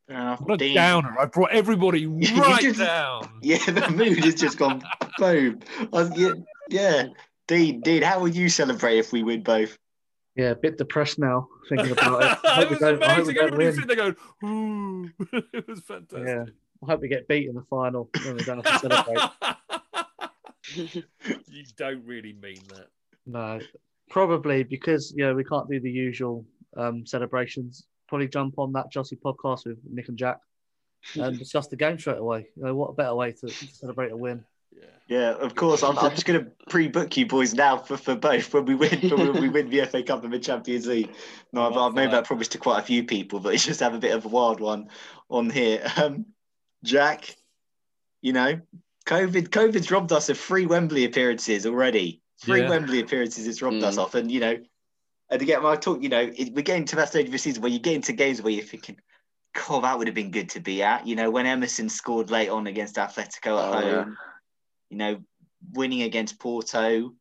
Fair 0.07 0.17
enough. 0.19 0.41
what 0.41 0.61
a 0.61 0.73
downer 0.73 1.15
i 1.19 1.25
brought 1.25 1.51
everybody 1.51 2.05
right 2.07 2.61
just- 2.61 2.79
down 2.91 3.29
Yeah, 3.41 3.57
the 3.65 3.89
mood 3.91 4.23
has 4.25 4.35
just 4.35 4.57
gone 4.57 4.81
boom. 5.17 5.59
Was- 5.91 6.17
yeah, 6.17 6.33
yeah. 6.69 7.03
Dean, 7.47 7.81
Dean, 7.81 8.01
how 8.01 8.19
will 8.19 8.29
you 8.29 8.47
celebrate 8.49 8.97
if 8.99 9.11
we 9.11 9.21
win 9.21 9.43
both? 9.43 9.77
Yeah, 10.35 10.51
a 10.51 10.55
bit 10.55 10.77
depressed 10.77 11.19
now 11.19 11.47
thinking 11.69 11.91
about 11.97 12.23
it. 12.23 12.39
I 12.45 12.61
it 12.61 12.67
hope 12.67 12.69
we 12.69 12.75
was 12.75 12.79
don't, 12.79 13.03
I 13.03 13.13
hope 13.13 13.27
we 13.27 13.33
amazing 13.33 13.35
don't 13.35 13.45
everybody 13.53 13.65
was 13.65 13.75
win. 13.75 13.83
sitting 13.83 13.87
there 13.87 14.13
going 14.13 14.15
Ooh. 14.45 15.09
it 15.53 15.67
was 15.67 15.79
fantastic 15.81 16.27
Yeah, 16.27 16.43
I 16.83 16.85
hope 16.91 17.01
we 17.01 17.07
get 17.09 17.27
beat 17.27 17.47
in 17.49 17.55
the 17.55 17.61
final. 17.69 18.09
you 20.75 21.65
don't 21.77 22.05
really 22.05 22.33
mean 22.41 22.61
that 22.69 22.87
No, 23.25 23.59
probably 24.09 24.63
because 24.63 25.13
you 25.15 25.25
know 25.25 25.33
we 25.33 25.43
can't 25.43 25.69
do 25.69 25.79
the 25.79 25.91
usual 25.91 26.45
um, 26.77 27.05
celebrations. 27.05 27.85
Probably 28.07 28.27
jump 28.27 28.59
on 28.59 28.73
that 28.73 28.91
Chelsea 28.91 29.15
podcast 29.15 29.65
with 29.65 29.77
Nick 29.89 30.09
and 30.09 30.17
Jack 30.17 30.37
and 31.15 31.37
discuss 31.37 31.67
the 31.67 31.75
game 31.75 31.97
straight 31.99 32.17
away. 32.17 32.47
You 32.55 32.63
know, 32.63 32.75
what 32.75 32.89
a 32.89 32.93
better 32.93 33.15
way 33.15 33.31
to, 33.31 33.47
to 33.47 33.67
celebrate 33.67 34.11
a 34.11 34.17
win? 34.17 34.43
Yeah, 35.07 35.33
of 35.33 35.53
course. 35.53 35.83
I'm, 35.83 35.97
I'm 35.99 36.11
just 36.11 36.25
going 36.25 36.43
to 36.43 36.51
pre-book 36.69 37.15
you 37.17 37.25
boys 37.25 37.53
now 37.53 37.77
for, 37.77 37.97
for 37.97 38.15
both 38.15 38.53
when 38.53 38.65
we 38.65 38.75
win 38.75 39.09
for 39.09 39.17
when 39.17 39.41
we 39.41 39.49
win 39.49 39.69
the 39.69 39.85
FA 39.85 40.01
Cup 40.01 40.23
and 40.23 40.31
the 40.31 40.39
Champions 40.39 40.87
League. 40.87 41.11
No, 41.51 41.69
I've, 41.69 41.77
I've 41.77 41.93
made 41.93 42.11
that 42.11 42.25
promise 42.25 42.47
to 42.49 42.57
quite 42.57 42.79
a 42.79 42.83
few 42.83 43.03
people, 43.03 43.39
but 43.39 43.53
it's 43.53 43.65
just 43.65 43.81
have 43.81 43.93
a 43.93 43.99
bit 43.99 44.15
of 44.15 44.25
a 44.25 44.29
wild 44.29 44.59
one 44.59 44.89
on 45.29 45.49
here. 45.49 45.83
Um, 45.97 46.25
Jack, 46.83 47.35
you 48.21 48.33
know, 48.33 48.59
COVID 49.05 49.49
COVID's 49.49 49.91
robbed 49.91 50.11
us 50.11 50.29
of 50.29 50.39
three 50.39 50.65
Wembley 50.65 51.05
appearances 51.05 51.65
already. 51.65 52.21
Three 52.41 52.61
Yeah. 52.61 52.69
Wembley 52.69 52.99
appearances 52.99 53.47
it's 53.47 53.61
robbed 53.61 53.77
Mm. 53.81 53.83
us 53.83 53.97
off, 53.97 54.15
and 54.15 54.31
you 54.31 54.39
know, 54.39 54.57
and 55.29 55.41
again, 55.41 55.63
when 55.63 55.73
I 55.73 55.75
talk, 55.75 56.01
you 56.01 56.09
know, 56.09 56.31
it, 56.35 56.53
we're 56.53 56.61
getting 56.61 56.85
to 56.85 56.95
that 56.97 57.09
stage 57.09 57.25
of 57.25 57.31
the 57.31 57.37
season 57.37 57.61
where 57.61 57.71
you 57.71 57.79
get 57.79 57.95
into 57.95 58.13
games 58.13 58.41
where 58.41 58.53
you're 58.53 58.65
thinking. 58.65 58.99
God, 59.67 59.83
that 59.83 59.97
would 59.97 60.07
have 60.07 60.15
been 60.15 60.31
good 60.31 60.49
to 60.49 60.59
be 60.59 60.81
at. 60.81 61.05
You 61.05 61.15
know, 61.15 61.29
when 61.29 61.45
Emerson 61.45 61.87
scored 61.87 62.31
late 62.31 62.49
on 62.49 62.65
against 62.65 62.95
Atletico 62.95 63.59
at 63.59 63.83
Oh, 63.83 63.87
yeah. 63.87 64.03
home, 64.03 64.17
you 64.89 64.97
know, 64.97 65.23
winning 65.73 66.01
against 66.01 66.39
Porto. 66.39 67.13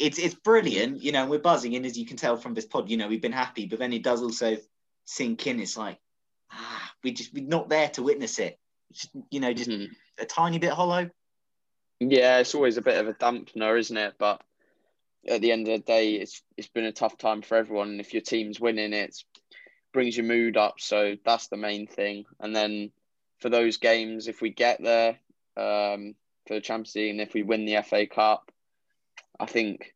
It's 0.00 0.18
it's 0.18 0.34
brilliant, 0.34 1.00
you 1.02 1.12
know, 1.12 1.26
we're 1.26 1.38
buzzing, 1.38 1.76
and 1.76 1.86
as 1.86 1.96
you 1.96 2.04
can 2.04 2.16
tell 2.16 2.36
from 2.36 2.54
this 2.54 2.66
pod, 2.66 2.90
you 2.90 2.96
know, 2.96 3.06
we've 3.06 3.22
been 3.22 3.30
happy, 3.30 3.66
but 3.66 3.78
then 3.78 3.92
it 3.92 4.02
does 4.02 4.20
also 4.22 4.56
sink 5.04 5.46
in. 5.46 5.60
It's 5.60 5.76
like, 5.76 6.00
ah, 6.50 6.92
we 7.04 7.12
just 7.12 7.32
we're 7.32 7.44
not 7.46 7.68
there 7.68 7.88
to 7.90 8.02
witness 8.02 8.40
it. 8.40 8.58
You 9.30 9.40
know, 9.40 9.52
just 9.52 9.70
Mhm. 9.70 9.90
a 10.18 10.26
tiny 10.26 10.58
bit 10.58 10.72
hollow. 10.72 11.10
Yeah, 12.00 12.38
it's 12.38 12.54
always 12.54 12.76
a 12.76 12.82
bit 12.82 12.98
of 12.98 13.08
a 13.08 13.14
dampener, 13.14 13.78
isn't 13.78 13.96
it? 13.96 14.14
But 14.18 14.42
at 15.26 15.40
the 15.40 15.52
end 15.52 15.68
of 15.68 15.72
the 15.72 15.84
day, 15.84 16.14
it's 16.14 16.42
it's 16.56 16.68
been 16.68 16.84
a 16.84 16.92
tough 16.92 17.16
time 17.16 17.42
for 17.42 17.56
everyone. 17.56 17.90
And 17.90 18.00
if 18.00 18.12
your 18.12 18.22
team's 18.22 18.60
winning, 18.60 18.92
it 18.92 19.16
brings 19.92 20.16
your 20.16 20.26
mood 20.26 20.56
up. 20.56 20.80
So 20.80 21.16
that's 21.24 21.48
the 21.48 21.56
main 21.56 21.86
thing. 21.86 22.26
And 22.40 22.54
then 22.54 22.92
for 23.38 23.48
those 23.48 23.76
games, 23.78 24.28
if 24.28 24.40
we 24.40 24.50
get 24.50 24.82
there 24.82 25.18
um, 25.56 26.14
for 26.46 26.54
the 26.54 26.60
Champions 26.60 26.94
League 26.94 27.10
and 27.10 27.20
if 27.20 27.34
we 27.34 27.42
win 27.42 27.64
the 27.64 27.82
FA 27.82 28.06
Cup, 28.06 28.50
I 29.38 29.46
think 29.46 29.94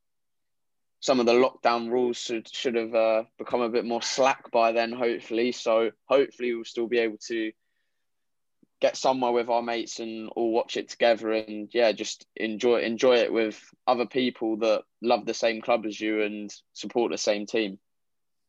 some 1.01 1.20
of 1.20 1.27
the 1.27 1.33
lockdown 1.33 1.91
rules 1.91 2.16
should 2.16 2.49
should 2.49 2.75
have 2.75 2.95
uh, 2.95 3.25
become 3.39 3.61
a 3.61 3.69
bit 3.69 3.85
more 3.85 4.03
slack 4.03 4.51
by 4.51 4.73
then. 4.73 4.93
Hopefully, 4.93 5.53
so 5.53 5.91
hopefully 6.07 6.55
we'll 6.55 6.65
still 6.65 6.89
be 6.89 6.99
able 6.99 7.19
to 7.29 7.53
get 8.81 8.97
somewhere 8.97 9.33
with 9.33 9.49
our 9.49 9.63
mates 9.63 9.99
and 9.99 10.29
all 10.37 10.53
watch 10.53 10.77
it 10.77 10.89
together 10.89 11.33
and 11.33 11.69
yeah 11.73 11.93
just 11.93 12.27
enjoy 12.37 12.81
enjoy 12.81 13.17
it 13.17 13.33
with 13.33 13.61
other 13.87 14.07
people 14.07 14.57
that 14.57 14.83
love 15.03 15.27
the 15.27 15.35
same 15.35 15.61
club 15.61 15.85
as 15.87 16.01
you 16.01 16.23
and 16.23 16.53
support 16.73 17.11
the 17.11 17.19
same 17.19 17.47
team 17.47 17.79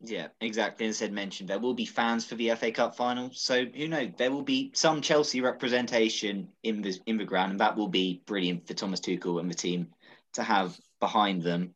Yeah, 0.01 0.27
exactly. 0.39 0.87
As 0.87 0.97
said 0.97 1.11
mentioned, 1.11 1.49
there 1.49 1.59
will 1.59 1.73
be 1.73 1.85
fans 1.85 2.25
for 2.25 2.35
the 2.35 2.51
FA 2.55 2.71
Cup 2.71 2.95
final. 2.95 3.31
So 3.33 3.65
who 3.65 3.87
knows? 3.87 4.11
There 4.17 4.31
will 4.31 4.43
be 4.43 4.71
some 4.73 5.01
Chelsea 5.01 5.41
representation 5.41 6.49
in 6.63 6.81
the 6.81 6.97
in 7.05 7.17
the 7.17 7.25
ground, 7.25 7.51
and 7.51 7.59
that 7.59 7.75
will 7.75 7.89
be 7.89 8.21
brilliant 8.25 8.65
for 8.65 8.73
Thomas 8.73 9.01
Tuchel 9.01 9.39
and 9.39 9.49
the 9.49 9.55
team 9.55 9.89
to 10.33 10.43
have 10.43 10.79
behind 10.99 11.43
them. 11.43 11.75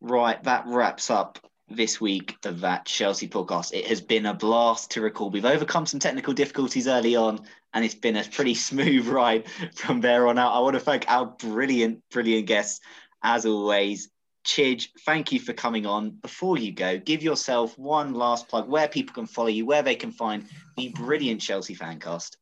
Right, 0.00 0.42
that 0.42 0.66
wraps 0.66 1.10
up 1.10 1.38
this 1.76 2.00
week 2.00 2.36
of 2.44 2.60
that 2.60 2.86
Chelsea 2.86 3.28
podcast. 3.28 3.72
It 3.72 3.86
has 3.86 4.00
been 4.00 4.26
a 4.26 4.34
blast 4.34 4.90
to 4.92 5.00
record. 5.00 5.32
We've 5.32 5.44
overcome 5.44 5.86
some 5.86 6.00
technical 6.00 6.32
difficulties 6.32 6.88
early 6.88 7.16
on, 7.16 7.40
and 7.74 7.84
it's 7.84 7.94
been 7.94 8.16
a 8.16 8.24
pretty 8.24 8.54
smooth 8.68 9.06
ride 9.06 9.44
from 9.74 10.00
there 10.00 10.26
on 10.28 10.38
out. 10.38 10.54
I 10.54 10.60
want 10.60 10.74
to 10.74 10.80
thank 10.80 11.04
our 11.08 11.26
brilliant, 11.26 12.02
brilliant 12.10 12.46
guests 12.46 12.80
as 13.22 13.46
always. 13.46 14.10
Chidge, 14.44 14.88
thank 15.06 15.30
you 15.30 15.38
for 15.38 15.52
coming 15.52 15.86
on. 15.86 16.10
Before 16.10 16.58
you 16.58 16.72
go, 16.72 16.98
give 16.98 17.22
yourself 17.22 17.78
one 17.78 18.12
last 18.12 18.48
plug 18.48 18.68
where 18.68 18.88
people 18.88 19.14
can 19.14 19.26
follow 19.26 19.48
you, 19.48 19.64
where 19.66 19.82
they 19.82 19.94
can 19.94 20.10
find 20.10 20.46
the 20.76 20.88
brilliant 20.88 21.40
Chelsea 21.40 21.76
fancast. 21.76 22.36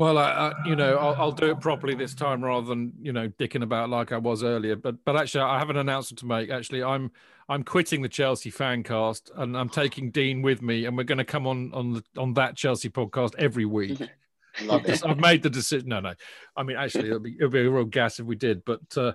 Well, 0.00 0.16
I, 0.16 0.30
I, 0.30 0.66
you 0.66 0.76
know, 0.76 0.96
I'll, 0.96 1.14
I'll 1.16 1.30
do 1.30 1.50
it 1.50 1.60
properly 1.60 1.94
this 1.94 2.14
time 2.14 2.42
rather 2.42 2.66
than 2.66 2.94
you 3.02 3.12
know 3.12 3.28
dicking 3.28 3.62
about 3.62 3.90
like 3.90 4.12
I 4.12 4.16
was 4.16 4.42
earlier. 4.42 4.74
But 4.74 5.04
but 5.04 5.14
actually, 5.14 5.42
I 5.42 5.58
have 5.58 5.68
an 5.68 5.76
announcement 5.76 6.20
to 6.20 6.26
make. 6.26 6.48
Actually, 6.48 6.82
I'm 6.82 7.10
I'm 7.50 7.62
quitting 7.62 8.00
the 8.00 8.08
Chelsea 8.08 8.48
fan 8.48 8.82
cast 8.82 9.30
and 9.36 9.54
I'm 9.54 9.68
taking 9.68 10.10
Dean 10.10 10.40
with 10.40 10.62
me, 10.62 10.86
and 10.86 10.96
we're 10.96 11.04
going 11.04 11.18
to 11.18 11.24
come 11.24 11.46
on 11.46 11.70
on 11.74 11.92
the, 11.92 12.04
on 12.16 12.32
that 12.32 12.56
Chelsea 12.56 12.88
podcast 12.88 13.34
every 13.36 13.66
week. 13.66 14.00
I've 14.70 15.18
made 15.18 15.42
the 15.42 15.50
decision. 15.50 15.90
No, 15.90 16.00
no. 16.00 16.14
I 16.56 16.62
mean, 16.62 16.78
actually, 16.78 17.08
it'll 17.08 17.20
be, 17.20 17.36
it'll 17.36 17.50
be 17.50 17.60
a 17.60 17.70
real 17.70 17.84
gas 17.84 18.18
if 18.18 18.24
we 18.24 18.36
did. 18.36 18.64
But 18.64 18.80
uh, 18.96 19.12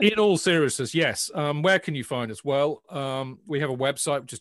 in 0.00 0.18
all 0.18 0.36
seriousness, 0.36 0.96
yes. 0.96 1.30
Um, 1.32 1.62
where 1.62 1.78
can 1.78 1.94
you 1.94 2.02
find 2.02 2.32
us? 2.32 2.44
Well, 2.44 2.82
um, 2.90 3.38
we 3.46 3.60
have 3.60 3.70
a 3.70 3.76
website, 3.76 4.22
which 4.22 4.32
is 4.32 4.40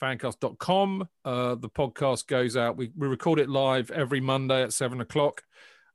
chelseafancast.com. 0.00 1.08
Uh, 1.24 1.54
the 1.54 1.68
podcast 1.68 2.26
goes 2.26 2.56
out. 2.56 2.76
We, 2.76 2.90
we 2.96 3.08
record 3.08 3.38
it 3.38 3.48
live 3.48 3.90
every 3.90 4.20
Monday 4.20 4.62
at 4.62 4.72
seven 4.72 5.00
o'clock. 5.00 5.42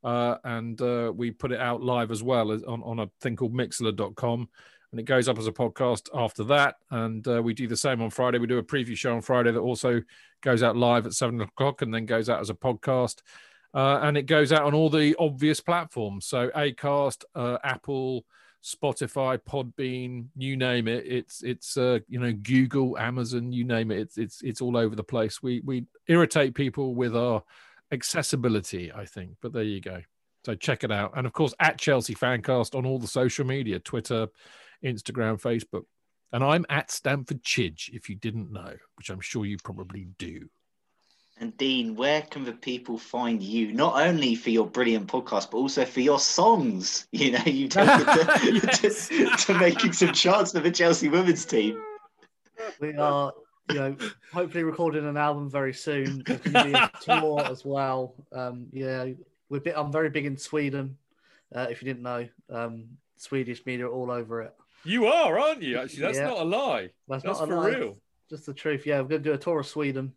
Uh, 0.04 0.38
and 0.44 0.82
uh, 0.82 1.12
we 1.16 1.32
put 1.32 1.52
it 1.52 1.60
out 1.60 1.82
live 1.82 2.12
as 2.12 2.22
well 2.22 2.52
as 2.52 2.64
on, 2.64 2.84
on 2.84 3.00
a 3.00 3.10
thing 3.22 3.38
called 3.38 3.54
mixlr.com 3.54 4.50
and 4.94 5.00
it 5.00 5.06
goes 5.06 5.28
up 5.28 5.40
as 5.40 5.48
a 5.48 5.52
podcast 5.52 6.08
after 6.14 6.44
that. 6.44 6.76
And 6.92 7.28
uh, 7.28 7.42
we 7.42 7.56
do 7.56 7.68
the 7.68 7.76
same 7.76 8.00
on 8.00 8.12
Friday. 8.12 8.38
We 8.38 8.46
do 8.46 8.60
a 8.60 8.64
preview 8.64 8.96
show 8.96 9.16
on 9.16 9.22
Friday 9.22 9.52
that 9.52 9.60
also 9.60 10.02
goes 10.42 10.62
out 10.62 10.78
live 10.78 11.08
at 11.08 11.14
seven 11.14 11.42
o'clock 11.42 11.82
and 11.82 11.92
then 11.92 12.06
goes 12.06 12.30
out 12.30 12.42
as 12.42 12.52
a 12.52 12.54
podcast. 12.54 13.24
Uh, 13.74 14.02
and 14.04 14.18
it 14.18 14.28
goes 14.28 14.52
out 14.52 14.62
on 14.62 14.76
all 14.76 14.92
the 14.92 15.16
obvious 15.18 15.60
platforms. 15.60 16.28
So 16.28 16.50
Acast, 16.50 17.24
uh, 17.34 17.58
Apple, 17.64 18.24
Spotify, 18.64 19.38
Podbean, 19.38 20.27
you 20.38 20.56
name 20.56 20.88
it. 20.88 21.06
It's 21.06 21.44
it's 21.44 21.76
uh, 21.76 21.99
you 22.07 22.19
know 22.19 22.31
Google, 22.31 22.98
Amazon, 22.98 23.52
you 23.52 23.65
name 23.65 23.91
it. 23.91 23.99
It's 23.99 24.18
it's 24.18 24.41
it's 24.41 24.61
all 24.61 24.77
over 24.77 24.95
the 24.95 25.03
place. 25.03 25.44
We 25.44 25.61
we 25.61 25.85
irritate 26.07 26.56
people 26.56 26.95
with 26.95 27.15
our 27.15 27.44
accessibility, 27.91 28.91
I 28.91 29.06
think. 29.06 29.35
But 29.41 29.53
there 29.53 29.64
you 29.64 29.81
go. 29.81 30.02
So 30.45 30.56
check 30.56 30.84
it 30.84 30.91
out, 30.91 31.14
and 31.15 31.27
of 31.27 31.34
course 31.34 31.53
at 31.60 31.77
Chelsea 31.77 32.15
Fancast 32.15 32.73
on 32.76 32.85
all 32.85 32.99
the 32.99 33.07
social 33.07 33.45
media, 33.45 33.80
Twitter, 33.80 34.27
Instagram, 34.84 35.41
Facebook. 35.41 35.84
And 36.31 36.44
I'm 36.44 36.65
at 36.68 36.90
Stamford 36.90 37.44
Chidge, 37.44 37.90
if 37.94 38.10
you 38.10 38.15
didn't 38.15 38.52
know, 38.52 38.73
which 38.95 39.10
I'm 39.10 39.22
sure 39.22 39.45
you 39.45 39.57
probably 39.64 40.07
do. 40.18 40.49
And 41.38 41.57
Dean, 41.57 41.95
where 41.95 42.22
can 42.22 42.43
the 42.43 42.53
people 42.53 42.97
find 42.97 43.41
you? 43.41 43.73
Not 43.73 43.99
only 43.99 44.35
for 44.35 44.51
your 44.51 44.68
brilliant 44.68 45.07
podcast, 45.07 45.49
but 45.51 45.57
also 45.57 45.84
for 45.84 45.99
your 45.99 46.19
songs. 46.19 47.07
You 47.11 47.31
know, 47.31 47.43
you 47.45 47.68
take 47.68 47.88
it 47.89 48.61
to, 48.73 48.89
to, 48.89 49.38
to, 49.38 49.53
making 49.60 49.93
some 49.93 50.14
charts 50.14 50.51
for 50.51 50.60
the 50.60 50.72
Chelsea 50.72 51.10
women's 51.10 51.45
team. 51.45 51.81
We 52.80 52.95
are, 52.95 53.34
you 53.69 53.76
know, 53.76 53.97
hopefully 54.31 54.64
recording 54.64 55.07
an 55.07 55.18
album 55.18 55.49
very 55.49 55.73
soon. 55.73 56.23
There's 56.26 56.39
going 56.39 56.53
to 56.53 56.64
be 56.65 56.73
a 56.73 56.91
tour 57.01 57.41
as 57.45 57.64
well. 57.65 58.15
Um, 58.31 58.68
yeah, 58.72 59.07
we're 59.49 59.60
bit, 59.60 59.76
I'm 59.77 59.91
very 59.91 60.10
big 60.10 60.26
in 60.26 60.38
Sweden. 60.38 60.97
Uh, 61.53 61.68
if 61.69 61.81
you 61.81 61.85
didn't 61.85 62.03
know, 62.03 62.27
um, 62.49 62.85
Swedish 63.18 63.65
media 63.65 63.88
all 63.88 64.11
over 64.11 64.41
it. 64.41 64.53
You 64.84 65.05
are, 65.07 65.39
aren't 65.39 65.61
you? 65.61 65.80
Actually, 65.80 66.01
that's 66.01 66.18
yeah. 66.18 66.27
not 66.27 66.39
a 66.39 66.43
lie. 66.43 66.89
That's, 67.07 67.23
that's 67.23 67.39
not 67.39 67.47
for 67.47 67.55
lie. 67.55 67.69
real. 67.69 67.97
Just 68.30 68.45
the 68.45 68.53
truth. 68.53 68.85
Yeah, 68.85 69.01
we're 69.01 69.07
going 69.07 69.23
to 69.23 69.30
do 69.30 69.34
a 69.34 69.38
tour 69.38 69.60
of 69.60 69.68
Sweden. 69.68 70.14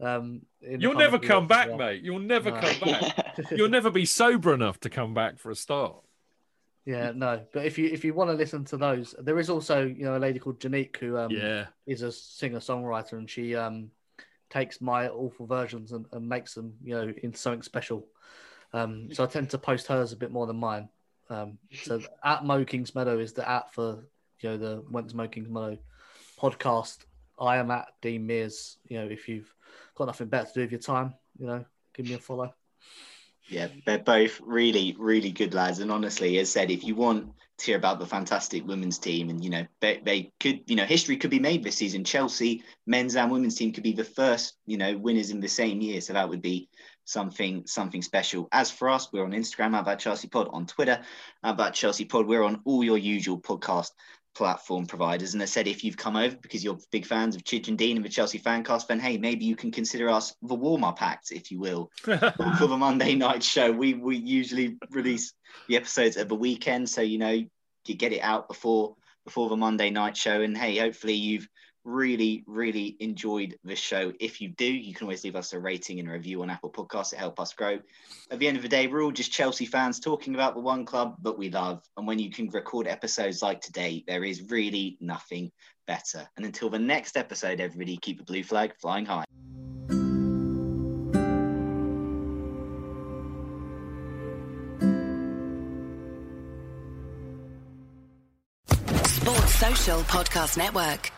Um, 0.00 0.42
You'll 0.60 0.94
never 0.94 1.18
come 1.18 1.46
back, 1.46 1.68
well. 1.68 1.78
mate. 1.78 2.02
You'll 2.02 2.20
never 2.20 2.50
no. 2.50 2.60
come 2.60 2.80
back. 2.80 3.28
You'll 3.50 3.68
never 3.68 3.90
be 3.90 4.04
sober 4.04 4.54
enough 4.54 4.80
to 4.80 4.90
come 4.90 5.14
back 5.14 5.38
for 5.38 5.50
a 5.50 5.56
start. 5.56 5.96
Yeah, 6.84 7.12
no. 7.14 7.44
But 7.52 7.66
if 7.66 7.76
you 7.76 7.90
if 7.92 8.04
you 8.04 8.14
want 8.14 8.30
to 8.30 8.34
listen 8.34 8.64
to 8.66 8.76
those, 8.76 9.14
there 9.18 9.38
is 9.38 9.50
also 9.50 9.84
you 9.84 10.04
know 10.04 10.16
a 10.16 10.18
lady 10.18 10.38
called 10.38 10.58
Janique 10.58 10.96
who 10.96 11.18
um 11.18 11.30
yeah 11.30 11.66
is 11.86 12.00
a 12.00 12.10
singer 12.10 12.60
songwriter 12.60 13.12
and 13.12 13.28
she 13.28 13.54
um 13.54 13.90
takes 14.48 14.80
my 14.80 15.08
awful 15.08 15.46
versions 15.46 15.92
and, 15.92 16.06
and 16.12 16.26
makes 16.26 16.54
them 16.54 16.74
you 16.82 16.94
know 16.94 17.12
into 17.22 17.38
something 17.38 17.62
special. 17.62 18.06
Um, 18.72 19.12
so 19.12 19.24
I 19.24 19.26
tend 19.26 19.50
to 19.50 19.58
post 19.58 19.86
hers 19.86 20.12
a 20.12 20.16
bit 20.16 20.30
more 20.30 20.46
than 20.46 20.56
mine. 20.56 20.88
Um, 21.30 21.58
so 21.72 22.00
at 22.24 22.44
mow 22.44 22.64
Kingsmeadow 22.64 23.20
is 23.20 23.32
the 23.34 23.48
app 23.48 23.74
for 23.74 24.04
you 24.40 24.50
know 24.50 24.56
the 24.56 24.84
Went 24.90 25.10
to 25.10 25.16
mow 25.16 25.28
Kingsmeadow 25.28 25.78
podcast. 26.40 26.98
I 27.38 27.58
am 27.58 27.70
at 27.70 27.88
Dean 28.00 28.26
Mears. 28.26 28.78
You 28.88 29.00
know, 29.00 29.06
if 29.06 29.28
you've 29.28 29.52
got 29.98 30.06
nothing 30.06 30.28
better 30.28 30.46
to 30.46 30.54
do 30.54 30.60
with 30.62 30.72
your 30.72 30.80
time, 30.80 31.14
you 31.38 31.46
know, 31.46 31.64
give 31.94 32.06
me 32.06 32.14
a 32.14 32.18
follow. 32.18 32.54
Yeah, 33.48 33.68
they're 33.86 33.98
both 33.98 34.40
really, 34.42 34.94
really 34.98 35.32
good 35.32 35.54
lads. 35.54 35.78
And 35.80 35.90
honestly, 35.90 36.38
as 36.38 36.50
said, 36.50 36.70
if 36.70 36.84
you 36.84 36.94
want 36.94 37.32
to 37.58 37.66
hear 37.66 37.76
about 37.76 37.98
the 37.98 38.06
fantastic 38.06 38.66
women's 38.66 38.98
team, 38.98 39.30
and 39.30 39.42
you 39.42 39.50
know, 39.50 39.66
they, 39.80 40.00
they 40.04 40.32
could, 40.38 40.60
you 40.66 40.76
know, 40.76 40.84
history 40.84 41.16
could 41.16 41.30
be 41.30 41.38
made 41.38 41.64
this 41.64 41.76
season. 41.76 42.04
Chelsea 42.04 42.62
men's 42.86 43.16
and 43.16 43.30
women's 43.32 43.54
team 43.54 43.72
could 43.72 43.82
be 43.82 43.92
the 43.92 44.04
first, 44.04 44.54
you 44.66 44.76
know, 44.76 44.96
winners 44.96 45.30
in 45.30 45.40
the 45.40 45.48
same 45.48 45.80
year. 45.80 46.00
So 46.00 46.12
that 46.12 46.28
would 46.28 46.42
be 46.42 46.68
something 47.06 47.66
something 47.66 48.02
special. 48.02 48.48
As 48.52 48.70
for 48.70 48.90
us, 48.90 49.10
we're 49.12 49.24
on 49.24 49.32
Instagram, 49.32 49.78
about 49.78 49.98
Chelsea 49.98 50.28
Pod, 50.28 50.48
on 50.52 50.66
Twitter, 50.66 51.00
about 51.42 51.72
Chelsea 51.72 52.04
Pod. 52.04 52.26
We're 52.26 52.44
on 52.44 52.60
all 52.66 52.84
your 52.84 52.98
usual 52.98 53.40
podcast 53.40 53.90
platform 54.34 54.86
providers. 54.86 55.34
And 55.34 55.42
I 55.42 55.46
said, 55.46 55.66
if 55.66 55.82
you've 55.82 55.96
come 55.96 56.16
over 56.16 56.36
because 56.36 56.62
you're 56.62 56.78
big 56.92 57.06
fans 57.06 57.34
of 57.34 57.44
Chidge 57.44 57.68
and 57.68 57.78
Dean 57.78 57.96
and 57.96 58.04
the 58.04 58.08
Chelsea 58.08 58.38
Fancast, 58.38 58.86
then 58.86 59.00
hey, 59.00 59.18
maybe 59.18 59.44
you 59.44 59.56
can 59.56 59.70
consider 59.70 60.08
us 60.08 60.34
the 60.42 60.54
warm 60.54 60.84
up 60.84 61.02
act, 61.02 61.32
if 61.32 61.50
you 61.50 61.58
will, 61.58 61.90
for 62.02 62.66
the 62.66 62.76
Monday 62.76 63.14
night 63.14 63.42
show. 63.42 63.72
We 63.72 63.94
we 63.94 64.16
usually 64.16 64.76
release 64.90 65.32
the 65.68 65.76
episodes 65.76 66.16
at 66.16 66.28
the 66.28 66.34
weekend, 66.34 66.88
so 66.88 67.00
you 67.00 67.18
know 67.18 67.30
you 67.86 67.94
get 67.94 68.12
it 68.12 68.20
out 68.20 68.48
before 68.48 68.96
before 69.24 69.48
the 69.48 69.56
Monday 69.56 69.90
night 69.90 70.16
show. 70.16 70.40
And 70.40 70.56
hey, 70.56 70.78
hopefully 70.78 71.14
you've 71.14 71.48
really, 71.88 72.44
really 72.46 72.96
enjoyed 73.00 73.58
this 73.64 73.78
show. 73.78 74.12
If 74.20 74.40
you 74.40 74.50
do, 74.50 74.64
you 74.64 74.94
can 74.94 75.06
always 75.06 75.24
leave 75.24 75.36
us 75.36 75.52
a 75.52 75.58
rating 75.58 75.98
and 75.98 76.08
a 76.08 76.12
review 76.12 76.42
on 76.42 76.50
Apple 76.50 76.70
Podcasts 76.70 77.10
to 77.10 77.16
help 77.16 77.40
us 77.40 77.54
grow. 77.54 77.78
At 78.30 78.38
the 78.38 78.46
end 78.46 78.56
of 78.56 78.62
the 78.62 78.68
day, 78.68 78.86
we're 78.86 79.02
all 79.02 79.10
just 79.10 79.32
Chelsea 79.32 79.64
fans 79.64 79.98
talking 79.98 80.34
about 80.34 80.54
the 80.54 80.60
one 80.60 80.84
club 80.84 81.16
that 81.22 81.38
we 81.38 81.50
love. 81.50 81.82
And 81.96 82.06
when 82.06 82.18
you 82.18 82.30
can 82.30 82.48
record 82.50 82.86
episodes 82.86 83.42
like 83.42 83.60
today, 83.60 84.04
there 84.06 84.22
is 84.22 84.50
really 84.50 84.98
nothing 85.00 85.50
better. 85.86 86.28
And 86.36 86.44
until 86.44 86.68
the 86.68 86.78
next 86.78 87.16
episode, 87.16 87.60
everybody 87.60 87.96
keep 87.96 88.18
the 88.18 88.24
blue 88.24 88.44
flag 88.44 88.74
flying 88.80 89.06
high. 89.06 89.24
Sports 99.06 99.54
Social 99.54 100.00
Podcast 100.02 100.58
Network. 100.58 101.17